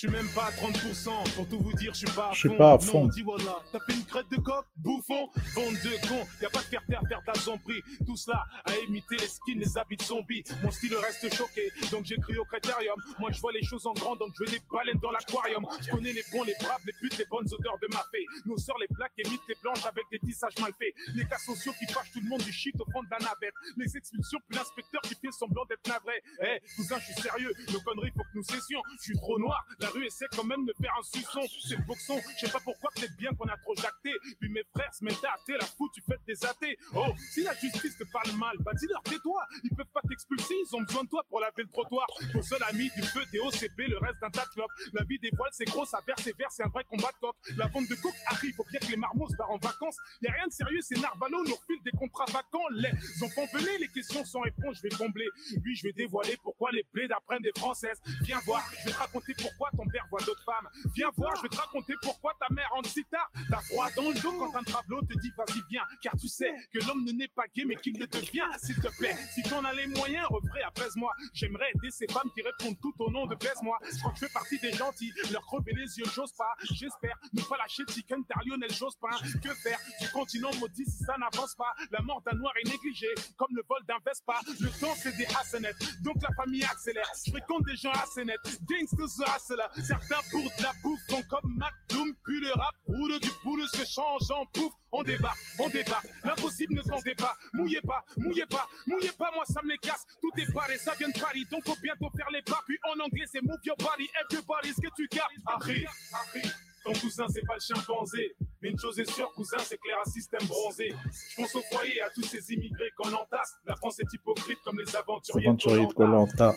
suis 0.07 0.09
même 0.11 0.27
pas 0.35 0.45
à 0.47 0.51
30%. 0.51 1.34
Pour 1.35 1.47
tout 1.47 1.59
vous 1.59 1.73
dire, 1.73 1.93
je 1.93 1.99
suis 1.99 2.15
pas 2.15 2.30
à 2.30 2.34
Je 2.34 2.39
suis 2.39 2.49
fond. 2.49 2.57
pas 2.57 2.69
à 2.73 2.77
Non, 2.77 2.80
fond. 2.80 3.09
voilà, 3.23 3.59
t'as 3.71 3.80
fait 3.80 3.93
une 3.93 4.05
crête 4.05 4.30
de 4.30 4.35
coq, 4.38 4.65
bouffon, 4.77 5.30
bande 5.55 5.73
de 5.75 6.07
con. 6.07 6.27
Y 6.41 6.45
a 6.45 6.49
pas 6.49 6.59
de 6.59 6.65
faire 6.65 6.85
taire, 6.88 7.01
faire 7.07 7.21
ta 7.25 7.34
zombie. 7.39 7.81
Tout 8.05 8.17
cela 8.17 8.43
à 8.65 8.75
imiter 8.88 9.15
les 9.17 9.27
skins, 9.27 9.59
les 9.59 9.77
habits 9.77 9.97
de 9.97 10.03
zombies. 10.03 10.43
Mon 10.61 10.71
style 10.71 10.95
reste 10.95 11.34
choqué, 11.34 11.71
donc 11.91 12.05
j'écris 12.05 12.38
au 12.38 12.45
critérium. 12.45 12.95
Moi, 13.19 13.31
je 13.31 13.39
vois 13.39 13.51
les 13.53 13.63
choses 13.63 13.85
en 13.88 13.93
grand, 13.93 14.15
donc 14.15 14.31
je 14.38 14.43
veux 14.43 14.51
des 14.51 14.61
baleines 14.71 14.99
dans 15.01 15.11
l'aquarium. 15.11 15.65
Je 15.81 15.89
connais 15.91 16.11
les 16.13 16.23
bons, 16.31 16.43
les 16.43 16.55
braves, 16.59 16.81
les 16.85 16.93
putes, 16.99 17.17
les 17.17 17.25
bonnes 17.25 17.47
odeurs 17.53 17.77
de 17.81 17.88
ma 17.93 18.03
fée. 18.11 18.25
Nos 18.45 18.57
sœurs, 18.57 18.77
les 18.80 18.88
plaques, 18.88 19.13
imitent 19.17 19.47
les 19.47 19.55
blanches 19.61 19.85
avec 19.85 20.03
des 20.11 20.19
tissages 20.19 20.57
mal 20.59 20.71
faits. 20.77 20.93
Les 21.15 21.25
cas 21.25 21.38
sociaux 21.38 21.73
qui 21.80 21.91
fâchent 21.93 22.11
tout 22.11 22.19
le 22.21 22.27
monde 22.27 22.41
du 22.43 22.51
shit 22.51 22.75
au 22.80 22.85
fond 22.91 23.03
de 23.03 23.09
la 23.11 23.19
navette. 23.19 23.53
Les 23.77 23.95
expulsions, 23.95 24.39
puis 24.49 24.57
l'inspecteur 24.57 25.01
qui 25.03 25.15
fait 25.15 25.31
semblant 25.31 25.63
d'être 25.65 25.88
navré. 25.88 26.21
Eh, 26.41 26.59
cousin, 26.75 26.97
je 26.99 27.05
suis 27.13 27.21
sérieux, 27.21 27.53
nos 27.71 27.80
conneries, 27.81 28.11
faut 28.15 28.23
que 28.23 28.35
nous 28.35 28.43
cessions. 28.43 28.81
Je 28.97 29.03
suis 29.03 29.15
trop 29.17 29.39
noir, 29.39 29.63
la 29.80 29.89
rue 29.94 30.06
essaie 30.06 30.26
quand 30.36 30.44
même 30.44 30.65
de 30.65 30.74
faire 30.82 30.94
un 30.99 31.03
suçon. 31.03 31.41
C'est 31.68 31.76
le 31.76 31.84
boxon, 31.84 32.20
je 32.40 32.45
sais 32.45 32.52
pas 32.52 32.60
pourquoi, 32.64 32.90
peut-être 32.95 33.15
bien 33.18 33.32
qu'on 33.34 33.48
a 33.48 33.57
trop 33.57 33.76
jacté. 33.76 34.11
Puis 34.40 34.49
mes 34.49 34.64
frères 34.76 34.94
se 34.94 35.03
mettent 35.03 35.24
à 35.24 35.34
athée, 35.34 35.53
la 35.60 35.65
foutu 35.65 36.02
fête 36.02 36.22
des 36.28 36.44
athées. 36.45 36.78
Oh, 36.95 37.14
si 37.32 37.44
la 37.44 37.53
justice 37.56 37.98
te 37.98 38.03
parle 38.11 38.32
mal, 38.38 38.56
bah 38.60 38.72
dis-leur 38.80 39.02
tais-toi. 39.03 39.41
Ils 39.64 39.76
peuvent 39.76 39.94
pas 39.94 40.02
t'expulser, 40.07 40.56
ils 40.68 40.76
ont 40.76 40.82
besoin 40.82 41.03
de 41.03 41.10
toi 41.10 41.24
pour 41.30 41.40
laver 41.40 41.64
le 41.64 41.70
trottoir. 41.70 42.07
Ton 42.32 42.41
seul 42.41 42.61
ami 42.70 42.90
du 42.95 43.03
feu, 43.03 43.22
t'es 43.32 43.40
OCP, 43.40 43.88
le 43.88 43.98
reste 43.98 44.20
d'un 44.22 44.30
tas 44.30 44.45
de. 44.56 44.64
La 44.94 45.03
vie 45.03 45.20
des 45.20 45.32
voiles, 45.36 45.52
c'est 45.52 45.65
gros, 45.65 45.86
ça 45.86 45.99
persévère, 46.06 46.52
c'est 46.52 46.64
un 46.64 46.70
vrai 46.70 46.84
combat 46.84 47.10
de 47.11 47.20
coq. 47.20 47.36
La 47.57 47.68
vente 47.68 47.88
de 47.88 47.95
coke 47.95 48.15
arrive, 48.28 48.53
faut 48.56 48.65
bien 48.70 48.80
que 48.80 48.91
les 48.91 48.98
marmots 48.98 49.28
se 49.30 49.36
barrent 49.36 49.52
en 49.52 49.57
vacances. 49.57 49.98
Y 50.22 50.28
a 50.28 50.32
rien 50.32 50.48
de 50.48 50.52
sérieux, 50.52 50.80
c'est 50.82 50.99
Narvalo, 50.99 51.44
nous 51.44 51.56
refile 51.56 51.82
des 51.84 51.91
contrats 51.91 52.26
vacants. 52.26 52.68
Les 52.72 52.91
enfants, 53.24 53.45
venez, 53.53 53.78
les 53.80 53.88
questions 53.88 54.24
sans 54.26 54.41
réponse, 54.41 54.78
je 54.78 54.84
vais 54.84 54.95
combler. 54.95 55.28
Oui, 55.65 55.76
je 55.76 55.84
vais 55.84 55.94
dévoiler 55.94 56.38
pourquoi 56.44 56.72
les 56.72 56.84
plaies 56.84 57.07
apprennent 57.11 57.41
des 57.41 57.53
françaises. 57.57 58.02
Viens 58.22 58.40
voir, 58.45 58.64
je 58.80 58.86
vais 58.86 58.91
te 58.91 58.98
raconter 58.98 59.34
pourquoi 59.40 59.70
ton 59.76 59.82
père 59.85 60.05
voit 60.10 60.22
d'autres 60.22 60.43
femmes. 60.43 60.69
Viens 60.95 61.10
voir, 61.15 61.35
je 61.38 61.43
vais 61.43 61.49
te 61.49 61.57
raconter 61.57 61.93
pourquoi 62.01 62.34
ta 62.39 62.53
mère 62.53 62.69
rentre 62.72 62.89
si 62.89 63.03
tard. 63.05 63.30
T'as 63.49 63.61
froid 63.61 63.89
dans 63.95 64.10
le 64.10 64.19
dos 64.22 64.31
quand 64.38 64.55
un 64.55 64.64
travelot 64.64 65.01
te 65.01 65.18
dit 65.19 65.31
vas-y 65.38 65.61
viens. 65.69 65.84
Car 66.01 66.14
tu 66.18 66.27
sais 66.27 66.53
que 66.73 66.80
l'homme 66.85 67.03
ne 67.05 67.11
naît 67.11 67.31
pas 67.35 67.45
gay 67.55 67.64
mais 67.65 67.76
qu'il 67.76 67.97
le 67.99 68.07
devient, 68.07 68.47
s'il 68.61 68.76
te 68.76 68.88
plaît. 68.97 69.15
Si 69.34 69.43
t'en 69.43 69.64
as 69.64 69.73
les 69.73 69.88
moyens, 69.88 70.27
refrais, 70.30 70.64
apaise-moi. 70.64 71.11
J'aimerais 71.34 71.72
aider 71.76 71.91
ces 71.91 72.07
femmes 72.07 72.30
qui 72.35 72.41
répondent 72.41 72.80
tout 72.81 72.93
au 72.99 73.11
nom 73.11 73.26
de 73.26 73.35
baise-moi. 73.35 73.77
Je 73.91 73.99
crois 73.99 74.11
que 74.11 74.19
je 74.19 74.26
fais 74.26 74.34
partie 74.34 74.60
des 74.60 74.73
gentils, 74.73 75.14
leur 75.31 75.41
crever 75.43 75.73
les 75.73 75.97
yeux, 75.97 76.05
j'ose 76.14 76.34
pas. 76.34 76.55
J'espère 76.72 77.18
ne 77.34 77.41
pas 77.41 77.57
lâcher 77.57 77.84
chicken 77.88 78.23
tar 78.26 78.41
Lionel 78.45 78.72
Jospin. 78.72 79.10
Que 79.41 79.53
faire 79.55 79.80
du 79.99 80.10
continent 80.10 80.51
maudit 80.60 80.85
si 80.85 81.03
ça 81.03 81.15
n'avance 81.18 81.55
pas? 81.55 81.73
La 81.91 82.01
mort 82.01 82.22
d'un 82.22 82.38
noir 82.38 82.53
est 82.64 82.69
négligée, 82.69 83.14
comme 83.38 83.55
le 83.55 83.64
vol 83.68 83.81
d'un 83.88 83.97
Vespa. 84.05 84.39
Le 84.60 84.69
temps 84.80 84.93
c'est 84.95 85.15
des 85.18 85.26
hassenettes, 85.26 86.01
donc 86.03 86.15
la 86.22 86.34
famille 86.35 86.64
accélère. 86.64 87.10
Je 87.26 87.31
fréquente 87.31 87.64
des 87.65 87.76
gens 87.76 87.91
assez 87.91 88.26
nets, 88.26 88.39
gangsters 88.64 89.35
hustler. 89.35 89.65
Certains 89.82 90.22
pour 90.32 90.44
de 90.44 90.64
la 90.64 90.72
bouffe 90.84 91.02
font 91.10 91.22
comme 91.30 91.58
McDoom, 91.58 92.14
puis 92.24 92.40
le 92.40 92.52
rap 92.52 92.76
roule 92.86 93.20
du 93.20 93.30
boule 93.44 93.68
se 93.68 93.84
change 93.86 94.30
en 94.32 94.45
pouf. 94.48 94.72
On 94.91 95.04
débat, 95.04 95.34
on 95.60 95.70
débat, 95.70 96.02
l'impossible 96.24 96.76
ne 96.76 96.82
tentez 96.82 97.16
pas. 97.16 97.36
Mouillez 97.54 97.82
pas, 97.82 98.04
mouillez 98.18 98.45
pas, 98.45 98.68
mouillez 98.86 99.12
pas, 99.18 99.32
moi 99.34 99.44
ça 99.45 99.62
me 99.64 99.70
les 99.72 99.78
casse. 99.80 100.06
Tout 100.22 100.30
est 100.38 100.52
paré, 100.54 100.78
ça 100.78 100.94
vient 101.00 101.10
de 101.10 101.20
Paris, 101.20 101.45
donc 101.52 101.66
faut 101.66 101.76
bientôt 101.82 102.10
faire 102.16 102.30
les 102.32 102.44
pas. 102.44 102.62
Puis 102.68 102.78
en 102.84 103.00
anglais 103.04 103.26
c'est 103.32 103.41
move 103.41 103.60
your 103.66 103.76
body, 103.78 104.08
everybody, 104.22 104.70
ce 104.70 104.82
que 104.82 104.94
tu 104.95 105.08
captes. 105.08 105.32
Harry, 105.48 105.86
Harry. 106.14 106.48
Ton 106.84 106.94
cousin, 106.94 107.26
c'est 107.30 107.45
pas 107.45 107.56
le 107.56 107.62
chimpanzé. 107.62 108.36
Mais 108.62 108.70
une 108.70 108.78
chose 108.80 109.00
est 109.00 109.10
sûre, 109.10 109.32
cousin, 109.34 109.58
c'est 109.60 109.78
que 109.78 109.88
les 109.88 109.94
racistes 109.94 110.34
aiment 110.34 110.48
bronzer. 110.48 110.94
Je 111.30 111.36
pense 111.41 111.56
au 111.56 111.62
foyer 111.72 112.02
à 112.02 112.10
tous 112.10 112.24
ces 112.24 112.52
immigrés 112.52 112.91
qu'on 112.98 113.12
entasse. 113.14 113.56
La 113.66 113.76
France 113.78 114.00
est 114.00 114.14
hypocrite 114.14 114.60
comme 114.66 114.80
les 114.80 114.95
aventuriers. 114.95 115.45
de 115.45 115.50
Aventurier 115.50 115.88
de. 115.88 115.94
Colanta. 115.94 116.56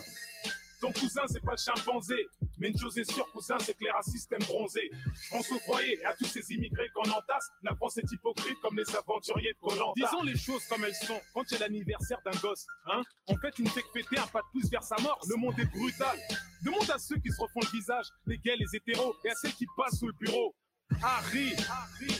Ton 0.79 0.91
cousin, 0.91 1.21
c'est 1.27 1.43
pas 1.43 1.51
le 1.51 1.57
chimpanzé. 1.57 2.27
Mais 2.59 2.69
une 2.69 2.77
chose 2.77 2.97
est 2.97 3.11
sûre, 3.11 3.25
cousin, 3.31 3.57
c'est 3.59 3.73
que 3.73 3.83
les 3.83 3.91
racistes 3.91 4.31
aiment 4.31 4.45
bronzer. 4.45 4.89
Au 5.31 5.41
foyer 5.43 5.99
et 5.99 6.05
à 6.05 6.13
tous 6.13 6.25
ces 6.25 6.51
immigrés 6.51 6.89
qu'on 6.93 7.09
entasse. 7.09 7.49
La 7.63 7.75
France 7.75 7.97
est 7.97 8.11
hypocrite 8.11 8.57
comme 8.61 8.77
les 8.77 8.95
aventuriers 8.95 9.53
de 9.53 9.57
Koh-Lanta. 9.59 9.93
Disons 9.95 10.23
les 10.23 10.37
choses 10.37 10.65
comme 10.67 10.83
elles 10.83 10.95
sont. 10.95 11.19
Quand 11.33 11.43
c'est 11.47 11.59
l'anniversaire 11.59 12.19
d'un 12.25 12.37
gosse, 12.39 12.65
hein, 12.85 13.01
on 13.27 13.37
fait 13.37 13.57
une 13.59 13.67
fête 13.67 13.85
fêter 13.93 14.17
un 14.17 14.27
pas 14.27 14.41
de 14.41 14.59
plus 14.59 14.69
vers 14.69 14.83
sa 14.83 14.97
mort. 15.01 15.19
Le 15.29 15.35
monde 15.35 15.59
est 15.59 15.65
brutal. 15.65 16.17
Demande 16.63 16.89
à 16.91 16.97
ceux 16.99 17.17
qui 17.17 17.31
se 17.31 17.41
refont 17.41 17.59
le 17.61 17.71
visage, 17.77 18.05
les 18.25 18.37
gays, 18.37 18.55
les 18.57 18.75
hétéros, 18.75 19.15
et 19.25 19.29
à 19.29 19.35
ceux 19.35 19.49
qui 19.49 19.65
passent 19.75 19.99
sous 19.99 20.07
le 20.07 20.13
bureau. 20.19 20.55
Harry, 21.03 21.53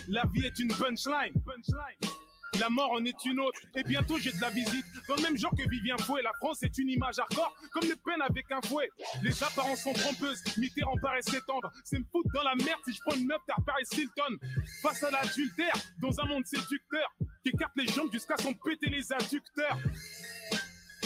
la 0.07 0.23
vie 0.33 0.45
est 0.45 0.59
une 0.59 0.69
punchline. 0.69 1.33
punchline. 1.45 2.26
La 2.59 2.69
mort 2.69 2.91
en 2.91 3.03
est 3.05 3.25
une 3.25 3.39
autre. 3.39 3.59
Et 3.75 3.83
bientôt 3.83 4.17
j'ai 4.17 4.31
de 4.31 4.41
la 4.41 4.49
visite. 4.49 4.85
Dans 5.07 5.15
le 5.15 5.21
même 5.21 5.37
genre 5.37 5.53
que 5.55 5.69
Vivien 5.69 5.97
Fouet, 5.97 6.21
la 6.21 6.33
France 6.33 6.63
est 6.63 6.77
une 6.77 6.89
image 6.89 7.19
hardcore, 7.19 7.55
comme 7.71 7.87
le 7.87 7.95
peine 7.95 8.21
avec 8.21 8.51
un 8.51 8.61
fouet. 8.61 8.89
Les 9.21 9.43
apparences 9.43 9.83
sont 9.83 9.93
trompeuses. 9.93 10.41
Mitterrand 10.57 10.97
paraît 11.01 11.21
s'étendre. 11.21 11.71
C'est 11.83 11.99
me 11.99 12.05
foutre 12.11 12.29
dans 12.33 12.43
la 12.43 12.55
merde 12.55 12.79
si 12.85 12.93
je 12.93 12.99
prends 13.05 13.15
une 13.15 13.27
meuf 13.27 13.41
t'as 13.47 13.61
Paris 13.65 13.85
Hilton. 13.91 14.37
Face 14.81 15.03
à 15.03 15.11
l'adultère, 15.11 15.73
dans 16.01 16.19
un 16.19 16.25
monde 16.25 16.45
séducteur, 16.45 17.07
qui 17.43 17.49
écarte 17.49 17.73
les 17.75 17.87
jambes 17.87 18.11
jusqu'à 18.11 18.37
s'en 18.37 18.53
péter 18.53 18.89
les 18.89 19.11
adducteurs. 19.11 19.77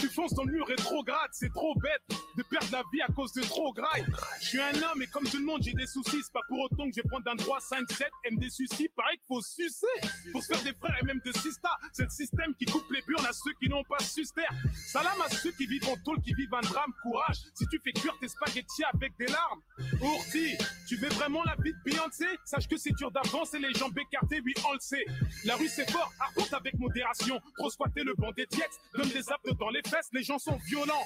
Tu 0.02 0.10
fonces 0.10 0.34
dans 0.34 0.44
le 0.46 0.54
mur 0.54 0.66
rétrograde, 0.66 1.30
c'est 1.32 1.54
trop 1.54 1.76
bête 1.76 2.02
de 2.36 2.42
perdre 2.42 2.68
la 2.72 2.82
vie 2.92 3.02
à 3.02 3.08
cause 3.14 3.32
de 3.34 3.42
trop 3.44 3.72
graille. 3.72 4.04
Je 4.42 4.48
suis 4.48 4.60
un 4.60 4.74
homme 4.82 5.00
et 5.02 5.08
comme 5.08 5.26
tout 5.26 5.38
le 5.38 5.46
monde, 5.46 5.62
j'ai 5.62 5.74
des 5.74 5.86
soucis. 5.86 6.18
C'est 6.24 6.34
pas 6.34 6.42
pour 6.48 6.60
autant 6.60 6.90
que 6.90 6.96
je 6.96 7.02
vais 7.04 7.08
prendre 7.08 7.30
un 7.30 7.36
droit 7.36 7.60
5-7, 7.60 8.08
M 8.24 8.38
des 8.40 8.50
soucis. 8.50 8.90
Pareil 8.96 9.18
qu'il 9.18 9.28
faut 9.28 9.42
sucer 9.44 9.86
pour 10.32 10.42
se 10.42 10.48
faire 10.48 10.64
des 10.64 10.74
frères 10.74 10.98
et 11.00 11.06
même 11.06 11.22
de 11.24 11.32
sisters. 11.34 11.78
C'est 11.94 12.06
le 12.06 12.10
système 12.10 12.56
qui 12.56 12.66
coupe 12.66 12.90
les 12.92 13.02
burnes 13.04 13.28
à 13.28 13.34
ceux 13.34 13.54
qui 13.62 13.70
n'ont 13.70 13.84
pas 13.84 14.00
suster. 14.00 14.42
Salam 14.74 15.22
à 15.22 15.30
ceux 15.30 15.52
qui 15.52 15.68
vivent 15.68 15.88
en 15.88 15.98
tôle, 15.98 16.20
qui 16.22 16.34
vivent 16.34 16.54
un 16.54 16.62
drame. 16.62 16.92
Courage, 17.04 17.38
si 17.54 17.68
tu 17.68 17.80
fais 17.84 17.92
cuire 17.94 18.18
tes 18.20 18.28
spaghettis 18.28 18.84
avec 18.92 19.16
des 19.20 19.28
larmes. 19.28 19.62
Ourti, 20.02 20.58
tu 20.88 20.96
veux 20.98 21.10
vraiment 21.10 21.44
la 21.44 21.56
vie 21.64 21.74
de 21.74 21.78
Beyoncé? 21.86 22.26
Sache 22.46 22.68
que 22.68 22.78
c'est 22.78 22.96
dur 22.96 23.12
d'avancer, 23.12 23.60
les 23.60 23.74
jambes 23.74 23.98
écartées, 24.00 24.42
oui, 24.44 24.54
on 24.68 24.74
le 24.74 24.80
sait. 24.80 25.06
La 25.46 25.56
rue 25.56 25.68
c'est 25.68 25.90
fort, 25.92 26.12
arpente 26.20 26.54
avec 26.54 26.74
modération. 26.80 27.40
Trop 27.58 27.70
squatter 27.70 28.04
le 28.04 28.16
banc 28.16 28.32
des 28.32 28.48
diètes, 28.48 28.80
donne 28.96 29.10
des 29.10 29.30
aptes 29.32 29.58
dans 29.60 29.70
les 29.70 29.82
les 30.14 30.24
gens 30.24 30.40
sont 30.40 30.58
violents. 30.68 31.06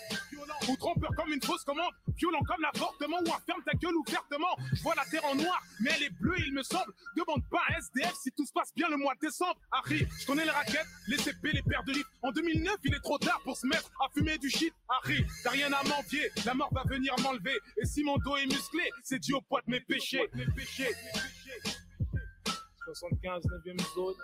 Ou 0.67 0.75
trompeurs 0.77 1.11
comme 1.15 1.31
une 1.31 1.41
fausse 1.41 1.63
commande, 1.63 1.91
violent 2.17 2.41
comme 2.47 2.61
l'avortement 2.61 3.19
ou 3.21 3.25
ferme 3.45 3.61
ta 3.65 3.73
gueule 3.77 3.95
ouvertement. 3.95 4.55
Je 4.73 4.81
vois 4.81 4.95
la 4.95 5.05
terre 5.05 5.25
en 5.25 5.35
noir, 5.35 5.61
mais 5.79 5.91
elle 5.95 6.03
est 6.03 6.09
bleue, 6.21 6.39
il 6.45 6.53
me 6.53 6.63
semble. 6.63 6.91
Demande 7.15 7.43
pas 7.49 7.61
à 7.69 7.77
SDF 7.77 8.13
si 8.15 8.31
tout 8.31 8.45
se 8.45 8.53
passe 8.53 8.73
bien 8.75 8.89
le 8.89 8.97
mois 8.97 9.13
de 9.15 9.19
décembre. 9.27 9.59
Harry, 9.71 10.07
je 10.19 10.25
connais 10.25 10.43
les 10.43 10.51
raquettes, 10.51 10.87
les 11.07 11.17
CP, 11.17 11.51
les 11.51 11.61
paires 11.61 11.83
de 11.83 11.93
livres. 11.93 12.09
En 12.21 12.31
2009, 12.31 12.75
il 12.83 12.93
est 12.95 12.99
trop 12.99 13.17
tard 13.17 13.39
pour 13.43 13.57
se 13.57 13.67
mettre 13.67 13.89
à 14.03 14.09
fumer 14.13 14.37
du 14.37 14.49
shit. 14.49 14.73
Harry, 14.89 15.25
t'as 15.43 15.51
rien 15.51 15.71
à 15.71 15.83
m'envier, 15.83 16.31
la 16.45 16.53
mort 16.53 16.73
va 16.73 16.83
venir 16.83 17.13
m'enlever. 17.21 17.57
Et 17.81 17.85
si 17.85 18.03
mon 18.03 18.17
dos 18.17 18.37
est 18.37 18.45
musclé, 18.45 18.89
c'est 19.03 19.19
dû 19.19 19.33
au 19.33 19.41
poids 19.41 19.61
de 19.65 19.71
mes 19.71 19.81
péchés. 19.81 20.29
Mes 20.33 20.45
péchés. 20.47 20.93
75, 22.85 23.43
9ème 23.45 23.93
zone. 23.95 24.15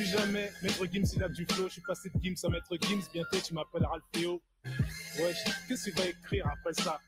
Plus 0.00 0.08
jamais, 0.18 0.50
Maître 0.62 0.86
Gims 0.90 1.04
il 1.14 1.22
a 1.22 1.28
du 1.28 1.44
flow, 1.44 1.64
je 1.68 1.72
suis 1.74 1.82
passé 1.82 2.08
de 2.08 2.18
Gims 2.22 2.42
à 2.44 2.48
Maître 2.48 2.74
Gims, 2.80 3.02
bientôt 3.12 3.36
tu 3.44 3.52
m'appelleras 3.52 3.96
le 3.96 4.02
Théo. 4.18 4.40
Ouais, 4.64 5.34
qu'est-ce 5.68 5.84
que 5.84 5.90
tu 5.90 5.96
vas 5.98 6.06
écrire 6.08 6.46
après 6.46 6.72
ça? 6.72 6.98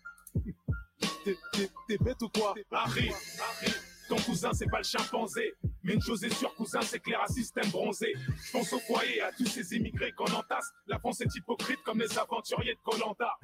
T'es- 1.24 1.34
T'es 1.54 1.70
t'es 1.88 1.96
bête 1.96 2.20
ou 2.20 2.28
quoi? 2.28 2.52
Harry, 2.70 3.08
Harry, 3.08 3.72
ton 4.10 4.16
cousin 4.16 4.52
c'est 4.52 4.68
pas 4.70 4.76
le 4.76 4.84
chimpanzé, 4.84 5.54
mais 5.82 5.94
une 5.94 6.02
chose 6.02 6.22
est 6.22 6.34
sûre 6.34 6.54
cousin 6.54 6.82
c'est 6.82 6.98
que 6.98 7.08
les 7.08 7.16
racistes 7.16 7.56
aiment 7.56 7.70
bronzer. 7.70 8.12
Je 8.44 8.52
pense 8.52 8.70
au 8.74 8.78
foyer 8.80 9.22
à 9.22 9.32
tous 9.32 9.46
ces 9.46 9.74
immigrés 9.74 10.12
qu'on 10.12 10.30
entasse, 10.30 10.70
la 10.86 10.98
France 10.98 11.22
est 11.22 11.34
hypocrite 11.34 11.82
comme 11.86 11.98
les 11.98 12.18
aventuriers 12.18 12.74
de 12.74 12.80
Koh-Lanta. 12.84 13.38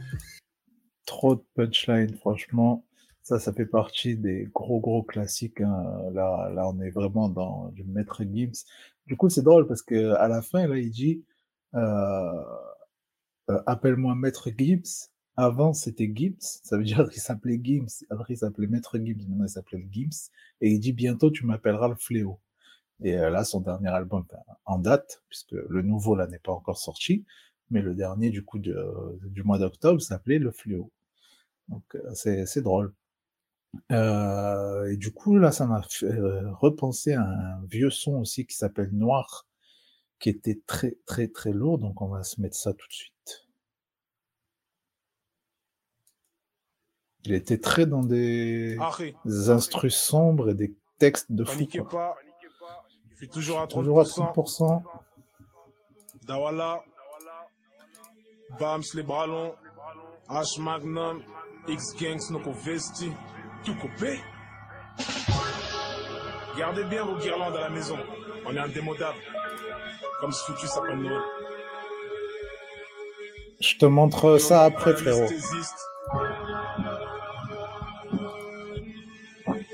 Trop 1.07 1.37
de 1.37 1.45
punchline, 1.55 2.15
franchement. 2.19 2.85
Ça, 3.29 3.39
ça 3.39 3.53
fait 3.53 3.67
partie 3.67 4.17
des 4.17 4.49
gros, 4.55 4.81
gros 4.81 5.03
classiques. 5.03 5.61
hein. 5.61 5.85
Là, 6.13 6.51
là, 6.55 6.69
on 6.69 6.81
est 6.81 6.91
vraiment 6.91 7.29
dans 7.29 7.69
du 7.71 7.85
maître 7.85 8.23
Gims. 8.25 8.65
Du 9.07 9.17
coup, 9.17 9.29
c'est 9.29 9.43
drôle 9.43 9.67
parce 9.67 9.83
que 9.83 10.15
à 10.15 10.29
la 10.29 10.41
fin, 10.43 10.67
là, 10.67 10.79
il 10.79 10.91
dit 10.91 11.25
euh, 11.75 12.43
euh, 13.51 13.63
Appelle-moi 13.67 14.15
maître 14.15 14.49
Gims. 14.57 15.09
Avant, 15.37 15.73
c'était 15.73 16.11
Gims. 16.15 16.37
Ça 16.41 16.77
veut 16.79 16.85
dire 16.85 17.09
qu'il 17.11 17.21
s'appelait 17.21 17.61
Gims. 17.63 18.05
Après, 18.11 18.35
il 18.35 18.37
s'appelait 18.39 18.67
maître 18.67 18.99
Gims. 18.99 19.19
Maintenant, 19.29 19.45
il 19.45 19.51
s'appelle 19.51 19.87
Gims. 19.91 20.31
Et 20.61 20.71
il 20.71 20.81
dit 20.81 20.93
Bientôt, 20.93 21.31
tu 21.31 21.45
m'appelleras 21.47 21.89
le 21.89 21.97
fléau. 21.97 22.41
Et 23.03 23.19
euh, 23.19 23.31
là, 23.31 23.45
son 23.45 23.61
dernier 23.61 23.89
album 23.91 24.25
enfin, 24.33 24.43
en 24.67 24.79
date, 24.79 25.23
puisque 25.29 25.53
le 25.53 25.83
nouveau, 25.83 26.17
là, 26.17 26.27
n'est 26.29 26.39
pas 26.41 26.53
encore 26.53 26.79
sorti. 26.79 27.25
Mais 27.71 27.83
le 27.83 27.95
dernier, 27.95 28.31
du 28.31 28.45
coup, 28.45 28.59
du 28.59 29.43
mois 29.45 29.59
d'octobre, 29.59 30.01
s'appelait 30.01 30.39
Le 30.39 30.53
Fléau. 30.53 30.91
Donc, 31.69 31.85
c'est 32.15 32.63
drôle. 32.63 32.95
Euh, 33.93 34.91
et 34.91 34.97
du 34.97 35.13
coup, 35.13 35.37
là, 35.37 35.53
ça 35.53 35.67
m'a 35.67 35.83
fait 35.83 36.07
euh, 36.07 36.53
repenser 36.55 37.15
à 37.15 37.23
un 37.23 37.65
vieux 37.67 37.91
son 37.91 38.17
aussi 38.17 38.47
qui 38.47 38.57
s'appelle 38.57 38.91
Noir, 38.93 39.47
qui 40.19 40.31
était 40.31 40.61
très, 40.67 40.97
très, 41.07 41.29
très 41.29 41.53
lourd. 41.53 41.79
Donc, 41.79 42.01
on 42.01 42.09
va 42.09 42.23
se 42.23 42.41
mettre 42.41 42.57
ça 42.57 42.73
tout 42.73 42.87
de 42.87 42.93
suite. 42.93 43.49
Il 47.25 47.35
était 47.35 47.59
très 47.59 47.85
dans 47.85 48.03
des, 48.03 48.77
Arrête. 48.81 49.15
des 49.25 49.51
instrus 49.51 49.95
sombres 49.95 50.51
et 50.51 50.55
des 50.55 50.75
textes 50.99 51.31
de 51.31 51.45
fou. 51.45 51.59
Paniquez 51.59 51.83
pas, 51.83 52.17
je 53.11 53.17
suis 53.17 53.29
toujours 53.29 53.61
à 53.61 53.67
30%. 53.67 53.75
Toujours 53.75 54.01
à 54.01 54.05
30%. 54.05 54.83
Dawala, 56.27 56.83
Bams 58.59 58.83
les 58.95 59.03
bras 59.03 59.27
longs, 59.27 59.55
H 60.29 60.61
Magnum, 60.61 61.23
X-Gangs, 61.67 62.31
Noko 62.31 62.53
Vesti, 62.53 63.11
tout 63.65 63.75
coupé. 63.75 64.21
Gardez 66.57 66.85
bien 66.85 67.05
vos 67.05 67.17
guirlandes 67.17 67.57
à 67.57 67.61
la 67.61 67.71
maison. 67.71 67.99
On 68.47 68.55
est 68.55 68.59
indémodable. 68.59 69.19
Comme 70.21 70.33
ce 70.33 70.45
foutu 70.45 70.67
sapin 70.67 70.97
de 70.97 71.03
Noël. 71.03 71.23
Je 73.61 73.77
te 73.77 73.87
montre 73.87 74.39
ça 74.39 74.65
après, 74.65 74.95
frérot. 74.95 75.29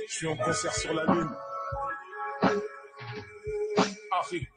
Je 0.08 0.14
suis 0.14 0.26
en 0.26 0.36
concert 0.36 0.74
sur 0.74 0.94
la 0.94 1.04
lune. 1.06 1.30
Afrique. 4.20 4.48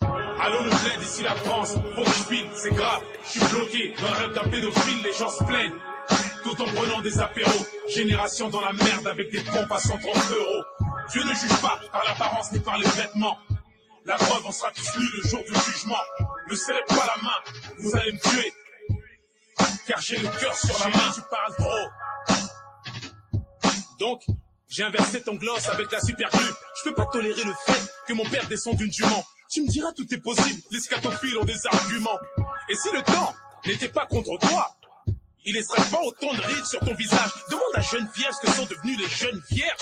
Allô 0.00 0.58
le 0.62 0.68
bled, 0.68 1.02
ici 1.02 1.22
la 1.22 1.34
France, 1.36 1.74
faut 1.94 2.02
que 2.02 2.06
je 2.06 2.24
file, 2.34 2.46
c'est 2.54 2.74
grave, 2.74 3.02
je 3.24 3.30
suis 3.30 3.54
bloqué, 3.54 3.94
dans 4.00 4.08
le 4.08 4.14
rêve 4.14 4.32
d'un 4.34 4.50
pédophile, 4.50 5.02
les 5.02 5.12
gens 5.12 5.30
se 5.30 5.42
plaignent, 5.44 5.72
tout 6.54 6.62
en 6.62 6.66
prenant 6.66 7.00
des 7.00 7.18
apéros, 7.18 7.66
génération 7.88 8.48
dans 8.48 8.60
la 8.60 8.72
merde 8.72 9.06
avec 9.06 9.30
des 9.30 9.40
pompes 9.40 9.70
à 9.70 9.78
130 9.78 10.02
euros. 10.04 10.64
Dieu 11.10 11.22
ne 11.22 11.34
juge 11.34 11.60
pas 11.60 11.80
par 11.92 12.04
l'apparence 12.04 12.52
ni 12.52 12.60
par 12.60 12.78
les 12.78 12.88
vêtements, 12.88 13.38
la 14.04 14.16
preuve 14.16 14.42
on 14.46 14.52
sera 14.52 14.70
tous 14.70 14.98
le 14.98 15.28
jour 15.28 15.40
du 15.44 15.54
jugement, 15.70 15.96
ne 16.50 16.54
serrez 16.54 16.84
pas 16.88 17.06
la 17.16 17.22
main, 17.22 17.36
vous 17.78 17.96
allez 17.96 18.12
me 18.12 18.18
tuer, 18.18 18.52
car 19.86 20.00
j'ai 20.00 20.16
le 20.18 20.28
cœur 20.40 20.54
sur 20.54 20.78
la 20.80 20.90
main, 20.90 21.12
tu 21.14 21.20
parles 21.30 21.54
trop. 21.56 21.88
Donc, 23.98 24.22
j'ai 24.68 24.82
inversé 24.82 25.22
ton 25.22 25.34
gloss 25.34 25.68
avec 25.68 25.90
la 25.92 26.00
super 26.00 26.28
glue. 26.30 26.52
Je 26.78 26.88
peux 26.88 26.94
pas 26.94 27.06
tolérer 27.06 27.44
le 27.44 27.52
fait 27.64 27.92
que 28.08 28.12
mon 28.12 28.24
père 28.24 28.46
descende 28.48 28.76
d'une 28.76 28.92
jument. 28.92 29.24
Tu 29.50 29.62
me 29.62 29.68
diras 29.68 29.92
tout 29.92 30.06
est 30.12 30.18
possible, 30.18 30.60
les 30.72 30.80
scatophiles 30.80 31.38
ont 31.38 31.44
des 31.44 31.66
arguments. 31.66 32.18
Et 32.68 32.74
si 32.74 32.90
le 32.92 33.02
temps 33.02 33.32
n'était 33.66 33.88
pas 33.88 34.06
contre 34.06 34.36
toi, 34.38 34.74
il 35.44 35.54
laisserait 35.54 35.90
pas 35.90 36.00
autant 36.02 36.32
de 36.32 36.40
rides 36.40 36.64
sur 36.64 36.80
ton 36.80 36.94
visage. 36.94 37.30
Demande 37.50 37.62
à 37.74 37.80
Geneviève 37.80 38.32
ce 38.32 38.46
que 38.46 38.52
sont 38.52 38.66
devenus 38.66 38.98
les 38.98 39.08
jeunes 39.08 39.42
vierges. 39.50 39.78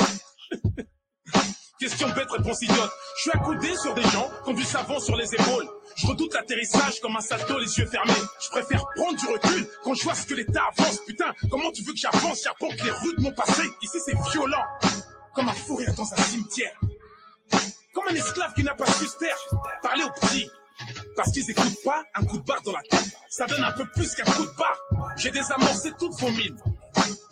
Question 1.79 2.09
bête, 2.11 2.31
réponse 2.31 2.63
idiote. 2.63 2.91
Je 3.17 3.23
suis 3.23 3.31
accoudé 3.33 3.77
sur 3.77 3.95
des 3.95 4.03
gens 4.03 4.31
qui 4.45 4.51
ont 4.51 4.55
du 4.55 4.63
savon 4.65 5.01
sur 5.01 5.17
les 5.17 5.35
épaules. 5.35 5.69
Je 5.97 6.07
redoute 6.07 6.33
l'atterrissage 6.33 7.01
comme 7.01 7.17
un 7.17 7.21
salto 7.21 7.59
les 7.59 7.79
yeux 7.79 7.87
fermés. 7.87 8.13
Je 8.41 8.49
préfère 8.51 8.85
prendre 8.95 9.19
du 9.19 9.27
recul 9.27 9.69
quand 9.83 9.95
je 9.95 10.05
vois 10.05 10.15
ce 10.15 10.27
que 10.27 10.35
l'État 10.35 10.63
avance. 10.77 11.01
Putain, 11.07 11.33
comment 11.51 11.71
tu 11.73 11.83
veux 11.83 11.93
que 11.93 11.99
j'avance? 11.99 12.43
J'apporte 12.45 12.81
les 12.83 12.91
rues 12.91 13.17
de 13.17 13.23
mon 13.23 13.33
passé. 13.33 13.63
Ici 13.83 13.99
c'est 14.05 14.17
violent. 14.31 14.65
Comme 15.35 15.49
un 15.49 15.55
fou 15.55 15.81
dans 15.97 16.13
un 16.13 16.17
cimetière. 16.17 16.79
Comme 17.93 18.05
un 18.09 18.15
esclave 18.15 18.55
qui 18.55 18.63
n'a 18.63 18.75
pas 18.75 18.87
su 18.87 19.07
se 19.07 19.19
taire. 19.19 19.37
Parler 19.83 20.05
aux 20.05 20.21
petits. 20.21 20.49
Parce 21.17 21.31
qu'ils 21.33 21.51
écoutent 21.51 21.83
pas 21.85 22.03
un 22.15 22.25
coup 22.25 22.39
de 22.39 22.45
barre 22.45 22.63
dans 22.63 22.73
la 22.73 22.83
tête. 22.83 23.17
Ça 23.29 23.47
donne 23.47 23.63
un 23.63 23.73
peu 23.73 23.85
plus 23.95 24.15
qu'un 24.15 24.25
coup 24.25 24.45
de 24.45 24.57
barre. 24.57 24.79
J'ai 25.17 25.31
désamorcé 25.31 25.93
toutes 25.99 26.15
vos 26.21 26.31
mines. 26.31 26.59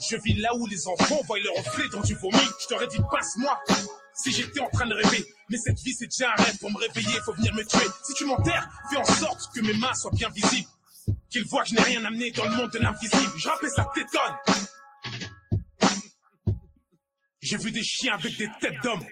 Je 0.08 0.16
vis 0.16 0.34
là 0.34 0.54
où 0.56 0.66
les 0.66 0.86
enfants 0.86 1.20
voient 1.26 1.38
le 1.38 1.50
reflet 1.58 1.88
dans 1.92 2.00
du 2.00 2.14
vomi. 2.14 2.38
Je 2.62 2.66
t'aurais 2.68 2.86
dit 2.86 2.98
passe-moi 3.10 3.58
si 4.14 4.32
j'étais 4.32 4.60
en 4.60 4.68
train 4.70 4.86
de 4.86 4.94
rêver. 4.94 5.24
Mais 5.48 5.58
cette 5.58 5.78
vie 5.80 5.94
c'est 5.94 6.06
déjà 6.06 6.32
un 6.32 6.42
rêve. 6.42 6.58
Pour 6.58 6.70
me 6.70 6.78
réveiller, 6.78 7.18
faut 7.24 7.34
venir 7.34 7.54
me 7.54 7.64
tuer. 7.64 7.86
Si 8.04 8.14
tu 8.14 8.24
m'enterres, 8.24 8.68
fais 8.90 8.96
en 8.96 9.04
sorte 9.04 9.54
que 9.54 9.60
mes 9.60 9.74
mains 9.74 9.94
soient 9.94 10.12
bien 10.12 10.30
visibles. 10.30 10.68
Qu'ils 11.28 11.44
voient 11.44 11.62
que 11.62 11.70
je 11.70 11.74
n'ai 11.74 11.82
rien 11.82 12.04
amené 12.04 12.30
dans 12.32 12.44
le 12.44 12.56
monde 12.56 12.70
de 12.70 12.78
l'invisible. 12.78 13.32
Je 13.36 13.48
rappelle 13.48 13.70
ça 13.70 13.86
t'étonne. 13.94 14.60
J'ai 17.40 17.56
vu 17.56 17.70
des 17.70 17.82
chiens 17.82 18.14
avec 18.14 18.36
des 18.36 18.48
têtes 18.60 18.80
d'hommes. 18.82 19.04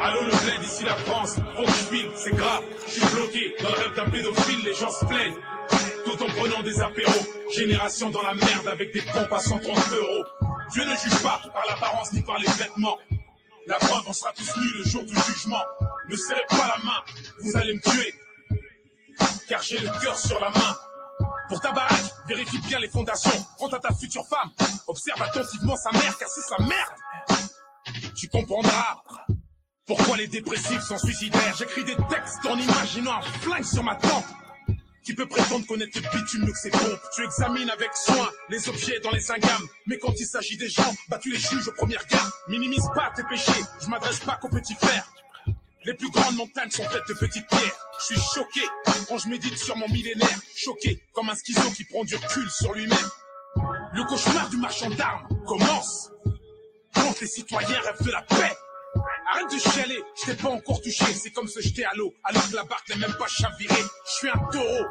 Allô 0.00 0.22
le 0.22 0.30
bled, 0.30 0.62
ici 0.62 0.84
la 0.84 0.94
France, 0.94 1.36
faut 1.56 1.62
que 1.62 1.68
je 1.68 1.96
file, 1.96 2.10
c'est 2.14 2.34
grave. 2.34 2.62
Je 2.86 2.92
suis 2.92 3.14
bloqué 3.14 3.54
dans 3.62 3.70
le 3.70 3.76
rêve 3.76 3.94
d'un 3.96 4.10
pédophile, 4.10 4.64
les 4.64 4.74
gens 4.74 4.90
se 4.90 5.04
plaignent. 5.06 5.36
Tout 6.04 6.22
en 6.22 6.26
prenant 6.26 6.62
des 6.62 6.80
apéros. 6.80 7.26
Génération 7.54 8.10
dans 8.10 8.22
la 8.22 8.34
merde 8.34 8.68
avec 8.68 8.92
des 8.92 9.02
pompes 9.02 9.32
à 9.32 9.38
130 9.38 9.62
euros. 9.92 10.24
Dieu 10.72 10.84
ne 10.84 10.96
juge 10.96 11.22
pas 11.22 11.40
par 11.52 11.64
l'apparence 11.68 12.12
ni 12.12 12.22
par 12.22 12.38
les 12.38 12.48
vêtements. 12.48 12.98
La 13.66 13.76
preuve, 13.76 14.02
on 14.06 14.12
sera 14.12 14.32
tous 14.32 14.56
nus 14.58 14.78
le 14.78 14.84
jour 14.84 15.02
du 15.02 15.14
jugement. 15.14 15.62
Ne 16.08 16.16
serrez 16.16 16.44
pas 16.48 16.76
la 16.76 16.84
main, 16.84 17.02
vous 17.40 17.56
allez 17.56 17.74
me 17.74 17.80
tuer. 17.80 18.14
Car 19.48 19.62
j'ai 19.62 19.78
le 19.78 19.88
cœur 20.02 20.16
sur 20.16 20.38
la 20.40 20.50
main. 20.50 20.76
Pour 21.48 21.60
ta 21.60 21.72
baraque, 21.72 22.12
vérifie 22.28 22.58
bien 22.66 22.78
les 22.78 22.88
fondations. 22.88 23.46
Quant 23.58 23.68
à 23.68 23.78
ta 23.78 23.94
future 23.94 24.26
femme, 24.28 24.50
observe 24.86 25.22
attentivement 25.22 25.76
sa 25.76 25.90
mère, 25.92 26.16
car 26.18 26.28
c'est 26.28 26.42
sa 26.42 26.58
merde. 26.58 28.12
Tu 28.16 28.28
comprendras 28.28 29.02
pourquoi 29.86 30.16
les 30.16 30.26
dépressifs 30.26 30.82
sont 30.82 30.98
suicidaires? 30.98 31.54
J'écris 31.58 31.84
des 31.84 31.96
textes 32.08 32.44
en 32.44 32.58
imaginant 32.58 33.12
un 33.12 33.22
flingue 33.22 33.64
sur 33.64 33.84
ma 33.84 33.94
tempe. 33.94 34.24
Qui 35.04 35.14
peut 35.14 35.28
prétendre 35.28 35.64
connaître 35.66 35.96
le 36.02 36.18
bitume 36.18 36.50
que 36.50 36.58
ses 36.58 36.70
pompes 36.70 37.00
Tu 37.14 37.24
examines 37.24 37.70
avec 37.70 37.90
soin 37.94 38.28
les 38.48 38.68
objets 38.68 38.98
dans 38.98 39.12
les 39.12 39.30
ingams. 39.30 39.68
Mais 39.86 39.98
quand 39.98 40.12
il 40.18 40.26
s'agit 40.26 40.56
des 40.56 40.68
gens, 40.68 40.92
bah 41.08 41.18
tu 41.22 41.30
les 41.30 41.38
juges 41.38 41.68
au 41.68 41.72
premier 41.72 41.96
regard. 41.96 42.28
Minimise 42.48 42.88
pas 42.92 43.12
tes 43.14 43.22
péchés, 43.22 43.62
je 43.80 43.88
m'adresse 43.88 44.18
pas 44.18 44.36
qu'aux 44.36 44.48
petits 44.48 44.74
frères. 44.74 45.06
Les 45.84 45.94
plus 45.94 46.10
grandes 46.10 46.34
montagnes 46.34 46.70
sont 46.70 46.82
faites 46.88 47.06
de 47.08 47.14
petites 47.14 47.46
pierres. 47.46 47.78
Je 48.00 48.04
suis 48.06 48.20
choqué 48.34 48.62
quand 49.08 49.18
je 49.18 49.28
médite 49.28 49.56
sur 49.56 49.76
mon 49.76 49.88
millénaire. 49.88 50.40
Choqué 50.56 51.00
comme 51.12 51.30
un 51.30 51.36
schizo 51.36 51.70
qui 51.70 51.84
prend 51.84 52.02
du 52.02 52.16
recul 52.16 52.50
sur 52.50 52.74
lui-même. 52.74 52.98
Le 53.94 54.02
cauchemar 54.08 54.48
du 54.48 54.56
marchand 54.56 54.90
d'armes 54.90 55.28
commence 55.46 56.10
quand 56.92 57.20
les 57.20 57.28
citoyens 57.28 57.80
rêvent 57.80 58.02
de 58.02 58.10
la 58.10 58.22
paix. 58.22 58.56
Arrête 59.28 59.50
de 59.52 59.58
chialer, 59.58 60.02
je 60.14 60.26
t'ai 60.26 60.36
pas 60.36 60.50
encore 60.50 60.80
touché, 60.80 61.04
c'est 61.12 61.30
comme 61.30 61.48
se 61.48 61.60
jeter 61.60 61.84
à 61.84 61.92
l'eau, 61.94 62.14
alors 62.24 62.48
que 62.48 62.54
la 62.54 62.64
barque 62.64 62.88
n'est 62.90 62.96
même 62.96 63.16
pas 63.18 63.26
chavirée. 63.26 63.82
Je 64.06 64.10
suis 64.12 64.28
un 64.28 64.38
taureau, 64.52 64.86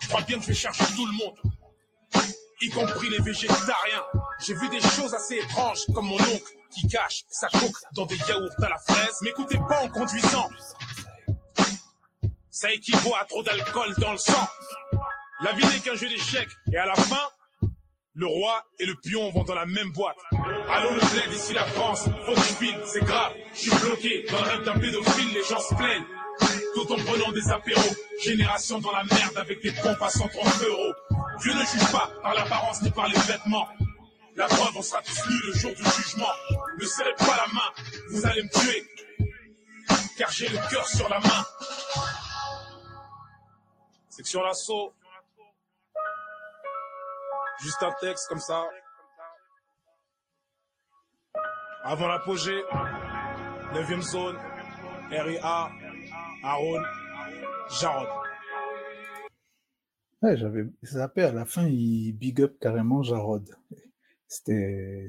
je 0.00 0.08
crois 0.08 0.20
bien 0.22 0.36
que 0.36 0.42
je 0.42 0.48
vais 0.48 0.54
chercher 0.54 0.84
tout 0.94 1.04
le 1.04 1.12
monde, 1.12 1.36
y 2.60 2.70
compris 2.70 3.10
les 3.10 3.18
végétariens. 3.18 4.04
J'ai 4.44 4.54
vu 4.54 4.68
des 4.68 4.80
choses 4.80 5.14
assez 5.14 5.36
étranges, 5.36 5.80
comme 5.94 6.06
mon 6.06 6.14
oncle 6.14 6.52
qui 6.70 6.86
cache 6.86 7.24
sa 7.28 7.48
coque 7.48 7.76
dans 7.94 8.06
des 8.06 8.16
yaourts 8.28 8.54
à 8.62 8.68
la 8.68 8.78
fraise. 8.78 9.16
M'écoutez 9.22 9.58
pas 9.68 9.82
en 9.82 9.88
conduisant, 9.88 10.48
ça 12.50 12.72
équivaut 12.72 13.14
à 13.20 13.24
trop 13.24 13.42
d'alcool 13.42 13.94
dans 13.98 14.12
le 14.12 14.18
sang. 14.18 14.48
La 15.40 15.52
vie 15.52 15.66
n'est 15.66 15.80
qu'un 15.80 15.96
jeu 15.96 16.08
d'échecs, 16.08 16.50
et 16.72 16.76
à 16.76 16.86
la 16.86 16.94
fin, 16.94 17.28
le 18.16 18.26
roi 18.26 18.64
et 18.78 18.86
le 18.86 18.94
pion 18.94 19.30
vont 19.30 19.44
dans 19.44 19.54
la 19.54 19.66
même 19.66 19.92
boîte. 19.92 20.16
Allô 20.32 20.90
le 20.90 21.00
bled, 21.00 21.34
ici 21.34 21.52
la 21.52 21.66
France, 21.66 22.08
faut 22.24 22.32
que 22.32 22.86
c'est 22.86 23.04
grave. 23.04 23.32
Je 23.52 23.60
suis 23.60 23.70
bloqué 23.70 24.26
dans 24.30 24.38
le 24.38 24.50
rêve 24.50 24.64
d'un 24.64 24.78
pédophile, 24.78 25.34
les 25.34 25.44
gens 25.44 25.60
se 25.60 25.74
plaignent. 25.74 26.04
Tout 26.74 26.92
en 26.92 26.96
prenant 26.96 27.32
des 27.32 27.48
apéros. 27.50 27.94
Génération 28.22 28.78
dans 28.78 28.92
la 28.92 29.04
merde 29.04 29.36
avec 29.36 29.62
des 29.62 29.72
pompes 29.72 30.00
à 30.00 30.08
130 30.08 30.62
euros. 30.62 30.92
Dieu 31.40 31.52
ne 31.52 31.60
juge 31.60 31.92
pas 31.92 32.10
par 32.22 32.34
l'apparence 32.34 32.82
ni 32.82 32.90
par 32.90 33.06
les 33.08 33.18
vêtements. 33.18 33.68
La 34.34 34.46
preuve, 34.46 34.76
on 34.76 34.82
sera 34.82 35.02
tous 35.02 35.30
nus 35.30 35.40
le 35.46 35.52
jour 35.54 35.72
du 35.74 35.84
jugement. 35.84 36.32
Ne 36.78 36.84
serrez 36.84 37.14
pas 37.18 37.36
la 37.46 37.52
main, 37.52 37.70
vous 38.10 38.26
allez 38.26 38.42
me 38.42 38.48
tuer. 38.48 38.84
Car 40.16 40.30
j'ai 40.30 40.48
le 40.48 40.58
cœur 40.70 40.86
sur 40.88 41.08
la 41.10 41.20
main. 41.20 41.44
Section 44.08 44.42
l'assaut. 44.42 44.94
Juste 47.60 47.82
un 47.82 47.92
texte 48.00 48.28
comme 48.28 48.40
ça. 48.40 48.64
Avant 51.84 52.08
l'apogée, 52.08 52.60
9ème 53.72 54.02
zone, 54.02 54.36
RIA, 55.10 55.70
Aaron, 56.42 56.82
Jarod. 57.80 58.08
Ouais, 60.22 60.36
j'avais 60.36 60.64
zappé 60.84 61.22
à 61.22 61.32
la 61.32 61.44
fin, 61.44 61.66
il 61.66 62.12
big 62.12 62.40
up 62.42 62.56
carrément 62.60 63.02
Jarod. 63.02 63.48
C'était, 64.28 65.08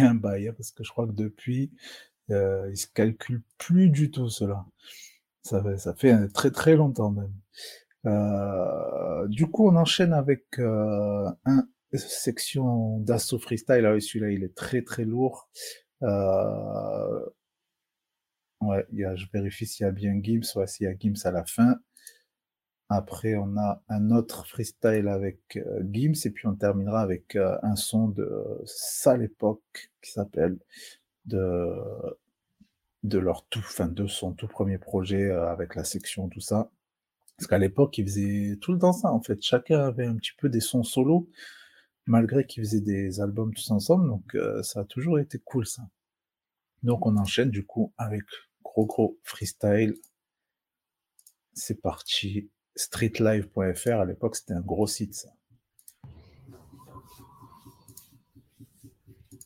un 0.00 0.14
bail, 0.14 0.48
hein, 0.48 0.52
parce 0.56 0.70
que 0.72 0.84
je 0.84 0.90
crois 0.90 1.06
que 1.06 1.12
depuis, 1.12 1.72
euh, 2.30 2.68
il 2.70 2.76
se 2.76 2.86
calcule 2.88 3.42
plus 3.56 3.88
du 3.88 4.10
tout 4.10 4.28
cela. 4.28 4.66
Ça, 5.42 5.62
fait- 5.94 6.28
très 6.34 6.50
très 6.50 6.74
longtemps 6.76 7.10
même. 7.10 7.32
Euh, 8.06 9.26
du 9.28 9.46
coup, 9.46 9.68
on 9.68 9.76
enchaîne 9.76 10.12
avec 10.12 10.44
euh, 10.58 11.28
un 11.44 11.66
section 11.94 12.98
d'assaut 13.00 13.38
freestyle. 13.38 13.86
Ah 13.86 13.98
celui-là, 14.00 14.30
il 14.30 14.44
est 14.44 14.54
très 14.54 14.82
très 14.82 15.04
lourd. 15.04 15.48
Euh, 16.02 17.20
ouais, 18.60 18.84
y 18.92 19.04
a, 19.04 19.14
je 19.16 19.26
vérifie 19.32 19.66
s'il 19.66 19.84
y 19.84 19.88
a 19.88 19.92
bien 19.92 20.14
Gims. 20.22 20.42
Ouais, 20.56 20.66
s'il 20.66 20.84
y 20.86 20.88
a 20.88 20.94
Gims 20.98 21.14
à 21.24 21.30
la 21.30 21.44
fin. 21.44 21.76
Après, 22.88 23.34
on 23.36 23.56
a 23.56 23.82
un 23.88 24.10
autre 24.10 24.46
freestyle 24.46 25.08
avec 25.08 25.56
euh, 25.56 25.82
Gims 25.92 26.14
et 26.24 26.30
puis 26.30 26.46
on 26.46 26.54
terminera 26.54 27.00
avec 27.00 27.34
euh, 27.36 27.56
un 27.62 27.76
son 27.76 28.08
de 28.08 28.28
Sale 28.64 29.22
Époque 29.24 29.90
qui 30.02 30.12
s'appelle 30.12 30.58
de 31.26 31.74
de 33.04 33.18
leur 33.18 33.46
tout, 33.48 33.60
enfin 33.60 33.88
de 33.88 34.06
son 34.06 34.34
tout 34.34 34.48
premier 34.48 34.76
projet 34.78 35.30
avec 35.30 35.74
la 35.76 35.84
section 35.84 36.28
tout 36.28 36.40
ça. 36.40 36.70
Parce 37.36 37.48
qu'à 37.48 37.58
l'époque, 37.58 37.98
ils 37.98 38.04
faisaient 38.06 38.58
tout 38.60 38.72
le 38.72 38.78
temps 38.78 38.92
ça, 38.92 39.12
en 39.12 39.20
fait. 39.20 39.42
Chacun 39.42 39.80
avait 39.80 40.06
un 40.06 40.16
petit 40.16 40.32
peu 40.38 40.48
des 40.48 40.60
sons 40.60 40.82
solos, 40.82 41.28
malgré 42.06 42.46
qu'ils 42.46 42.64
faisaient 42.64 42.80
des 42.80 43.20
albums 43.20 43.52
tous 43.52 43.70
ensemble. 43.70 44.08
Donc, 44.08 44.34
euh, 44.34 44.62
ça 44.62 44.80
a 44.80 44.84
toujours 44.84 45.18
été 45.18 45.38
cool, 45.38 45.66
ça. 45.66 45.82
Donc, 46.82 47.06
on 47.06 47.16
enchaîne, 47.16 47.50
du 47.50 47.66
coup, 47.66 47.92
avec 47.98 48.22
gros, 48.62 48.86
gros 48.86 49.18
freestyle. 49.22 49.94
C'est 51.52 51.80
parti. 51.80 52.50
Streetlive.fr, 52.74 54.00
à 54.00 54.04
l'époque, 54.04 54.36
c'était 54.36 54.52
un 54.52 54.60
gros 54.60 54.86
site, 54.86 55.14
ça. 55.14 55.30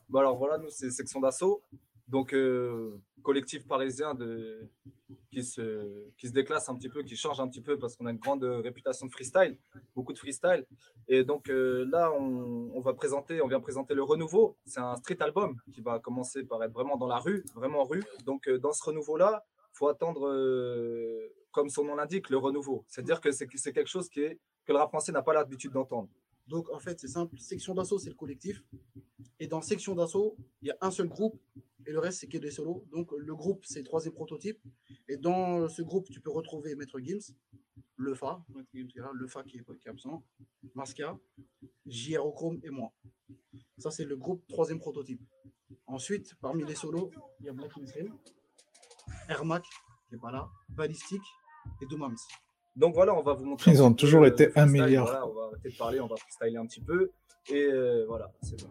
Bon, 0.08 0.18
alors 0.18 0.36
voilà, 0.36 0.58
nous, 0.58 0.70
c'est 0.70 0.90
section 0.90 1.20
d'assaut. 1.20 1.62
Donc, 2.08 2.34
euh, 2.34 3.00
collectif 3.22 3.66
parisien 3.66 4.14
de, 4.14 4.68
qui, 5.30 5.44
se, 5.44 6.08
qui 6.18 6.28
se 6.28 6.32
déclasse 6.32 6.68
un 6.68 6.74
petit 6.74 6.88
peu, 6.88 7.02
qui 7.02 7.16
change 7.16 7.40
un 7.40 7.48
petit 7.48 7.60
peu 7.60 7.78
parce 7.78 7.96
qu'on 7.96 8.06
a 8.06 8.10
une 8.10 8.18
grande 8.18 8.44
réputation 8.44 9.06
de 9.06 9.12
freestyle, 9.12 9.58
beaucoup 9.94 10.12
de 10.12 10.18
freestyle. 10.18 10.64
Et 11.08 11.24
donc 11.24 11.48
euh, 11.48 11.86
là, 11.90 12.12
on, 12.12 12.70
on 12.74 12.80
va 12.80 12.94
présenter, 12.94 13.40
on 13.42 13.48
vient 13.48 13.60
présenter 13.60 13.94
le 13.94 14.02
renouveau. 14.02 14.56
C'est 14.64 14.80
un 14.80 14.96
street 14.96 15.18
album 15.20 15.56
qui 15.72 15.80
va 15.80 15.98
commencer 15.98 16.44
par 16.44 16.62
être 16.62 16.72
vraiment 16.72 16.96
dans 16.96 17.06
la 17.06 17.18
rue, 17.18 17.44
vraiment 17.54 17.80
en 17.82 17.84
rue. 17.84 18.04
Donc, 18.24 18.48
euh, 18.48 18.58
dans 18.58 18.72
ce 18.72 18.82
renouveau-là, 18.84 19.44
faut 19.72 19.88
attendre, 19.88 20.28
euh, 20.28 21.32
comme 21.52 21.68
son 21.68 21.84
nom 21.84 21.94
l'indique, 21.94 22.30
le 22.30 22.38
renouveau. 22.38 22.84
C'est-à-dire 22.88 23.20
que 23.20 23.30
c'est 23.30 23.46
c'est 23.54 23.72
quelque 23.72 23.88
chose 23.88 24.08
qui 24.08 24.20
est, 24.20 24.38
que 24.66 24.72
le 24.72 24.78
rap 24.78 24.88
français 24.88 25.12
n'a 25.12 25.22
pas 25.22 25.32
l'habitude 25.32 25.72
d'entendre. 25.72 26.08
Donc 26.50 26.68
en 26.70 26.80
fait, 26.80 26.98
c'est 26.98 27.08
simple. 27.08 27.38
Section 27.38 27.74
d'assaut, 27.74 27.98
c'est 27.98 28.10
le 28.10 28.16
collectif. 28.16 28.62
Et 29.38 29.46
dans 29.46 29.62
section 29.62 29.94
d'assaut, 29.94 30.36
il 30.62 30.68
y 30.68 30.70
a 30.72 30.76
un 30.80 30.90
seul 30.90 31.08
groupe 31.08 31.40
et 31.86 31.92
le 31.92 32.00
reste, 32.00 32.20
c'est 32.20 32.26
que 32.26 32.38
des 32.38 32.50
solos. 32.50 32.84
Donc 32.90 33.12
le 33.16 33.34
groupe, 33.36 33.64
c'est 33.64 33.78
le 33.78 33.84
troisième 33.84 34.12
prototype. 34.12 34.60
Et 35.08 35.16
dans 35.16 35.68
ce 35.68 35.80
groupe, 35.80 36.10
tu 36.10 36.20
peux 36.20 36.30
retrouver 36.30 36.74
Maître 36.74 36.98
Gims, 36.98 37.34
Le 37.96 38.14
Fa, 38.14 38.44
Le 38.74 39.26
Fa 39.28 39.44
qui 39.44 39.58
est, 39.58 39.64
qui 39.64 39.86
est 39.86 39.90
absent, 39.90 40.24
Masca, 40.74 41.18
JR 41.86 42.32
Chrome 42.34 42.60
et 42.64 42.70
moi. 42.70 42.92
Ça, 43.78 43.92
c'est 43.92 44.04
le 44.04 44.16
groupe 44.16 44.44
troisième 44.48 44.80
prototype. 44.80 45.22
Ensuite, 45.86 46.34
parmi 46.40 46.64
les 46.64 46.74
solos, 46.74 47.12
il 47.38 47.46
y 47.46 47.48
a 47.48 47.52
Black 47.52 47.76
Muslim, 47.76 48.12
Ermac 49.28 49.62
qui 49.62 50.14
n'est 50.14 50.20
pas 50.20 50.32
là, 50.32 50.50
Ballistic 50.68 51.22
et 51.80 51.86
Doomams. 51.86 52.16
Donc 52.80 52.94
voilà, 52.94 53.14
on 53.14 53.22
va 53.22 53.34
vous 53.34 53.44
montrer. 53.44 53.72
Ils 53.72 53.82
ont 53.82 53.92
toujours 53.92 54.22
le 54.22 54.28
été 54.28 54.50
un 54.56 54.64
milliard. 54.64 55.04
voilà, 55.04 55.26
on 55.26 55.34
va 55.34 55.42
arrêter 55.48 55.68
de 55.68 55.76
parler, 55.76 56.00
on 56.00 56.06
va 56.06 56.16
freestyler 56.16 56.56
un 56.56 56.64
petit 56.64 56.80
peu. 56.80 57.10
Et 57.50 57.62
euh, 57.62 58.06
voilà, 58.08 58.32
c'est 58.42 58.58
bon. 58.58 58.70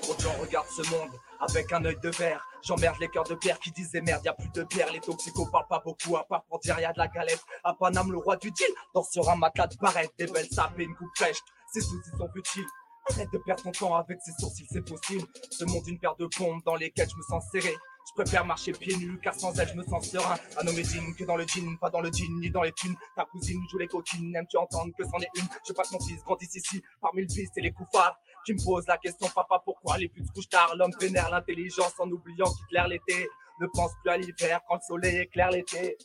Trop 0.00 0.14
de 0.14 0.20
gens 0.20 0.32
regardent 0.40 0.68
ce 0.68 0.90
monde 0.90 1.10
avec 1.40 1.70
un 1.70 1.84
œil 1.84 1.98
de 2.02 2.08
verre. 2.08 2.42
J'emmerde 2.62 2.96
les 3.00 3.08
cœurs 3.08 3.24
de 3.24 3.34
pierre 3.34 3.58
qui 3.58 3.70
disaient 3.70 4.00
merde, 4.00 4.24
y 4.24 4.28
a 4.28 4.32
plus 4.32 4.50
de 4.54 4.64
pierre. 4.64 4.90
Les 4.92 5.00
toxicos 5.00 5.46
parlent 5.50 5.68
pas 5.68 5.82
beaucoup, 5.84 6.16
à 6.16 6.24
part 6.24 6.42
pour 6.44 6.58
dire 6.60 6.80
y 6.80 6.86
a 6.86 6.92
de 6.92 6.98
la 6.98 7.08
galette. 7.08 7.42
À 7.62 7.74
Paname, 7.74 8.10
le 8.12 8.18
roi 8.18 8.36
du 8.36 8.50
deal, 8.50 8.66
danse 8.94 9.10
sur 9.10 9.28
un 9.28 9.36
matelas 9.36 9.66
de 9.66 9.76
barrette. 9.76 10.10
Des 10.18 10.26
belles 10.26 10.48
sapes 10.50 10.78
et 10.78 10.84
une 10.84 10.94
coupe 10.94 11.14
fraîche. 11.16 11.40
Ces 11.74 11.82
soucis 11.82 12.10
sont 12.16 12.28
futiles. 12.34 12.66
Arrête 13.10 13.30
de 13.30 13.38
perdre 13.38 13.62
ton 13.62 13.72
temps 13.72 13.94
avec 13.94 14.20
ces 14.22 14.32
sourcils, 14.40 14.66
c'est 14.70 14.86
possible. 14.86 15.26
Ce 15.50 15.64
monde, 15.66 15.86
une 15.86 15.98
paire 15.98 16.16
de 16.16 16.28
bombes 16.38 16.62
dans 16.64 16.76
lesquelles 16.76 17.08
je 17.10 17.16
me 17.16 17.22
sens 17.22 17.44
serré. 17.52 17.74
Je 18.08 18.14
préfère 18.14 18.44
marcher 18.44 18.72
pieds 18.72 18.96
nus, 18.96 19.18
car 19.22 19.34
sans 19.34 19.56
elle, 19.58 19.68
je 19.68 19.74
me 19.74 19.84
sens 19.84 20.08
serein. 20.08 20.36
À 20.56 20.64
nommer 20.64 20.82
jean 20.84 21.14
que 21.16 21.24
dans 21.24 21.36
le 21.36 21.46
jean, 21.46 21.76
pas 21.78 21.90
dans 21.90 22.00
le 22.00 22.10
jean, 22.10 22.40
ni 22.40 22.50
dans 22.50 22.62
les 22.62 22.72
thunes. 22.72 22.96
Ta 23.14 23.24
cousine 23.24 23.60
joue 23.70 23.78
les 23.78 23.86
coquines, 23.86 24.34
aimes-tu 24.34 24.56
entendre 24.56 24.92
que 24.98 25.04
c'en 25.04 25.18
est 25.18 25.28
une 25.36 25.46
Je 25.64 25.68
veux 25.68 25.74
pas 25.74 25.84
que 25.84 25.92
mon 25.92 26.00
fils 26.00 26.22
grandisse 26.24 26.54
ici, 26.54 26.82
parmi 27.00 27.22
le 27.22 27.28
vice 27.28 27.50
et 27.56 27.60
les 27.60 27.72
coups 27.72 27.90
phares. 27.92 28.18
Qui 28.44 28.54
me 28.54 28.64
pose 28.64 28.86
la 28.86 28.98
question, 28.98 29.28
papa, 29.34 29.60
pourquoi 29.64 29.98
les 29.98 30.08
putes 30.08 30.30
couchent 30.32 30.48
tard? 30.48 30.74
L'homme 30.76 30.92
vénère 31.00 31.30
l'intelligence 31.30 31.92
en 31.98 32.10
oubliant 32.10 32.46
qu'il 32.46 32.66
claire 32.66 32.88
l'été. 32.88 33.28
Ne 33.60 33.66
pense 33.66 33.92
plus 34.02 34.10
à 34.10 34.16
l'hiver 34.16 34.60
quand 34.66 34.76
le 34.76 34.80
soleil 34.80 35.18
éclaire 35.18 35.50
l'été. 35.50 35.98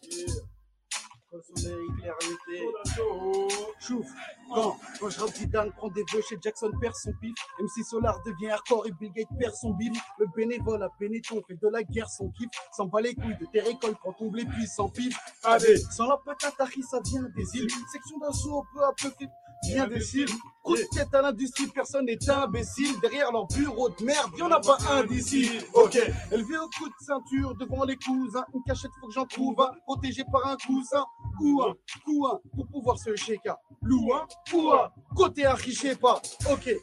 Le 1.36 1.62
soleil 1.62 1.86
éclaire 1.98 2.16
l'été. 2.22 2.68
Chouf, 3.80 4.06
quand, 4.54 4.78
quand 5.00 5.10
je 5.10 5.20
rappe 5.20 5.50
Dan 5.52 5.72
prend 5.72 5.90
des 5.90 6.04
vœux 6.14 6.22
chez 6.28 6.38
Jackson 6.42 6.72
perd 6.80 6.96
son 6.96 7.14
pif. 7.22 7.36
MC 7.60 7.84
Solar 7.84 8.22
devient 8.24 8.50
hardcore 8.50 8.88
et 8.88 8.92
Bill 8.92 9.12
Gates 9.14 9.38
perd 9.40 9.54
son 9.56 9.72
bif. 9.72 9.92
Le 10.20 10.28
bénévole 10.36 10.82
à 10.84 10.90
Benetton 11.00 11.42
fait 11.48 11.56
de 11.56 11.68
la 11.68 11.84
guerre 11.84 12.10
son 12.10 12.30
kiff. 12.32 12.50
S'en 12.72 12.86
bat 12.86 13.02
les 13.02 13.16
couilles 13.16 13.38
de 13.40 13.46
tes 13.52 13.62
récoltes 13.62 13.98
quand 14.02 14.16
on 14.20 14.30
blé 14.30 14.46
puis 14.46 14.68
sans 14.68 14.90
pif. 14.90 15.18
Allez, 15.44 15.78
sans 15.78 16.08
la 16.08 16.18
patate 16.18 16.56
ça 16.58 17.00
vient 17.04 17.24
des 17.36 17.60
îles. 17.60 17.70
Section 17.92 18.18
d'assaut 18.20 18.66
peu 18.74 18.84
à 18.84 18.94
peu 19.02 19.10
fait 19.12 19.30
bien 19.64 19.88
des 19.88 20.02
cibles. 20.02 20.32
Tête 20.92 21.14
à 21.14 21.22
l'industrie, 21.22 21.68
personne 21.68 22.06
n'est 22.06 22.30
imbécile. 22.30 23.00
Derrière 23.02 23.32
leur 23.32 23.48
bureau 23.48 23.90
de 23.90 24.04
merde, 24.04 24.32
y'en 24.38 24.50
a 24.50 24.60
pas 24.60 24.78
un 24.90 25.04
d'ici. 25.04 25.52
Ok, 25.74 25.96
élevé 26.32 26.58
au 26.58 26.68
coup 26.70 26.88
de 26.88 27.06
ceinture 27.06 27.56
devant 27.56 27.84
les 27.84 27.96
cousins. 27.98 28.46
Une 28.54 28.64
cachette, 28.64 28.92
faut 29.00 29.08
que 29.08 29.14
j'en 29.14 29.26
trouve 29.26 29.60
un. 29.62 29.72
Protégé 29.86 30.24
par 30.32 30.46
un 30.48 30.58
coussin. 30.58 31.06
Ou 31.42 31.62
un, 31.64 31.74
coup 32.04 32.26
un, 32.28 32.40
pour 32.56 32.68
pouvoir 32.68 32.98
se 32.98 33.16
chéka. 33.16 33.60
Lou 33.82 34.14
un, 34.14 34.26
ou 34.54 34.72
un, 34.72 34.90
côté 35.16 35.44
sais 35.74 35.96
pas. 35.96 36.22
Ok. 36.52 36.74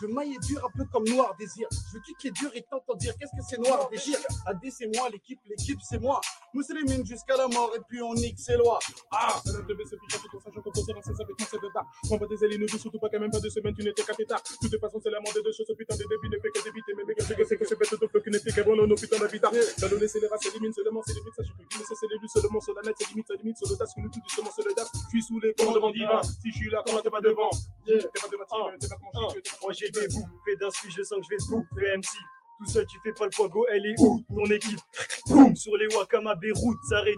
Je 0.00 0.06
veux 0.06 0.12
mailler 0.12 0.36
dur 0.46 0.64
un 0.64 0.76
peu 0.76 0.84
comme 0.92 1.04
Noir 1.08 1.34
Désir. 1.38 1.66
Je 1.70 1.94
veux 1.94 2.02
kicker 2.02 2.30
dur 2.30 2.50
et 2.54 2.62
t'entends 2.62 2.94
dire 2.94 3.14
qu'est-ce 3.18 3.32
que 3.32 3.44
c'est 3.48 3.58
Noir 3.58 3.88
Désir? 3.90 4.18
AD 4.46 4.58
c'est 4.70 4.88
moi, 4.96 5.08
l'équipe, 5.10 5.40
l'équipe 5.48 5.78
c'est 5.82 6.00
moi. 6.00 6.20
Nous 6.54 6.62
c'est 6.62 6.74
les 6.74 6.84
mines 6.84 7.04
jusqu'à 7.04 7.36
la 7.36 7.48
mort 7.48 7.70
et 7.76 7.80
puis 7.88 8.00
on 8.02 8.14
nique 8.14 8.38
ses 8.38 8.56
lois. 8.56 8.78
Ah 9.10 9.40
Ça 9.44 9.52
de 9.52 9.74
baisser, 9.74 9.96
puis 9.96 10.18
tout 10.30 10.40
sachant 10.40 10.60
qu'on 10.60 10.70
pensait 10.70 10.92
dans 10.92 11.02
ses 11.02 11.10
avec 11.20 11.38
mon 11.38 11.46
set 11.46 11.60
de 11.60 11.68
tard. 11.72 11.86
On 12.10 12.16
va 12.16 12.26
des 12.26 12.44
ailes, 12.44 12.58
nous 12.58 12.68
surtout 12.68 12.98
pas 12.98 13.08
quand 13.10 13.20
même 13.20 13.30
pas 13.30 13.40
deux 13.40 13.50
semaines, 13.50 13.74
tu 13.74 13.82
n'étais 13.84 14.02
qu'à 14.02 14.14
pétard. 14.14 14.42
De 14.62 14.68
toute 14.68 14.80
façon, 14.80 15.00
c'est 15.02 15.10
la 15.10 15.20
mort 15.20 15.32
des 15.34 15.42
deux 15.42 15.52
choses, 15.52 15.66
ce 15.68 15.72
putain 15.74 15.96
de 15.96 16.04
débit 16.08 16.28
ne 16.28 16.40
fait 16.40 16.50
que 16.50 16.64
débiter. 16.64 16.92
Mais 16.96 17.04
méga, 17.04 17.24
méga, 17.28 17.44
c'est 17.46 17.56
que 17.56 17.64
c'est 17.66 17.78
bête 17.78 17.90
de 17.90 18.06
peu 18.06 18.20
qu'à 18.20 18.30
d'habitat. 19.18 19.50
Les 19.52 20.26
races, 20.26 20.40
seulement, 20.42 21.02
c'est 21.06 21.12
ça 21.14 21.42
je 21.42 21.52
peux 21.52 21.84
c'est 21.84 22.06
les 22.10 22.28
seulement 22.28 22.60
sur 22.60 22.74
la 22.74 22.82
net, 22.82 22.94
c'est 22.98 23.08
limite, 23.10 23.26
c'est 23.28 23.36
limite, 23.36 23.56
sur 23.58 23.68
le 23.68 23.76
tas, 23.76 23.86
que 23.86 24.00
nous 24.00 24.08
tout 24.08 24.20
sur 24.28 24.64
le 24.64 24.74
das. 24.74 24.90
Je 24.92 25.08
suis 25.08 25.22
sous 25.22 25.40
les. 25.40 25.54
Si 25.58 26.50
je 26.50 26.56
suis 26.56 26.70
là, 26.70 26.82
comment 26.84 27.00
t'es 27.00 27.10
pas 27.10 27.20
devant 27.20 27.50
T'es 27.86 27.98
pas 27.98 28.28
devant, 28.30 28.44
t'es 28.78 28.88
pas 28.88 28.96
comment 28.96 29.28
je 29.30 29.40
Moi 29.62 29.72
j'ai 29.72 29.90
des 29.90 30.06
bouffées 30.08 30.56
d'un 30.60 30.70
suite, 30.70 30.92
je 30.96 31.02
sens 31.02 31.18
que 31.18 31.24
je 31.24 31.30
vais 31.30 31.36
te 31.36 31.50
bouffer 31.50 31.96
MC. 31.96 32.18
Tout 32.58 32.66
seul, 32.66 32.86
tu 32.86 32.98
fais 33.04 33.12
pas 33.12 33.24
le 33.24 33.30
poids, 33.30 33.48
go, 33.48 33.64
elle 33.70 33.86
est 33.86 33.94
où 34.00 34.20
ton 34.28 34.44
équipe 34.46 34.80
Boum 35.28 35.54
Sur 35.54 35.76
les 35.76 35.86
Wakam 35.94 36.26
à 36.26 36.34
Beyrouth, 36.34 36.78
s'arrête 36.88 37.14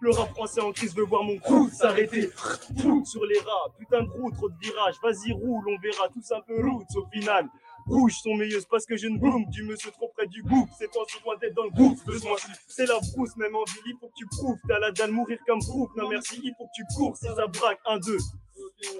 Le 0.00 0.10
rap 0.10 0.30
français 0.30 0.60
en 0.60 0.70
crise 0.70 0.94
veut 0.94 1.04
voir 1.04 1.24
mon 1.24 1.36
crew 1.38 1.68
s'arrêter. 1.72 2.30
Boum 2.70 3.04
Sur 3.04 3.24
les 3.26 3.38
rats, 3.40 3.74
putain 3.78 4.04
de 4.04 4.08
roue, 4.10 4.30
trop 4.30 4.48
de 4.48 4.54
virages. 4.60 4.94
Vas-y, 5.02 5.32
roule, 5.32 5.64
on 5.68 5.78
verra 5.80 6.08
tous 6.08 6.30
un 6.32 6.40
peu 6.42 6.54
roots 6.64 6.86
au 6.94 7.06
final. 7.12 7.48
Rouge 7.86 8.14
sont 8.22 8.34
meilleuses 8.34 8.66
parce 8.66 8.84
que 8.84 8.96
je 8.96 9.08
ne 9.08 9.18
boum 9.18 9.44
du 9.46 9.62
monsieur 9.64 9.90
trop 9.90 10.08
près 10.16 10.26
du 10.26 10.42
groupe. 10.42 10.68
C'est 10.78 10.90
toi, 10.90 11.04
c'est 11.08 11.22
loin 11.24 11.36
d'être 11.36 11.54
dans 11.54 11.64
le 11.64 11.70
groupe. 11.70 11.98
Besoin, 12.04 12.36
c'est 12.68 12.86
la 12.86 12.98
brousse, 12.98 13.36
même 13.36 13.54
en 13.56 13.64
ville, 13.64 13.82
il 13.86 13.96
faut 14.00 14.08
que 14.08 14.14
tu 14.16 14.26
prouves. 14.26 14.58
T'as 14.68 14.78
la 14.78 14.90
dalle 14.92 15.12
mourir 15.12 15.38
comme 15.46 15.60
groupe. 15.60 15.90
Non 15.96 16.08
merci, 16.08 16.40
il 16.42 16.52
faut 16.56 16.64
que 16.64 16.72
tu 16.74 16.84
cours. 16.96 17.16
Si 17.16 17.26
ça 17.26 17.46
braque, 17.46 17.80
un, 17.86 17.98
deux. 17.98 18.18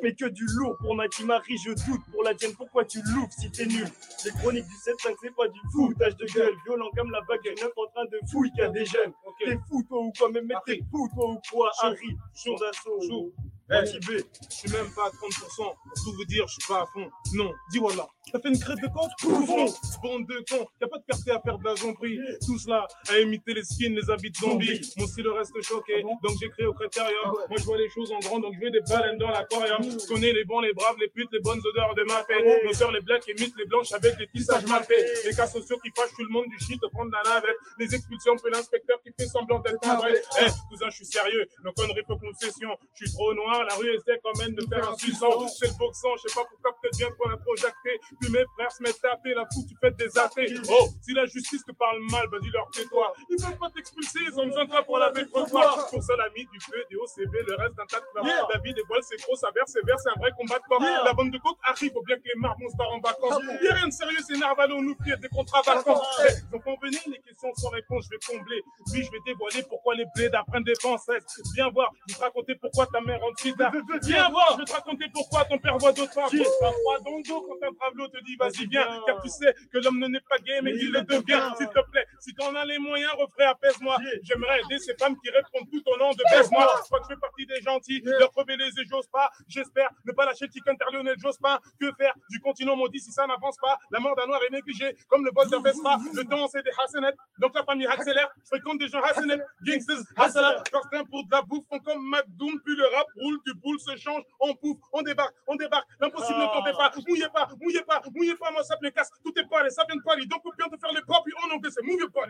Mais 0.02 0.14
que 0.14 0.26
du 0.26 0.44
lourd 0.56 0.76
pour 0.80 0.94
ma 0.94 1.08
team 1.08 1.30
Harry, 1.30 1.56
je 1.58 1.70
doute. 1.70 2.00
Pour 2.12 2.22
la 2.22 2.34
tienne, 2.34 2.54
pourquoi 2.56 2.84
tu 2.84 2.98
loupes 3.14 3.30
si 3.30 3.50
t'es 3.50 3.66
nul? 3.66 3.88
Les 4.24 4.30
chroniques 4.32 4.66
du 4.66 4.74
7-5, 4.74 5.16
c'est 5.22 5.34
pas 5.34 5.48
du 5.48 5.60
foutage 5.72 6.16
de 6.16 6.26
gueule. 6.26 6.54
Violent 6.64 6.90
comme 6.96 7.10
la 7.10 7.20
bague, 7.22 7.46
neuf 7.60 7.72
en 7.76 7.86
train 7.92 8.04
de 8.06 8.18
fouille 8.30 8.50
qu'il 8.50 8.60
y 8.60 8.64
a 8.64 8.68
des 8.68 8.84
jeunes. 8.84 9.12
T'es 9.38 9.58
fou, 9.68 9.82
toi 9.88 10.00
ou 10.00 10.12
quoi? 10.16 10.30
Même 10.30 10.48
t'es 10.66 10.80
fou, 10.90 11.08
toi 11.14 11.30
ou 11.30 11.40
quoi 11.50 11.70
Harry, 11.82 12.16
chaud 12.34 12.56
d'assaut. 12.58 13.32
Chaud. 13.68 13.80
Motivé. 13.80 14.24
Je 14.50 14.54
suis 14.56 14.70
même 14.70 14.90
pas 14.94 15.06
à 15.06 15.10
30%. 15.10 15.56
Pour 15.56 15.74
tout 16.04 16.12
vous 16.14 16.24
dire, 16.24 16.46
je 16.46 16.52
suis 16.52 16.68
pas 16.68 16.82
à 16.82 16.86
fond. 16.86 17.10
Non, 17.34 17.52
dis 17.70 17.78
voilà. 17.78 18.06
T'as 18.32 18.40
fait 18.40 18.48
une 18.48 18.58
crête 18.58 18.78
de 18.82 18.88
compte 18.88 19.10
Poufon 19.20 19.66
Bande 20.02 20.26
de 20.26 20.44
cons. 20.50 20.66
Y'a 20.80 20.88
pas 20.88 20.98
de 20.98 21.04
fierté 21.04 21.30
à 21.30 21.40
faire 21.40 21.58
de 21.58 21.64
la 21.64 21.76
zombie. 21.76 22.18
Tous 22.44 22.66
là, 22.66 22.86
à 23.08 23.18
imiter 23.20 23.54
les 23.54 23.62
skins, 23.62 23.94
les 23.94 24.10
habits 24.10 24.30
de 24.30 24.36
zombies. 24.36 24.80
Mon 24.96 25.06
style 25.06 25.28
reste 25.28 25.62
choqué. 25.62 26.02
Donc 26.02 26.32
j'ai 26.40 26.48
créé 26.50 26.66
au 26.66 26.74
critérium. 26.74 27.30
Moi 27.48 27.56
je 27.56 27.64
vois 27.64 27.78
les 27.78 27.88
choses 27.88 28.10
en 28.12 28.18
grand, 28.18 28.40
donc 28.40 28.54
je 28.58 28.64
veux 28.64 28.70
des 28.70 28.80
baleines 28.80 29.18
dans 29.18 29.30
l'aquarium. 29.30 29.82
Je 29.82 30.06
connais 30.08 30.32
les 30.32 30.44
bons, 30.44 30.60
les 30.60 30.72
braves, 30.72 30.96
les 31.00 31.08
putes, 31.08 31.28
les 31.32 31.40
bonnes 31.40 31.60
odeurs 31.64 31.94
de 31.94 32.02
ma 32.02 32.22
peine. 32.24 32.44
Nos 32.64 32.72
sœurs, 32.72 32.90
les 32.90 33.00
blacks, 33.00 33.26
imitent 33.28 33.56
les 33.56 33.66
blanches 33.66 33.92
avec 33.92 34.18
des 34.18 34.26
tissages 34.26 34.66
mal 34.66 34.82
faits. 34.82 35.24
Les 35.24 35.34
cas 35.34 35.46
sociaux 35.46 35.78
qui 35.78 35.90
fâchent 35.96 36.14
tout 36.16 36.24
le 36.24 36.30
monde 36.30 36.46
du 36.48 36.58
shit, 36.64 36.80
prendre 36.92 37.12
la 37.12 37.22
navette. 37.30 37.56
Les 37.78 37.94
expulsions, 37.94 38.34
puis 38.36 38.52
l'inspecteur 38.52 39.00
qui 39.02 39.10
fait 39.18 39.28
semblant 39.28 39.60
d'être 39.60 39.78
un 39.88 39.96
vrai. 39.96 40.14
Eh, 40.40 40.46
cousin, 40.68 40.90
je 40.90 40.96
suis 40.96 41.06
sérieux. 41.06 41.46
Nos 41.64 41.72
conneries 41.72 42.02
peu 42.02 42.16
concession. 42.16 42.70
Je 42.94 43.06
suis 43.06 43.14
trop 43.14 43.32
noir, 43.34 43.55
la 43.62 43.74
rue 43.74 43.94
essaie 43.94 44.20
quand 44.22 44.36
même 44.38 44.54
de 44.54 44.66
faire 44.66 44.90
un 44.90 44.96
suçant. 44.96 45.46
C'est 45.48 45.68
le 45.68 45.78
boxant, 45.78 46.16
je 46.16 46.28
sais 46.28 46.34
pas 46.34 46.44
pourquoi 46.48 46.76
peut-être 46.80 46.96
bien 46.98 47.08
qu'on 47.18 47.30
a 47.30 47.36
projecté. 47.36 48.00
Puis 48.20 48.30
mes 48.30 48.44
frères 48.54 48.72
se 48.72 48.82
mettent 48.82 49.04
à 49.04 49.16
taper 49.16 49.34
la 49.34 49.44
fout, 49.52 49.64
tu 49.68 49.74
fais 49.80 49.90
des 49.92 50.18
athées. 50.18 50.54
Oh, 50.68 50.88
si 51.02 51.12
la 51.14 51.26
justice 51.26 51.64
te 51.64 51.72
parle 51.72 52.00
mal, 52.10 52.26
vas-y 52.30 52.50
leur 52.50 52.68
tais-toi. 52.70 53.12
Ils 53.30 53.36
peuvent 53.36 53.58
pas 53.58 53.70
t'expulser, 53.70 54.20
ils 54.26 54.40
ont 54.40 54.46
besoin 54.46 54.64
de 54.64 54.70
toi 54.70 54.82
pour 54.82 54.98
laver 54.98 55.22
le 55.22 55.28
trottoir. 55.28 55.88
Pour 55.90 56.02
ça, 56.02 56.16
l'ami 56.16 56.46
du 56.52 56.60
feu, 56.60 56.82
des 56.90 56.96
OCB, 56.96 57.34
le 57.46 57.54
reste 57.56 57.74
d'un 57.76 57.86
tas 57.86 58.00
de. 58.00 58.26
Yeah. 58.26 58.46
La 58.52 58.60
vie 58.60 58.74
des 58.74 58.82
voiles, 58.88 59.02
c'est 59.02 59.20
gros, 59.22 59.36
ça 59.36 59.48
verse, 59.54 59.70
c'est 59.72 59.84
vert, 59.84 59.98
c'est 60.00 60.10
un 60.10 60.20
vrai 60.20 60.30
combat 60.36 60.58
de 60.58 60.64
corps. 60.68 60.82
Yeah. 60.82 61.04
La 61.04 61.12
bande 61.12 61.30
de 61.30 61.38
côte 61.38 61.56
arrive, 61.64 61.92
faut 61.92 62.02
bien 62.02 62.16
que 62.16 62.24
les 62.24 62.40
marmons 62.40 62.68
se 62.68 62.76
barrent 62.76 62.92
en 62.92 63.00
vacances. 63.00 63.34
Ah 63.36 63.38
bon 63.44 63.58
Y'a 63.62 63.74
rien 63.74 63.86
de 63.88 63.92
sérieux, 63.92 64.18
c'est 64.26 64.36
Narvalo, 64.38 64.80
nous 64.80 64.94
pire 64.96 65.18
des 65.18 65.28
contrats 65.28 65.62
vacances. 65.62 66.06
Eh, 66.28 66.50
Donc 66.52 66.62
on 66.66 66.76
venait, 66.82 66.98
les 67.06 67.20
questions 67.20 67.52
sans 67.54 67.68
réponse, 67.70 68.04
je 68.04 68.10
vais 68.10 68.38
combler. 68.38 68.62
Puis 68.92 69.04
je 69.04 69.10
vais 69.10 69.20
dévoiler 69.26 69.62
pourquoi 69.68 69.94
les 69.94 70.04
blés 70.14 70.30
apprennent 70.32 70.64
des 70.64 70.74
françaises. 70.80 71.24
Viens 71.54 71.70
voir, 71.70 71.92
je 72.06 72.12
vais 72.14 72.18
te 72.18 72.24
raconter 72.24 72.54
pourquoi 72.56 72.86
ta 72.86 73.00
mère 73.00 73.20
rentre 73.20 73.42
sida. 73.50 73.72
Viens 74.02 74.30
voir, 74.30 74.48
je 74.52 74.58
vais 74.58 74.64
te 74.64 74.72
raconter 74.72 75.06
pourquoi 75.12 75.44
ton 75.44 75.58
père 75.58 75.78
voit 75.78 75.92
d'autres 75.92 76.12
femmes. 76.12 76.24
Un 76.26 76.72
froid 76.72 76.98
dans 77.04 77.16
le 77.16 77.22
dos 77.22 77.40
quand 77.42 77.66
un 77.66 77.72
travelot 77.74 78.08
te 78.08 78.24
dit 78.24 78.36
vas-y 78.36 78.66
viens, 78.66 78.86
car 79.06 79.20
tu 79.22 79.28
sais 79.28 79.54
que 79.72 79.78
l'homme 79.78 79.98
ne 79.98 80.08
n'est 80.08 80.20
pas 80.28 80.38
gay 80.38 80.60
mais 80.62 80.72
qu'il 80.72 80.92
le 80.92 81.02
devient. 81.02 81.42
S'il 81.56 81.68
te 81.68 81.90
plaît, 81.90 82.06
si 82.20 82.34
t'en 82.34 82.54
as 82.54 82.64
les 82.64 82.78
moyens, 82.78 83.12
refrais 83.18 83.44
apaise-moi. 83.44 83.96
J'aimerais 84.22 84.60
aider 84.60 84.78
ces 84.78 84.94
femmes 84.96 85.16
qui 85.20 85.30
répondent 85.30 85.68
tout 85.70 85.82
au 85.86 85.98
nom 85.98 86.10
de 86.12 86.22
baise-moi. 86.30 86.66
Je 86.78 86.82
crois 86.84 87.00
que 87.00 87.04
je 87.08 87.14
fais 87.14 87.20
partie 87.20 87.46
des 87.46 87.60
gentils, 87.62 88.02
leur 88.04 88.30
crever 88.32 88.56
les 88.56 88.70
yeux, 88.70 88.84
j'ose 88.88 89.06
pas. 89.08 89.30
J'espère 89.48 89.90
ne 90.04 90.12
pas 90.12 90.24
lâcher 90.26 90.46
le 90.46 90.52
chicken 90.52 90.76
Lionel 90.92 91.16
Jospin. 91.18 91.58
Que 91.80 91.90
faire 91.98 92.14
du 92.30 92.40
continent 92.40 92.76
maudit 92.76 93.00
si 93.00 93.12
ça 93.12 93.26
n'avance 93.26 93.56
pas 93.60 93.78
La 93.90 94.00
mort 94.00 94.16
d'un 94.16 94.26
noir 94.26 94.40
est 94.48 94.52
négligée, 94.52 94.96
comme 95.08 95.24
le 95.24 95.30
bol 95.30 95.48
d'un 95.48 95.60
Vespa. 95.60 95.98
Le 96.14 96.24
temps 96.24 96.48
c'est 96.48 96.62
des 96.62 96.70
Hassanettes, 96.82 97.16
donc 97.38 97.54
la 97.54 97.64
famille 97.64 97.86
accélère. 97.86 98.28
Je 98.44 98.48
fréquente 98.48 98.78
des 98.78 98.88
gens 98.88 99.02
Hassanettes, 99.02 99.42
gangsters, 99.62 99.98
Hassala. 100.16 100.62
Certains 100.70 101.04
pour 101.04 101.24
de 101.24 101.30
la 101.30 101.42
bouffe 101.42 101.64
font 101.68 101.78
comme 101.80 102.02
McDoom, 102.08 102.60
puis 102.64 102.76
le 102.76 102.84
rap 102.96 103.06
roule, 103.16 103.35
du 103.44 103.54
boule 103.60 103.78
se 103.80 103.96
change, 103.96 104.22
on 104.40 104.54
pouffe, 104.54 104.78
on 104.92 105.02
débarque, 105.02 105.34
on 105.46 105.56
débarque. 105.56 105.86
L'impossible 106.00 106.38
ne 106.38 106.46
comptait 106.46 106.72
pas 106.72 106.86
pas, 106.90 107.00
mouillez 107.08 107.28
pas, 107.32 107.48
mouillez 107.60 107.82
pas, 107.82 108.02
mouillez 108.14 108.36
pas, 108.36 108.50
moi 108.52 108.62
ça 108.62 108.76
me 108.82 108.90
casse, 108.90 109.10
tout 109.24 109.32
est 109.38 109.48
parlé, 109.48 109.70
ça 109.70 109.84
vient 109.88 109.96
de 109.96 110.02
Paris, 110.02 110.26
donc 110.26 110.40
on 110.44 110.50
vient 110.56 110.68
de 110.68 110.76
faire 110.78 110.92
les 110.92 111.02
pas, 111.02 111.20
puis 111.24 111.32
en 111.34 111.70
c'est 111.70 111.82
mouillez 111.82 112.08
pas, 112.12 112.26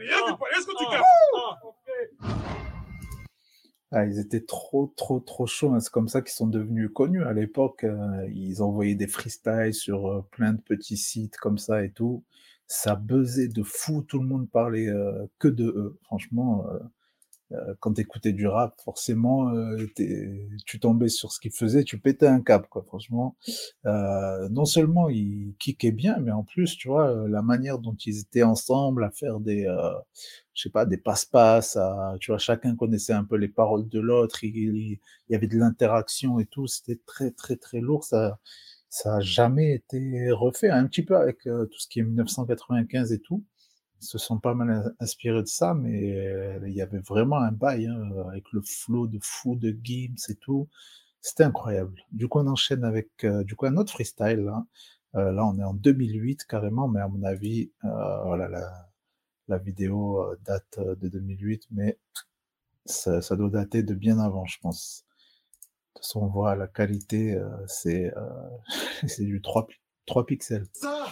est-ce 0.57 0.66
que 0.66 0.77
tu 0.78 0.85
captes 0.91 1.05
Ah, 3.93 4.05
ils 4.05 4.19
étaient 4.19 4.45
trop, 4.45 4.93
trop, 4.97 5.20
trop 5.20 5.47
chauds. 5.47 5.73
hein. 5.73 5.81
C'est 5.81 5.93
comme 5.93 6.09
ça 6.09 6.20
qu'ils 6.20 6.33
sont 6.33 6.49
devenus 6.49 6.91
connus. 6.93 7.23
À 7.23 7.33
l'époque, 7.33 7.85
euh, 7.85 8.28
ils 8.35 8.61
envoyaient 8.61 8.97
des 8.97 9.07
freestyles 9.07 9.74
sur 9.74 10.09
euh, 10.09 10.27
plein 10.33 10.55
de 10.55 10.61
petits 10.61 10.97
sites 10.97 11.37
comme 11.37 11.57
ça 11.57 11.85
et 11.85 11.93
tout. 11.93 12.24
Ça 12.66 12.97
buzzait 12.97 13.47
de 13.47 13.62
fou. 13.62 14.03
Tout 14.03 14.19
le 14.19 14.27
monde 14.27 14.51
parlait 14.51 14.89
euh, 14.89 15.27
que 15.39 15.47
de 15.47 15.66
eux. 15.66 15.99
Franchement, 16.03 16.66
euh, 17.52 17.74
quand 17.81 17.94
t'écoutais 17.94 18.32
du 18.32 18.47
rap, 18.47 18.74
forcément, 18.85 19.51
euh, 19.55 19.77
tu 20.66 20.81
tombais 20.81 21.09
sur 21.09 21.32
ce 21.32 21.40
qu'ils 21.40 21.52
faisaient, 21.52 21.85
tu 21.85 21.98
pétais 21.98 22.27
un 22.27 22.40
câble, 22.40 22.66
quoi. 22.68 22.82
Franchement, 22.86 23.36
Euh, 23.86 24.48
non 24.51 24.64
seulement 24.64 25.09
ils 25.09 25.55
kickaient 25.59 25.93
bien, 25.93 26.18
mais 26.20 26.32
en 26.32 26.44
plus, 26.44 26.77
tu 26.77 26.89
vois, 26.89 27.09
euh, 27.10 27.28
la 27.28 27.43
manière 27.43 27.78
dont 27.78 27.97
ils 28.06 28.20
étaient 28.20 28.43
ensemble 28.43 29.05
à 29.05 29.10
faire 29.10 29.40
des, 29.40 29.66
euh, 29.66 29.93
je 30.55 30.62
sais 30.64 30.70
pas, 30.70 30.86
des 30.86 30.97
passe-passe, 30.98 31.78
tu 32.20 32.31
vois, 32.31 32.39
chacun 32.39 32.77
connaissait 32.77 33.12
un 33.12 33.24
peu 33.24 33.36
les 33.36 33.48
paroles 33.48 33.89
de 33.89 34.01
l'autre, 34.01 34.44
il, 34.44 34.56
il- 34.56 35.01
il 35.28 35.32
y 35.32 35.35
avait 35.36 35.47
de 35.48 35.59
l'interaction 35.59 36.39
et 36.40 36.47
tout, 36.47 36.66
c'était 36.66 37.01
très, 37.06 37.31
très, 37.31 37.56
très 37.56 37.81
lourd, 37.81 38.05
ça, 38.05 38.39
ça 38.89 39.16
a 39.16 39.20
jamais 39.20 39.74
été 39.74 40.31
refait, 40.32 40.70
un 40.70 40.86
petit 40.86 41.02
peu 41.05 41.16
avec 41.16 41.40
tout 41.43 41.78
ce 41.78 41.89
qui 41.89 42.01
est 42.01 42.02
1995 42.05 43.12
et 43.12 43.20
tout. 43.20 43.44
Ils 44.01 44.06
se 44.06 44.18
sont 44.18 44.39
pas 44.39 44.55
mal 44.55 44.70
in- 44.70 44.93
inspirés 45.01 45.43
de 45.43 45.47
ça, 45.48 45.74
mais 45.74 46.12
euh, 46.16 46.60
il 46.68 46.74
y 46.74 46.82
avait 46.82 46.98
vraiment 47.01 47.39
un 47.39 47.52
bail, 47.52 47.86
hein, 47.86 48.10
avec 48.31 48.52
le 48.52 48.60
flow 48.62 49.06
de 49.06 49.18
fou 49.23 49.56
de 49.56 49.77
Gims 49.82 50.16
et 50.28 50.35
tout. 50.36 50.68
C'était 51.23 51.44
incroyable. 51.44 51.94
Du 52.12 52.28
coup, 52.28 52.39
on 52.40 52.47
enchaîne 52.47 52.85
avec 52.85 53.10
euh, 53.24 53.43
du 53.44 53.56
coup 53.56 53.66
un 53.66 53.77
autre 53.77 53.93
freestyle. 53.93 54.40
Là, 54.44 54.64
Euh, 55.16 55.32
là 55.32 55.47
on 55.47 55.59
est 55.59 55.64
en 55.64 55.73
2008 55.74 56.44
carrément, 56.47 56.89
mais 56.89 57.01
à 57.01 57.09
mon 57.09 57.23
avis, 57.24 57.70
euh, 57.85 58.23
voilà, 58.24 58.48
la, 58.48 58.89
la 59.48 59.59
vidéo 59.59 60.20
euh, 60.23 60.36
date 60.44 60.78
de 60.81 61.09
2008, 61.09 61.66
mais 61.70 61.98
ça, 62.86 63.23
ça 63.23 63.36
doit 63.36 63.51
dater 63.51 63.82
de 63.82 63.94
bien 63.94 64.18
avant, 64.20 64.47
je 64.47 64.59
pense. 64.60 65.05
De 65.94 66.01
toute 66.01 66.06
façon, 66.06 66.20
on 66.23 66.28
voit 66.28 66.56
la 66.56 66.66
qualité, 66.68 67.35
euh, 67.35 67.48
c'est 67.68 68.12
euh, 68.16 68.48
c'est 69.09 69.24
du 69.24 69.40
3, 69.43 69.66
pi- 69.66 69.81
3 70.06 70.27
pixels. 70.27 70.66
Ça, 70.74 71.06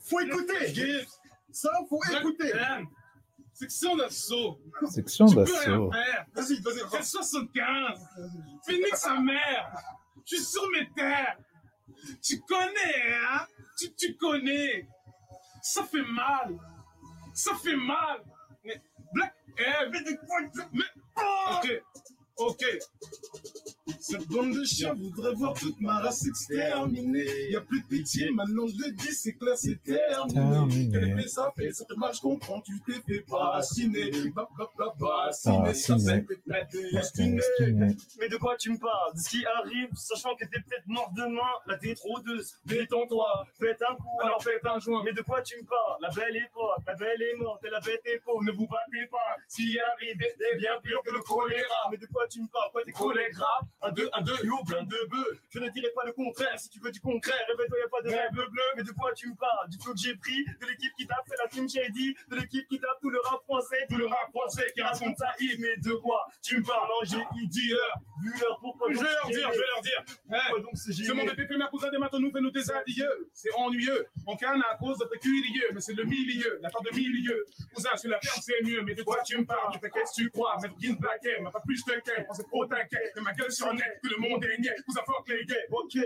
faut 0.00 0.20
écouter. 0.20 0.72
Ça, 1.52 1.70
faut 1.88 2.00
écouter. 2.18 2.52
Section 3.52 3.96
d'assaut. 3.96 4.58
Section 4.90 5.26
Tu 5.26 5.34
peux 5.34 5.44
d'assaut. 5.44 5.88
rien 5.90 6.04
faire. 6.04 6.26
Vas-y, 6.34 6.60
vas-y. 6.60 6.80
C'est 6.90 7.02
75. 7.04 8.00
Phoenix 8.66 8.98
sa 9.00 9.20
mère. 9.20 9.72
Je 10.24 10.36
suis 10.36 10.44
sur 10.44 10.68
mes 10.70 10.88
terres. 10.94 11.36
Tu 12.22 12.40
connais, 12.40 13.14
hein? 13.30 13.46
Tu, 13.78 13.92
tu 13.94 14.16
connais. 14.16 14.88
Ça 15.62 15.84
fait 15.84 16.02
mal. 16.02 16.56
Ça 17.34 17.54
fait 17.56 17.76
mal. 17.76 18.22
Mais 18.64 18.80
Black 19.12 19.34
Air. 19.58 19.90
Mais 19.92 20.02
de 20.02 20.16
quoi 20.26 20.38
Mais. 20.72 20.84
Ok. 21.58 21.82
Ok. 22.38 22.64
Cette 24.00 24.28
bande 24.28 24.52
de 24.54 24.64
chiens 24.64 24.94
voudrait 24.94 25.34
voir 25.34 25.54
toute 25.54 25.80
ma 25.80 25.98
race 25.98 26.24
exterminée. 26.26 27.24
Y 27.50 27.56
a 27.56 27.60
plus 27.60 27.82
de 27.82 27.86
pitié, 27.88 28.30
maintenant 28.30 28.66
je 28.68 28.74
le 28.86 28.92
dis, 28.92 29.12
c'est 29.12 29.32
clair, 29.34 29.56
c'est 29.56 29.82
terminé. 29.82 30.88
Quel 30.92 31.08
effet 31.18 31.28
ça 31.28 31.52
fait, 31.56 31.72
ça 31.72 31.84
te 31.84 31.94
marche, 31.94 32.16
je 32.18 32.20
comprends, 32.22 32.60
tu 32.60 32.80
t'es 32.86 33.00
fait 33.06 33.24
bassiner. 33.28 34.10
Bassiner, 34.30 35.32
ça 35.32 35.58
Bassiner. 35.58 35.98
c'est 35.98 36.20
peut-être 36.22 36.92
Destiné. 36.92 37.36
destiné. 37.36 37.96
Mais 38.20 38.28
de 38.28 38.36
quoi 38.36 38.56
tu 38.56 38.70
me 38.70 38.78
parles? 38.78 39.14
De 39.14 39.18
ce 39.20 39.28
qui 39.30 39.44
arrive, 39.46 39.88
sachant 39.94 40.34
que 40.36 40.44
t'es 40.44 40.60
peut-être 40.60 40.86
mort 40.86 41.10
demain, 41.16 41.50
la 41.66 41.76
détrôdeuse. 41.76 42.54
Détends-toi, 42.64 43.46
faites 43.58 43.82
un 43.88 43.94
coup, 43.96 44.20
alors 44.22 44.42
faites 44.42 44.64
un 44.64 44.78
joint. 44.78 45.02
Mais 45.04 45.12
de 45.12 45.22
quoi 45.22 45.42
tu 45.42 45.56
me 45.60 45.66
parles? 45.66 45.96
La 46.00 46.10
belle 46.10 46.36
époque, 46.36 46.82
la 46.86 46.94
belle 46.94 47.20
est 47.22 47.34
morte, 47.36 47.64
et 47.64 47.70
la 47.70 47.80
bête 47.80 48.02
est 48.04 48.18
pauvre. 48.24 48.42
Ne 48.44 48.52
vous 48.52 48.66
battez 48.68 49.06
pas, 49.10 49.36
s'il 49.48 49.78
arrive, 49.80 50.16
c'est 50.38 50.56
bien 50.58 50.72
pire 50.82 50.98
que 51.04 51.10
le 51.12 51.20
choléra. 51.20 51.88
Mais 51.90 51.96
de 51.96 52.06
quoi 52.06 52.28
tu 52.28 52.40
me 52.42 52.46
parles? 52.48 52.70
Quoi, 52.72 52.82
tes 52.84 52.92
rap 53.36 53.66
Un, 53.82 53.90
deux, 53.92 54.08
un, 54.12 54.22
deux, 54.22 54.36
yo, 54.44 54.56
plein 54.66 54.82
de 54.82 55.08
bœufs. 55.10 55.38
Je 55.50 55.58
ne 55.58 55.68
dirai 55.68 55.88
pas 55.94 56.04
le 56.04 56.12
contraire, 56.12 56.58
si 56.58 56.68
tu 56.68 56.78
veux 56.80 56.90
du 56.90 57.00
concret, 57.00 57.34
réveille-toi, 57.48 57.78
y'a 57.78 57.88
pas 57.88 58.02
de 58.02 58.08
rêve 58.10 58.30
bleu. 58.32 58.62
Mais 58.76 58.82
de 58.82 58.92
quoi 58.92 59.12
tu 59.12 59.28
me 59.28 59.34
parles? 59.34 59.68
Du 59.68 59.78
flow 59.78 59.92
que 59.92 59.98
j'ai 60.00 60.16
pris, 60.16 60.44
de 60.44 60.66
l'équipe 60.66 60.92
qui 60.98 61.06
tape, 61.06 61.24
c'est 61.26 61.36
la 61.42 61.48
team 61.48 61.68
Shady, 61.68 62.14
de 62.28 62.36
l'équipe 62.36 62.66
qui 62.68 62.78
tape 62.78 62.98
tout 63.00 63.10
le 63.10 63.20
rap 63.20 63.42
français, 63.42 63.86
tout 63.88 63.96
le 63.96 64.06
rap 64.06 64.30
français 64.30 64.70
qui 64.74 64.82
raconte 64.82 65.16
ça, 65.18 65.34
mais 65.58 65.76
de 65.78 65.92
quoi 65.94 66.26
tu 66.42 66.58
me 66.58 66.62
parles 66.62 66.88
Non, 66.88 67.04
j'ai 67.04 67.42
idieur, 67.42 67.94
vu 68.22 68.32
l'heure, 68.40 68.58
pourquoi 68.60 68.88
Je 68.92 68.98
vais 68.98 69.04
leur 69.04 69.26
dire, 69.26 69.50
je 69.52 69.58
vais 69.58 69.66
leur 69.74 69.82
dire. 69.82 70.62
Donc 70.62 70.70
c'est 70.74 71.14
mon 71.14 71.24
DPP, 71.24 71.56
ma 71.58 71.68
cousin 71.68 71.90
des 71.90 71.98
matos 71.98 72.20
nous 72.20 72.30
fait 72.30 72.40
nous 72.40 72.50
des 72.50 72.70
adieux. 72.70 73.30
C'est 73.32 73.52
ennuyeux. 73.54 74.06
On 74.26 74.36
canne 74.36 74.62
à 74.70 74.76
cause 74.76 74.98
de 74.98 75.18
curieux, 75.18 75.70
mais 75.74 75.80
c'est 75.80 75.94
le 75.94 76.04
milieu, 76.04 76.58
la 76.60 76.70
part 76.70 76.82
de 76.82 76.90
milieu. 76.90 77.44
Cousin, 77.74 77.96
sur 77.96 78.10
la 78.10 78.20
ferme, 78.20 78.40
c'est 78.42 78.62
mieux, 78.62 78.82
mais 78.82 78.94
de 78.94 79.02
quoi 79.02 79.22
tu 79.24 79.38
me 79.38 79.44
parles? 79.44 79.76
Mais 79.82 79.90
que 79.90 79.98
tu 80.14 80.30
crois? 80.30 80.56
Mettre 80.62 80.76
Guinness 80.76 80.98
Black 80.98 81.24
Air, 81.24 81.42
m'a 81.42 81.50
pas 81.50 81.60
plus 81.60 81.84
de 81.84 81.92
qu'elle, 82.00 82.26
on 82.28 82.34
s'est 82.34 82.44
trop 82.44 82.66
t'inquiète. 82.66 83.16
Ma 83.20 83.32
gueule 83.32 83.52
sur 83.52 83.71
que 83.76 84.08
le 84.08 84.16
monde 84.16 84.44
est 84.44 84.58
niais. 84.58 84.74
Cousin, 84.86 85.00
fuck 85.06 85.28
les 85.28 85.44
gays. 85.44 85.66
Ok. 85.70 85.96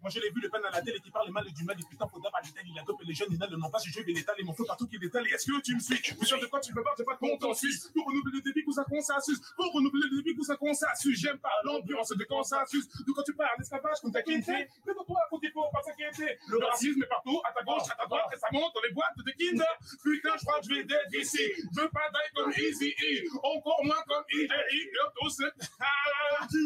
Moi, 0.00 0.10
je 0.10 0.20
l'ai 0.20 0.30
vu 0.30 0.40
le 0.40 0.48
pan 0.48 0.58
à 0.58 0.70
la 0.70 0.82
télé 0.82 1.00
qui 1.00 1.10
parle 1.10 1.30
mal 1.30 1.46
et 1.48 1.52
du 1.52 1.64
mal, 1.64 1.76
et 1.78 1.84
putain, 1.88 2.06
faudra 2.06 2.30
pas 2.30 2.40
l'étal, 2.44 2.62
il 2.66 2.78
a 2.78 2.82
dopé 2.82 3.04
les 3.06 3.14
jeunes, 3.14 3.28
ils 3.30 3.38
ne 3.38 3.56
l'ont 3.56 3.70
pas, 3.70 3.78
je 3.84 4.00
vais 4.00 4.12
l'étaler, 4.12 4.44
mon 4.44 4.52
feu 4.52 4.64
partout 4.66 4.86
qui 4.86 4.98
l'étale. 4.98 5.26
Et 5.26 5.34
est-ce 5.34 5.46
que 5.46 5.60
tu 5.60 5.74
me 5.74 5.80
suis? 5.80 5.96
Je 5.96 6.14
suis 6.14 6.26
sûr 6.26 6.38
de 6.38 6.46
quoi 6.46 6.60
tu 6.60 6.74
me 6.74 6.82
parles, 6.82 6.96
j'ai 6.98 7.04
pas 7.04 7.14
de 7.14 7.18
compte 7.18 7.42
en 7.44 7.54
Suisse. 7.54 7.90
Pour 7.94 8.06
renouveler 8.06 8.36
le 8.36 8.42
débit, 8.42 8.64
cousin, 8.64 8.84
consensus. 8.84 9.40
Pour 9.56 9.72
renouveler 9.72 10.08
le 10.10 10.16
débit, 10.22 10.34
cousin, 10.36 10.56
consensus. 10.56 11.18
J'aime 11.18 11.38
pas 11.38 11.52
l'ambiance 11.64 12.10
de 12.10 12.24
consensus. 12.24 12.88
De 12.88 13.12
quoi 13.12 13.22
tu 13.24 13.34
parles? 13.34 13.56
L'esclavage, 13.58 14.00
comme 14.02 14.12
t'as 14.12 14.22
quitté? 14.22 14.68
Mais 14.86 14.94
pour 14.94 15.06
toi, 15.06 15.20
faut 15.30 15.38
qu'il 15.38 15.52
faut 15.52 15.64
pas 15.72 15.82
s'inquiéter? 15.82 16.38
Le 16.48 16.58
racisme 16.58 17.02
est 17.02 17.06
partout, 17.06 17.40
à 17.44 17.52
ta 17.52 17.62
gauche, 17.62 17.88
à 17.90 17.96
ta 17.96 18.06
droite, 18.06 18.28
et 18.34 18.38
ça 18.38 18.48
monte 18.52 18.74
dans 18.74 18.82
les 18.82 18.92
boîtes 18.92 19.16
de 19.16 19.32
Kinder. 19.32 19.64
Putain, 20.02 20.36
je 20.38 20.44
crois 20.44 20.60
que 20.60 20.66
je 20.66 20.74
vais 20.74 20.84
d'être 20.84 21.14
ici. 21.14 21.40
Je 21.56 21.80
veux 21.80 21.88
pas 21.88 22.10
d'aller 22.12 22.30
comme 22.34 22.52
Easy 22.52 22.90
E. 22.90 23.24
Encore 23.42 23.82
moins 23.84 24.02
comme 24.06 24.24
EJI. 24.32 24.90
Bientôt, 24.92 25.28
c'est. 25.30 25.52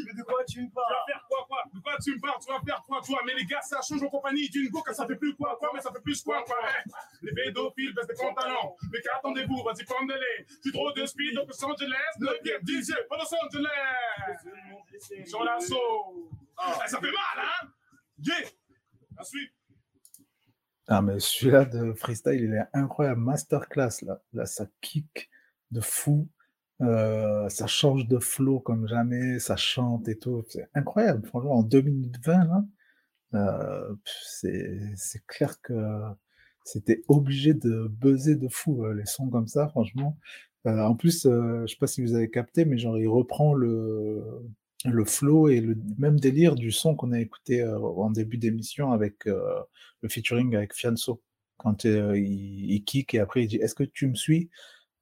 Mais 0.06 0.12
de 0.12 0.22
quoi 0.22 0.44
tu 0.48 0.62
me 0.62 0.70
parles 0.70 0.86
Tu 1.06 1.12
vas 1.12 1.18
faire 1.18 1.26
quoi, 1.28 1.44
quoi? 1.46 1.62
De 1.74 1.80
quoi 1.80 1.92
tu 2.02 2.14
me 2.14 2.20
parles? 2.20 2.38
Tu 2.44 2.52
vas 2.52 2.60
faire 2.64 2.82
quoi, 2.86 3.00
toi? 3.02 3.18
Mais 3.26 3.34
les 3.34 3.44
gars, 3.44 3.60
ça 3.60 3.80
change 3.82 4.02
en 4.02 4.08
compagnie 4.08 4.48
d'une 4.48 4.68
go, 4.70 4.82
ça 4.92 5.06
fait 5.06 5.16
plus 5.16 5.34
quoi, 5.36 5.56
quoi, 5.58 5.70
mais 5.74 5.80
ça 5.80 5.92
fait 5.92 6.00
plus 6.00 6.22
quoi, 6.22 6.42
quoi? 6.44 6.56
hein. 6.64 6.90
Les 7.22 7.32
pédophiles 7.32 7.94
baissent 7.94 8.06
des 8.06 8.14
pantalons. 8.14 8.74
Mais 8.92 9.00
qu'attendez-vous? 9.02 9.62
Vas-y, 9.64 9.84
pendez-les. 9.84 10.46
Tu 10.62 10.72
trop 10.72 10.90
de 10.92 11.04
speed 11.06 11.34
donc 11.34 11.48
Los 11.48 11.64
Angeles. 11.64 12.14
Le 12.20 12.42
pire 12.42 12.58
DJ, 12.64 12.92
pas 13.08 13.16
Los 13.18 13.34
Angeles. 13.44 15.26
Sur 15.26 15.44
l'assaut. 15.44 16.30
Ah, 16.56 16.78
ça 16.86 16.98
fait 16.98 17.06
mal, 17.12 17.44
hein? 17.44 17.68
Yeah 18.20 18.34
La 19.16 19.24
suite. 19.24 19.52
Ah, 20.88 21.02
mais 21.02 21.20
celui-là 21.20 21.66
de 21.66 21.92
freestyle, 21.92 22.40
il 22.40 22.54
est 22.54 22.66
incroyable. 22.72 23.20
Masterclass, 23.20 24.00
là. 24.02 24.20
Là, 24.32 24.46
ça 24.46 24.64
kick 24.80 25.28
de 25.70 25.80
fou. 25.82 26.26
Euh, 26.80 27.48
ça 27.48 27.66
change 27.66 28.06
de 28.06 28.18
flow 28.18 28.60
comme 28.60 28.86
jamais. 28.88 29.38
Ça 29.38 29.56
chante 29.56 30.08
et 30.08 30.18
tout. 30.18 30.44
C'est 30.48 30.68
incroyable. 30.74 31.26
Franchement, 31.26 31.58
en 31.58 31.62
2020, 31.62 32.44
là, 32.44 32.64
euh, 33.34 33.94
c'est, 34.04 35.26
clair 35.26 35.60
que 35.62 35.74
c'était 36.64 37.02
obligé 37.08 37.54
de 37.54 37.88
buzzer 37.88 38.36
de 38.36 38.48
fou, 38.48 38.84
euh, 38.84 38.94
les 38.94 39.06
sons 39.06 39.28
comme 39.30 39.48
ça, 39.48 39.68
franchement. 39.68 40.18
En 40.64 40.94
plus, 40.96 41.22
je 41.24 41.66
sais 41.66 41.78
pas 41.78 41.86
si 41.86 42.02
vous 42.02 42.14
avez 42.14 42.28
capté, 42.30 42.66
mais 42.66 42.76
genre, 42.78 42.98
il 42.98 43.08
reprend 43.08 43.54
le, 43.54 44.22
le 44.84 45.04
flow 45.06 45.48
et 45.48 45.60
le 45.60 45.78
même 45.98 46.20
délire 46.20 46.56
du 46.56 46.72
son 46.72 46.94
qu'on 46.94 47.12
a 47.12 47.20
écouté 47.20 47.64
en 47.66 48.10
début 48.10 48.36
d'émission 48.36 48.92
avec 48.92 49.24
le 49.24 50.08
featuring 50.08 50.54
avec 50.56 50.74
Fianso. 50.74 51.22
Quand 51.56 51.84
il, 51.84 52.70
il 52.70 52.84
kick 52.84 53.14
et 53.14 53.20
après 53.20 53.44
il 53.44 53.48
dit 53.48 53.56
Est-ce 53.56 53.74
que 53.74 53.84
tu 53.84 54.08
me 54.08 54.14
suis? 54.14 54.50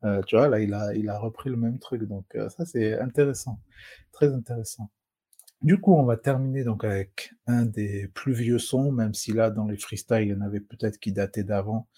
Euh, 0.04 0.22
Tu 0.22 0.36
vois, 0.36 0.48
là, 0.48 0.60
il 0.60 0.74
a, 0.74 0.94
il 0.94 1.08
a 1.08 1.18
repris 1.18 1.50
le 1.50 1.56
même 1.56 1.78
truc. 1.78 2.02
Donc, 2.04 2.26
euh, 2.36 2.48
ça, 2.50 2.64
c'est 2.66 2.98
intéressant. 3.00 3.60
Très 4.12 4.32
intéressant. 4.32 4.90
Du 5.62 5.78
coup, 5.80 5.94
on 5.94 6.04
va 6.04 6.16
terminer 6.16 6.64
donc 6.64 6.84
avec 6.84 7.32
un 7.46 7.64
des 7.66 8.08
plus 8.14 8.32
vieux 8.34 8.58
sons, 8.58 8.92
même 8.92 9.14
si 9.14 9.32
là, 9.32 9.50
dans 9.50 9.66
les 9.66 9.78
freestyles, 9.78 10.22
il 10.22 10.28
y 10.30 10.34
en 10.34 10.42
avait 10.42 10.60
peut-être 10.60 10.98
qui 10.98 11.12
dataient 11.12 11.44
d'avant. 11.44 11.88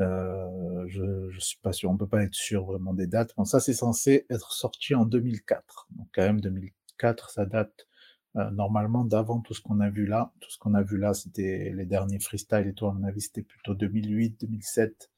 Euh, 0.00 0.84
je, 0.88 1.30
je 1.30 1.40
suis 1.40 1.58
pas 1.60 1.72
sûr, 1.72 1.90
on 1.90 1.96
peut 1.96 2.08
pas 2.08 2.22
être 2.24 2.34
sûr 2.34 2.64
vraiment 2.66 2.94
des 2.94 3.06
dates. 3.06 3.34
Bon, 3.36 3.44
ça, 3.44 3.60
c'est 3.60 3.74
censé 3.74 4.26
être 4.30 4.52
sorti 4.52 4.94
en 4.94 5.04
2004. 5.06 5.88
Donc, 5.92 6.08
quand 6.14 6.22
même, 6.22 6.40
2004, 6.40 7.30
ça 7.30 7.46
date 7.46 7.86
normalement 8.52 9.04
d'avant 9.04 9.40
tout 9.40 9.54
ce 9.54 9.60
qu'on 9.60 9.80
a 9.80 9.90
vu 9.90 10.06
là. 10.06 10.32
Tout 10.40 10.50
ce 10.50 10.58
qu'on 10.58 10.74
a 10.74 10.82
vu 10.82 10.98
là, 10.98 11.14
c'était 11.14 11.72
les 11.74 11.86
derniers 11.86 12.18
freestyles 12.18 12.66
et 12.66 12.74
tout. 12.74 12.86
À 12.86 12.92
mon 12.92 13.04
avis, 13.04 13.20
c'était 13.20 13.42
plutôt 13.42 13.74
2008, 13.74 14.40
2007, 14.40 15.10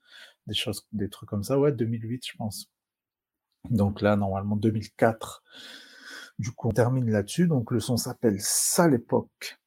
des 0.47 0.55
choses, 0.55 0.87
des 0.93 1.09
trucs 1.09 1.29
comme 1.29 1.45
ça. 1.45 1.59
Ouais, 1.59 1.73
2008, 1.73 2.27
je 2.27 2.37
pense. 2.37 2.71
Donc 3.71 4.01
là, 4.01 4.17
normalement, 4.17 4.57
2004. 4.57 5.43
Du 6.39 6.53
coup, 6.53 6.69
on 6.69 6.73
termine 6.73 7.11
là-dessus. 7.11 7.47
Donc, 7.49 7.71
le 7.71 7.81
son 7.81 7.97
s'appelle 7.97 8.41
Sale 8.41 8.95
époque. 8.95 9.59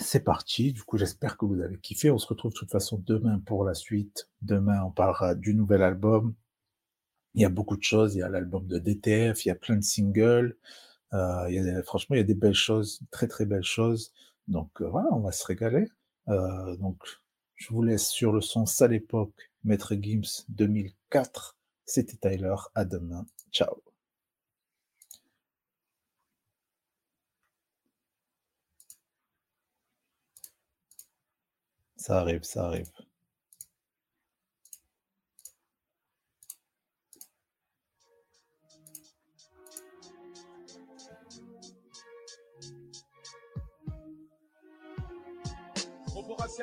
C'est 0.00 0.24
parti. 0.24 0.72
Du 0.72 0.82
coup, 0.82 0.96
j'espère 0.98 1.36
que 1.36 1.44
vous 1.44 1.60
avez 1.60 1.78
kiffé. 1.78 2.10
On 2.10 2.18
se 2.18 2.26
retrouve 2.26 2.52
de 2.52 2.56
toute 2.56 2.70
façon 2.70 3.02
demain 3.06 3.40
pour 3.40 3.64
la 3.64 3.74
suite. 3.74 4.28
Demain, 4.42 4.82
on 4.84 4.90
parlera 4.90 5.34
du 5.34 5.54
nouvel 5.54 5.82
album. 5.82 6.34
Il 7.34 7.42
y 7.42 7.44
a 7.44 7.48
beaucoup 7.48 7.76
de 7.76 7.82
choses. 7.82 8.14
Il 8.14 8.18
y 8.18 8.22
a 8.22 8.28
l'album 8.28 8.66
de 8.66 8.78
DTF. 8.78 9.44
Il 9.44 9.48
y 9.48 9.52
a 9.52 9.56
plein 9.56 9.76
de 9.76 9.82
singles. 9.82 10.56
Euh, 11.12 11.46
il 11.48 11.54
y 11.56 11.70
a, 11.70 11.82
franchement, 11.82 12.16
il 12.16 12.18
y 12.18 12.22
a 12.22 12.24
des 12.24 12.34
belles 12.34 12.54
choses, 12.54 13.00
très 13.10 13.28
très 13.28 13.46
belles 13.46 13.64
choses. 13.64 14.12
Donc 14.48 14.70
euh, 14.80 14.88
voilà, 14.88 15.08
on 15.12 15.20
va 15.20 15.32
se 15.32 15.44
régaler. 15.46 15.88
Euh, 16.28 16.76
donc 16.76 16.98
je 17.60 17.68
vous 17.68 17.82
laisse 17.82 18.08
sur 18.08 18.32
le 18.32 18.40
son 18.40 18.66
Sale 18.66 18.94
époque, 18.94 19.50
Maître 19.64 19.94
Gims 19.94 20.44
2004. 20.48 21.56
C'était 21.84 22.16
Tyler. 22.16 22.54
À 22.74 22.84
demain. 22.86 23.26
Ciao. 23.52 23.82
Ça 31.94 32.18
arrive, 32.18 32.42
ça 32.42 32.66
arrive. 32.66 32.90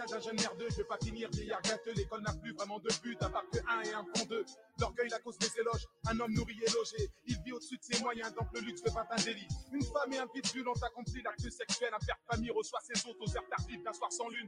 D'un 0.06 0.19
jeune 0.19 0.36
merdeux, 0.36 0.68
je 0.69 0.76
veux 0.76 0.84
pas 0.84 0.99
finir 1.03 1.28
vieillard 1.32 1.61
gâteux. 1.64 1.91
L'école 1.95 2.22
n'a 2.22 2.32
plus 2.34 2.53
vraiment 2.53 2.78
de 2.78 2.90
but, 3.02 3.18
à 3.24 3.30
part 3.30 3.44
que 3.52 3.57
un 3.68 3.82
et 3.82 3.94
un 3.94 4.06
font 4.14 4.26
deux. 4.26 4.45
L'orgueil, 4.80 5.10
la 5.10 5.18
cause 5.18 5.40
des 5.40 5.49
éloges, 5.60 5.88
un 6.06 6.19
homme 6.19 6.34
nourri 6.34 6.56
et 6.65 6.69
logé. 6.72 7.11
Il 7.26 7.36
vit 7.44 7.52
au-dessus 7.52 7.78
de 7.78 7.84
ses 7.84 8.03
moyens, 8.03 8.32
donc 8.36 8.48
le 8.53 8.61
luxe 8.61 8.84
devint 8.84 9.07
un 9.10 9.22
délit. 9.24 9.48
Une 9.74 9.84
femme 9.84 10.14
et 10.14 10.19
un 10.19 10.28
pitbull 10.28 10.68
ont 10.68 10.84
accompli 10.84 11.24
l'acte 11.24 11.49
sexuel. 11.49 11.90
Un 11.94 12.06
père 12.06 12.19
famille 12.30 12.52
reçoit 12.52 12.80
ses 12.82 13.10
hôtes 13.10 13.18
aux 13.19 13.38
heures 13.38 13.49
tardives 13.49 13.82
d'un 13.84 13.94
soir 13.94 14.11
sans 14.11 14.30
lune. 14.30 14.48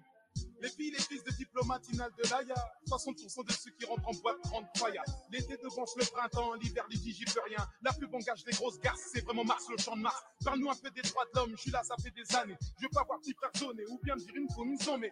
Les 0.62 0.70
filles, 0.70 0.92
les 0.92 1.00
fils 1.00 1.24
de 1.24 1.32
diplomates, 1.32 1.88
Inal 1.94 2.12
de 2.18 2.30
l'Aya. 2.30 2.56
60% 2.88 3.46
de 3.46 3.52
ceux 3.54 3.72
qui 3.72 3.86
rentrent 3.86 4.08
en 4.08 4.14
boîte 4.16 4.38
rentrent 4.52 4.70
foya. 4.78 5.02
L'été 5.32 5.56
devance 5.58 5.96
le 5.96 6.06
printemps, 6.06 6.54
l'hiver 6.56 6.86
dit 6.90 7.14
j'y 7.14 7.24
peux 7.26 7.40
rien. 7.48 7.66
La 7.82 7.94
pub 7.94 8.14
engage 8.14 8.44
des 8.44 8.52
grosses 8.52 8.78
garces, 8.80 9.10
c'est 9.14 9.22
vraiment 9.24 9.46
Mars, 9.46 9.66
le 9.70 9.78
champ 9.78 9.96
de 9.96 10.02
Mars. 10.02 10.22
Parle-nous 10.44 10.70
un 10.70 10.76
peu 10.76 10.90
des 10.92 11.02
droits 11.02 11.26
de 11.34 11.40
l'homme, 11.40 11.52
je 11.52 11.62
suis 11.62 11.72
là, 11.72 11.82
ça 11.84 11.96
fait 12.04 12.12
des 12.12 12.36
années. 12.36 12.58
Je 12.78 12.84
veux 12.84 12.90
pas 12.90 13.04
voir 13.06 13.20
petit 13.20 13.34
frère 13.34 13.52
ou 13.90 14.00
bien 14.04 14.18
dire 14.18 14.36
une 14.36 14.48
commission, 14.48 14.98
mais 14.98 15.12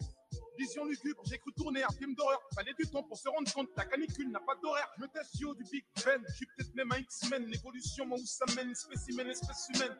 vision 0.57 0.83
lugubre, 0.85 1.23
j'ai 1.25 1.37
cru 1.37 1.53
tourner 1.53 1.83
un 1.83 1.93
film 1.97 2.13
d'horreur. 2.15 2.41
Fallait 2.53 2.73
du 2.73 2.85
temps 2.89 3.03
pour 3.03 3.17
se 3.17 3.29
rendre 3.29 3.51
compte, 3.53 3.69
la 3.77 3.85
canicule 3.85 4.29
n'a 4.31 4.41
pas 4.41 4.55
d'horaire. 4.55 4.89
Je 4.97 5.03
me 5.03 5.07
teste 5.07 5.39
yo 5.39 5.53
du 5.53 5.63
Big 5.71 5.85
Ben, 6.03 6.21
je 6.27 6.35
suis 6.35 6.45
peut-être 6.45 6.75
même 6.75 6.91
un 6.91 6.97
X-Men. 6.97 7.45
L'évolution, 7.45 8.05
moi 8.05 8.17
où 8.19 8.25
ça 8.25 8.45
mène, 8.55 8.75
spécimen, 8.75 9.27
espèce 9.27 9.69
humaine. 9.73 9.95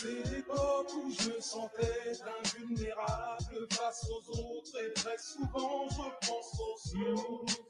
C'est 0.00 0.30
l'époque 0.30 0.94
où 0.94 1.10
je 1.10 1.28
me 1.28 1.40
sentais 1.40 2.12
invulnérable 2.42 3.66
face 3.70 4.06
aux 4.08 4.30
autres 4.30 4.82
et 4.82 4.94
très 4.94 5.18
souvent 5.18 5.88
je 5.90 6.26
pense 6.26 6.58
aux 6.58 6.96
autres. 7.12 7.60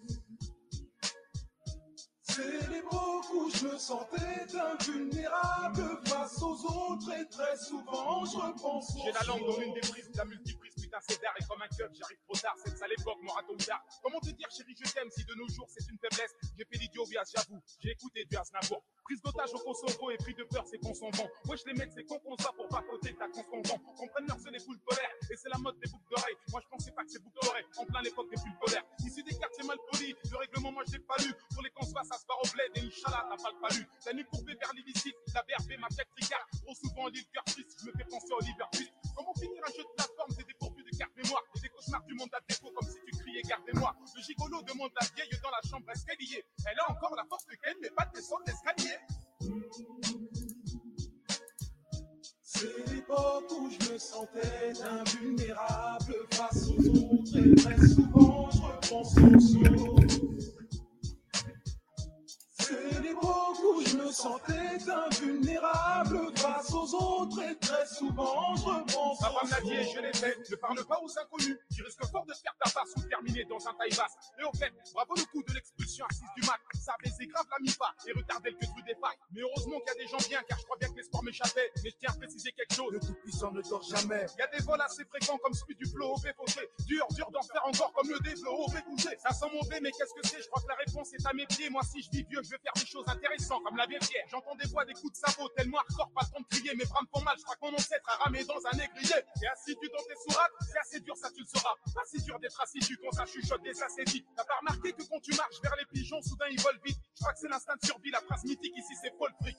C'est 2.22 2.68
l'époque 2.70 3.34
où 3.34 3.50
je 3.52 3.66
me 3.66 3.76
sentais 3.76 4.46
invulnérable 4.56 6.00
face 6.04 6.40
aux 6.40 6.66
autres 6.66 7.12
et 7.20 7.28
très 7.30 7.56
souvent 7.56 8.24
je 8.24 8.62
pense 8.62 8.90
aux 8.94 9.02
J'ai 9.04 9.12
la 9.12 9.24
langue 9.26 9.46
dans 9.46 9.74
des 9.74 9.80
prises, 9.80 10.10
la 10.14 10.24
multiprise, 10.24 10.79
c'est 11.00 11.20
d'art 11.22 11.34
et 11.38 11.44
comme 11.44 11.62
un 11.62 11.68
club, 11.68 11.90
j'arrive 11.94 12.18
trop 12.24 12.34
tard, 12.34 12.54
c'est 12.64 12.76
ça 12.76 12.86
l'époque, 12.88 13.18
tard. 13.66 13.82
Comment 14.02 14.20
te 14.20 14.30
dire 14.30 14.48
chérie 14.50 14.74
je 14.74 14.90
t'aime 14.92 15.10
si 15.10 15.24
de 15.24 15.34
nos 15.34 15.48
jours 15.48 15.66
c'est 15.68 15.86
une 15.90 15.98
faiblesse 15.98 16.34
J'ai 16.56 16.64
fait 16.64 16.78
l'idiot 16.78 17.04
j'avoue, 17.06 17.60
j'ai 17.78 17.90
écouté 17.90 18.24
du 18.24 18.36
Aznavour. 18.36 18.82
Prise 19.04 19.20
d'otage 19.22 19.52
au 19.54 19.58
Kosovo 19.58 20.10
et 20.10 20.16
pris 20.16 20.34
de 20.34 20.44
peur 20.44 20.64
c'est 20.66 20.78
qu'on 20.78 20.94
s'en 20.94 21.10
vend. 21.10 21.28
Wesh 21.46 21.64
les 21.66 21.74
mecs 21.74 21.92
c'est 21.92 22.04
qu'on 22.04 22.18
ça 22.38 22.50
pour 22.56 22.68
pas 22.68 22.82
côté 22.82 23.14
ta 23.14 23.28
confondant. 23.28 23.78
Comprennent 23.96 24.26
leur 24.28 24.38
c'est 24.40 24.50
les 24.50 24.60
foules 24.60 24.78
polaires 24.80 25.14
et 25.30 25.36
c'est 25.36 25.48
la 25.48 25.58
mode 25.58 25.78
des 25.78 25.90
boucles 25.90 26.08
d'oreilles. 26.10 26.36
Moi 26.50 26.60
je 26.62 26.68
pensais 26.68 26.92
pas 26.92 27.04
que 27.04 27.10
c'est 27.10 27.22
boucles 27.22 27.38
d'oreilles, 27.42 27.66
en 27.76 27.84
plein 27.84 28.02
l'époque 28.02 28.30
des 28.30 28.40
pulls 28.40 28.58
polaires. 28.60 28.84
Ici 29.04 29.22
des 29.22 29.36
quartiers 29.36 29.66
mal 29.66 29.78
polis, 29.90 30.14
le 30.30 30.36
règlement 30.36 30.72
moi 30.72 30.84
je 30.86 30.92
l'ai 30.92 31.04
pas 31.04 31.16
lu. 31.22 31.32
Pour 31.52 31.62
les 31.62 31.70
cons 31.70 31.86
ça 31.86 32.16
se 32.18 32.26
barre 32.26 32.40
au 32.42 32.48
bled 32.48 32.70
et 32.76 32.80
Inch'Allah 32.86 33.26
t'as 33.28 33.42
pas 33.42 33.50
le 33.50 33.60
palu. 33.60 33.86
La 34.06 34.12
nuit 34.12 34.24
courbée 34.24 34.54
vers 34.54 34.72
l'illicite, 34.74 35.16
la 35.34 35.42
BRB 35.42 35.78
ma 35.80 35.88
fête 35.88 36.08
tricard. 36.16 36.46
Trop 36.62 36.74
souvent 36.74 37.08
l'île 37.08 37.26
cœur 37.32 37.44
je 37.50 37.86
me 37.86 37.92
fais 37.92 38.04
penser 38.04 38.32
au 38.32 38.40
Twist. 38.72 38.92
Comment 39.16 39.34
finir 39.34 39.62
un 39.66 39.72
jeu 39.72 39.82
de 39.82 39.88
plateforme, 39.96 40.30
c'est 40.30 40.46
dépourvu 40.46 40.59
des 41.62 41.68
cauchemars 41.68 42.04
du 42.04 42.14
monde 42.14 42.28
à 42.32 42.40
défaut 42.48 42.70
comme 42.74 42.88
si 42.88 42.98
tu 43.06 43.18
criais 43.18 43.42
gardez-moi. 43.42 43.94
Le 44.14 44.22
gigolo 44.22 44.62
demande 44.62 44.90
la 45.00 45.06
vieille 45.14 45.40
dans 45.42 45.50
la 45.50 45.68
chambre 45.68 45.90
escalier. 45.90 46.44
Elle 46.66 46.78
a 46.80 46.90
encore 46.90 47.14
la 47.16 47.24
force 47.24 47.46
de 47.46 47.54
Ken 47.62 47.74
mais 47.80 47.90
pas 47.90 48.04
de 48.06 48.12
descendre 48.12 48.42
l'escalier. 48.46 48.96
C'est 52.42 52.92
l'époque 52.92 53.50
où 53.52 53.70
je 53.70 53.92
me 53.92 53.98
sentais 53.98 54.72
invulnérable 54.82 56.14
face 56.32 56.68
aux 56.68 56.88
autres 56.88 57.38
et 57.38 57.54
très 57.54 57.86
souvent 57.86 58.50
je 58.50 58.60
repense 58.60 59.16
aux 59.16 59.94
autres. 59.94 60.59
C'est 62.70 63.02
l'époque 63.02 63.58
où 63.64 63.82
je 63.84 63.96
me 63.96 64.12
sentais 64.12 64.78
invulnérable 64.88 66.30
face 66.36 66.72
aux 66.72 66.94
autres 66.94 67.42
et 67.42 67.56
très 67.56 67.84
souvent 67.86 68.54
je 68.54 68.64
repense 68.64 69.18
Papa 69.18 69.44
me 69.44 69.50
l'a 69.50 69.60
dit 69.60 69.74
et 69.74 69.82
je 69.92 70.00
l'ai 70.00 70.12
fait. 70.12 70.38
Ne 70.48 70.54
parle 70.56 70.84
pas 70.86 71.00
aux 71.02 71.18
inconnus. 71.18 71.58
Tu 71.74 71.82
risques 71.82 72.06
fort 72.12 72.24
de 72.26 72.32
faire 72.32 72.54
ta 72.62 72.70
passe 72.70 72.94
ou 72.96 73.00
de 73.00 73.08
terminer 73.08 73.44
dans 73.46 73.58
un 73.66 73.74
taille 73.74 73.90
basse. 73.96 74.14
Et 74.38 74.44
au 74.44 74.52
fait, 74.52 74.72
bravo 74.94 75.14
le 75.16 75.24
coup 75.32 75.42
de 75.42 75.52
l'expulsion 75.52 76.06
à 76.08 76.14
6 76.14 76.22
du 76.36 76.46
mat. 76.46 76.60
Ça 76.78 76.94
baisé 77.02 77.26
grave 77.26 77.46
la 77.50 77.58
mi-pas 77.60 77.92
et 78.06 78.12
retardé 78.12 78.50
le 78.50 78.56
que 78.56 78.86
des 78.86 78.94
failles. 78.94 79.18
Mais 79.32 79.40
heureusement 79.42 79.80
qu'il 79.80 79.88
y 79.88 79.96
a 79.96 80.04
des 80.04 80.06
gens 80.06 80.28
bien 80.28 80.40
car 80.48 80.58
je 80.58 80.64
crois 80.64 80.76
bien 80.78 80.88
que 80.90 80.96
l'espoir 80.96 81.24
m'échappait. 81.24 81.72
Mais 81.82 81.90
je 81.90 81.96
tiens 81.98 82.10
à 82.10 82.18
préciser 82.18 82.52
quelque 82.52 82.74
chose. 82.74 82.92
Le 82.92 83.00
tout-puissant 83.00 83.50
ne 83.50 83.62
dort 83.62 83.82
jamais. 83.82 84.26
Il 84.36 84.38
y 84.38 84.42
a 84.42 84.58
des 84.58 84.62
vols 84.62 84.80
assez 84.80 85.04
fréquents 85.04 85.38
comme 85.42 85.54
celui 85.54 85.74
du 85.74 85.86
flow 85.86 86.14
au 86.14 86.16
fauché. 86.16 86.70
Dur, 86.86 87.06
dur 87.10 87.30
d'en 87.32 87.42
faire 87.42 87.66
encore 87.66 87.92
comme 87.94 88.08
le 88.08 88.20
déflo 88.20 88.52
au 88.52 88.70
bouger. 88.70 89.16
Ça 89.18 89.34
sent 89.34 89.50
monter, 89.52 89.80
mais 89.82 89.90
qu'est-ce 89.90 90.14
que 90.14 90.22
c'est? 90.22 90.40
Je 90.40 90.48
crois 90.48 90.62
que 90.62 90.68
la 90.68 90.76
réponse 90.76 91.12
est 91.14 91.26
à 91.26 91.32
mes 91.32 91.46
pieds. 91.46 91.68
Moi, 91.68 91.82
si 91.82 92.02
je 92.02 92.10
vis 92.10 92.22
vieux, 92.30 92.40
je 92.44 92.50
vais 92.50 92.59
faire 92.62 92.72
des 92.74 92.86
choses 92.86 93.04
intéressantes 93.08 93.62
comme 93.64 93.76
la 93.76 93.86
pierre. 93.86 94.24
J'entends 94.28 94.54
des 94.56 94.68
voix, 94.68 94.84
des 94.84 94.94
coups 94.94 95.12
de 95.12 95.16
sabot, 95.16 95.48
tellement 95.56 95.78
hardcore, 95.78 96.10
pas 96.12 96.22
le 96.26 96.32
temps 96.32 96.40
de 96.40 96.56
crier. 96.56 96.74
Mes 96.74 96.84
bras 96.84 97.00
me 97.02 97.08
font 97.08 97.24
mal, 97.24 97.36
je 97.38 97.44
crois 97.44 97.56
que 97.56 97.64
mon 97.66 97.74
ancêtre 97.74 98.08
a 98.08 98.24
ramé 98.24 98.44
dans 98.44 98.60
un 98.66 98.76
négrier. 98.76 99.20
Et 99.42 99.46
assidu 99.48 99.88
dans 99.88 100.04
tes 100.04 100.16
sourates, 100.28 100.52
c'est 100.60 100.78
assez 100.78 101.00
dur, 101.00 101.16
ça 101.16 101.30
tu 101.30 101.40
le 101.40 101.46
sauras. 101.46 101.74
Pas 101.94 102.04
si 102.06 102.22
dur 102.22 102.38
d'être 102.38 102.60
assidu 102.60 102.98
quand 103.02 103.12
ça 103.12 103.26
chuchote 103.26 103.64
et 103.66 103.74
ça 103.74 103.86
c'est 103.88 104.04
dit. 104.04 104.24
T'as 104.36 104.44
pas 104.44 104.58
remarqué 104.60 104.92
que 104.92 105.02
quand 105.02 105.20
tu 105.20 105.34
marches 105.34 105.60
vers 105.62 105.74
les 105.76 105.86
pigeons, 105.86 106.20
soudain 106.22 106.46
ils 106.50 106.60
volent 106.60 106.78
vite. 106.84 106.98
Je 107.14 107.20
crois 107.20 107.32
que 107.32 107.38
c'est 107.38 107.48
l'instinct 107.48 107.76
de 107.80 107.86
survie, 107.86 108.10
la 108.10 108.20
phrase 108.20 108.44
mythique 108.44 108.76
ici 108.76 108.94
c'est 109.02 109.16
Paul 109.18 109.32
Fric. 109.40 109.56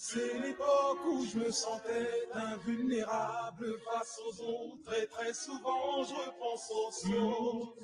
C'est 0.00 0.38
l'époque 0.38 1.04
où 1.06 1.26
je 1.26 1.38
me 1.38 1.50
sentais 1.50 2.28
invulnérable 2.32 3.80
face 3.80 4.20
aux 4.26 4.42
autres 4.42 4.94
et 4.94 5.06
très 5.08 5.34
souvent 5.34 6.04
je 6.04 6.14
repense 6.14 6.70
aux 6.70 7.14
autres. 7.14 7.82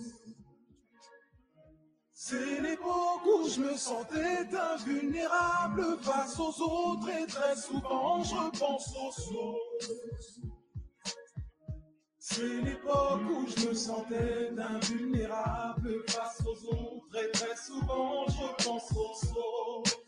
C'est 2.27 2.63
l'époque 2.63 3.27
où 3.27 3.47
je 3.47 3.61
me 3.61 3.77
sentais 3.77 4.49
invulnérable 4.57 5.99
face 6.01 6.41
aux 6.41 6.63
autres 6.63 7.11
et 7.11 7.27
très 7.27 7.55
souvent 7.55 8.23
je 8.25 8.35
repense 8.35 8.97
aux 8.97 9.37
autres. 9.37 9.93
C'est 12.19 12.63
l'époque 12.63 13.21
où 13.29 13.47
je 13.47 13.69
me 13.69 13.75
sentais 13.75 14.51
invulnérable 14.57 16.03
face 16.09 16.41
aux 16.47 16.73
autres 16.73 17.17
et 17.23 17.31
très 17.31 17.57
souvent 17.57 18.25
je 18.29 18.41
repense 18.43 18.91
aux 18.93 19.79
autres. 19.79 20.01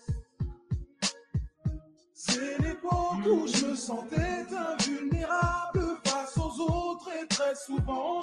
C'est 2.15 2.59
l'époque 2.63 3.27
où 3.31 3.47
je 3.47 3.67
me 3.67 3.75
sentais 3.75 4.47
invulnérable 4.57 5.99
face 6.03 6.39
aux 6.39 6.63
autres 6.63 7.11
et 7.23 7.27
très 7.27 7.55
souvent 7.55 8.23